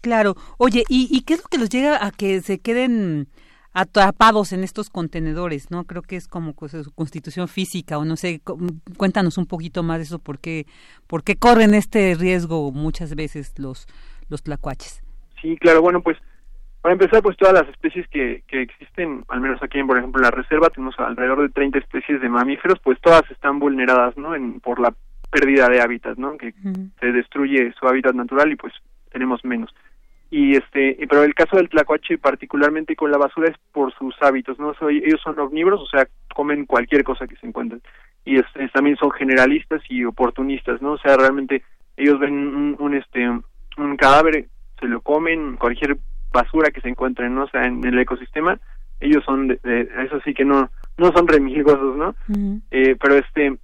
Claro. 0.00 0.34
Oye, 0.58 0.84
¿y, 0.88 1.08
¿y 1.10 1.22
qué 1.22 1.34
es 1.34 1.42
lo 1.42 1.48
que 1.48 1.58
los 1.58 1.68
llega 1.68 2.04
a 2.04 2.10
que 2.10 2.40
se 2.40 2.58
queden 2.58 3.28
atrapados 3.72 4.52
en 4.52 4.64
estos 4.64 4.90
contenedores, 4.90 5.70
¿no? 5.70 5.84
Creo 5.84 6.02
que 6.02 6.16
es 6.16 6.26
como 6.26 6.54
pues, 6.54 6.72
su 6.72 6.92
constitución 6.92 7.46
física 7.46 7.98
o 7.98 8.04
no 8.04 8.16
sé, 8.16 8.40
cuéntanos 8.96 9.38
un 9.38 9.46
poquito 9.46 9.82
más 9.82 9.98
de 9.98 10.04
eso, 10.04 10.18
¿por 10.18 10.38
qué, 10.38 10.66
por 11.06 11.22
qué 11.22 11.36
corren 11.36 11.74
este 11.74 12.14
riesgo 12.14 12.72
muchas 12.72 13.14
veces 13.14 13.54
los, 13.58 13.86
los 14.28 14.42
tlacuaches? 14.42 15.02
Sí, 15.40 15.56
claro, 15.58 15.82
bueno, 15.82 16.02
pues 16.02 16.18
para 16.80 16.94
empezar, 16.94 17.22
pues 17.22 17.36
todas 17.36 17.54
las 17.54 17.68
especies 17.68 18.08
que, 18.08 18.42
que 18.48 18.62
existen, 18.62 19.24
al 19.28 19.40
menos 19.40 19.62
aquí, 19.62 19.78
en, 19.78 19.86
por 19.86 19.98
ejemplo, 19.98 20.22
la 20.22 20.30
reserva, 20.30 20.70
tenemos 20.70 20.98
alrededor 20.98 21.42
de 21.42 21.50
30 21.50 21.78
especies 21.78 22.20
de 22.20 22.28
mamíferos, 22.28 22.78
pues 22.82 22.98
todas 23.00 23.22
están 23.30 23.58
vulneradas, 23.58 24.16
¿no? 24.16 24.34
En, 24.34 24.60
por 24.60 24.80
la 24.80 24.94
pérdida 25.30 25.68
de 25.68 25.80
hábitat, 25.80 26.16
¿no? 26.16 26.36
Que 26.38 26.48
uh 26.48 26.68
-huh. 26.68 26.90
se 26.98 27.12
destruye 27.12 27.72
su 27.78 27.86
hábitat 27.86 28.14
natural 28.14 28.50
y 28.50 28.56
pues 28.56 28.72
tenemos 29.12 29.44
menos. 29.44 29.74
Y 30.30 30.56
este, 30.56 30.96
pero 31.08 31.24
el 31.24 31.34
caso 31.34 31.56
del 31.56 31.68
tlacuache, 31.68 32.16
particularmente 32.16 32.94
con 32.94 33.10
la 33.10 33.18
basura, 33.18 33.48
es 33.48 33.56
por 33.72 33.92
sus 33.94 34.14
hábitos, 34.22 34.58
¿no? 34.58 34.72
So, 34.74 34.88
ellos 34.88 35.20
son 35.22 35.38
omnívoros, 35.38 35.80
o 35.82 35.86
sea, 35.86 36.06
comen 36.34 36.66
cualquier 36.66 37.02
cosa 37.02 37.26
que 37.26 37.36
se 37.36 37.46
encuentren. 37.46 37.82
Y 38.24 38.36
es, 38.36 38.46
es, 38.54 38.70
también 38.72 38.96
son 38.96 39.10
generalistas 39.10 39.82
y 39.88 40.04
oportunistas, 40.04 40.80
¿no? 40.80 40.92
O 40.92 40.98
sea, 40.98 41.16
realmente 41.16 41.62
ellos 41.96 42.18
ven 42.20 42.32
un, 42.32 42.76
un 42.78 42.94
este, 42.94 43.28
un 43.28 43.96
cadáver, 43.96 44.46
se 44.78 44.86
lo 44.86 45.00
comen, 45.00 45.56
cualquier 45.56 45.98
basura 46.32 46.70
que 46.70 46.80
se 46.80 46.88
encuentren, 46.88 47.34
¿no? 47.34 47.44
O 47.44 47.48
sea, 47.48 47.64
en, 47.64 47.84
el 47.84 47.98
ecosistema, 47.98 48.58
ellos 49.00 49.24
son, 49.24 49.48
de, 49.48 49.58
de, 49.62 49.88
eso 50.04 50.20
sí 50.24 50.34
que 50.34 50.44
no, 50.44 50.70
no 50.98 51.12
son 51.12 51.26
remilgosos, 51.26 51.96
¿no? 51.96 52.14
Uh 52.28 52.32
-huh. 52.32 52.60
eh, 52.70 52.96
pero 53.00 53.16
este, 53.16 53.58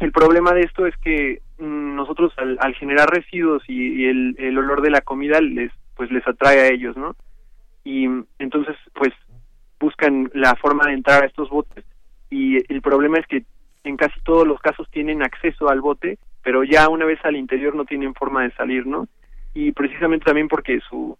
el 0.00 0.12
problema 0.12 0.52
de 0.52 0.62
esto 0.62 0.86
es 0.86 0.96
que 0.98 1.40
mmm, 1.58 1.94
nosotros 1.94 2.32
al, 2.36 2.58
al, 2.60 2.74
generar 2.74 3.08
residuos 3.08 3.62
y, 3.68 4.02
y 4.02 4.06
el, 4.06 4.34
el, 4.38 4.58
olor 4.58 4.82
de 4.82 4.90
la 4.90 5.00
comida 5.00 5.40
les, 5.40 5.72
pues 5.94 6.10
les 6.10 6.26
atrae 6.26 6.60
a 6.60 6.68
ellos, 6.68 6.96
¿no? 6.96 7.14
Y 7.84 8.06
entonces, 8.38 8.76
pues, 8.94 9.12
buscan 9.80 10.30
la 10.34 10.54
forma 10.56 10.86
de 10.86 10.94
entrar 10.94 11.22
a 11.22 11.26
estos 11.26 11.48
botes 11.50 11.84
y 12.30 12.56
el 12.72 12.80
problema 12.80 13.18
es 13.18 13.26
que 13.26 13.44
en 13.84 13.96
casi 13.96 14.20
todos 14.22 14.46
los 14.46 14.60
casos 14.60 14.88
tienen 14.90 15.22
acceso 15.22 15.68
al 15.68 15.80
bote 15.80 16.18
pero 16.42 16.64
ya 16.64 16.88
una 16.88 17.04
vez 17.04 17.18
al 17.24 17.36
interior 17.36 17.74
no 17.74 17.84
tienen 17.84 18.14
forma 18.14 18.42
de 18.42 18.52
salir, 18.52 18.86
¿no? 18.86 19.06
Y 19.54 19.72
precisamente 19.72 20.24
también 20.24 20.48
porque 20.48 20.80
su 20.88 21.16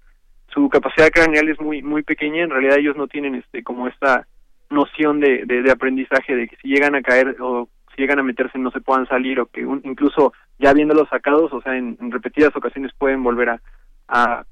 su 0.52 0.68
capacidad 0.68 1.10
craneal 1.10 1.48
es 1.48 1.60
muy 1.60 1.82
muy 1.82 2.02
pequeña, 2.02 2.42
en 2.42 2.50
realidad 2.50 2.78
ellos 2.78 2.96
no 2.96 3.06
tienen 3.08 3.34
este 3.34 3.62
como 3.62 3.88
esta 3.88 4.26
noción 4.70 5.20
de, 5.20 5.44
de, 5.44 5.70
aprendizaje 5.70 6.34
de 6.34 6.48
que 6.48 6.56
si 6.56 6.68
llegan 6.68 6.94
a 6.94 7.02
caer 7.02 7.36
o 7.40 7.68
si 7.94 8.00
llegan 8.00 8.18
a 8.18 8.22
meterse 8.22 8.58
no 8.58 8.70
se 8.70 8.80
puedan 8.80 9.06
salir 9.06 9.38
o 9.38 9.46
que 9.46 9.60
incluso 9.60 10.32
ya 10.58 10.72
viéndolos 10.72 11.08
sacados, 11.10 11.52
o 11.52 11.60
sea, 11.60 11.76
en, 11.76 11.98
repetidas 12.10 12.56
ocasiones 12.56 12.90
pueden 12.96 13.22
volver 13.22 13.50
a, 13.50 13.60
a 14.08 14.44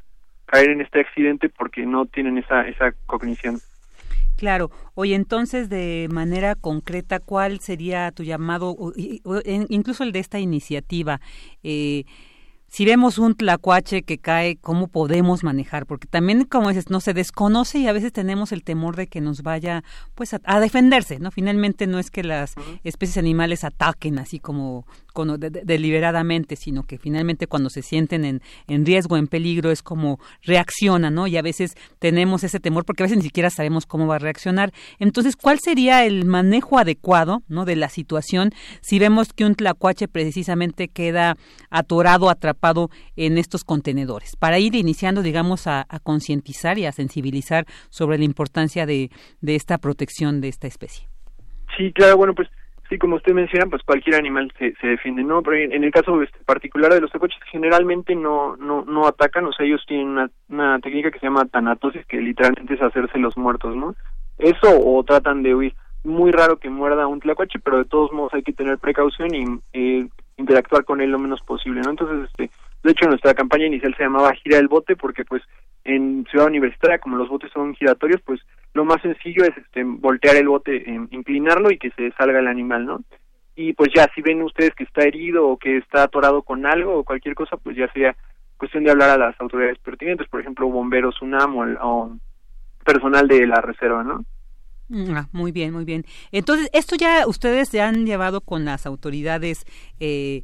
caer 0.44 0.70
en 0.70 0.82
este 0.82 1.01
accidente 1.01 1.48
porque 1.48 1.86
no 1.86 2.06
tienen 2.06 2.39
esa 2.39 2.68
esa 2.68 2.93
cognición. 3.06 3.60
Claro. 4.36 4.70
Oye, 4.94 5.14
entonces, 5.14 5.68
de 5.68 6.09
manera 6.10 6.55
concreta, 6.55 7.20
¿cuál 7.20 7.60
sería 7.60 8.10
tu 8.10 8.22
llamado, 8.22 8.74
incluso 9.68 10.02
el 10.02 10.12
de 10.12 10.18
esta 10.18 10.39
iniciativa? 10.39 11.20
Eh, 11.62 12.05
si 12.70 12.84
vemos 12.84 13.18
un 13.18 13.34
tlacuache 13.34 14.05
que 14.05 14.18
cae, 14.18 14.56
¿cómo 14.56 14.86
podemos 14.86 15.42
manejar? 15.42 15.86
Porque 15.86 16.06
también, 16.06 16.44
como 16.44 16.68
dices, 16.68 16.88
no 16.88 17.01
se 17.01 17.12
desconoce 17.14 17.80
y 17.80 17.88
a 17.88 17.92
veces 17.92 18.12
tenemos 18.12 18.52
el 18.52 18.62
temor 18.62 18.94
de 18.94 19.09
que 19.09 19.20
nos 19.20 19.42
vaya 19.42 19.82
pues 20.14 20.36
a, 20.44 20.60
defenderse, 20.60 21.18
¿no? 21.18 21.32
Finalmente 21.32 21.88
no 21.88 21.98
es 21.98 22.12
que 22.12 22.22
las 22.22 22.55
especies 22.84 23.18
animales 23.18 23.64
ataquen 23.64 24.20
así 24.20 24.38
como, 24.38 24.86
deliberadamente, 25.39 26.57
sino 26.57 26.85
que 26.85 26.99
finalmente 26.99 27.47
cuando 27.47 27.70
se 27.70 27.82
sienten 27.82 28.24
en, 28.24 28.43
en 28.66 28.87
riesgo, 28.87 29.16
en 29.16 29.27
peligro, 29.27 29.70
es 29.70 29.82
como 29.82 30.19
reaccionan, 30.43 31.15
¿no? 31.15 31.27
Y 31.27 31.37
a 31.37 31.43
veces 31.43 31.77
tenemos 31.99 32.45
ese 32.45 32.61
temor 32.61 32.85
porque 32.85 33.03
a 33.03 33.07
veces 33.07 33.19
ni 33.19 33.24
siquiera 33.24 33.51
sabemos 33.51 33.87
cómo 33.87 34.07
va 34.07 34.16
a 34.16 34.19
reaccionar. 34.19 34.73
Entonces, 34.99 35.37
¿cuál 35.37 35.59
sería 35.61 36.05
el 36.05 36.24
manejo 36.24 36.78
adecuado, 36.78 37.43
¿no? 37.49 37.65
De 37.65 37.77
la 37.77 37.89
situación 37.89 38.53
si 38.81 38.99
vemos 38.99 39.32
que 39.32 39.45
un 39.45 39.55
tlacuache 39.55 40.09
precisamente 40.09 40.89
queda 40.89 41.37
atorado, 41.70 42.31
atrapado 42.31 42.91
en 43.16 43.39
estos 43.39 43.65
contenedores, 43.65 44.37
para 44.37 44.59
ir 44.59 44.74
iniciando, 44.74 45.23
digamos, 45.23 45.66
a, 45.66 45.87
concientizar 46.03 46.78
y 46.78 46.87
a 46.87 46.93
sensibilizar 46.93 47.66
sobre 47.91 48.19
la 48.19 48.24
importancia 48.24 48.87
de, 48.87 49.11
esta 49.43 49.78
protección 49.78 50.41
de 50.41 50.49
esta 50.49 50.66
especie. 50.66 51.09
Sí, 51.77 51.93
claro, 51.93 52.16
bueno, 52.16 52.35
pues 52.35 52.49
sí, 52.90 52.98
como 52.98 53.16
usted 53.16 53.32
menciona, 53.32 53.66
pues 53.66 53.82
cualquier 53.84 54.16
animal 54.16 54.52
se, 54.58 54.74
se 54.74 54.88
defiende, 54.88 55.22
¿no? 55.22 55.42
Pero 55.42 55.56
en, 55.56 55.84
el 55.84 55.90
caso 55.90 56.20
este, 56.20 56.38
particular 56.44 56.92
de 56.92 57.00
los 57.00 57.10
tecoches, 57.10 57.38
generalmente 57.50 58.14
no, 58.14 58.56
no, 58.56 58.84
no 58.84 59.06
atacan, 59.06 59.46
o 59.46 59.52
sea, 59.52 59.64
ellos 59.64 59.82
tienen 59.86 60.28
una, 60.48 60.78
técnica 60.80 61.10
que 61.10 61.20
se 61.20 61.26
llama 61.26 61.46
tanatosis, 61.46 62.04
que 62.06 62.20
literalmente 62.20 62.74
es 62.74 62.82
hacerse 62.82 63.18
los 63.18 63.36
muertos, 63.38 63.76
¿no? 63.76 63.94
Eso 64.38 64.68
o 64.84 65.02
tratan 65.04 65.42
de 65.42 65.54
huir. 65.54 65.74
Muy 66.02 66.32
raro 66.32 66.58
que 66.58 66.68
muerda 66.68 67.06
un 67.06 67.20
tlacuache, 67.20 67.60
pero 67.60 67.78
de 67.78 67.84
todos 67.84 68.12
modos 68.12 68.34
hay 68.34 68.42
que 68.42 68.52
tener 68.52 68.78
precaución 68.78 69.34
y 69.34 69.44
eh, 69.72 70.08
interactuar 70.36 70.84
con 70.84 71.00
él 71.00 71.10
lo 71.10 71.18
menos 71.18 71.40
posible, 71.42 71.82
¿no? 71.82 71.90
Entonces, 71.90 72.28
este, 72.28 72.50
de 72.82 72.90
hecho, 72.90 73.06
nuestra 73.06 73.34
campaña 73.34 73.66
inicial 73.66 73.94
se 73.96 74.02
llamaba 74.02 74.34
Gira 74.34 74.58
el 74.58 74.68
Bote 74.68 74.96
porque, 74.96 75.24
pues, 75.24 75.42
en 75.94 76.26
Ciudad 76.30 76.46
Universitaria, 76.46 76.98
como 76.98 77.16
los 77.16 77.28
botes 77.28 77.50
son 77.52 77.74
giratorios, 77.74 78.20
pues, 78.22 78.40
lo 78.74 78.84
más 78.84 79.02
sencillo 79.02 79.44
es 79.44 79.56
este, 79.56 79.82
voltear 79.84 80.36
el 80.36 80.48
bote, 80.48 80.84
inclinarlo 81.10 81.70
y 81.70 81.78
que 81.78 81.90
se 81.90 82.12
salga 82.12 82.38
el 82.38 82.46
animal, 82.46 82.86
¿no? 82.86 83.00
Y, 83.56 83.72
pues, 83.72 83.90
ya, 83.94 84.08
si 84.14 84.22
ven 84.22 84.42
ustedes 84.42 84.74
que 84.74 84.84
está 84.84 85.02
herido 85.02 85.48
o 85.48 85.56
que 85.56 85.78
está 85.78 86.04
atorado 86.04 86.42
con 86.42 86.66
algo 86.66 86.98
o 86.98 87.04
cualquier 87.04 87.34
cosa, 87.34 87.56
pues, 87.56 87.76
ya 87.76 87.90
sería 87.92 88.16
cuestión 88.56 88.84
de 88.84 88.90
hablar 88.90 89.10
a 89.10 89.18
las 89.18 89.40
autoridades 89.40 89.78
pertinentes, 89.78 90.28
por 90.28 90.40
ejemplo, 90.40 90.68
bomberos 90.68 91.20
UNAM 91.22 91.56
o, 91.56 91.64
o 91.80 92.16
personal 92.84 93.26
de 93.26 93.46
la 93.46 93.60
reserva, 93.60 94.04
¿no? 94.04 94.24
Mm, 94.90 95.14
ah, 95.14 95.28
muy 95.32 95.52
bien, 95.52 95.72
muy 95.72 95.84
bien. 95.84 96.04
Entonces, 96.32 96.68
esto 96.72 96.96
ya 96.96 97.26
ustedes 97.26 97.68
se 97.68 97.80
han 97.80 98.06
llevado 98.06 98.40
con 98.40 98.64
las 98.64 98.86
autoridades, 98.86 99.64
eh, 100.00 100.42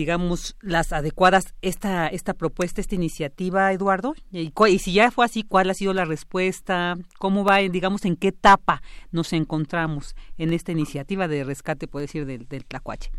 digamos, 0.00 0.56
las 0.62 0.94
adecuadas, 0.94 1.54
esta, 1.60 2.06
esta 2.06 2.32
propuesta, 2.32 2.80
esta 2.80 2.94
iniciativa, 2.94 3.70
Eduardo. 3.70 4.14
Y, 4.32 4.50
si 4.78 4.94
ya 4.94 5.10
fue 5.10 5.26
así, 5.26 5.42
¿cuál 5.42 5.68
ha 5.68 5.74
sido 5.74 5.92
la 5.92 6.06
respuesta? 6.06 6.94
¿Cómo 7.18 7.44
va, 7.44 7.58
digamos, 7.58 8.06
en 8.06 8.16
qué 8.16 8.28
etapa 8.28 8.80
nos 9.12 9.34
encontramos 9.34 10.16
en 10.38 10.54
esta 10.54 10.72
iniciativa 10.72 11.28
de 11.28 11.44
rescate, 11.44 11.86
puede 11.86 12.04
decir, 12.04 12.24
del, 12.24 12.48
del 12.48 12.64
Tlacuache? 12.64 13.10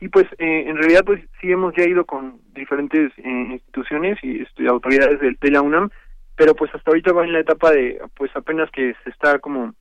Sí, 0.00 0.08
pues 0.08 0.26
eh, 0.38 0.64
en 0.66 0.76
realidad 0.78 1.04
pues 1.04 1.20
sí 1.42 1.52
hemos 1.52 1.74
ya 1.76 1.84
ido 1.84 2.06
con 2.06 2.40
diferentes 2.54 3.12
eh, 3.18 3.48
instituciones 3.52 4.18
y 4.22 4.40
este, 4.40 4.66
autoridades 4.66 5.20
de, 5.20 5.36
de 5.38 5.50
la 5.50 5.60
UNAM 5.60 5.90
pero 6.36 6.54
pues 6.54 6.74
hasta 6.74 6.90
ahorita 6.90 7.12
va 7.12 7.24
en 7.24 7.34
la 7.34 7.40
etapa 7.40 7.70
de 7.70 8.00
pues 8.16 8.34
apenas 8.34 8.70
que 8.70 8.94
se 9.04 9.10
está 9.10 9.38
como 9.38 9.74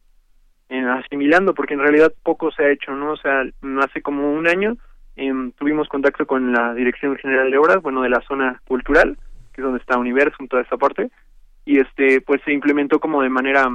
en 0.68 0.86
asimilando 0.86 1.54
porque 1.54 1.74
en 1.74 1.80
realidad 1.80 2.14
poco 2.22 2.52
se 2.52 2.64
ha 2.64 2.72
hecho 2.72 2.92
no 2.92 3.14
o 3.14 3.18
sea 3.18 3.44
hace 3.82 4.02
como 4.02 4.34
un 4.34 4.48
año 4.48 4.78
em, 5.16 5.52
tuvimos 5.54 5.88
contacto 5.88 6.26
con 6.26 6.52
la 6.52 6.74
dirección 6.74 7.16
general 7.18 7.52
de 7.52 7.58
obras 7.58 7.82
bueno 7.82 8.02
de 8.02 8.10
la 8.10 8.22
zona 8.22 8.62
cultural 8.68 9.18
que 9.54 9.62
es 9.62 9.64
donde 9.64 9.80
está 9.80 9.98
Universum 9.98 10.48
toda 10.48 10.64
esa 10.64 10.78
parte 10.78 11.10
y 11.66 11.80
este 11.80 12.22
pues 12.22 12.42
se 12.44 12.54
implementó 12.54 13.00
como 13.00 13.22
de 13.22 13.30
manera 13.30 13.68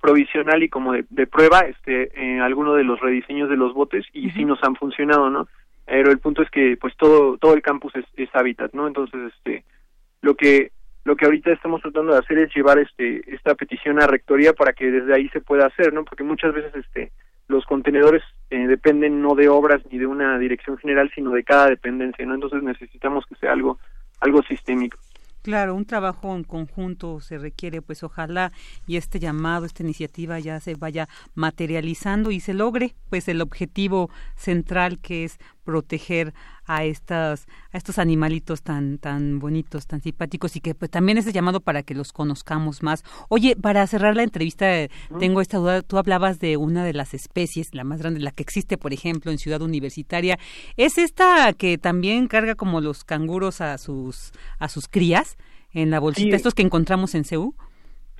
provisional 0.00 0.62
y 0.62 0.68
como 0.68 0.92
de, 0.92 1.04
de 1.10 1.26
prueba 1.26 1.60
este 1.60 2.10
en 2.14 2.40
alguno 2.40 2.74
de 2.74 2.84
los 2.84 3.00
rediseños 3.00 3.48
de 3.48 3.56
los 3.56 3.74
botes 3.74 4.04
y 4.12 4.30
sí 4.30 4.44
nos 4.44 4.62
han 4.62 4.76
funcionado 4.76 5.30
no 5.30 5.48
pero 5.86 6.10
el 6.10 6.18
punto 6.18 6.42
es 6.42 6.50
que 6.50 6.76
pues 6.80 6.96
todo 6.96 7.36
todo 7.38 7.54
el 7.54 7.62
campus 7.62 7.94
es, 7.96 8.04
es 8.14 8.28
hábitat 8.34 8.72
no 8.72 8.86
entonces 8.86 9.32
este 9.36 9.64
lo 10.22 10.34
que 10.34 10.72
lo 11.04 11.16
que 11.16 11.26
ahorita 11.26 11.52
estamos 11.52 11.82
tratando 11.82 12.12
de 12.12 12.18
hacer 12.18 12.38
es 12.38 12.54
llevar 12.54 12.78
este 12.78 13.22
esta 13.34 13.54
petición 13.54 14.02
a 14.02 14.06
rectoría 14.06 14.52
para 14.52 14.72
que 14.72 14.90
desde 14.90 15.14
ahí 15.14 15.28
se 15.30 15.40
pueda 15.40 15.66
hacer 15.66 15.92
no 15.92 16.04
porque 16.04 16.24
muchas 16.24 16.54
veces 16.54 16.74
este 16.74 17.12
los 17.48 17.64
contenedores 17.66 18.22
eh, 18.50 18.66
dependen 18.66 19.20
no 19.20 19.34
de 19.34 19.48
obras 19.48 19.82
ni 19.90 19.98
de 19.98 20.06
una 20.06 20.38
dirección 20.38 20.78
general 20.78 21.10
sino 21.14 21.30
de 21.32 21.44
cada 21.44 21.68
dependencia 21.68 22.24
no 22.26 22.34
entonces 22.34 22.62
necesitamos 22.62 23.24
que 23.26 23.34
sea 23.36 23.52
algo 23.52 23.78
algo 24.20 24.42
sistémico. 24.42 24.98
Claro, 25.44 25.74
un 25.74 25.84
trabajo 25.84 26.34
en 26.34 26.42
conjunto 26.42 27.20
se 27.20 27.36
requiere, 27.36 27.82
pues 27.82 28.02
ojalá 28.02 28.50
y 28.86 28.96
este 28.96 29.20
llamado, 29.20 29.66
esta 29.66 29.82
iniciativa 29.82 30.38
ya 30.38 30.58
se 30.58 30.74
vaya 30.74 31.06
materializando 31.34 32.30
y 32.30 32.40
se 32.40 32.54
logre, 32.54 32.94
pues 33.10 33.28
el 33.28 33.42
objetivo 33.42 34.08
central 34.36 34.98
que 35.00 35.24
es 35.24 35.38
proteger 35.64 36.34
a 36.66 36.84
estas 36.84 37.46
a 37.72 37.76
estos 37.76 37.98
animalitos 37.98 38.62
tan 38.62 38.98
tan 38.98 39.38
bonitos, 39.38 39.86
tan 39.86 40.00
simpáticos 40.00 40.56
y 40.56 40.60
que 40.60 40.74
pues 40.74 40.90
también 40.90 41.18
es 41.18 41.30
llamado 41.32 41.60
para 41.60 41.82
que 41.82 41.94
los 41.94 42.12
conozcamos 42.12 42.82
más. 42.82 43.02
Oye, 43.28 43.56
para 43.56 43.86
cerrar 43.86 44.16
la 44.16 44.22
entrevista 44.22 44.66
tengo 45.18 45.40
esta 45.40 45.58
duda, 45.58 45.82
tú 45.82 45.98
hablabas 45.98 46.38
de 46.38 46.56
una 46.56 46.84
de 46.84 46.92
las 46.92 47.14
especies, 47.14 47.74
la 47.74 47.84
más 47.84 48.00
grande, 48.00 48.20
la 48.20 48.30
que 48.30 48.42
existe, 48.42 48.78
por 48.78 48.92
ejemplo, 48.92 49.30
en 49.30 49.38
Ciudad 49.38 49.62
Universitaria, 49.62 50.38
es 50.76 50.98
esta 50.98 51.52
que 51.52 51.78
también 51.78 52.28
carga 52.28 52.54
como 52.54 52.80
los 52.80 53.04
canguros 53.04 53.60
a 53.60 53.78
sus 53.78 54.32
a 54.58 54.68
sus 54.68 54.88
crías 54.88 55.36
en 55.72 55.90
la 55.90 55.98
bolsita, 55.98 56.36
estos 56.36 56.54
que 56.54 56.62
encontramos 56.62 57.14
en 57.14 57.24
Ceú. 57.24 57.54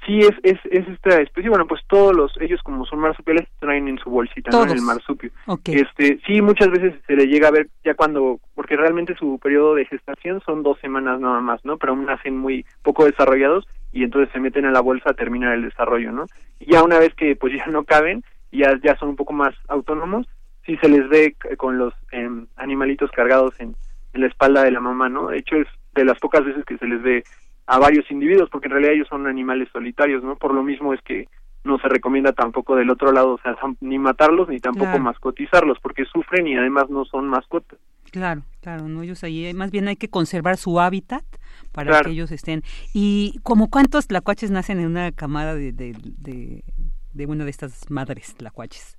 Sí, 0.04 0.20
es, 0.20 0.32
es, 0.42 0.58
es 0.70 0.86
esta 0.88 1.20
especie, 1.20 1.48
bueno, 1.48 1.66
pues 1.66 1.80
todos 1.88 2.14
los, 2.14 2.32
ellos 2.40 2.60
como 2.62 2.84
son 2.84 2.98
marsupiales, 2.98 3.48
traen 3.58 3.88
en 3.88 3.98
su 3.98 4.10
bolsita, 4.10 4.50
¿no? 4.50 4.64
En 4.64 4.70
el 4.70 4.82
marsupio. 4.82 5.30
Este, 5.64 6.20
sí, 6.26 6.42
muchas 6.42 6.70
veces 6.70 6.94
se 7.06 7.16
le 7.16 7.26
llega 7.26 7.48
a 7.48 7.52
ver 7.52 7.68
ya 7.84 7.94
cuando, 7.94 8.38
porque 8.54 8.76
realmente 8.76 9.14
su 9.14 9.38
periodo 9.38 9.74
de 9.74 9.86
gestación 9.86 10.42
son 10.44 10.62
dos 10.62 10.78
semanas 10.80 11.20
nada 11.20 11.40
más, 11.40 11.64
¿no? 11.64 11.78
Pero 11.78 11.92
aún 11.92 12.04
nacen 12.04 12.36
muy 12.36 12.66
poco 12.82 13.06
desarrollados 13.06 13.66
y 13.92 14.02
entonces 14.02 14.30
se 14.32 14.40
meten 14.40 14.66
a 14.66 14.72
la 14.72 14.80
bolsa 14.80 15.10
a 15.10 15.14
terminar 15.14 15.54
el 15.54 15.62
desarrollo, 15.62 16.12
¿no? 16.12 16.26
Y 16.60 16.72
ya 16.72 16.82
una 16.82 16.98
vez 16.98 17.14
que 17.14 17.34
pues 17.36 17.54
ya 17.54 17.66
no 17.66 17.84
caben, 17.84 18.22
ya, 18.52 18.78
ya 18.82 18.96
son 18.96 19.10
un 19.10 19.16
poco 19.16 19.32
más 19.32 19.54
autónomos, 19.68 20.26
sí 20.66 20.76
se 20.78 20.88
les 20.88 21.08
ve 21.08 21.34
con 21.56 21.78
los 21.78 21.94
em, 22.12 22.46
animalitos 22.56 23.10
cargados 23.10 23.58
en, 23.58 23.74
en 24.12 24.20
la 24.20 24.26
espalda 24.26 24.64
de 24.64 24.70
la 24.70 24.80
mamá, 24.80 25.08
¿no? 25.08 25.28
De 25.28 25.38
hecho 25.38 25.56
es 25.56 25.68
de 25.94 26.04
las 26.04 26.18
pocas 26.18 26.44
veces 26.44 26.64
que 26.64 26.76
se 26.76 26.86
les 26.86 27.02
ve 27.02 27.24
a 27.66 27.78
varios 27.78 28.10
individuos, 28.10 28.50
porque 28.50 28.66
en 28.66 28.72
realidad 28.72 28.94
ellos 28.94 29.08
son 29.08 29.26
animales 29.26 29.68
solitarios, 29.72 30.22
¿no? 30.22 30.36
Por 30.36 30.52
lo 30.54 30.62
mismo 30.62 30.92
es 30.92 31.00
que 31.02 31.28
no 31.64 31.78
se 31.78 31.88
recomienda 31.88 32.32
tampoco 32.32 32.76
del 32.76 32.90
otro 32.90 33.10
lado, 33.10 33.34
o 33.34 33.38
sea, 33.38 33.56
ni 33.80 33.98
matarlos 33.98 34.48
ni 34.48 34.60
tampoco 34.60 34.98
mascotizarlos, 34.98 35.78
porque 35.80 36.04
sufren 36.04 36.46
y 36.46 36.56
además 36.56 36.90
no 36.90 37.06
son 37.06 37.26
mascotas. 37.26 37.78
Claro, 38.10 38.42
claro, 38.60 38.86
no 38.86 39.02
ellos 39.02 39.24
ahí, 39.24 39.52
más 39.54 39.70
bien 39.70 39.88
hay 39.88 39.96
que 39.96 40.08
conservar 40.08 40.58
su 40.58 40.78
hábitat 40.78 41.24
para 41.72 42.02
que 42.02 42.10
ellos 42.10 42.30
estén. 42.32 42.62
¿Y 42.92 43.40
como 43.42 43.70
cuántos 43.70 44.06
tlacuaches 44.06 44.50
nacen 44.50 44.78
en 44.78 44.86
una 44.86 45.10
camada 45.10 45.54
de, 45.54 45.72
de, 45.72 45.96
de, 46.18 46.64
de 47.12 47.26
una 47.26 47.44
de 47.44 47.50
estas 47.50 47.90
madres 47.90 48.34
tlacuaches? 48.34 48.98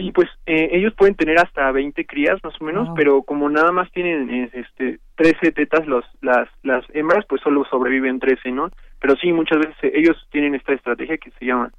Sí, 0.00 0.12
pues 0.12 0.28
eh, 0.46 0.70
ellos 0.72 0.94
pueden 0.96 1.14
tener 1.14 1.38
hasta 1.38 1.70
20 1.70 2.06
crías 2.06 2.38
más 2.42 2.54
o 2.60 2.64
menos, 2.64 2.88
pero 2.96 3.22
como 3.22 3.48
nada 3.48 3.70
más 3.70 3.90
tienen 3.92 4.50
este 4.52 4.98
13 5.16 5.52
tetas 5.52 5.86
los 5.86 6.04
las 6.22 6.48
las 6.62 6.84
hembras, 6.94 7.26
pues 7.28 7.42
solo 7.42 7.64
sobreviven 7.70 8.18
13, 8.18 8.50
¿no? 8.52 8.70
Pero 9.00 9.16
sí, 9.16 9.32
muchas 9.32 9.58
veces 9.58 9.76
eh, 9.82 9.92
ellos 9.94 10.16
tienen 10.30 10.54
esta 10.54 10.72
estrategia 10.72 11.18
que 11.18 11.30
se 11.32 11.44
llama 11.44 11.70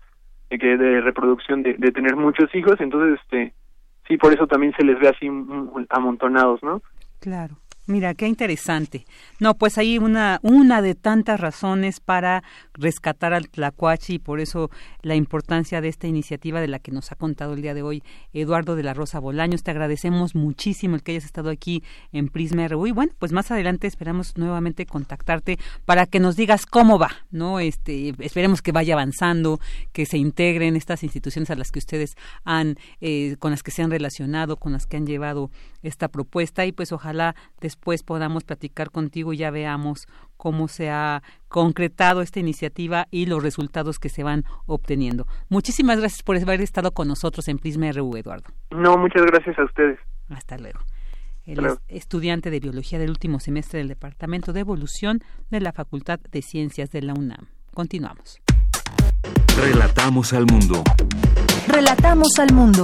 eh, 0.49 0.59
que 0.59 0.77
de 0.77 1.01
reproducción 1.01 1.63
de, 1.63 1.73
de 1.73 1.91
tener 1.91 2.15
muchos 2.15 2.53
hijos, 2.53 2.79
entonces 2.79 3.19
este 3.23 3.53
sí 4.07 4.17
por 4.17 4.33
eso 4.33 4.45
también 4.45 4.73
se 4.77 4.83
les 4.83 4.99
ve 4.99 5.07
así 5.07 5.27
amontonados, 5.89 6.61
¿no? 6.61 6.81
Claro. 7.19 7.55
Mira, 7.87 8.13
qué 8.13 8.27
interesante. 8.27 9.05
No, 9.39 9.55
pues 9.55 9.79
hay 9.79 9.97
una, 9.97 10.39
una 10.43 10.83
de 10.83 10.93
tantas 10.93 11.39
razones 11.39 11.99
para 11.99 12.43
rescatar 12.73 13.33
al 13.33 13.49
Tlacuachi 13.49 14.13
y 14.13 14.19
por 14.19 14.39
eso 14.39 14.69
la 15.01 15.15
importancia 15.15 15.81
de 15.81 15.87
esta 15.87 16.07
iniciativa 16.07 16.61
de 16.61 16.67
la 16.67 16.77
que 16.77 16.91
nos 16.91 17.11
ha 17.11 17.15
contado 17.15 17.53
el 17.53 17.63
día 17.63 17.73
de 17.73 17.81
hoy 17.81 18.03
Eduardo 18.33 18.75
de 18.75 18.83
la 18.83 18.93
Rosa 18.93 19.19
Bolaños. 19.19 19.63
Te 19.63 19.71
agradecemos 19.71 20.35
muchísimo 20.35 20.95
el 20.95 21.01
que 21.01 21.13
hayas 21.13 21.25
estado 21.25 21.49
aquí 21.49 21.83
en 22.11 22.27
Prisma 22.27 22.67
RU 22.67 22.85
y 22.85 22.91
bueno, 22.91 23.13
pues 23.17 23.31
más 23.31 23.49
adelante 23.49 23.87
esperamos 23.87 24.37
nuevamente 24.37 24.85
contactarte 24.85 25.57
para 25.83 26.05
que 26.05 26.19
nos 26.19 26.35
digas 26.35 26.67
cómo 26.67 26.99
va, 26.99 27.09
¿no? 27.31 27.59
Este, 27.59 28.13
esperemos 28.19 28.61
que 28.61 28.71
vaya 28.71 28.93
avanzando, 28.93 29.59
que 29.91 30.05
se 30.05 30.19
integren 30.19 30.75
estas 30.75 31.03
instituciones 31.03 31.49
a 31.49 31.55
las 31.55 31.71
que 31.71 31.79
ustedes 31.79 32.15
han, 32.43 32.77
eh, 33.01 33.37
con 33.39 33.49
las 33.49 33.63
que 33.63 33.71
se 33.71 33.81
han 33.81 33.89
relacionado, 33.89 34.57
con 34.57 34.71
las 34.71 34.85
que 34.85 34.97
han 34.97 35.07
llevado 35.07 35.49
esta 35.81 36.09
propuesta 36.09 36.65
y 36.65 36.71
pues 36.71 36.91
ojalá 36.91 37.35
después 37.71 38.03
podamos 38.03 38.43
platicar 38.43 38.91
contigo 38.91 39.31
y 39.31 39.37
ya 39.37 39.49
veamos 39.49 40.07
cómo 40.35 40.67
se 40.67 40.89
ha 40.89 41.23
concretado 41.47 42.21
esta 42.21 42.39
iniciativa 42.39 43.07
y 43.11 43.27
los 43.27 43.41
resultados 43.41 43.97
que 43.97 44.09
se 44.09 44.23
van 44.23 44.43
obteniendo. 44.65 45.25
Muchísimas 45.47 45.99
gracias 45.99 46.21
por 46.21 46.35
haber 46.35 46.61
estado 46.61 46.91
con 46.91 47.07
nosotros 47.07 47.47
en 47.47 47.59
Prisma 47.59 47.91
RU, 47.93 48.17
Eduardo. 48.17 48.49
No, 48.71 48.97
muchas 48.97 49.25
gracias 49.25 49.57
a 49.57 49.63
ustedes. 49.63 49.99
Hasta 50.29 50.57
luego. 50.57 50.79
Él 51.45 51.65
es 51.65 51.79
estudiante 51.87 52.51
de 52.51 52.59
biología 52.59 52.99
del 52.99 53.09
último 53.09 53.39
semestre 53.39 53.79
del 53.79 53.87
Departamento 53.87 54.51
de 54.53 54.59
Evolución 54.59 55.21
de 55.49 55.61
la 55.61 55.71
Facultad 55.71 56.19
de 56.19 56.41
Ciencias 56.41 56.91
de 56.91 57.01
la 57.01 57.13
UNAM. 57.13 57.47
Continuamos. 57.73 58.41
Relatamos 59.57 60.33
al 60.33 60.45
mundo. 60.45 60.83
Relatamos 61.67 62.37
al 62.37 62.53
mundo. 62.53 62.83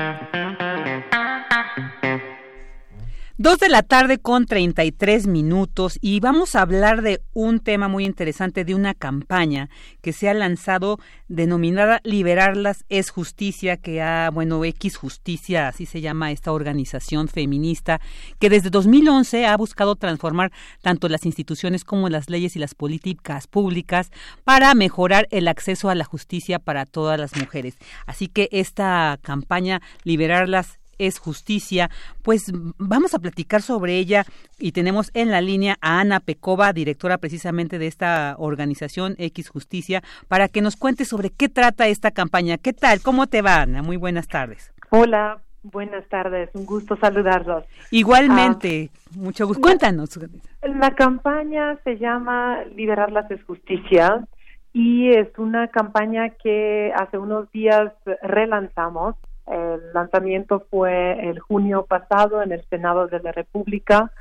Dos 3.41 3.57
de 3.57 3.69
la 3.69 3.81
tarde 3.81 4.19
con 4.19 4.45
33 4.45 5.25
minutos 5.25 5.97
y 5.99 6.19
vamos 6.19 6.53
a 6.53 6.61
hablar 6.61 7.01
de 7.01 7.23
un 7.33 7.59
tema 7.59 7.87
muy 7.87 8.05
interesante, 8.05 8.63
de 8.63 8.75
una 8.75 8.93
campaña 8.93 9.67
que 10.03 10.13
se 10.13 10.29
ha 10.29 10.35
lanzado 10.35 10.99
denominada 11.27 12.01
Liberarlas 12.03 12.85
es 12.87 13.09
Justicia, 13.09 13.77
que 13.77 13.99
ha, 13.99 14.29
bueno, 14.29 14.63
X 14.63 14.95
Justicia, 14.95 15.69
así 15.69 15.87
se 15.87 16.01
llama 16.01 16.31
esta 16.31 16.51
organización 16.51 17.27
feminista, 17.29 17.99
que 18.37 18.51
desde 18.51 18.69
2011 18.69 19.47
ha 19.47 19.57
buscado 19.57 19.95
transformar 19.95 20.51
tanto 20.83 21.09
las 21.09 21.25
instituciones 21.25 21.83
como 21.83 22.09
las 22.09 22.29
leyes 22.29 22.55
y 22.55 22.59
las 22.59 22.75
políticas 22.75 23.47
públicas 23.47 24.11
para 24.43 24.75
mejorar 24.75 25.27
el 25.31 25.47
acceso 25.47 25.89
a 25.89 25.95
la 25.95 26.05
justicia 26.05 26.59
para 26.59 26.85
todas 26.85 27.19
las 27.19 27.35
mujeres. 27.35 27.75
Así 28.05 28.27
que 28.27 28.49
esta 28.51 29.17
campaña 29.23 29.81
Liberarlas 30.03 30.80
es 31.07 31.19
justicia. 31.19 31.89
Pues 32.23 32.51
vamos 32.77 33.13
a 33.13 33.19
platicar 33.19 33.61
sobre 33.61 33.97
ella 33.97 34.25
y 34.59 34.71
tenemos 34.71 35.11
en 35.13 35.31
la 35.31 35.41
línea 35.41 35.77
a 35.81 35.99
Ana 35.99 36.19
Pecova, 36.19 36.73
directora 36.73 37.17
precisamente 37.17 37.79
de 37.79 37.87
esta 37.87 38.35
organización 38.37 39.15
X 39.17 39.49
Justicia, 39.49 40.01
para 40.27 40.47
que 40.47 40.61
nos 40.61 40.75
cuente 40.75 41.05
sobre 41.05 41.29
qué 41.29 41.49
trata 41.49 41.87
esta 41.87 42.11
campaña. 42.11 42.57
¿Qué 42.57 42.73
tal? 42.73 43.01
¿Cómo 43.01 43.27
te 43.27 43.41
va, 43.41 43.61
Ana? 43.61 43.81
Muy 43.81 43.97
buenas 43.97 44.27
tardes. 44.27 44.73
Hola, 44.89 45.39
buenas 45.63 46.07
tardes. 46.07 46.49
Un 46.53 46.65
gusto 46.65 46.97
saludarlos. 46.97 47.63
Igualmente, 47.91 48.91
ah, 48.93 49.09
mucho 49.15 49.47
gusto. 49.47 49.61
Cuéntanos. 49.61 50.19
La 50.61 50.91
campaña 50.95 51.77
se 51.83 51.97
llama 51.97 52.63
Liberarlas 52.75 53.29
es 53.31 53.43
Justicia 53.43 54.25
y 54.73 55.09
es 55.09 55.27
una 55.37 55.67
campaña 55.67 56.29
que 56.29 56.93
hace 56.95 57.17
unos 57.17 57.51
días 57.51 57.91
relanzamos 58.21 59.15
el 59.47 59.93
lanzamiento 59.93 60.65
fue 60.69 61.29
el 61.29 61.39
junio 61.39 61.85
pasado 61.85 62.41
en 62.41 62.51
el 62.51 62.63
Senado 62.69 63.07
de 63.07 63.19
la 63.19 63.31
República 63.31 64.11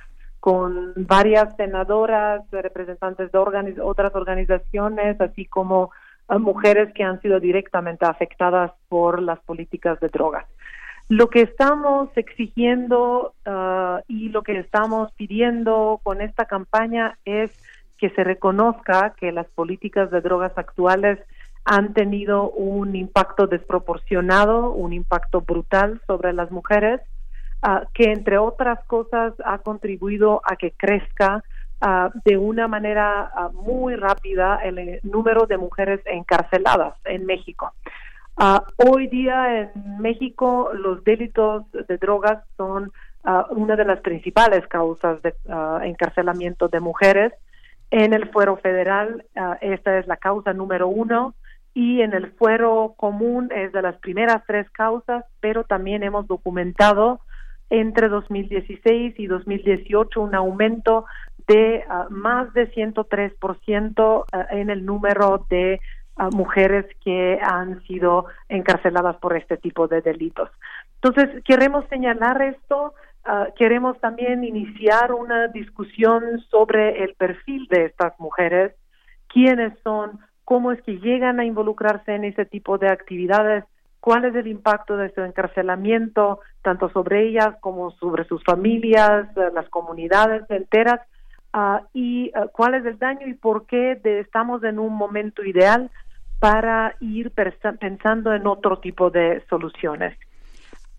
con 0.41 0.95
varias 0.97 1.55
senadoras, 1.57 2.43
representantes 2.51 3.31
de 3.31 3.39
otras 3.83 4.15
organizaciones, 4.15 5.21
así 5.21 5.45
como 5.45 5.91
eh, 6.31 6.39
mujeres 6.39 6.93
que 6.95 7.05
han 7.05 7.21
sido 7.21 7.41
directamente 7.41 8.07
afectadas 8.07 8.73
por 8.89 9.21
las 9.21 9.39
políticas 9.41 10.01
de 10.01 10.09
drogas. 10.09 10.47
Lo 11.09 11.29
que 11.29 11.43
estamos 11.43 12.09
exigiendo 12.17 13.35
eh, 13.45 14.03
y 14.09 14.31
lo 14.31 14.43
que 14.43 14.59
estamos 14.59 15.13
pidiendo 15.13 16.01
con 16.03 16.23
esta 16.23 16.47
campaña 16.47 17.19
es 17.25 17.51
que 17.99 18.11
se 18.11 18.25
reconozca 18.25 19.15
que 19.19 19.33
las 19.33 19.47
políticas 19.49 20.11
de 20.11 20.23
drogas 20.23 20.57
actuales 20.57 21.19
han 21.65 21.93
tenido 21.93 22.51
un 22.51 22.97
impacto 22.97 23.47
desproporcionado, 23.47 24.71
un 24.71 24.93
impacto 24.93 25.43
brutal 25.43 26.01
sobre 26.07 26.33
las 26.33 26.51
mujeres, 26.51 27.01
ah, 27.63 27.85
que 27.95 28.13
entre 28.13 28.39
otras 28.39 28.83
cosas 28.87 29.35
ha 29.45 29.59
contribuido 29.59 30.41
a 30.45 30.57
que 30.57 30.73
crezca 30.73 31.45
ah, 31.81 32.11
de 32.25 32.37
una 32.39 32.67
manera 32.67 33.31
ah, 33.35 33.51
muy 33.53 33.95
rápida 33.97 34.61
el 34.65 34.79
eh, 34.79 35.01
número 35.03 35.47
de 35.47 35.59
mujeres 35.59 36.01
encarceladas 36.07 36.95
en 37.05 37.27
México. 37.27 37.73
hoy 38.77 39.07
día 39.09 39.61
en 39.61 39.99
México 40.01 40.71
los 40.73 41.05
delitos 41.05 41.71
de 41.73 41.99
drogas 41.99 42.43
son 42.57 42.91
una 43.51 43.77
de 43.77 43.85
las 43.85 44.01
principales 44.01 44.67
causas 44.67 45.21
de 45.21 45.35
encarcelamiento 45.83 46.69
de 46.69 46.81
mujeres. 46.81 47.35
En 47.91 48.15
el 48.15 48.31
fuero 48.31 48.57
federal, 48.57 49.27
esta 49.61 49.99
es 49.99 50.07
la 50.07 50.17
causa 50.17 50.55
número 50.55 50.89
uno 50.89 51.35
y 51.75 52.01
en 52.03 52.13
el 52.15 52.33
fuero 52.33 52.95
común 52.97 53.51
es 53.55 53.73
de 53.73 53.83
las 53.83 53.97
primeras 53.97 54.43
tres 54.47 54.69
causas, 54.71 55.25
pero 55.41 55.65
también 55.65 56.03
hemos 56.03 56.27
documentado 56.27 57.21
entre 57.71 58.09
2016 58.09 59.15
y 59.19 59.27
2018 59.27 60.21
un 60.21 60.35
aumento 60.35 61.07
de 61.47 61.85
ah, 61.89 62.07
más 62.11 62.53
de 62.53 62.73
103% 62.73 64.25
ah, 64.33 64.47
en 64.51 64.71
el 64.71 64.85
número 64.85 65.47
de 65.49 65.81
ah, 66.17 66.29
mujeres 66.33 66.87
que 67.03 67.39
han 67.41 67.83
sido 67.85 68.27
encarceladas 68.49 69.17
por 69.17 69.37
este 69.37 69.57
tipo 69.57 69.87
de 69.87 70.01
delitos. 70.01 70.51
Entonces, 71.03 71.43
queremos 71.45 71.87
señalar 71.89 72.43
esto, 72.43 72.93
queremos 73.57 73.99
también 74.01 74.45
iniciar 74.45 75.13
una 75.13 75.49
discusión 75.49 76.41
sobre 76.51 77.05
el 77.05 77.15
perfil 77.15 77.67
de 77.71 77.87
estas 77.87 78.19
mujeres, 78.19 78.75
quiénes 79.29 79.73
son, 79.83 80.19
cómo 80.51 80.73
es 80.73 80.83
que 80.83 80.99
llegan 80.99 81.39
a 81.39 81.45
involucrarse 81.45 82.13
en 82.13 82.25
ese 82.25 82.45
tipo 82.45 82.77
de 82.77 82.89
actividades, 82.89 83.63
cuál 84.01 84.25
es 84.25 84.35
el 84.35 84.49
impacto 84.49 84.97
de 84.97 85.15
su 85.15 85.21
encarcelamiento, 85.21 86.41
tanto 86.61 86.91
sobre 86.91 87.29
ellas 87.29 87.55
como 87.61 87.93
sobre 87.93 88.25
sus 88.25 88.43
familias, 88.43 89.29
eh, 89.37 89.43
las 89.55 89.69
comunidades 89.69 90.43
enteras, 90.51 91.03
ah, 91.53 91.83
y 91.95 92.31
eh, 92.31 92.33
cuál 92.53 92.75
es 92.75 92.85
el 92.85 92.99
daño 92.99 93.29
y 93.29 93.35
por 93.35 93.67
qué 93.67 94.01
estamos 94.03 94.65
en 94.65 94.81
un 94.81 94.93
momento 94.93 95.45
ideal 95.45 95.89
para 96.41 96.97
ir 96.99 97.31
pensando 97.31 98.35
en 98.35 98.45
otro 98.49 98.81
tipo 98.81 99.09
de 99.09 99.45
soluciones. 99.49 100.19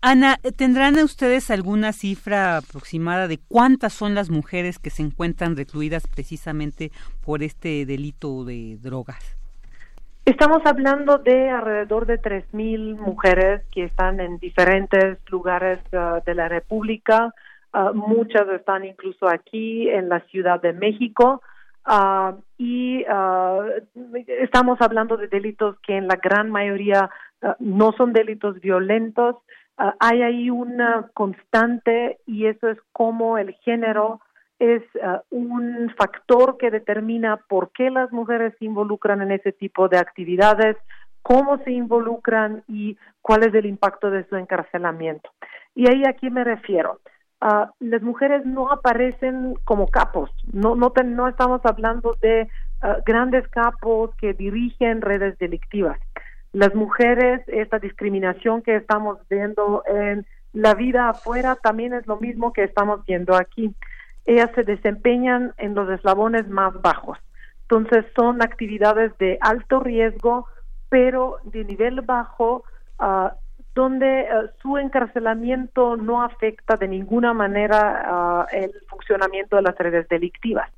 Ana, 0.00 0.38
¿tendrán 0.56 0.96
ustedes 0.96 1.50
alguna 1.50 1.92
cifra 1.92 2.56
aproximada 2.56 3.28
de 3.28 3.38
cuántas 3.48 3.92
son 3.92 4.14
las 4.14 4.30
mujeres 4.30 4.78
que 4.78 4.88
se 4.88 5.02
encuentran 5.02 5.58
recluidas 5.58 6.06
precisamente 6.06 6.90
por 7.20 7.42
este 7.42 7.84
delito 7.84 8.46
de 8.46 8.78
drogas? 8.80 9.41
Estamos 10.24 10.64
hablando 10.66 11.18
de 11.18 11.50
alrededor 11.50 12.06
de 12.06 12.20
3.000 12.20 12.96
mujeres 12.96 13.62
que 13.72 13.82
están 13.82 14.20
en 14.20 14.38
diferentes 14.38 15.18
lugares 15.28 15.80
uh, 15.92 16.22
de 16.24 16.36
la 16.36 16.48
República. 16.48 17.34
Uh, 17.74 17.92
muchas 17.92 18.48
están 18.50 18.84
incluso 18.84 19.28
aquí 19.28 19.90
en 19.90 20.08
la 20.08 20.20
Ciudad 20.26 20.62
de 20.62 20.74
México. 20.74 21.42
Uh, 21.84 22.40
y 22.56 23.04
estamos 24.40 24.80
hablando 24.80 25.16
de 25.16 25.26
delitos 25.26 25.76
que 25.80 25.96
en 25.96 26.06
la 26.06 26.14
gran 26.14 26.52
mayoría 26.52 27.10
no 27.58 27.90
son 27.90 28.12
delitos 28.12 28.60
violentos. 28.60 29.38
hay 29.98 30.22
ahí 30.22 30.50
una 30.50 31.08
constante 31.14 32.18
y 32.24 32.46
eso 32.46 32.68
es 32.68 32.78
como 32.92 33.38
el 33.38 33.54
género 33.64 34.20
es 34.62 34.82
uh, 34.94 35.18
un 35.30 35.92
factor 35.98 36.56
que 36.56 36.70
determina 36.70 37.36
por 37.48 37.72
qué 37.72 37.90
las 37.90 38.12
mujeres 38.12 38.54
se 38.60 38.64
involucran 38.64 39.20
en 39.20 39.32
ese 39.32 39.50
tipo 39.50 39.88
de 39.88 39.98
actividades, 39.98 40.76
cómo 41.20 41.58
se 41.64 41.72
involucran 41.72 42.62
y 42.68 42.96
cuál 43.22 43.42
es 43.42 43.52
el 43.54 43.66
impacto 43.66 44.08
de 44.12 44.24
su 44.28 44.36
encarcelamiento. 44.36 45.30
Y 45.74 45.90
ahí 45.90 46.04
aquí 46.06 46.30
me 46.30 46.44
refiero. 46.44 47.00
Uh, 47.40 47.66
las 47.80 48.02
mujeres 48.02 48.46
no 48.46 48.70
aparecen 48.70 49.54
como 49.64 49.88
capos, 49.88 50.30
no, 50.52 50.76
no, 50.76 50.92
no 51.04 51.26
estamos 51.26 51.60
hablando 51.64 52.16
de 52.22 52.48
uh, 52.84 53.02
grandes 53.04 53.48
capos 53.48 54.14
que 54.14 54.32
dirigen 54.32 55.00
redes 55.00 55.36
delictivas. 55.38 55.98
Las 56.52 56.72
mujeres, 56.72 57.42
esta 57.48 57.80
discriminación 57.80 58.62
que 58.62 58.76
estamos 58.76 59.18
viendo 59.28 59.82
en 59.86 60.24
la 60.52 60.74
vida 60.74 61.08
afuera 61.08 61.56
también 61.56 61.94
es 61.94 62.06
lo 62.06 62.18
mismo 62.18 62.52
que 62.52 62.62
estamos 62.62 63.04
viendo 63.06 63.34
aquí 63.34 63.74
ellas 64.24 64.50
se 64.54 64.62
desempeñan 64.62 65.52
en 65.58 65.74
los 65.74 65.88
eslabones 65.90 66.48
más 66.48 66.80
bajos. 66.80 67.18
Entonces 67.62 68.04
son 68.14 68.42
actividades 68.42 69.16
de 69.18 69.38
alto 69.40 69.80
riesgo, 69.80 70.46
pero 70.88 71.38
de 71.44 71.64
nivel 71.64 72.02
bajo, 72.02 72.64
ah, 72.98 73.34
donde 73.74 74.28
ah, 74.28 74.50
su 74.60 74.76
encarcelamiento 74.76 75.96
no 75.96 76.22
afecta 76.22 76.76
de 76.76 76.88
ninguna 76.88 77.32
manera 77.32 78.02
ah, 78.04 78.46
el 78.52 78.72
funcionamiento 78.88 79.56
de 79.56 79.62
las 79.62 79.76
redes 79.76 80.08
delictivas. 80.08 80.70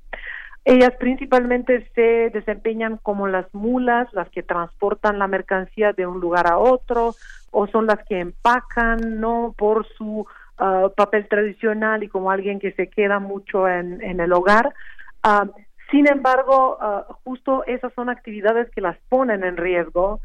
Ellas 0.64 0.92
principalmente 0.98 1.90
se 1.94 2.30
desempeñan 2.30 2.96
como 2.96 3.28
las 3.28 3.52
mulas, 3.52 4.08
las 4.14 4.30
que 4.30 4.42
transportan 4.42 5.18
la 5.18 5.26
mercancía 5.26 5.92
de 5.92 6.06
un 6.06 6.20
lugar 6.20 6.46
a 6.46 6.56
otro, 6.56 7.14
o 7.50 7.66
son 7.66 7.86
las 7.86 8.02
que 8.06 8.18
empacan, 8.18 9.20
¿no? 9.20 9.54
Por 9.58 9.86
su 9.88 10.26
ah, 10.58 10.88
papel 10.96 11.28
tradicional 11.28 12.02
y 12.02 12.08
como 12.08 12.30
alguien 12.30 12.58
que 12.58 12.72
se 12.72 12.88
queda 12.88 13.18
mucho 13.18 13.68
en, 13.68 14.20
el 14.20 14.32
hogar. 14.32 14.74
Ah, 15.22 15.46
sin 15.90 16.08
embargo, 16.08 16.78
ah, 16.80 17.06
justo 17.24 17.64
esas 17.66 17.92
son 17.94 18.08
actividades 18.08 18.70
que 18.70 18.80
las 18.80 18.96
ponen 19.08 19.44
en 19.44 19.56
riesgo, 19.56 20.20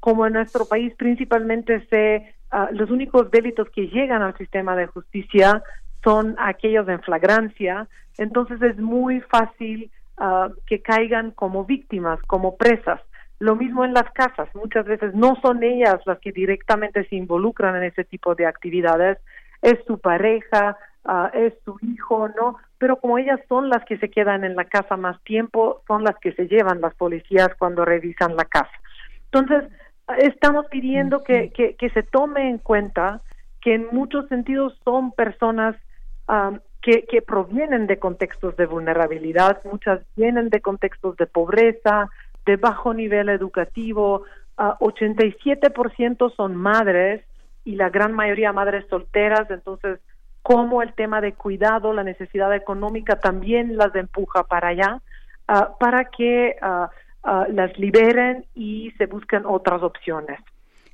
como 0.00 0.26
en 0.26 0.32
nuestro 0.32 0.66
país 0.66 0.92
principalmente 0.96 1.86
se, 1.90 2.34
los 2.72 2.90
únicos 2.90 3.30
delitos 3.30 3.70
que 3.70 3.86
llegan 3.86 4.20
al 4.20 4.36
sistema 4.36 4.74
de 4.74 4.86
justicia 4.86 5.62
son 6.02 6.34
aquellos 6.38 6.88
en 6.88 7.00
flagrancia, 7.00 7.88
entonces 8.18 8.60
es 8.62 8.78
muy 8.78 9.20
fácil 9.20 9.90
ah, 10.18 10.48
que 10.66 10.80
caigan 10.82 11.30
como 11.32 11.64
víctimas, 11.64 12.20
como 12.26 12.56
presas. 12.56 13.00
Lo 13.38 13.56
mismo 13.56 13.84
en 13.84 13.94
las 13.94 14.10
casas, 14.12 14.48
muchas 14.54 14.84
veces 14.84 15.14
no 15.14 15.36
son 15.40 15.62
ellas 15.62 15.98
las 16.04 16.18
que 16.18 16.32
directamente 16.32 17.04
se 17.08 17.16
involucran 17.16 17.76
en 17.76 17.84
ese 17.84 18.04
tipo 18.04 18.34
de 18.34 18.46
actividades, 18.46 19.18
es 19.62 19.78
su 19.86 19.98
pareja, 19.98 20.76
ah, 21.04 21.30
es 21.34 21.54
su 21.64 21.76
hijo, 21.82 22.28
¿no? 22.28 22.56
Pero 22.78 22.96
como 22.96 23.18
ellas 23.18 23.40
son 23.48 23.68
las 23.68 23.84
que 23.84 23.98
se 23.98 24.10
quedan 24.10 24.44
en 24.44 24.56
la 24.56 24.64
casa 24.64 24.96
más 24.96 25.20
tiempo, 25.22 25.82
son 25.86 26.04
las 26.04 26.16
que 26.18 26.32
se 26.32 26.48
llevan 26.48 26.80
las 26.80 26.94
policías 26.94 27.50
cuando 27.58 27.84
revisan 27.84 28.36
la 28.36 28.44
casa. 28.44 28.70
Entonces, 29.32 29.70
estamos 30.18 30.66
pidiendo 30.66 31.22
que, 31.22 31.50
que, 31.50 31.76
que 31.76 31.90
se 31.90 32.02
tome 32.02 32.48
en 32.48 32.58
cuenta 32.58 33.20
que 33.60 33.74
en 33.74 33.88
muchos 33.92 34.26
sentidos 34.28 34.78
son 34.84 35.12
personas 35.12 35.76
que, 36.80 37.04
que, 37.06 37.22
provienen 37.22 37.86
de 37.86 37.98
contextos 37.98 38.56
de 38.56 38.66
vulnerabilidad, 38.66 39.60
muchas 39.64 40.00
vienen 40.16 40.48
de 40.48 40.60
contextos 40.60 41.16
de 41.16 41.26
pobreza, 41.26 42.08
de 42.46 42.56
bajo 42.56 42.94
nivel 42.94 43.28
educativo, 43.28 44.22
uh, 44.56 44.78
87% 44.78 46.34
son 46.36 46.54
madres 46.54 47.22
y 47.64 47.76
la 47.76 47.90
gran 47.90 48.12
mayoría 48.12 48.52
madres 48.52 48.86
solteras, 48.88 49.50
entonces 49.50 50.00
como 50.42 50.82
el 50.82 50.94
tema 50.94 51.20
de 51.20 51.34
cuidado, 51.34 51.92
la 51.92 52.02
necesidad 52.02 52.54
económica 52.54 53.20
también 53.20 53.76
las 53.76 53.94
empuja 53.94 54.44
para 54.44 54.68
allá, 54.68 55.02
para 55.78 56.06
que 56.06 56.56
las 57.22 57.78
liberen 57.78 58.46
y 58.54 58.90
se 58.92 59.06
busquen 59.06 59.44
otras 59.44 59.82
opciones. 59.82 60.38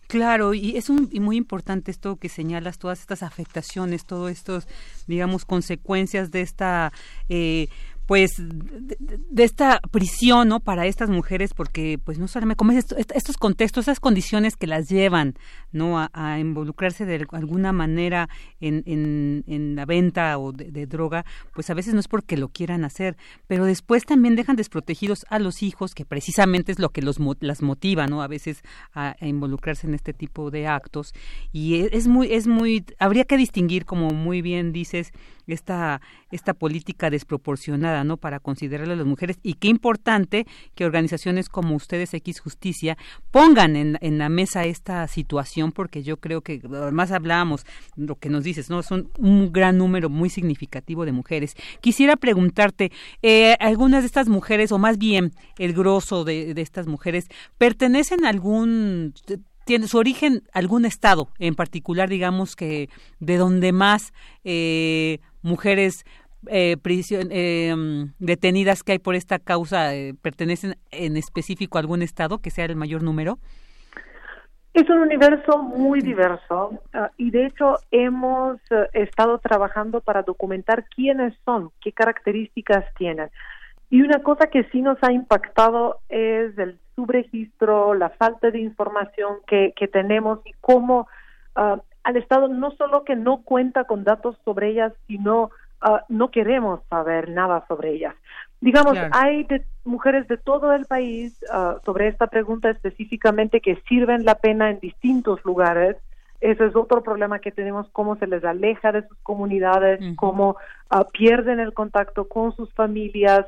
Claro, 0.09 0.55
y 0.55 0.77
es 0.77 0.89
un, 0.89 1.11
muy 1.21 1.37
importante 1.37 1.91
esto 1.91 2.17
que 2.17 2.29
señalas, 2.29 2.79
todas 2.79 3.01
estas 3.01 3.25
afectaciones, 3.25 4.07
todos 4.07 4.31
estos, 4.31 4.69
digamos, 5.09 5.45
consecuencias 5.45 6.31
de 6.31 6.43
esta 6.43 6.93
eh, 7.29 7.69
pues 8.07 8.37
de, 8.39 9.45
esta 9.45 9.81
prisión 9.91 10.49
no 10.49 10.61
para 10.61 10.87
estas 10.87 11.11
mujeres 11.11 11.55
porque 11.55 11.99
pues 12.03 12.19
no 12.19 12.29
solamente 12.29 12.57
como 12.57 12.73
estos 12.73 13.37
contextos 13.37 13.85
esas 13.85 14.01
condiciones 14.01 14.57
que 14.57 14.67
las 14.67 14.89
llevan 14.89 15.35
no 15.73 15.99
a, 15.99 16.39
involucrarse 16.39 17.05
de 17.05 17.27
alguna 17.33 17.73
manera 17.73 18.29
en, 18.61 18.83
en, 18.87 19.77
la 19.77 19.85
venta 19.85 20.39
o 20.39 20.53
de, 20.53 20.87
droga 20.87 21.25
pues 21.55 21.71
a 21.71 21.75
veces 21.75 21.95
no 21.95 22.01
es 22.01 22.09
porque 22.09 22.37
lo 22.37 22.49
quieran 22.49 22.85
hacer 22.85 23.17
pero 23.47 23.65
después 23.65 24.05
también 24.05 24.37
dejan 24.37 24.57
desprotegidos 24.57 25.27
a 25.29 25.39
los 25.39 25.63
hijos 25.63 25.95
que 25.95 26.05
precisamente 26.05 26.73
es 26.73 26.79
lo 26.79 26.91
que 26.91 27.03
los 27.03 27.19
las 27.41 27.63
motiva 27.63 28.07
no 28.07 28.23
a 28.23 28.29
veces 28.29 28.63
a, 28.95 29.17
involucrarse 29.21 29.87
en 29.87 29.95
este 29.95 30.13
tipo 30.13 30.51
de 30.51 30.67
actos. 30.67 31.13
Y 31.53 31.81
es, 31.81 31.89
es 31.93 32.09
muy 32.09 32.33
es 32.33 32.47
muy 32.47 32.85
habría 32.99 33.25
que 33.25 33.37
distinguir 33.37 33.85
como 33.85 34.11
muy 34.11 34.43
bien 34.43 34.73
dices 34.73 35.13
esta, 35.47 36.01
esta 36.31 36.55
política 36.55 37.11
desproporcionada, 37.11 38.05
¿no? 38.05 38.17
Para 38.17 38.41
considerarle 38.41 38.95
a 38.95 38.97
las 38.97 39.07
mujeres. 39.07 39.39
Y 39.43 39.55
qué 39.55 39.69
importante 39.69 40.47
que 40.75 40.85
organizaciones 40.85 41.49
como 41.49 41.75
ustedes, 41.77 42.15
X 42.15 42.41
Justicia, 42.41 42.97
pongan 43.31 43.77
en, 43.77 43.99
en 44.01 44.19
la 44.19 44.29
mesa 44.29 44.65
esta 44.65 45.07
situación, 45.09 45.73
porque 45.73 46.03
yo 46.03 46.19
creo 46.19 46.43
que, 46.43 46.61
además 46.65 47.13
hablábamos, 47.13 47.65
lo 47.97 48.17
que 48.17 48.29
nos 48.29 48.45
dices, 48.45 48.71
¿no? 48.71 48.83
Son 48.83 49.11
un 49.19 49.53
gran 49.53 49.79
número 49.79 50.09
muy 50.09 50.31
significativo 50.31 51.05
de 51.05 51.13
mujeres. 51.13 51.55
Quisiera 51.81 52.17
preguntarte, 52.17 52.93
eh, 53.23 53.57
algunas 53.61 54.03
de 54.03 54.07
estas 54.07 54.29
mujeres, 54.29 54.73
o 54.73 54.79
más 54.79 54.99
bien 54.99 55.33
el 55.59 55.73
grosso 55.73 56.25
de, 56.25 56.55
de 56.55 56.63
estas 56.63 56.87
mujeres, 56.87 57.29
pertenecen 57.59 58.25
a 58.25 58.31
algún 58.31 59.15
tiene 59.67 59.89
su 59.89 59.99
origen 59.99 60.45
algún 60.53 60.85
estado 60.85 61.29
en 61.41 61.57
particular, 61.57 62.09
digamos 62.09 62.55
que 62.55 62.89
de 63.19 63.37
donde 63.37 63.73
más 63.73 64.13
eh, 64.45 65.19
mujeres 65.47 66.05
eh, 66.49 66.77
eh, 66.85 67.75
detenidas 68.19 68.83
que 68.83 68.93
hay 68.93 68.99
por 68.99 69.15
esta 69.15 69.39
causa 69.39 69.95
eh, 69.95 70.15
pertenecen 70.21 70.77
en 70.91 71.17
específico 71.17 71.79
a 71.79 71.81
algún 71.81 72.03
estado 72.03 72.39
que 72.39 72.51
sea 72.51 72.67
el 72.67 72.77
mayor 72.77 73.03
número? 73.03 73.39
Es 74.75 74.89
un 74.91 74.99
universo 74.99 75.59
muy 75.59 76.01
diverso 76.01 76.83
ah, 76.93 77.11
y 77.17 77.31
de 77.31 77.47
hecho 77.47 77.77
hemos 77.91 78.61
estado 78.93 79.39
trabajando 79.39 80.03
para 80.03 80.23
documentar 80.23 80.85
quiénes 80.95 81.35
son, 81.47 81.71
qué 81.81 81.93
características 81.93 82.85
tienen. 82.99 83.31
Y 83.89 84.03
una 84.03 84.23
cosa 84.23 84.49
que 84.49 84.65
sí 84.65 84.83
nos 84.83 84.99
ha 85.03 85.13
impactado 85.13 86.01
es 86.09 86.59
el 86.59 86.79
subregistro, 86.95 87.95
la 87.95 88.11
falta 88.11 88.51
de 88.51 88.61
información 88.61 89.37
que, 89.47 89.73
que 89.77 89.89
tenemos 89.89 90.41
y 90.45 90.53
cómo 90.61 91.09
uh, 91.57 91.79
al 92.07 92.17
Estado 92.17 92.47
no 92.47 92.71
solo 92.71 93.03
que 93.03 93.17
no 93.17 93.43
cuenta 93.43 93.83
con 93.83 94.05
datos 94.05 94.37
sobre 94.45 94.69
ellas, 94.69 94.93
sino 95.09 95.51
uh, 95.85 95.99
no 96.09 96.31
queremos 96.31 96.79
saber 96.89 97.29
nada 97.31 97.65
sobre 97.67 97.95
ellas. 97.95 98.15
Digamos, 98.61 98.97
hay 99.11 99.43
de, 99.43 99.65
mujeres 99.85 100.29
de 100.29 100.37
todo 100.37 100.73
el 100.73 100.85
país 100.85 101.37
uh, 101.53 101.85
sobre 101.85 102.07
esta 102.07 102.29
pregunta 102.29 102.71
específicamente 102.71 103.61
que 103.61 103.83
sirven 103.89 104.25
la 104.25 104.37
pena 104.37 104.71
en 104.71 104.79
distintos 104.79 105.45
lugares. 105.45 105.97
Ese 106.41 106.67
es 106.67 106.77
otro 106.77 107.03
problema 107.03 107.41
que 107.41 107.51
tenemos, 107.51 107.89
cómo 107.91 108.15
se 108.15 108.29
les 108.29 108.45
aleja 108.45 108.93
de 108.93 109.03
sus 109.09 109.19
comunidades, 109.25 109.99
cómo 110.15 110.57
pierden 111.13 111.59
el 111.59 111.75
contacto 111.75 112.29
con 112.29 112.55
sus 112.55 112.73
familias, 112.75 113.47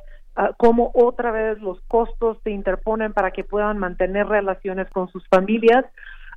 cómo 0.57 0.91
otra 0.95 1.31
vez 1.31 1.61
los 1.61 1.81
costos 1.83 2.39
se 2.43 2.51
interponen 2.51 3.13
para 3.13 3.31
que 3.31 3.45
puedan 3.45 3.79
mantener 3.79 4.27
relaciones 4.27 4.89
con 4.89 5.09
sus 5.09 5.29
familias. 5.29 5.85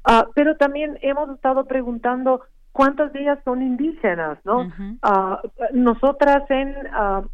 Uh, 0.07 0.31
pero 0.33 0.55
también 0.57 0.97
hemos 1.01 1.29
estado 1.29 1.65
preguntando 1.65 2.41
cuántas 2.71 3.13
de 3.13 3.21
ellas 3.21 3.39
son 3.45 3.61
indígenas, 3.61 4.39
¿no? 4.43 4.71
Uh, 5.03 5.37
nosotras 5.73 6.49
en 6.49 6.75
uh, 6.87 7.27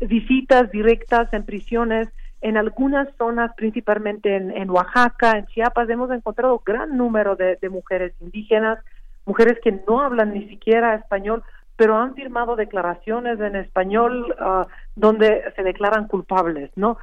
visitas 0.00 0.70
directas 0.72 1.32
en 1.32 1.44
prisiones 1.44 2.08
en 2.40 2.56
algunas 2.56 3.08
zonas, 3.18 3.52
principalmente 3.56 4.34
en, 4.34 4.50
en, 4.50 4.68
Oaxaca, 4.68 5.38
en 5.38 5.46
Chiapas, 5.46 5.88
hemos 5.88 6.10
encontrado 6.10 6.60
gran 6.66 6.96
número 6.96 7.36
de, 7.36 7.56
de 7.62 7.68
mujeres 7.68 8.14
indígenas, 8.20 8.80
mujeres 9.24 9.58
que 9.62 9.80
no 9.86 10.00
hablan 10.00 10.34
ni 10.34 10.48
siquiera 10.48 10.96
español, 10.96 11.44
pero 11.76 11.96
han 11.96 12.14
firmado 12.14 12.56
declaraciones 12.56 13.40
en 13.40 13.56
español 13.56 14.34
donde 14.94 15.42
se 15.56 15.62
declaran 15.62 16.06
culpables, 16.06 16.70
¿no? 16.76 16.98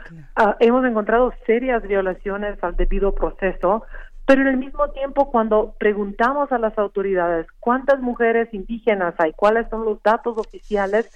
hemos 0.60 0.86
encontrado 0.86 1.34
serias 1.46 1.82
violaciones 1.84 2.64
al 2.64 2.76
debido 2.76 3.14
proceso, 3.14 3.84
pero 4.30 4.44
en 4.44 4.48
el 4.48 4.58
mismo 4.58 4.88
tiempo, 4.92 5.32
cuando 5.32 5.74
preguntamos 5.80 6.52
a 6.52 6.60
las 6.60 6.78
autoridades 6.78 7.48
cuántas 7.60 8.00
mujeres 8.00 8.48
indígenas 8.54 9.16
hay, 9.18 9.34
cuáles 9.34 9.68
son 9.70 9.86
los 9.86 10.04
datos 10.04 10.38
oficiales, 10.38 11.10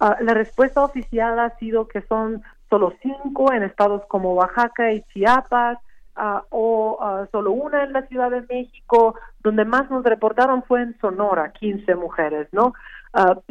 ah, 0.00 0.16
la 0.20 0.34
respuesta 0.34 0.82
oficial 0.82 1.38
ha 1.38 1.56
sido 1.58 1.86
que 1.86 2.02
son 2.02 2.42
solo 2.68 2.92
cinco 3.02 3.52
en 3.52 3.62
estados 3.62 4.02
como 4.08 4.34
Oaxaca 4.34 4.92
y 4.92 5.02
Chiapas, 5.12 5.78
uh, 6.16 6.40
o 6.50 6.98
uh, 7.00 7.26
solo 7.30 7.52
una 7.52 7.84
en 7.84 7.92
la 7.92 8.02
Ciudad 8.08 8.32
de 8.32 8.42
México, 8.42 9.14
donde 9.44 9.64
más 9.64 9.88
nos 9.88 10.02
reportaron 10.02 10.64
fue 10.64 10.82
en 10.82 10.98
Sonora, 10.98 11.52
15 11.52 11.94
mujeres, 11.94 12.48
¿no? 12.50 12.72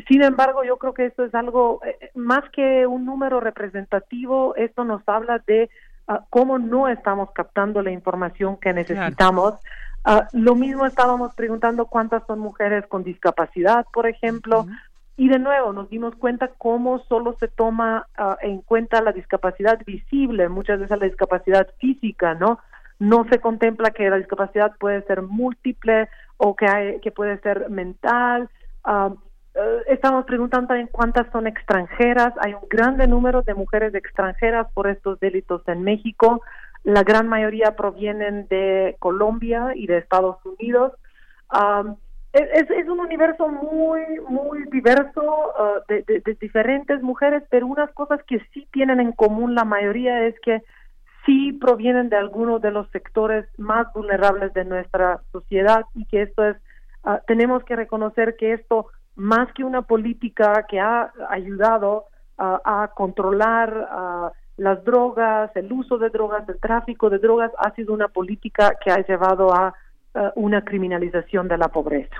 sin 0.08 0.22
embargo, 0.22 0.64
yo 0.64 0.78
creo 0.78 0.94
que 0.94 1.08
esto 1.08 1.24
es 1.24 1.34
algo 1.34 1.82
eh, 1.84 2.12
más 2.14 2.48
que 2.52 2.86
un 2.86 3.04
número 3.04 3.40
representativo, 3.40 4.56
esto 4.58 4.84
nos 4.84 5.02
habla 5.08 5.42
de 5.48 5.72
Ah, 6.08 6.24
cómo 6.30 6.60
no 6.60 6.88
estamos 6.88 7.32
captando 7.32 7.82
la 7.82 7.92
información 7.92 8.58
que 8.58 8.74
necesitamos. 8.74 9.56
Ah, 10.04 10.28
lo 10.34 10.54
mismo 10.54 10.86
estábamos 10.86 11.34
preguntando 11.34 11.88
cuántas 11.88 12.24
son 12.28 12.38
mujeres 12.38 12.86
con 12.88 13.04
discapacidad, 13.04 13.88
por 13.92 14.06
ejemplo, 14.06 14.68
y 15.18 15.30
de 15.30 15.40
nuevo 15.40 15.74
nos 15.74 15.90
dimos 15.90 16.16
cuenta 16.16 16.52
cómo 16.60 17.00
solo 17.00 17.36
se 17.40 17.48
toma 17.48 18.06
ah, 18.18 18.38
en 18.42 18.62
cuenta 18.62 19.02
la 19.02 19.14
discapacidad 19.14 19.80
visible, 19.84 20.48
muchas 20.48 20.80
veces 20.80 21.00
la 21.00 21.08
discapacidad 21.08 21.68
física, 21.80 22.36
¿no? 22.36 22.60
No 23.00 23.26
se 23.30 23.40
contempla 23.40 23.90
que 23.90 24.08
la 24.08 24.18
discapacidad 24.18 24.74
puede 24.80 25.02
ser 25.08 25.24
múltiple 25.24 26.08
o 26.38 26.56
que, 26.56 26.68
hay, 26.68 27.00
que 27.00 27.12
puede 27.12 27.40
ser 27.40 27.70
mental. 27.72 28.48
eh, 28.88 29.10
estamos 29.88 30.26
preguntando 30.26 30.68
también 30.68 30.90
cuántas 30.92 31.32
son 31.32 31.48
extranjeras. 31.48 32.34
Hay 32.42 32.54
un 32.54 32.68
grande 32.70 33.08
número 33.08 33.42
de 33.42 33.54
mujeres 33.54 33.94
extranjeras 33.96 34.68
por 34.74 34.88
estos 34.88 35.20
delitos 35.20 35.62
en 35.68 35.84
México. 35.84 36.42
La 36.84 37.04
gran 37.04 37.28
mayoría 37.28 37.76
provienen 37.76 38.48
de 38.48 38.96
Colombia 39.00 39.72
y 39.76 39.88
de 39.88 39.98
Estados 39.98 40.38
Unidos. 40.46 40.94
es, 42.34 42.70
es, 42.70 42.88
un 42.88 43.00
universo 43.00 43.48
muy, 43.48 44.02
muy 44.28 44.66
diverso 44.66 45.22
uh, 45.22 45.82
de, 45.88 46.04
de, 46.04 46.38
diferentes 46.40 47.02
mujeres, 47.02 47.44
pero 47.50 47.66
unas 47.66 47.92
cosas 47.94 48.22
que 48.28 48.40
sí 48.54 48.68
tienen 48.72 49.00
en 49.00 49.14
común 49.14 49.56
la 49.56 49.64
mayoría 49.64 50.28
es 50.28 50.40
que 50.42 50.62
sí 51.26 51.54
provienen 51.54 52.10
de 52.10 52.18
algunos 52.18 52.62
de 52.62 52.72
los 52.72 52.90
sectores 52.92 53.46
más 53.58 53.92
vulnerables 53.94 54.54
de 54.54 54.66
nuestra 54.66 55.22
sociedad 55.32 55.86
y 55.96 56.06
que 56.06 56.24
esto 56.24 56.46
es, 56.46 56.58
uh, 57.06 57.18
tenemos 57.26 57.64
que 57.64 57.76
reconocer 57.76 58.36
que 58.36 58.54
esto 58.54 58.88
más 59.16 59.52
que 59.54 59.64
una 59.64 59.82
política 59.82 60.66
que 60.70 60.80
ha 60.80 61.12
ayudado 61.30 62.06
a 62.38 62.92
controlar 62.96 64.34
las 64.58 64.84
drogas, 64.84 65.56
el 65.56 65.72
uso 65.72 65.98
de 65.98 66.10
drogas, 66.10 66.48
el 66.50 66.60
tráfico 66.60 67.10
de 67.10 67.20
drogas, 67.20 67.52
ha 67.58 67.72
sido 67.72 67.94
una 67.94 68.08
política 68.08 68.74
que 68.84 68.92
ha 68.92 69.06
llevado 69.06 69.54
a 69.54 69.74
una 70.36 70.64
criminalización 70.64 71.48
de 71.48 71.58
la 71.58 71.70
pobreza. 71.70 72.16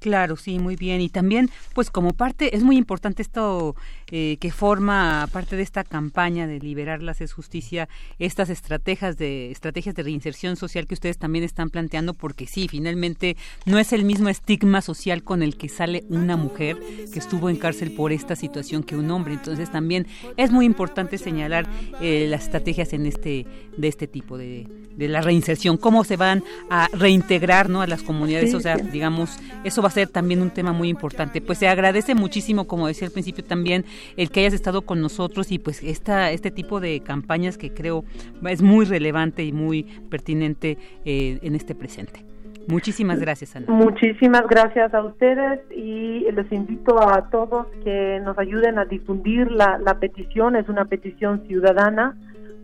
Claro, 0.00 0.36
sí, 0.36 0.58
muy 0.58 0.76
bien. 0.76 1.00
Y 1.00 1.08
también, 1.08 1.50
pues 1.74 1.90
como 1.90 2.12
parte, 2.12 2.54
es 2.56 2.62
muy 2.62 2.76
importante 2.76 3.20
esto 3.20 3.74
eh, 4.10 4.36
que 4.40 4.52
forma 4.52 5.28
parte 5.32 5.56
de 5.56 5.62
esta 5.62 5.82
campaña 5.82 6.46
de 6.46 6.60
liberar 6.60 7.02
la 7.02 7.14
justicia, 7.34 7.88
estas 8.20 8.48
estrategias 8.48 9.16
de 9.16 9.50
estrategias 9.50 9.96
de 9.96 10.04
reinserción 10.04 10.56
social 10.56 10.86
que 10.86 10.94
ustedes 10.94 11.18
también 11.18 11.44
están 11.44 11.68
planteando, 11.68 12.14
porque 12.14 12.46
sí, 12.46 12.68
finalmente 12.68 13.36
no 13.66 13.78
es 13.78 13.92
el 13.92 14.04
mismo 14.04 14.28
estigma 14.28 14.82
social 14.82 15.24
con 15.24 15.42
el 15.42 15.56
que 15.56 15.68
sale 15.68 16.04
una 16.08 16.36
mujer 16.36 16.78
que 17.12 17.18
estuvo 17.18 17.50
en 17.50 17.56
cárcel 17.56 17.90
por 17.90 18.12
esta 18.12 18.36
situación 18.36 18.84
que 18.84 18.96
un 18.96 19.10
hombre. 19.10 19.34
Entonces 19.34 19.70
también 19.70 20.06
es 20.36 20.52
muy 20.52 20.64
importante 20.64 21.18
señalar 21.18 21.66
eh, 22.00 22.26
las 22.28 22.44
estrategias 22.44 22.92
en 22.92 23.06
este 23.06 23.46
de 23.76 23.88
este 23.88 24.06
tipo 24.06 24.36
de, 24.36 24.66
de 24.98 25.08
la 25.08 25.20
reinserción, 25.20 25.76
cómo 25.76 26.02
se 26.02 26.16
van 26.16 26.42
a 26.70 26.88
reintegrar, 26.92 27.70
¿no? 27.70 27.82
A 27.82 27.86
las 27.86 28.02
comunidades, 28.02 28.52
o 28.54 28.60
sea, 28.60 28.76
digamos, 28.76 29.38
eso 29.68 29.82
va 29.82 29.88
a 29.88 29.92
ser 29.92 30.08
también 30.08 30.42
un 30.42 30.50
tema 30.50 30.72
muy 30.72 30.88
importante. 30.88 31.40
Pues 31.40 31.58
se 31.58 31.68
agradece 31.68 32.14
muchísimo, 32.14 32.66
como 32.66 32.88
decía 32.88 33.06
al 33.06 33.12
principio 33.12 33.44
también, 33.44 33.84
el 34.16 34.30
que 34.30 34.40
hayas 34.40 34.54
estado 34.54 34.82
con 34.82 35.00
nosotros 35.00 35.52
y 35.52 35.58
pues 35.58 35.82
esta, 35.82 36.30
este 36.32 36.50
tipo 36.50 36.80
de 36.80 37.00
campañas 37.00 37.56
que 37.58 37.72
creo 37.72 38.04
es 38.48 38.62
muy 38.62 38.84
relevante 38.84 39.44
y 39.44 39.52
muy 39.52 39.84
pertinente 40.10 40.78
eh, 41.04 41.38
en 41.42 41.54
este 41.54 41.74
presente. 41.74 42.24
Muchísimas 42.68 43.18
gracias, 43.18 43.56
Ana. 43.56 43.66
Muchísimas 43.68 44.46
gracias 44.46 44.92
a 44.92 45.02
ustedes 45.02 45.60
y 45.74 46.30
les 46.30 46.52
invito 46.52 47.00
a 47.00 47.30
todos 47.30 47.66
que 47.82 48.20
nos 48.22 48.38
ayuden 48.38 48.78
a 48.78 48.84
difundir 48.84 49.50
la, 49.50 49.78
la 49.78 49.98
petición. 49.98 50.54
Es 50.54 50.68
una 50.68 50.84
petición 50.84 51.46
ciudadana 51.46 52.14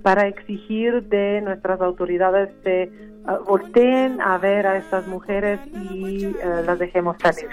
para 0.04 0.28
exigir 0.28 1.02
de 1.04 1.40
nuestras 1.40 1.80
autoridades 1.80 2.50
que 2.62 2.90
uh, 3.26 3.42
volteen 3.46 4.20
a 4.20 4.36
ver 4.36 4.66
a 4.66 4.76
estas 4.76 5.06
mujeres 5.06 5.58
y 5.90 6.26
uh, 6.26 6.34
las 6.66 6.78
dejemos 6.78 7.16
salir. 7.22 7.48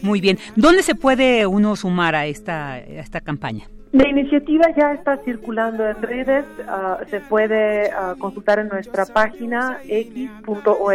Muy 0.00 0.22
bien. 0.22 0.38
¿Dónde 0.56 0.82
se 0.82 0.94
puede 0.94 1.46
uno 1.46 1.76
sumar 1.76 2.14
a 2.14 2.24
esta, 2.24 2.72
a 2.72 2.78
esta 2.78 3.20
campaña? 3.20 3.68
La 3.92 4.08
iniciativa 4.08 4.64
ya 4.74 4.94
está 4.94 5.18
circulando 5.18 5.86
en 5.86 6.00
redes, 6.00 6.46
uh, 6.60 7.04
se 7.10 7.20
puede 7.20 7.90
consultar 8.18 8.60
en 8.60 8.68
nuestra 8.68 9.04
página 9.04 9.78
x.org.mx 9.86 10.88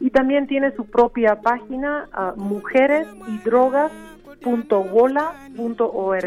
y 0.00 0.10
también 0.10 0.46
tiene 0.46 0.70
su 0.76 0.86
propia 0.86 1.40
página 1.40 2.08
mujeres 2.36 3.08
y 3.26 3.38
drogas 3.38 3.90
www.wola.org. 4.44 6.24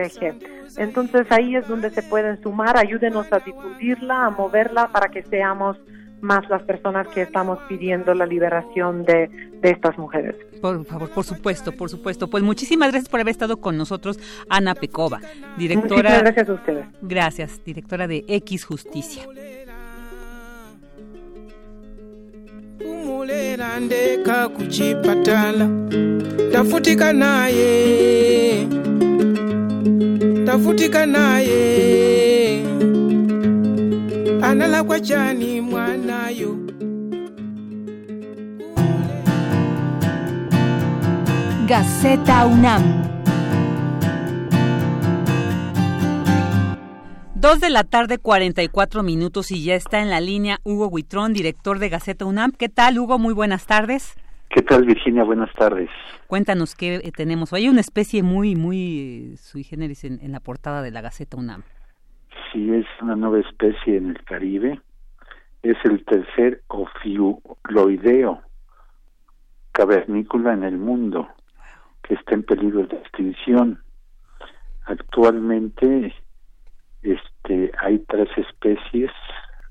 Entonces 0.78 1.28
ahí 1.32 1.56
es 1.56 1.68
donde 1.68 1.90
se 1.92 2.04
pueden 2.04 2.42
sumar, 2.42 2.78
ayúdenos 2.78 3.32
a 3.32 3.40
difundirla, 3.40 4.26
a 4.26 4.30
moverla 4.30 4.90
para 4.90 5.10
que 5.10 5.24
seamos 5.24 5.78
más 6.22 6.50
las 6.50 6.64
personas 6.64 7.08
que 7.10 7.22
estamos 7.22 7.60
pidiendo 7.70 8.14
la 8.16 8.26
liberación 8.26 9.06
de, 9.06 9.28
de, 9.62 9.70
estas 9.70 9.98
mujeres. 10.00 10.36
Por 10.62 10.84
favor, 10.86 11.10
por 11.12 11.24
supuesto, 11.24 11.72
por 11.72 11.90
supuesto. 11.90 12.28
Pues 12.28 12.44
muchísimas 12.44 12.90
gracias 12.90 13.10
por 13.10 13.20
haber 13.20 13.32
estado 13.32 13.58
con 13.58 13.78
nosotros, 13.78 14.20
Ana 14.50 14.74
Pecova, 14.74 15.20
directora. 15.58 16.10
Muchísimas 16.10 16.22
gracias 16.24 16.50
a 16.50 16.54
ustedes. 16.54 16.86
Gracias, 17.02 17.64
directora 17.64 18.08
de 18.08 18.26
X 18.28 18.66
Justicia. 18.66 19.28
Tafutika 26.52 27.14
naye. 27.14 28.68
Tafutika 30.46 31.06
naye. 31.06 32.64
Analakwa 34.42 35.00
chani 35.00 35.62
mwanayo. 35.62 36.58
UNAM 42.46 43.07
Dos 47.48 47.62
de 47.62 47.70
la 47.70 47.86
tarde, 47.86 48.18
44 48.18 49.04
minutos 49.04 49.52
y 49.52 49.64
ya 49.64 49.76
está 49.76 50.02
en 50.02 50.10
la 50.10 50.20
línea 50.20 50.58
Hugo 50.66 50.90
Huitrón, 50.90 51.32
director 51.32 51.80
de 51.80 51.88
Gaceta 51.88 52.26
UNAM. 52.26 52.52
¿Qué 52.52 52.68
tal, 52.68 53.00
Hugo? 53.00 53.20
Muy 53.20 53.34
buenas 53.34 53.66
tardes. 53.66 54.18
¿Qué 54.50 54.62
tal, 54.62 54.84
Virginia? 54.84 55.24
Buenas 55.24 55.50
tardes. 55.54 55.90
Cuéntanos 56.28 56.76
qué 56.76 56.96
eh, 56.96 57.12
tenemos. 57.16 57.54
Hay 57.54 57.70
una 57.70 57.80
especie 57.80 58.22
muy, 58.22 58.58
muy 58.58 59.38
sui 59.38 59.64
generis 59.64 60.04
en, 60.04 60.30
la 60.30 60.42
portada 60.42 60.82
de 60.82 60.92
la 60.92 61.00
Gaceta 61.00 61.38
UNAM. 61.38 61.64
Sí, 62.52 62.70
es 62.70 62.86
una 63.02 63.16
nueva 63.16 63.40
especie 63.40 63.96
en 63.96 64.10
el 64.10 64.22
Caribe. 64.26 64.82
Es 65.64 65.78
el 65.86 66.04
tercer 66.04 66.64
ofiuloideo 66.68 68.42
cavernícola 69.72 70.52
en 70.52 70.66
el 70.66 70.78
mundo 70.78 71.30
que 72.04 72.16
está 72.16 72.36
en 72.36 72.44
peligro 72.44 72.86
de 72.88 72.98
extinción. 72.98 73.82
Actualmente 74.84 76.14
este, 77.48 77.72
hay 77.80 78.00
tres 78.00 78.30
especies 78.38 79.12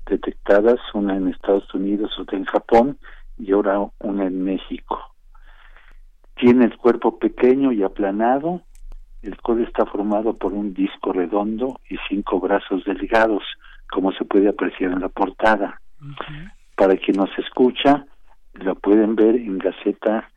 detectadas, 0.05 0.79
una 0.93 1.15
en 1.15 1.27
Estados 1.27 1.73
Unidos, 1.73 2.17
otra 2.19 2.37
en 2.37 2.45
Japón 2.45 2.97
y 3.37 3.51
ahora 3.51 3.79
una 3.99 4.25
en 4.25 4.43
México. 4.43 4.99
Tiene 6.35 6.65
el 6.65 6.77
cuerpo 6.77 7.19
pequeño 7.19 7.71
y 7.71 7.83
aplanado, 7.83 8.61
el 9.21 9.37
codo 9.41 9.63
está 9.63 9.85
formado 9.85 10.37
por 10.37 10.53
un 10.53 10.73
disco 10.73 11.11
redondo 11.11 11.79
y 11.89 11.97
cinco 12.09 12.39
brazos 12.39 12.83
delgados, 12.85 13.43
como 13.89 14.11
se 14.13 14.25
puede 14.25 14.49
apreciar 14.49 14.91
en 14.91 15.01
la 15.01 15.09
portada. 15.09 15.81
Para 16.75 16.95
quien 16.97 17.17
nos 17.17 17.29
escucha, 17.37 18.05
lo 18.53 18.75
pueden 18.75 19.15
ver 19.15 19.35
en 19.35 19.57
Gaceta 19.57 20.29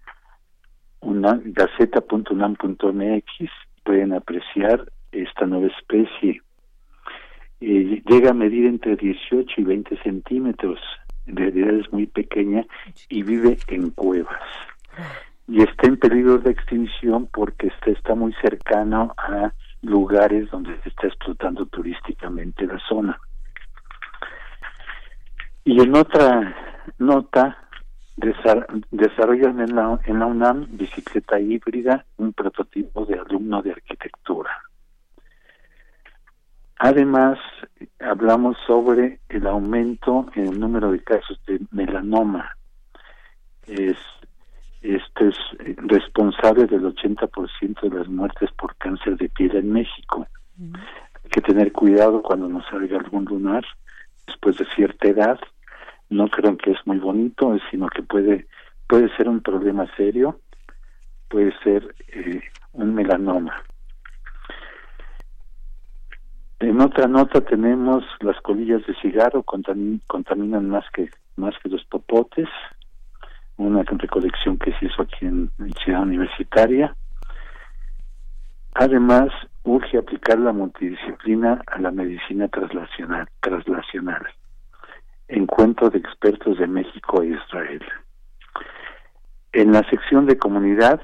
una, 1.00 1.40
gaceta.unam.mx, 1.42 3.50
pueden 3.84 4.12
apreciar 4.12 4.90
esta 5.12 5.46
nueva 5.46 5.68
especie. 5.68 6.42
Eh, 7.60 8.02
llega 8.06 8.30
a 8.30 8.34
medir 8.34 8.66
entre 8.66 8.96
18 8.96 9.60
y 9.60 9.64
20 9.64 9.96
centímetros, 10.02 10.80
en 11.26 11.36
realidad 11.36 11.74
es 11.74 11.92
muy 11.92 12.06
pequeña 12.06 12.64
y 13.08 13.22
vive 13.22 13.58
en 13.68 13.90
cuevas. 13.90 14.40
Y 15.46 15.62
está 15.62 15.88
en 15.88 15.98
peligro 15.98 16.38
de 16.38 16.52
extinción 16.52 17.28
porque 17.32 17.70
está, 17.84 18.14
muy 18.14 18.32
cercano 18.40 19.14
a 19.18 19.52
lugares 19.82 20.50
donde 20.50 20.80
se 20.82 20.88
está 20.88 21.08
explotando 21.08 21.66
turísticamente 21.66 22.66
la 22.66 22.78
zona. 22.88 23.18
Y 25.64 25.80
en 25.82 25.94
otra 25.94 26.56
nota, 26.98 27.58
desarrollan 28.90 29.60
en 29.60 29.76
la, 29.76 30.00
en 30.06 30.18
la 30.18 30.26
UNAM 30.26 30.66
bicicleta 30.70 31.38
híbrida, 31.38 32.04
un 32.16 32.32
prototipo 32.32 33.04
de 33.04 33.18
alumno 33.18 33.60
de 33.60 33.72
arquitectura. 33.72 34.50
Además, 36.82 37.38
hablamos 37.98 38.56
sobre 38.66 39.20
el 39.28 39.46
aumento 39.46 40.24
en 40.34 40.46
el 40.46 40.58
número 40.58 40.90
de 40.92 41.04
casos 41.04 41.38
de 41.46 41.60
melanoma. 41.72 42.56
Es, 43.66 43.98
esto 44.80 45.26
es 45.26 45.36
responsable 45.76 46.64
del 46.64 46.84
80% 46.84 47.82
de 47.82 47.98
las 47.98 48.08
muertes 48.08 48.50
por 48.52 48.74
cáncer 48.76 49.18
de 49.18 49.28
piel 49.28 49.56
en 49.56 49.70
México. 49.70 50.26
Hay 50.58 51.30
que 51.30 51.42
tener 51.42 51.70
cuidado 51.70 52.22
cuando 52.22 52.48
nos 52.48 52.64
salga 52.68 52.96
algún 52.96 53.26
lunar 53.26 53.62
después 54.26 54.56
de 54.56 54.64
cierta 54.74 55.06
edad. 55.06 55.38
No 56.08 56.28
creo 56.28 56.56
que 56.56 56.70
es 56.70 56.78
muy 56.86 56.98
bonito, 56.98 57.58
sino 57.70 57.88
que 57.88 58.02
puede 58.02 58.46
puede 58.88 59.14
ser 59.16 59.28
un 59.28 59.42
problema 59.42 59.86
serio, 59.96 60.40
puede 61.28 61.52
ser 61.62 61.94
eh, 62.08 62.40
un 62.72 62.94
melanoma. 62.94 63.62
En 66.60 66.78
otra 66.78 67.08
nota 67.08 67.40
tenemos 67.40 68.04
las 68.20 68.38
colillas 68.42 68.86
de 68.86 68.94
cigarro 68.96 69.42
contaminan 69.42 70.68
más 70.68 70.84
que 70.92 71.08
más 71.36 71.54
que 71.62 71.70
los 71.70 71.82
popotes, 71.86 72.48
una 73.56 73.82
recolección 73.82 74.58
que 74.58 74.72
se 74.78 74.84
hizo 74.84 75.02
aquí 75.02 75.24
en, 75.24 75.50
Ciudad 75.82 76.02
Universitaria. 76.02 76.94
Además, 78.74 79.30
urge 79.64 79.96
aplicar 79.96 80.38
la 80.38 80.52
multidisciplina 80.52 81.62
a 81.66 81.78
la 81.80 81.90
medicina 81.90 82.46
traslacional, 82.48 83.26
traslacional. 83.40 84.26
Encuentro 85.28 85.88
de 85.88 85.98
expertos 85.98 86.58
de 86.58 86.66
México 86.66 87.22
e 87.22 87.28
Israel. 87.28 87.82
En 89.52 89.72
la 89.72 89.82
sección 89.88 90.26
de 90.26 90.36
comunidad, 90.36 91.00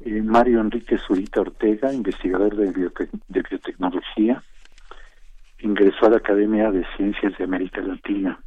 eh, 0.00 0.22
Mario 0.22 0.60
Enrique 0.60 0.98
Zurita 0.98 1.40
Ortega, 1.40 1.92
investigador 1.92 2.54
de, 2.56 2.90
biotecnología, 3.28 4.42
ingresó 5.60 6.06
a 6.06 6.10
la 6.10 6.16
Academia 6.18 6.70
de 6.70 6.84
Ciencias 6.96 7.36
de 7.38 7.44
América 7.44 7.80
Latina. 7.80 8.38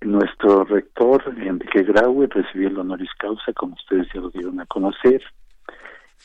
Nuestro 0.00 0.64
rector, 0.64 1.22
Enrique 1.36 1.82
Graue, 1.82 2.26
recibió 2.26 2.68
el 2.68 2.78
honoris 2.78 3.10
causa, 3.18 3.52
como 3.52 3.74
ustedes 3.74 4.08
ya 4.14 4.20
lo 4.20 4.30
dieron 4.30 4.58
a 4.60 4.66
conocer, 4.66 5.22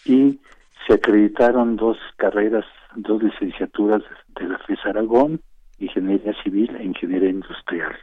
y 0.06 0.40
se 0.88 0.94
acreditaron 0.94 1.76
dos 1.76 1.98
carreras, 2.16 2.66
dos 2.96 3.22
licenciaturas 3.22 4.02
de 4.40 4.48
la 4.48 4.58
FES 4.60 4.80
Aragón, 4.86 5.42
Ingeniería 5.80 6.34
Civil 6.42 6.74
e 6.78 6.86
Ingeniería 6.86 7.30
Industrial. 7.30 7.96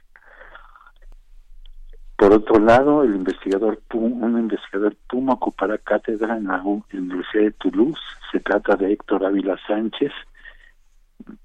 Por 2.23 2.35
otro 2.35 2.61
lado, 2.61 3.03
el 3.03 3.17
investigador 3.17 3.81
un 3.95 4.39
investigador 4.39 4.95
Puma 5.09 5.33
ocupará 5.33 5.77
cátedra 5.77 6.37
en 6.37 6.47
la 6.47 6.63
Universidad 6.63 7.43
de 7.43 7.51
Toulouse. 7.51 8.01
Se 8.31 8.39
trata 8.39 8.77
de 8.77 8.93
Héctor 8.93 9.25
Ávila 9.25 9.59
Sánchez, 9.67 10.13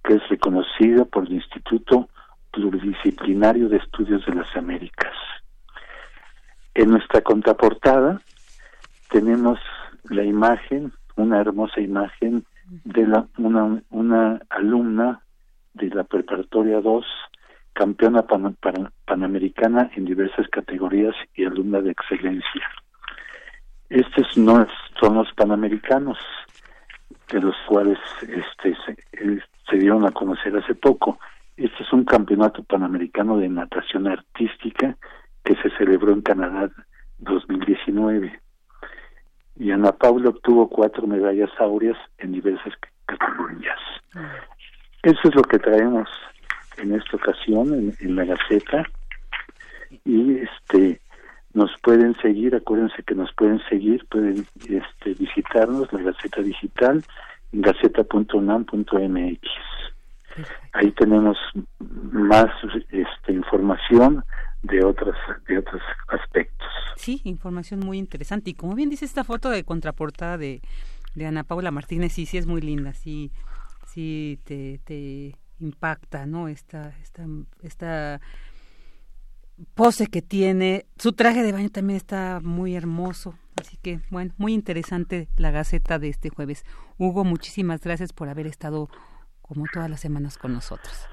que 0.03 0.13
es 0.13 0.29
reconocido 0.29 1.05
por 1.05 1.25
el 1.25 1.33
Instituto 1.33 2.09
Pluridisciplinario 2.51 3.69
de 3.69 3.77
Estudios 3.77 4.23
de 4.27 4.35
las 4.35 4.55
Américas. 4.55 5.15
En 6.75 6.91
nuestra 6.91 7.21
contraportada 7.21 8.21
tenemos 9.09 9.57
la 10.11 10.23
imagen, 10.25 10.93
una 11.15 11.41
hermosa 11.41 11.81
imagen 11.81 12.45
de 12.83 13.07
la, 13.07 13.25
una, 13.39 13.81
una 13.89 14.39
alumna 14.51 15.21
de 15.73 15.89
la 15.89 16.03
preparatoria 16.03 16.81
2, 16.81 17.03
campeona 17.77 18.25
panamericana 19.05 19.91
en 19.95 20.05
diversas 20.05 20.47
categorías 20.49 21.13
y 21.35 21.45
alumna 21.45 21.79
de 21.79 21.91
excelencia. 21.91 22.67
Estos 23.87 24.35
no 24.35 24.65
son 24.99 25.13
los 25.13 25.31
panamericanos, 25.33 26.17
de 27.31 27.39
los 27.39 27.55
cuales 27.67 27.99
este, 28.21 28.75
se, 28.83 28.97
se 29.69 29.77
dieron 29.77 30.07
a 30.07 30.11
conocer 30.11 30.57
hace 30.57 30.73
poco. 30.73 31.19
Este 31.55 31.83
es 31.83 31.93
un 31.93 32.03
campeonato 32.03 32.63
panamericano 32.63 33.37
de 33.37 33.47
natación 33.47 34.07
artística 34.07 34.97
que 35.43 35.55
se 35.57 35.69
celebró 35.77 36.13
en 36.13 36.21
Canadá 36.21 36.71
2019. 37.19 38.39
Y 39.57 39.69
Ana 39.69 39.91
Paula 39.91 40.29
obtuvo 40.29 40.67
cuatro 40.67 41.05
medallas 41.05 41.51
áureas 41.59 41.97
en 42.17 42.31
diversas 42.31 42.73
categorías. 43.05 43.79
Eso 45.03 45.19
es 45.25 45.35
lo 45.35 45.43
que 45.43 45.59
traemos 45.59 46.09
en 46.77 46.93
esta 46.93 47.17
ocasión 47.17 47.93
en, 47.99 48.15
la 48.15 48.25
Gaceta. 48.25 48.83
Y 50.05 50.37
este 50.39 51.01
nos 51.53 51.71
pueden 51.81 52.15
seguir, 52.21 52.55
acuérdense 52.55 53.01
que 53.03 53.15
nos 53.15 53.33
pueden 53.33 53.59
seguir, 53.69 54.05
pueden 54.09 54.45
este, 54.69 55.13
visitarnos, 55.17 55.91
la 55.91 56.01
Gaceta 56.01 56.41
Digital, 56.41 57.03
gaceta.unam.mx. 57.51 59.41
Ahí 60.73 60.91
tenemos 60.91 61.37
más 61.79 62.51
este, 62.91 63.33
información 63.33 64.23
de 64.61 64.83
otros, 64.83 65.15
de 65.47 65.57
otros 65.57 65.81
aspectos. 66.09 66.67
Sí, 66.95 67.21
información 67.23 67.79
muy 67.79 67.97
interesante. 67.97 68.51
Y 68.51 68.53
como 68.53 68.75
bien 68.75 68.89
dice 68.89 69.05
esta 69.05 69.23
foto 69.23 69.49
de 69.49 69.63
contraportada 69.63 70.37
de, 70.37 70.61
de 71.15 71.25
Ana 71.25 71.43
Paula 71.43 71.71
Martínez, 71.71 72.13
sí, 72.13 72.27
sí 72.27 72.37
es 72.37 72.45
muy 72.45 72.61
linda, 72.61 72.93
sí, 72.93 73.31
sí 73.87 74.39
te, 74.43 74.79
te 74.83 75.35
impacta, 75.59 76.25
¿no? 76.25 76.47
Esta, 76.47 76.93
esta, 77.01 77.25
esta 77.61 78.21
pose 79.73 80.07
que 80.07 80.21
tiene. 80.21 80.85
Su 80.97 81.13
traje 81.13 81.43
de 81.43 81.51
baño 81.51 81.69
también 81.69 81.97
está 81.97 82.39
muy 82.41 82.75
hermoso. 82.75 83.35
Así 83.59 83.77
que, 83.77 83.99
bueno, 84.11 84.33
muy 84.37 84.53
interesante 84.53 85.29
la 85.37 85.51
Gaceta 85.51 85.99
de 85.99 86.09
este 86.09 86.29
jueves. 86.29 86.63
Hugo, 86.97 87.23
muchísimas 87.23 87.81
gracias 87.81 88.13
por 88.13 88.29
haber 88.29 88.45
estado 88.45 88.89
como 89.41 89.65
todas 89.73 89.89
las 89.89 89.99
semanas 89.99 90.37
con 90.37 90.53
nosotros. 90.53 91.07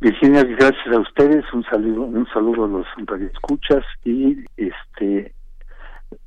Virginia, 0.00 0.44
gracias 0.44 0.86
a 0.94 1.00
ustedes, 1.00 1.44
un 1.54 1.64
saludo, 1.64 2.02
un 2.02 2.26
saludo 2.28 2.66
a 2.66 2.68
los 2.68 2.86
radioescuchas 3.06 3.82
y 4.04 4.44
este 4.56 5.34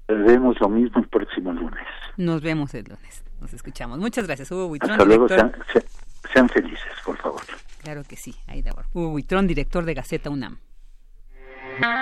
vemos 0.08 0.60
lo 0.60 0.70
mismo 0.70 1.00
el 1.00 1.08
próximo 1.08 1.54
lunes. 1.54 1.86
Nos 2.18 2.42
vemos 2.42 2.74
el 2.74 2.86
lunes, 2.86 3.24
nos 3.40 3.54
escuchamos. 3.54 4.00
Muchas 4.00 4.26
gracias, 4.26 4.52
Hugo 4.52 4.68
Buitrón. 4.68 4.92
Hasta 4.92 5.06
luego, 5.06 5.28
sean, 6.34 6.50
felices, 6.50 6.80
por 7.04 7.18
favor. 7.18 7.42
Claro 7.82 8.04
que 8.04 8.16
sí, 8.16 8.36
ahí 8.48 8.62
de 8.62 8.72
Hugo 8.94 9.10
Buitrón, 9.10 9.48
director 9.48 9.86
de 9.86 9.94
Gaceta 9.94 10.30
UNAM. 10.30 10.60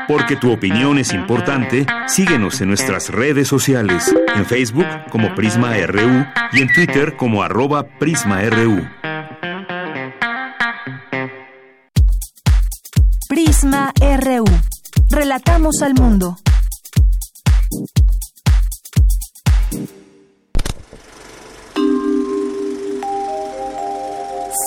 Porque 0.08 0.36
tu 0.36 0.52
opinión 0.52 0.98
es 0.98 1.14
importante, 1.14 1.86
síguenos 2.08 2.62
en 2.62 2.70
nuestras 2.70 3.10
redes 3.10 3.48
sociales, 3.48 4.14
en 4.36 4.46
Facebook 4.46 4.88
como 5.12 5.36
Prisma 5.36 5.76
RU 5.86 6.26
y 6.54 6.62
en 6.62 6.74
Twitter 6.74 7.16
como 7.16 7.44
arroba 7.44 7.84
PrismaRU. 8.00 8.88
Prisma 13.30 13.92
RU. 14.00 14.46
Relatamos 15.10 15.82
al 15.84 15.94
mundo. 15.94 16.38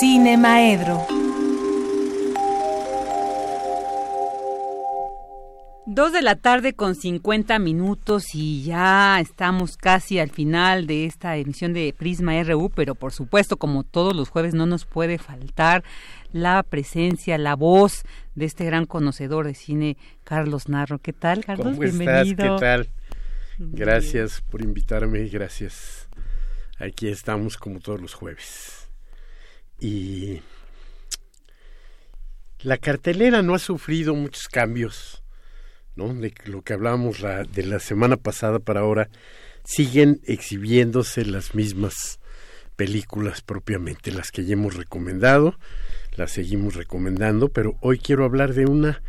Cine 0.01 0.39
Maedro. 0.39 1.07
Dos 5.85 6.15
de 6.15 6.23
la 6.23 6.37
tarde 6.37 6.73
con 6.73 6.95
50 6.95 7.59
minutos 7.59 8.35
y 8.35 8.63
ya 8.63 9.21
estamos 9.21 9.77
casi 9.77 10.19
al 10.19 10.31
final 10.31 10.87
de 10.87 11.05
esta 11.05 11.37
emisión 11.37 11.75
de 11.75 11.95
Prisma 11.95 12.43
RU, 12.43 12.71
pero 12.71 12.95
por 12.95 13.13
supuesto, 13.13 13.59
como 13.59 13.85
todos 13.85 14.17
los 14.17 14.31
jueves, 14.31 14.55
no 14.55 14.65
nos 14.65 14.87
puede 14.87 15.19
faltar 15.19 15.85
la 16.33 16.63
presencia, 16.63 17.37
la 17.37 17.55
voz 17.55 18.05
de 18.35 18.47
este 18.47 18.65
gran 18.65 18.87
conocedor 18.87 19.47
de 19.47 19.55
cine, 19.55 19.99
Carlos 20.25 20.71
Narro. 20.71 20.99
¿Qué 20.99 21.13
tal, 21.13 21.45
Carlos? 21.45 21.77
¿Cómo 21.77 21.79
Bienvenido. 21.79 22.57
¿Qué 22.57 22.61
tal? 22.61 22.89
Gracias 23.59 24.41
por 24.41 24.63
invitarme, 24.63 25.29
gracias. 25.29 26.09
Aquí 26.79 27.09
estamos 27.09 27.59
como 27.59 27.81
todos 27.81 28.01
los 28.01 28.15
jueves. 28.15 28.80
Y 29.81 30.41
la 32.61 32.77
cartelera 32.79 33.43
no 33.43 33.55
ha 33.55 33.59
sufrido 33.59 34.15
muchos 34.15 34.49
cambios 34.49 35.21
¿no? 35.97 36.13
De 36.15 36.33
lo 36.45 36.63
que 36.63 36.73
hablábamos 36.73 37.19
de 37.21 37.63
la 37.65 37.81
semana 37.81 38.17
pasada 38.17 38.59
para 38.59 38.81
ahora, 38.81 39.09
siguen 39.65 40.21
exhibiéndose 40.25 41.25
las 41.25 41.55
mismas 41.55 42.21
películas 42.77 43.43
propiamente, 43.43 44.11
las 44.11 44.31
que 44.31 44.45
ya 44.45 44.55
hemos 44.55 44.77
recomendado, 44.77 45.59
las 46.17 46.33
seguimos 46.33 46.75
recomendando, 46.75 47.49
pero 47.49 47.77
hoy 47.81 47.99
quiero 47.99 48.25
hablar 48.25 48.55
de 48.55 48.65
una 48.65 49.03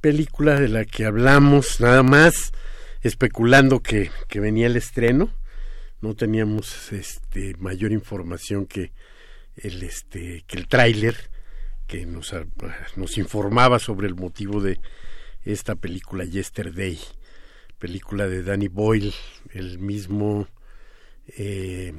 película 0.00 0.58
de 0.58 0.68
la 0.68 0.84
que 0.84 1.04
hablamos 1.04 1.80
nada 1.80 2.02
más 2.02 2.52
especulando 3.02 3.80
que, 3.80 4.10
que 4.28 4.40
venía 4.40 4.66
el 4.66 4.76
estreno, 4.76 5.30
no 6.00 6.14
teníamos 6.14 6.92
este 6.92 7.54
mayor 7.58 7.92
información 7.92 8.64
que 8.64 8.92
el 9.56 9.82
este 9.82 10.44
que 10.46 10.58
el 10.58 10.68
tráiler 10.68 11.30
que 11.86 12.06
nos, 12.06 12.34
nos 12.96 13.18
informaba 13.18 13.78
sobre 13.78 14.06
el 14.06 14.14
motivo 14.14 14.60
de 14.60 14.78
esta 15.44 15.74
película 15.74 16.24
Yesterday, 16.24 16.98
película 17.78 18.28
de 18.28 18.42
Danny 18.42 18.68
Boyle, 18.68 19.14
el 19.52 19.78
mismo 19.78 20.46
eh, 21.36 21.92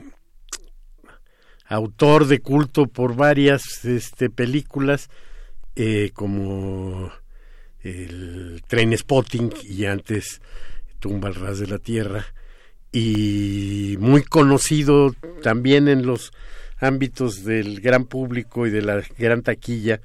autor 1.65 2.27
de 2.27 2.39
culto 2.39 2.87
por 2.87 3.15
varias 3.15 3.83
este, 3.85 4.29
películas 4.29 5.09
eh, 5.75 6.11
como 6.13 7.11
el 7.81 8.61
Train 8.67 8.97
Spotting 8.97 9.53
y 9.63 9.85
antes 9.85 10.41
Tumba 10.99 11.29
al 11.29 11.35
ras 11.35 11.59
de 11.59 11.67
la 11.67 11.79
tierra 11.79 12.25
y 12.91 13.95
muy 13.99 14.23
conocido 14.23 15.15
también 15.41 15.87
en 15.87 16.05
los 16.05 16.31
ámbitos 16.81 17.43
del 17.45 17.79
gran 17.79 18.05
público 18.05 18.65
y 18.67 18.71
de 18.71 18.81
la 18.81 19.03
gran 19.17 19.43
taquilla 19.43 20.01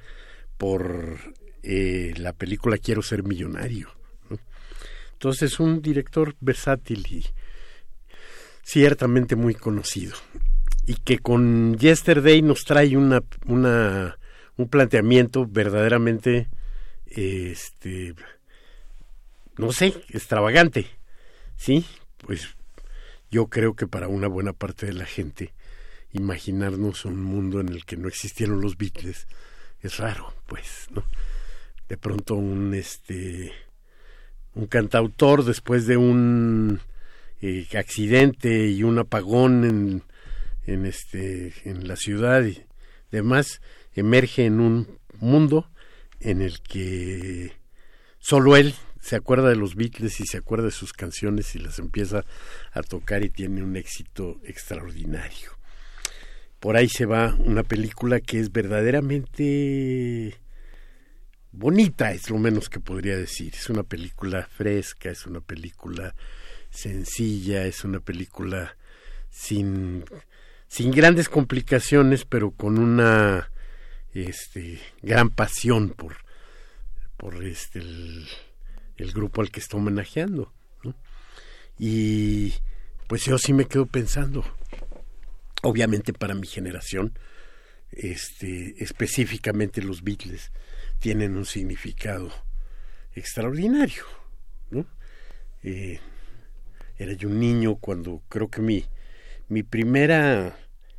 por 0.57 1.17
eh, 1.63 2.13
la 2.17 2.33
película 2.33 2.77
Quiero 2.77 3.01
ser 3.01 3.23
millonario. 3.23 3.89
Entonces, 5.13 5.59
un 5.59 5.81
director 5.81 6.35
versátil 6.39 7.05
y 7.09 7.25
ciertamente 8.63 9.35
muy 9.35 9.55
conocido. 9.55 10.13
Y 10.85 10.95
que 10.95 11.17
con 11.17 11.75
Yesterday 11.77 12.43
nos 12.43 12.63
trae 12.63 12.95
una, 12.95 13.23
una, 13.47 14.19
un 14.55 14.69
planteamiento 14.69 15.47
verdaderamente, 15.47 16.47
este, 17.07 18.13
no 19.57 19.71
sé, 19.71 19.87
extravagante. 20.09 20.85
¿Sí? 21.55 21.83
Pues 22.19 22.55
yo 23.31 23.47
creo 23.47 23.73
que 23.73 23.87
para 23.87 24.07
una 24.07 24.27
buena 24.27 24.53
parte 24.53 24.85
de 24.85 24.93
la 24.93 25.05
gente 25.05 25.53
imaginarnos 26.13 27.05
un 27.05 27.21
mundo 27.21 27.59
en 27.59 27.69
el 27.69 27.85
que 27.85 27.97
no 27.97 28.07
existieron 28.07 28.61
los 28.61 28.77
Beatles 28.77 29.27
es 29.81 29.97
raro, 29.97 30.33
pues, 30.47 30.87
¿no? 30.91 31.03
De 31.87 31.97
pronto 31.97 32.35
un 32.35 32.73
este 32.73 33.51
un 34.55 34.67
cantautor 34.67 35.45
después 35.45 35.85
de 35.85 35.97
un 35.97 36.81
eh, 37.41 37.67
accidente 37.77 38.67
y 38.67 38.83
un 38.83 38.97
apagón 38.97 39.63
en, 39.63 40.03
en 40.65 40.85
este 40.85 41.53
en 41.63 41.87
la 41.87 41.95
ciudad 41.95 42.43
y 42.43 42.63
demás 43.11 43.61
emerge 43.93 44.45
en 44.45 44.59
un 44.59 44.99
mundo 45.19 45.69
en 46.19 46.41
el 46.41 46.61
que 46.61 47.53
solo 48.19 48.57
él 48.57 48.73
se 48.99 49.15
acuerda 49.15 49.49
de 49.49 49.55
los 49.55 49.75
Beatles 49.75 50.19
y 50.19 50.25
se 50.25 50.37
acuerda 50.37 50.65
de 50.65 50.71
sus 50.71 50.91
canciones 50.91 51.55
y 51.55 51.59
las 51.59 51.79
empieza 51.79 52.25
a 52.73 52.81
tocar 52.81 53.23
y 53.23 53.29
tiene 53.29 53.63
un 53.63 53.77
éxito 53.77 54.41
extraordinario. 54.43 55.56
Por 56.59 56.75
ahí 56.75 56.89
se 56.89 57.05
va 57.05 57.35
una 57.35 57.63
película 57.63 58.19
que 58.19 58.39
es 58.39 58.51
verdaderamente 58.51 60.39
bonita, 61.51 62.11
es 62.11 62.29
lo 62.29 62.37
menos 62.37 62.69
que 62.69 62.79
podría 62.79 63.15
decir. 63.15 63.53
Es 63.55 63.69
una 63.69 63.83
película 63.83 64.47
fresca, 64.47 65.09
es 65.09 65.25
una 65.25 65.41
película 65.41 66.15
sencilla, 66.69 67.65
es 67.65 67.83
una 67.83 67.99
película 67.99 68.75
sin, 69.29 70.05
sin 70.67 70.91
grandes 70.91 71.29
complicaciones, 71.29 72.25
pero 72.25 72.51
con 72.51 72.77
una 72.77 73.51
este, 74.13 74.79
gran 75.01 75.29
pasión 75.29 75.89
por, 75.89 76.17
por 77.17 77.43
este, 77.43 77.79
el, 77.79 78.27
el 78.97 79.11
grupo 79.11 79.41
al 79.41 79.51
que 79.51 79.59
está 79.59 79.77
homenajeando. 79.77 80.53
Y 81.79 82.53
pues 83.07 83.25
yo 83.25 83.37
sí 83.37 83.53
me 83.53 83.65
quedo 83.65 83.85
pensando, 83.85 84.43
obviamente 85.63 86.13
para 86.13 86.35
mi 86.35 86.47
generación, 86.47 87.17
este, 87.91 88.75
específicamente 88.83 89.81
los 89.81 90.03
Beatles 90.03 90.51
tienen 90.99 91.37
un 91.37 91.45
significado 91.45 92.31
extraordinario. 93.15 94.03
¿no? 94.69 94.85
Eh, 95.63 95.99
era 96.97 97.13
yo 97.13 97.29
un 97.29 97.39
niño 97.39 97.75
cuando 97.75 98.21
creo 98.29 98.49
que 98.49 98.61
mi, 98.61 98.85
mi 99.47 99.63
primera 99.63 100.57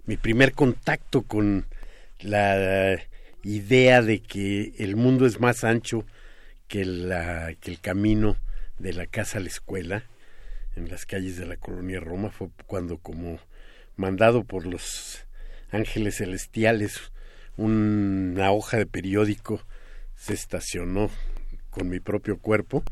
mi 0.08 0.16
primer 0.16 0.52
contacto 0.52 1.20
con 1.20 1.66
la 2.20 2.98
idea 3.42 4.00
de 4.00 4.20
que 4.22 4.72
el 4.78 4.96
mundo 4.96 5.26
es 5.26 5.38
más 5.38 5.64
ancho 5.64 6.06
que, 6.66 6.86
la, 6.86 7.54
que 7.60 7.70
el 7.70 7.78
camino 7.78 8.38
de 8.78 8.94
la 8.94 9.06
casa 9.06 9.36
a 9.36 9.42
la 9.42 9.48
escuela 9.48 10.04
en 10.76 10.88
las 10.88 11.04
calles 11.04 11.36
de 11.36 11.44
la 11.44 11.58
colonia 11.58 12.00
Roma 12.00 12.30
fue 12.30 12.48
cuando 12.66 12.96
como 12.96 13.38
mandado 13.98 14.44
por 14.44 14.64
los 14.64 15.26
ángeles 15.70 16.16
celestiales 16.16 17.12
una 17.58 18.52
hoja 18.52 18.78
de 18.78 18.86
periódico 18.86 19.60
se 20.14 20.32
estacionó 20.32 21.10
con 21.70 21.88
mi 21.88 22.00
propio 22.00 22.38
cuerpo 22.38 22.84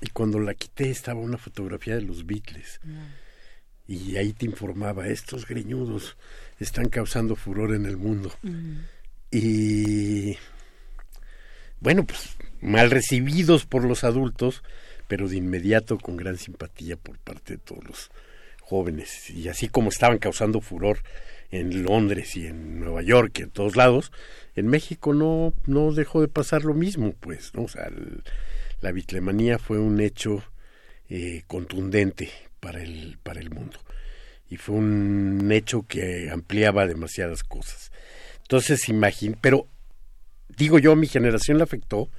y 0.00 0.08
cuando 0.10 0.38
la 0.38 0.54
quité 0.54 0.90
estaba 0.90 1.20
una 1.20 1.38
fotografía 1.38 1.96
de 1.96 2.02
los 2.02 2.26
Beatles. 2.26 2.80
Y 3.88 4.16
ahí 4.16 4.32
te 4.32 4.44
informaba 4.44 5.08
estos 5.08 5.46
greñudos 5.46 6.16
están 6.60 6.90
causando 6.90 7.34
furor 7.34 7.74
en 7.74 7.86
el 7.86 7.96
mundo. 7.96 8.32
Y 9.30 10.36
bueno 11.80 12.04
pues 12.04 12.36
mal 12.60 12.90
recibidos 12.90 13.64
por 13.64 13.84
los 13.84 14.04
adultos, 14.04 14.62
pero 15.08 15.28
de 15.28 15.36
inmediato 15.36 15.96
con 15.98 16.16
gran 16.18 16.36
simpatía 16.36 16.96
por 16.96 17.18
parte 17.18 17.54
de 17.54 17.58
todos 17.58 17.84
los 17.84 18.10
jóvenes. 18.64 19.30
Y 19.30 19.48
así 19.48 19.68
como 19.68 19.90
estaban 19.90 20.18
causando 20.18 20.60
furor 20.60 20.98
en 21.50 21.84
Londres 21.84 22.36
y 22.36 22.46
en 22.46 22.80
Nueva 22.80 23.02
York 23.02 23.38
y 23.38 23.42
en 23.42 23.50
todos 23.50 23.76
lados, 23.76 24.10
en 24.56 24.66
México 24.66 25.12
no, 25.14 25.52
no 25.66 25.92
dejó 25.92 26.20
de 26.20 26.28
pasar 26.28 26.64
lo 26.64 26.74
mismo, 26.74 27.14
pues, 27.20 27.54
¿no? 27.54 27.64
O 27.64 27.68
sea, 27.68 27.90
la 28.80 28.92
bitlemanía 28.92 29.58
fue 29.58 29.78
un 29.78 30.00
hecho 30.00 30.42
eh, 31.08 31.42
contundente 31.46 32.30
para 32.60 32.82
el, 32.82 33.18
para 33.22 33.40
el 33.40 33.50
mundo. 33.50 33.78
Y 34.48 34.56
fue 34.56 34.76
un 34.76 35.50
hecho 35.52 35.86
que 35.86 36.30
ampliaba 36.30 36.86
demasiadas 36.86 37.42
cosas. 37.44 37.92
Entonces, 38.42 38.88
imagín, 38.88 39.36
pero 39.40 39.68
digo 40.48 40.78
yo, 40.78 40.96
mi 40.96 41.06
generación 41.06 41.58
la 41.58 41.64
afectó 41.64 42.10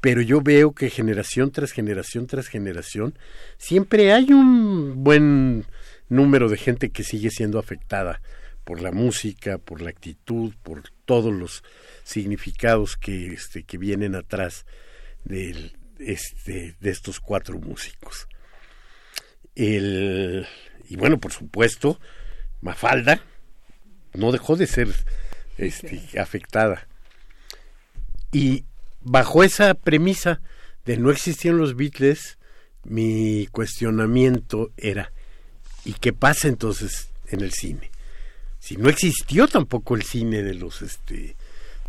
pero 0.00 0.22
yo 0.22 0.40
veo 0.40 0.72
que 0.72 0.90
generación 0.90 1.50
tras 1.50 1.72
generación 1.72 2.26
tras 2.26 2.48
generación 2.48 3.18
siempre 3.58 4.12
hay 4.12 4.32
un 4.32 5.04
buen 5.04 5.66
número 6.08 6.48
de 6.48 6.56
gente 6.56 6.90
que 6.90 7.04
sigue 7.04 7.30
siendo 7.30 7.58
afectada 7.58 8.20
por 8.64 8.80
la 8.80 8.92
música, 8.92 9.58
por 9.58 9.80
la 9.80 9.90
actitud, 9.90 10.54
por 10.62 10.84
todos 11.04 11.32
los 11.32 11.62
significados 12.04 12.96
que 12.96 13.32
este 13.32 13.64
que 13.64 13.78
vienen 13.78 14.14
atrás 14.14 14.64
de 15.24 15.72
este 15.98 16.76
de 16.80 16.90
estos 16.90 17.20
cuatro 17.20 17.58
músicos. 17.58 18.28
El, 19.54 20.46
y 20.88 20.96
bueno, 20.96 21.18
por 21.18 21.32
supuesto, 21.32 22.00
Mafalda 22.60 23.22
no 24.14 24.32
dejó 24.32 24.56
de 24.56 24.66
ser 24.66 24.88
este, 25.58 26.18
afectada. 26.18 26.88
Y 28.32 28.64
bajo 29.00 29.42
esa 29.44 29.74
premisa 29.74 30.40
de 30.84 30.96
no 30.96 31.10
existían 31.10 31.56
los 31.56 31.76
Beatles, 31.76 32.38
mi 32.84 33.46
cuestionamiento 33.52 34.70
era, 34.76 35.12
¿y 35.84 35.94
qué 35.94 36.12
pasa 36.12 36.48
entonces 36.48 37.10
en 37.28 37.40
el 37.40 37.52
cine? 37.52 37.90
Si 38.58 38.76
no 38.76 38.88
existió 38.88 39.48
tampoco 39.48 39.94
el 39.94 40.02
cine 40.02 40.42
de 40.42 40.54
los 40.54 40.82
este 40.82 41.36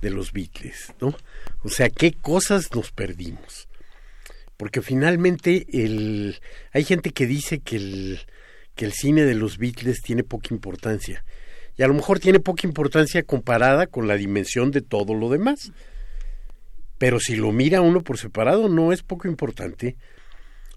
de 0.02 0.10
los 0.10 0.32
Beatles, 0.32 0.94
¿no? 1.00 1.16
O 1.64 1.70
sea, 1.70 1.90
¿qué 1.90 2.14
cosas 2.14 2.74
nos 2.74 2.92
perdimos? 2.92 3.68
Porque 4.58 4.82
finalmente 4.82 5.68
el 5.72 6.40
hay 6.72 6.84
gente 6.84 7.12
que 7.12 7.28
dice 7.28 7.60
que 7.60 7.76
el 7.76 8.20
que 8.76 8.86
el 8.86 8.94
cine 8.94 9.26
de 9.26 9.36
los 9.36 9.58
Beatles 9.58 10.02
tiene 10.02 10.24
poca 10.24 10.54
importancia. 10.54 11.24
Y 11.78 11.84
a 11.84 11.88
lo 11.88 11.94
mejor 11.94 12.20
tiene 12.20 12.40
poca 12.40 12.66
importancia 12.66 13.24
comparada 13.24 13.86
con 13.86 14.08
la 14.08 14.16
dimensión 14.16 14.72
de 14.72 14.82
todo 14.82 15.14
lo 15.14 15.30
demás 15.30 15.72
pero 17.02 17.20
si 17.20 17.36
lo 17.36 17.52
mira 17.52 17.82
uno 17.82 18.04
por 18.04 18.20
separado 18.20 18.70
no 18.70 18.94
es 18.94 19.02
poco 19.02 19.28
importante 19.28 19.98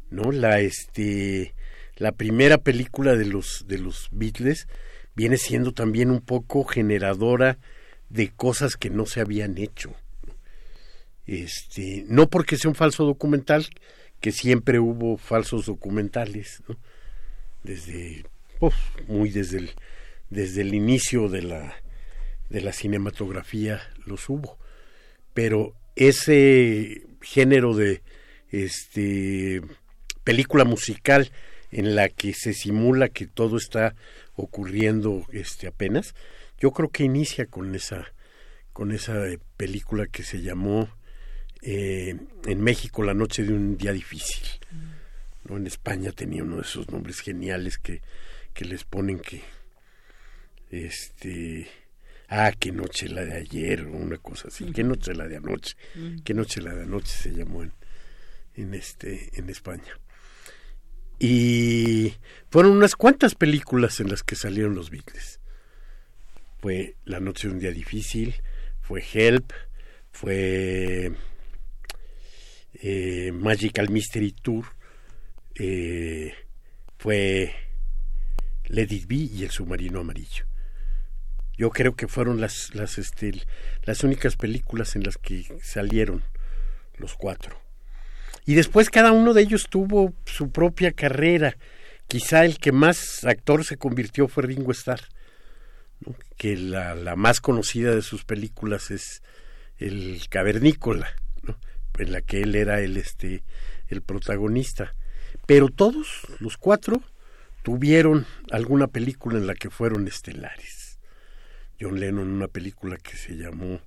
no 0.08 0.32
la 0.32 0.58
este 0.60 1.54
la 1.96 2.12
primera 2.12 2.56
película 2.56 3.14
de 3.14 3.26
los 3.26 3.66
de 3.68 3.76
los 3.76 4.08
Beatles 4.10 4.66
viene 5.14 5.36
siendo 5.36 5.72
también 5.72 6.10
un 6.10 6.22
poco 6.22 6.64
generadora 6.64 7.58
de 8.08 8.30
cosas 8.30 8.76
que 8.76 8.88
no 8.88 9.04
se 9.04 9.20
habían 9.20 9.58
hecho. 9.58 9.92
Este 11.26 12.06
no 12.08 12.30
porque 12.30 12.56
sea 12.56 12.70
un 12.70 12.74
falso 12.74 13.04
documental 13.04 13.66
que 14.22 14.32
siempre 14.32 14.78
hubo 14.78 15.18
falsos 15.18 15.66
documentales 15.66 16.62
¿no? 16.66 16.78
desde 17.64 18.24
muy 19.08 19.28
desde 19.28 19.58
el 19.58 19.70
desde 20.30 20.62
el 20.62 20.72
inicio 20.72 21.28
de 21.28 21.42
la 21.42 21.74
de 22.48 22.62
la 22.62 22.72
cinematografía 22.72 23.82
los 24.06 24.30
hubo. 24.30 24.56
Pero 25.34 25.74
ese 25.96 27.02
género 27.22 27.74
de 27.74 28.02
este 28.50 29.62
película 30.24 30.64
musical 30.64 31.30
en 31.70 31.94
la 31.94 32.08
que 32.08 32.32
se 32.34 32.52
simula 32.52 33.08
que 33.08 33.26
todo 33.26 33.56
está 33.56 33.94
ocurriendo 34.36 35.26
este 35.32 35.66
apenas 35.66 36.14
yo 36.58 36.72
creo 36.72 36.88
que 36.88 37.04
inicia 37.04 37.46
con 37.46 37.74
esa 37.74 38.12
con 38.72 38.92
esa 38.92 39.26
eh, 39.28 39.38
película 39.56 40.06
que 40.06 40.22
se 40.22 40.42
llamó 40.42 40.88
eh, 41.62 42.16
en 42.46 42.60
México 42.62 43.02
la 43.02 43.14
noche 43.14 43.44
de 43.44 43.52
un 43.52 43.76
día 43.76 43.92
difícil. 43.92 44.46
No 45.44 45.56
en 45.56 45.66
España 45.66 46.10
tenía 46.10 46.42
uno 46.42 46.56
de 46.56 46.62
esos 46.62 46.90
nombres 46.90 47.20
geniales 47.20 47.78
que 47.78 48.02
que 48.52 48.64
les 48.64 48.84
ponen 48.84 49.18
que 49.18 49.42
este 50.70 51.68
ah, 52.28 52.52
qué 52.58 52.72
noche 52.72 53.08
la 53.08 53.24
de 53.24 53.36
ayer, 53.36 53.82
o 53.82 53.92
una 53.92 54.16
cosa 54.18 54.48
así, 54.48 54.72
qué 54.72 54.84
noche 54.84 55.14
la 55.14 55.28
de 55.28 55.36
anoche, 55.36 55.76
qué 56.24 56.34
noche 56.34 56.60
la 56.60 56.74
de 56.74 56.82
anoche 56.82 57.12
se 57.16 57.30
llamó 57.30 57.62
en, 57.62 57.72
en, 58.54 58.74
este, 58.74 59.30
en 59.34 59.50
España. 59.50 59.98
Y 61.18 62.14
fueron 62.50 62.72
unas 62.72 62.96
cuantas 62.96 63.34
películas 63.34 64.00
en 64.00 64.08
las 64.08 64.22
que 64.22 64.36
salieron 64.36 64.74
los 64.74 64.90
Beatles. 64.90 65.40
Fue 66.60 66.96
La 67.04 67.20
noche 67.20 67.48
de 67.48 67.54
un 67.54 67.60
día 67.60 67.70
difícil, 67.70 68.34
fue 68.80 69.04
Help, 69.12 69.52
fue 70.12 71.12
eh, 72.74 73.32
Magical 73.32 73.90
Mystery 73.90 74.32
Tour, 74.32 74.66
eh, 75.54 76.34
fue 76.98 77.54
Let 78.66 78.88
It 78.90 79.06
Be 79.06 79.16
y 79.16 79.44
El 79.44 79.50
submarino 79.50 80.00
amarillo. 80.00 80.46
Yo 81.56 81.70
creo 81.70 81.94
que 81.94 82.08
fueron 82.08 82.40
las, 82.40 82.74
las, 82.74 82.98
este, 82.98 83.32
las 83.84 84.02
únicas 84.02 84.36
películas 84.36 84.96
en 84.96 85.04
las 85.04 85.16
que 85.16 85.46
salieron 85.62 86.22
los 86.96 87.14
cuatro. 87.14 87.58
Y 88.46 88.54
después 88.54 88.90
cada 88.90 89.12
uno 89.12 89.32
de 89.32 89.42
ellos 89.42 89.68
tuvo 89.70 90.14
su 90.26 90.50
propia 90.50 90.92
carrera. 90.92 91.56
quizá 92.08 92.44
el 92.44 92.58
que 92.58 92.72
más 92.72 93.24
actor 93.24 93.64
se 93.64 93.76
convirtió 93.76 94.28
fue 94.28 94.44
Ringo 94.44 94.72
Starr, 94.72 95.00
que 96.36 96.56
la, 96.56 96.94
la, 96.94 97.16
más 97.16 97.40
conocida 97.40 97.94
de 97.94 98.02
sus 98.02 98.24
películas 98.24 98.90
es 98.90 99.22
El 99.78 100.20
Cavernícola, 100.28 101.08
en 101.98 102.12
la 102.12 102.20
que 102.20 102.42
él 102.42 102.54
era 102.54 102.80
el, 102.80 102.96
este, 102.96 103.42
el 103.88 104.02
protagonista. 104.02 104.94
Pero 105.46 105.68
todos, 105.68 106.26
los 106.40 106.56
cuatro, 106.56 107.02
tuvieron 107.62 108.26
alguna 108.50 108.88
película 108.88 109.38
en 109.38 109.46
la 109.46 109.54
que 109.54 109.70
fueron 109.70 110.06
estelares. 110.06 110.83
John 111.80 111.98
Lennon 111.98 112.28
una 112.28 112.48
película 112.48 112.96
que 112.96 113.16
se 113.16 113.36
llamó 113.36 113.80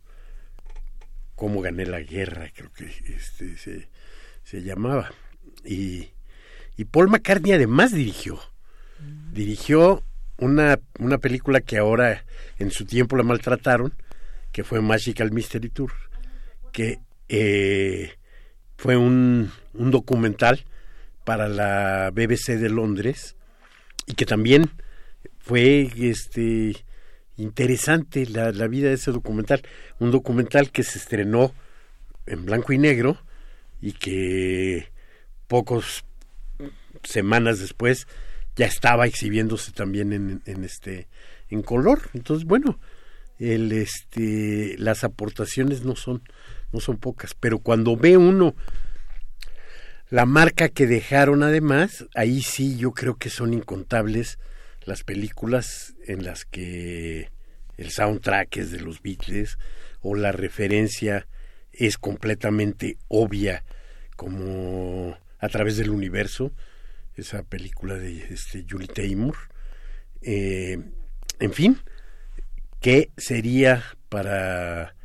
Cómo 1.35 1.61
gané 1.61 1.85
la 1.85 2.01
guerra, 2.01 2.49
creo 2.53 2.71
que 2.73 2.85
este, 3.15 3.57
se, 3.57 3.89
se 4.43 4.63
llamaba. 4.63 5.11
Y, 5.63 6.09
y 6.77 6.85
Paul 6.85 7.09
McCartney 7.09 7.53
además 7.53 7.93
dirigió. 7.93 8.39
Dirigió 9.31 10.03
una, 10.37 10.79
una 10.99 11.17
película 11.19 11.61
que 11.61 11.77
ahora 11.77 12.25
en 12.57 12.71
su 12.71 12.85
tiempo 12.85 13.15
la 13.17 13.23
maltrataron, 13.23 13.93
que 14.51 14.63
fue 14.63 14.81
Magical 14.81 15.31
Mystery 15.31 15.69
Tour, 15.69 15.91
que 16.71 16.99
eh, 17.29 18.13
fue 18.77 18.97
un, 18.97 19.51
un 19.73 19.91
documental 19.91 20.65
para 21.23 21.47
la 21.49 22.11
BBC 22.11 22.57
de 22.57 22.69
Londres 22.69 23.35
y 24.05 24.13
que 24.13 24.25
también 24.25 24.71
fue 25.39 25.91
este 25.97 26.85
interesante 27.37 28.25
la, 28.25 28.51
la, 28.51 28.67
vida 28.67 28.89
de 28.89 28.95
ese 28.95 29.11
documental, 29.11 29.61
un 29.99 30.11
documental 30.11 30.71
que 30.71 30.83
se 30.83 30.97
estrenó 30.97 31.53
en 32.25 32.45
blanco 32.45 32.73
y 32.73 32.77
negro 32.77 33.17
y 33.81 33.93
que 33.93 34.91
pocos 35.47 36.03
semanas 37.03 37.59
después 37.59 38.07
ya 38.55 38.65
estaba 38.65 39.05
exhibiéndose 39.05 39.71
también 39.71 40.13
en, 40.13 40.41
en 40.45 40.63
este 40.63 41.07
en 41.49 41.61
color. 41.61 42.09
Entonces 42.13 42.45
bueno 42.45 42.79
el 43.39 43.71
este 43.71 44.75
las 44.77 45.03
aportaciones 45.03 45.83
no 45.83 45.95
son 45.95 46.23
no 46.71 46.79
son 46.79 46.97
pocas 46.97 47.35
pero 47.35 47.59
cuando 47.59 47.95
ve 47.95 48.17
uno 48.17 48.55
la 50.09 50.25
marca 50.25 50.69
que 50.69 50.87
dejaron 50.87 51.43
además 51.43 52.05
ahí 52.15 52.41
sí 52.41 52.77
yo 52.77 52.91
creo 52.91 53.15
que 53.15 53.29
son 53.29 53.53
incontables 53.53 54.39
las 54.87 55.03
películas 55.03 55.95
en 56.07 56.23
las 56.23 56.45
que 56.45 57.29
el 57.75 57.91
soundtrack 57.91 58.55
es 58.55 58.71
de 58.71 58.79
los 58.79 59.01
Beatles 59.01 59.59
o 59.99 60.15
la 60.15 60.31
referencia 60.31 61.27
es 61.73 61.97
completamente 61.97 62.97
obvia 63.09 63.65
como 64.15 65.17
a 65.39 65.49
través 65.49 65.75
del 65.75 65.89
universo 65.89 66.53
esa 67.15 67.43
película 67.43 67.95
de 67.95 68.33
este 68.33 68.65
Julie 68.67 68.87
Taymor. 68.87 69.35
Eh, 70.21 70.79
en 71.39 71.53
fin 71.53 71.77
qué 72.79 73.11
sería 73.17 73.83
para 74.07 74.95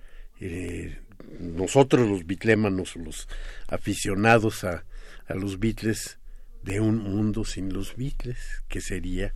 eh, 0.41 1.01
nosotros 1.41 2.09
los 2.09 2.25
bitlémanos 2.25 2.95
los 2.95 3.29
aficionados 3.67 4.63
a, 4.63 4.85
a, 5.27 5.35
los 5.35 5.59
Beatles 5.59 6.21
de 6.63 6.79
un 6.79 6.99
mundo 6.99 7.45
sin 7.45 7.73
los 7.73 7.97
Beatles 7.97 8.39
qué 8.69 8.81
sería 8.81 9.35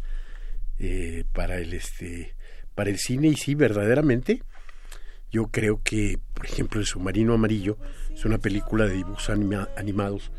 eh, 0.78 1.24
para 1.32 1.58
el 1.58 1.72
este 1.72 2.34
para 2.74 2.90
el 2.90 2.98
cine 2.98 3.28
y 3.28 3.36
sí 3.36 3.54
verdaderamente 3.54 4.42
yo 5.30 5.46
creo 5.46 5.80
que 5.82 6.18
por 6.34 6.46
ejemplo 6.46 6.80
el 6.80 6.86
submarino 6.86 7.34
amarillo 7.34 7.78
es 8.12 8.24
una 8.24 8.38
película 8.38 8.86
de 8.86 8.94
dibujos 8.94 9.30
anima, 9.30 9.68
animados 9.76 10.30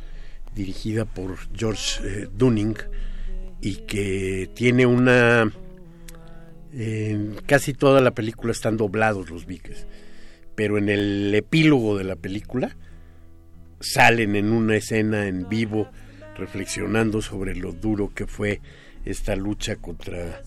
dirigida 0.54 1.06
por 1.06 1.38
George 1.56 2.02
eh, 2.04 2.28
Dunning 2.32 2.76
y 3.62 3.78
que 3.88 4.50
tiene 4.54 4.86
una 4.86 5.52
en 6.72 7.36
casi 7.46 7.74
toda 7.74 8.02
la 8.02 8.12
película 8.12 8.52
están 8.52 8.78
doblados 8.78 9.30
los 9.30 9.46
Beatles 9.46 9.88
pero 10.54 10.78
en 10.78 10.90
el 10.90 11.34
epílogo 11.34 11.98
de 11.98 12.04
la 12.04 12.16
película 12.16 12.76
salen 13.80 14.36
en 14.36 14.52
una 14.52 14.76
escena 14.76 15.28
en 15.28 15.50
vivo 15.50 15.90
reflexionando 16.38 17.22
sobre 17.22 17.56
lo 17.56 17.72
duro 17.72 18.12
que 18.14 18.28
fue 18.28 18.62
esta 19.10 19.36
lucha 19.36 19.78
contra 19.78 20.42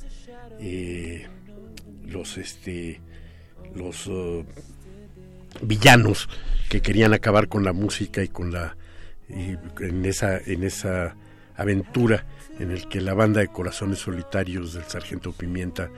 eh, 0.61 1.27
los 2.07 2.37
este 2.39 3.01
los 3.75 4.07
uh, 4.07 4.45
villanos 5.63 6.29
que 6.69 6.83
querían 6.83 7.15
acabar 7.15 7.49
con 7.49 7.65
la 7.65 7.73
música 7.73 8.23
y 8.23 8.29
con 8.29 8.53
la 8.53 8.77
y 9.29 9.57
en 9.83 10.05
esa 10.05 10.39
en 10.39 10.65
esa 10.65 11.17
aventura 11.57 12.27
en 12.59 12.71
el 12.71 12.89
que 12.89 13.01
la 13.01 13.15
banda 13.15 13.41
de 13.41 13.49
corazones 13.49 14.01
solitarios 14.01 14.75
del 14.75 14.85
sargento 14.85 15.33
Pimienta 15.33 15.91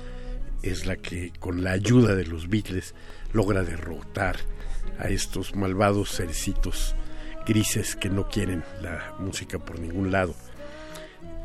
es 0.63 0.87
la 0.87 0.97
que 0.97 1.33
con 1.41 1.65
la 1.65 1.73
ayuda 1.73 2.15
de 2.15 2.27
los 2.27 2.49
Beatles 2.49 2.95
logra 3.33 3.65
derrotar 3.65 4.37
a 4.99 5.09
estos 5.09 5.57
malvados 5.57 6.11
cerecitos 6.11 6.95
grises 7.47 7.97
que 7.97 8.11
no 8.11 8.29
quieren 8.29 8.63
la 8.81 9.15
música 9.19 9.59
por 9.59 9.81
ningún 9.81 10.13
lado. 10.13 10.35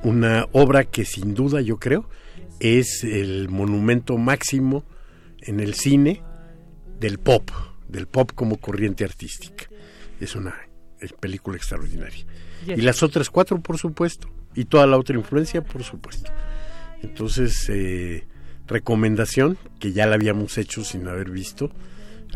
Una 0.04 0.48
obra 0.52 0.84
que 0.86 1.06
sin 1.06 1.34
duda 1.34 1.62
yo 1.62 1.78
creo 1.78 2.10
es 2.60 3.04
el 3.04 3.50
monumento 3.50 4.18
máximo 4.18 4.84
en 5.40 5.60
el 5.60 5.74
cine 5.74 6.22
del 7.00 7.20
pop, 7.20 7.50
del 7.88 8.08
pop 8.08 8.32
como 8.34 8.58
corriente 8.58 9.04
artística. 9.04 9.66
Es 10.20 10.36
una 10.36 10.56
película 11.20 11.58
extraordinaria. 11.58 12.26
Y 12.66 12.82
las 12.82 13.04
otras 13.04 13.30
cuatro, 13.30 13.60
por 13.62 13.78
supuesto. 13.78 14.30
Y 14.56 14.66
toda 14.66 14.88
la 14.88 14.98
otra 14.98 15.16
influencia, 15.16 15.64
por 15.64 15.84
supuesto. 15.84 16.32
Entonces, 17.02 17.70
eh, 17.70 18.28
recomendación, 18.66 19.58
que 19.80 19.94
ya 19.94 20.08
la 20.08 20.16
habíamos 20.16 20.58
hecho 20.58 20.84
sin 20.84 21.08
haber 21.08 21.30
visto, 21.30 21.72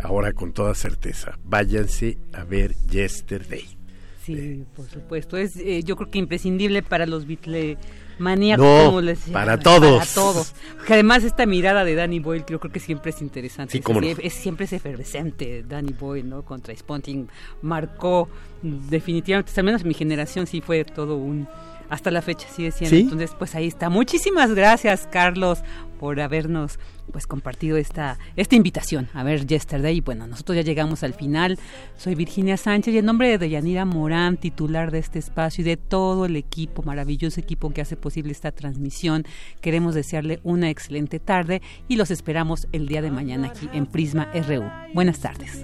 ahora 0.02 0.34
con 0.34 0.54
toda 0.54 0.76
certeza, 0.76 1.38
váyanse 1.44 2.18
a 2.34 2.44
ver 2.44 2.76
Yesterday. 2.90 3.81
Sí, 4.24 4.64
por 4.76 4.88
supuesto. 4.88 5.38
Es, 5.38 5.56
eh, 5.58 5.84
yo 5.84 5.96
creo 5.96 6.10
que 6.10 6.20
imprescindible 6.20 6.84
para 6.84 7.06
los 7.06 7.26
Beatles 7.26 7.78
maníacos, 8.20 8.86
como 8.86 9.02
les 9.02 9.20
Para 9.30 9.58
todos. 9.58 10.00
Para 10.00 10.14
todos. 10.14 10.54
Que 10.86 10.94
además 10.94 11.24
esta 11.24 11.46
mirada 11.46 11.84
de 11.84 11.96
Danny 11.96 12.20
Boyle 12.20 12.46
yo 12.48 12.60
creo 12.60 12.72
que 12.72 12.80
siempre 12.80 13.12
es 13.12 13.22
interesante. 13.22 13.74
Sí, 13.74 13.80
cómo 13.82 14.00
es, 14.02 14.20
es, 14.22 14.34
siempre 14.34 14.66
es 14.66 14.74
efervescente 14.74 15.64
Danny 15.68 15.94
Boyle, 15.94 16.28
¿no? 16.28 16.44
Contra 16.44 16.76
Sponting 16.76 17.28
marcó 17.64 18.30
definitivamente, 18.62 19.52
al 19.58 19.64
menos 19.64 19.84
mi 19.84 19.94
generación 19.94 20.46
sí 20.46 20.62
fue 20.62 20.86
todo 20.86 21.18
un 21.18 21.48
hasta 21.92 22.10
la 22.10 22.22
fecha 22.22 22.48
sigue 22.48 22.72
siendo. 22.72 22.96
¿Sí? 22.96 23.02
Entonces, 23.02 23.32
pues 23.38 23.54
ahí 23.54 23.68
está. 23.68 23.90
Muchísimas 23.90 24.54
gracias, 24.54 25.10
Carlos, 25.12 25.60
por 26.02 26.20
habernos 26.20 26.80
pues 27.12 27.28
compartido 27.28 27.78
esta 27.78 28.18
esta 28.36 28.56
invitación 28.56 29.08
a 29.14 29.24
ver 29.24 29.46
Yesterday. 29.46 30.02
Bueno, 30.02 30.26
nosotros 30.26 30.56
ya 30.56 30.64
llegamos 30.64 31.04
al 31.04 31.14
final. 31.14 31.60
Soy 31.96 32.16
Virginia 32.16 32.58
Sánchez 32.58 32.96
y 32.96 32.98
en 32.98 33.06
nombre 33.06 33.30
de 33.30 33.38
Deyanira 33.38 33.86
Morán, 33.86 34.38
titular 34.38 34.90
de 34.90 34.98
este 34.98 35.20
espacio 35.20 35.62
y 35.62 35.66
de 35.66 35.78
todo 35.78 36.26
el 36.26 36.36
equipo, 36.38 36.82
maravilloso 36.82 37.40
equipo 37.40 37.70
que 37.70 37.82
hace 37.82 37.98
posible 37.98 38.32
esta 38.32 38.52
transmisión, 38.52 39.26
queremos 39.62 39.94
desearle 39.94 40.40
una 40.44 40.72
excelente 40.72 41.20
tarde 41.20 41.62
y 41.88 41.98
los 41.98 42.10
esperamos 42.10 42.68
el 42.72 42.88
día 42.88 43.04
de 43.04 43.12
mañana 43.12 43.50
aquí 43.50 43.70
en 43.72 43.86
Prisma 43.86 44.28
RU. 44.34 44.64
Buenas 44.96 45.20
tardes. 45.20 45.64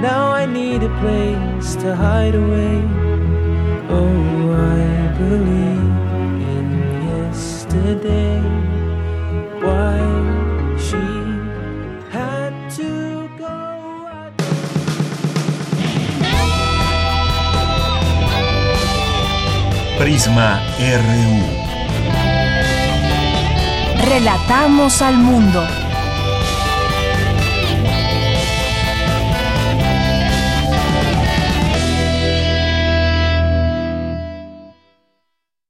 Now 0.00 0.32
I 0.32 0.46
need 0.46 0.82
a 0.82 0.88
place 1.02 1.74
to 1.82 1.94
hide 1.94 2.34
away. 2.34 2.76
Oh, 3.90 4.52
I 4.78 5.12
believe 5.18 5.94
in 6.54 6.68
yesterday. 7.12 8.40
Why 9.60 10.00
she 10.86 11.04
had 12.16 12.54
to 12.78 13.28
go. 13.36 13.58
Prisma 19.98 20.50
RU. 21.02 21.30
Relatamos 24.08 25.02
al 25.02 25.16
mundo. 25.18 25.89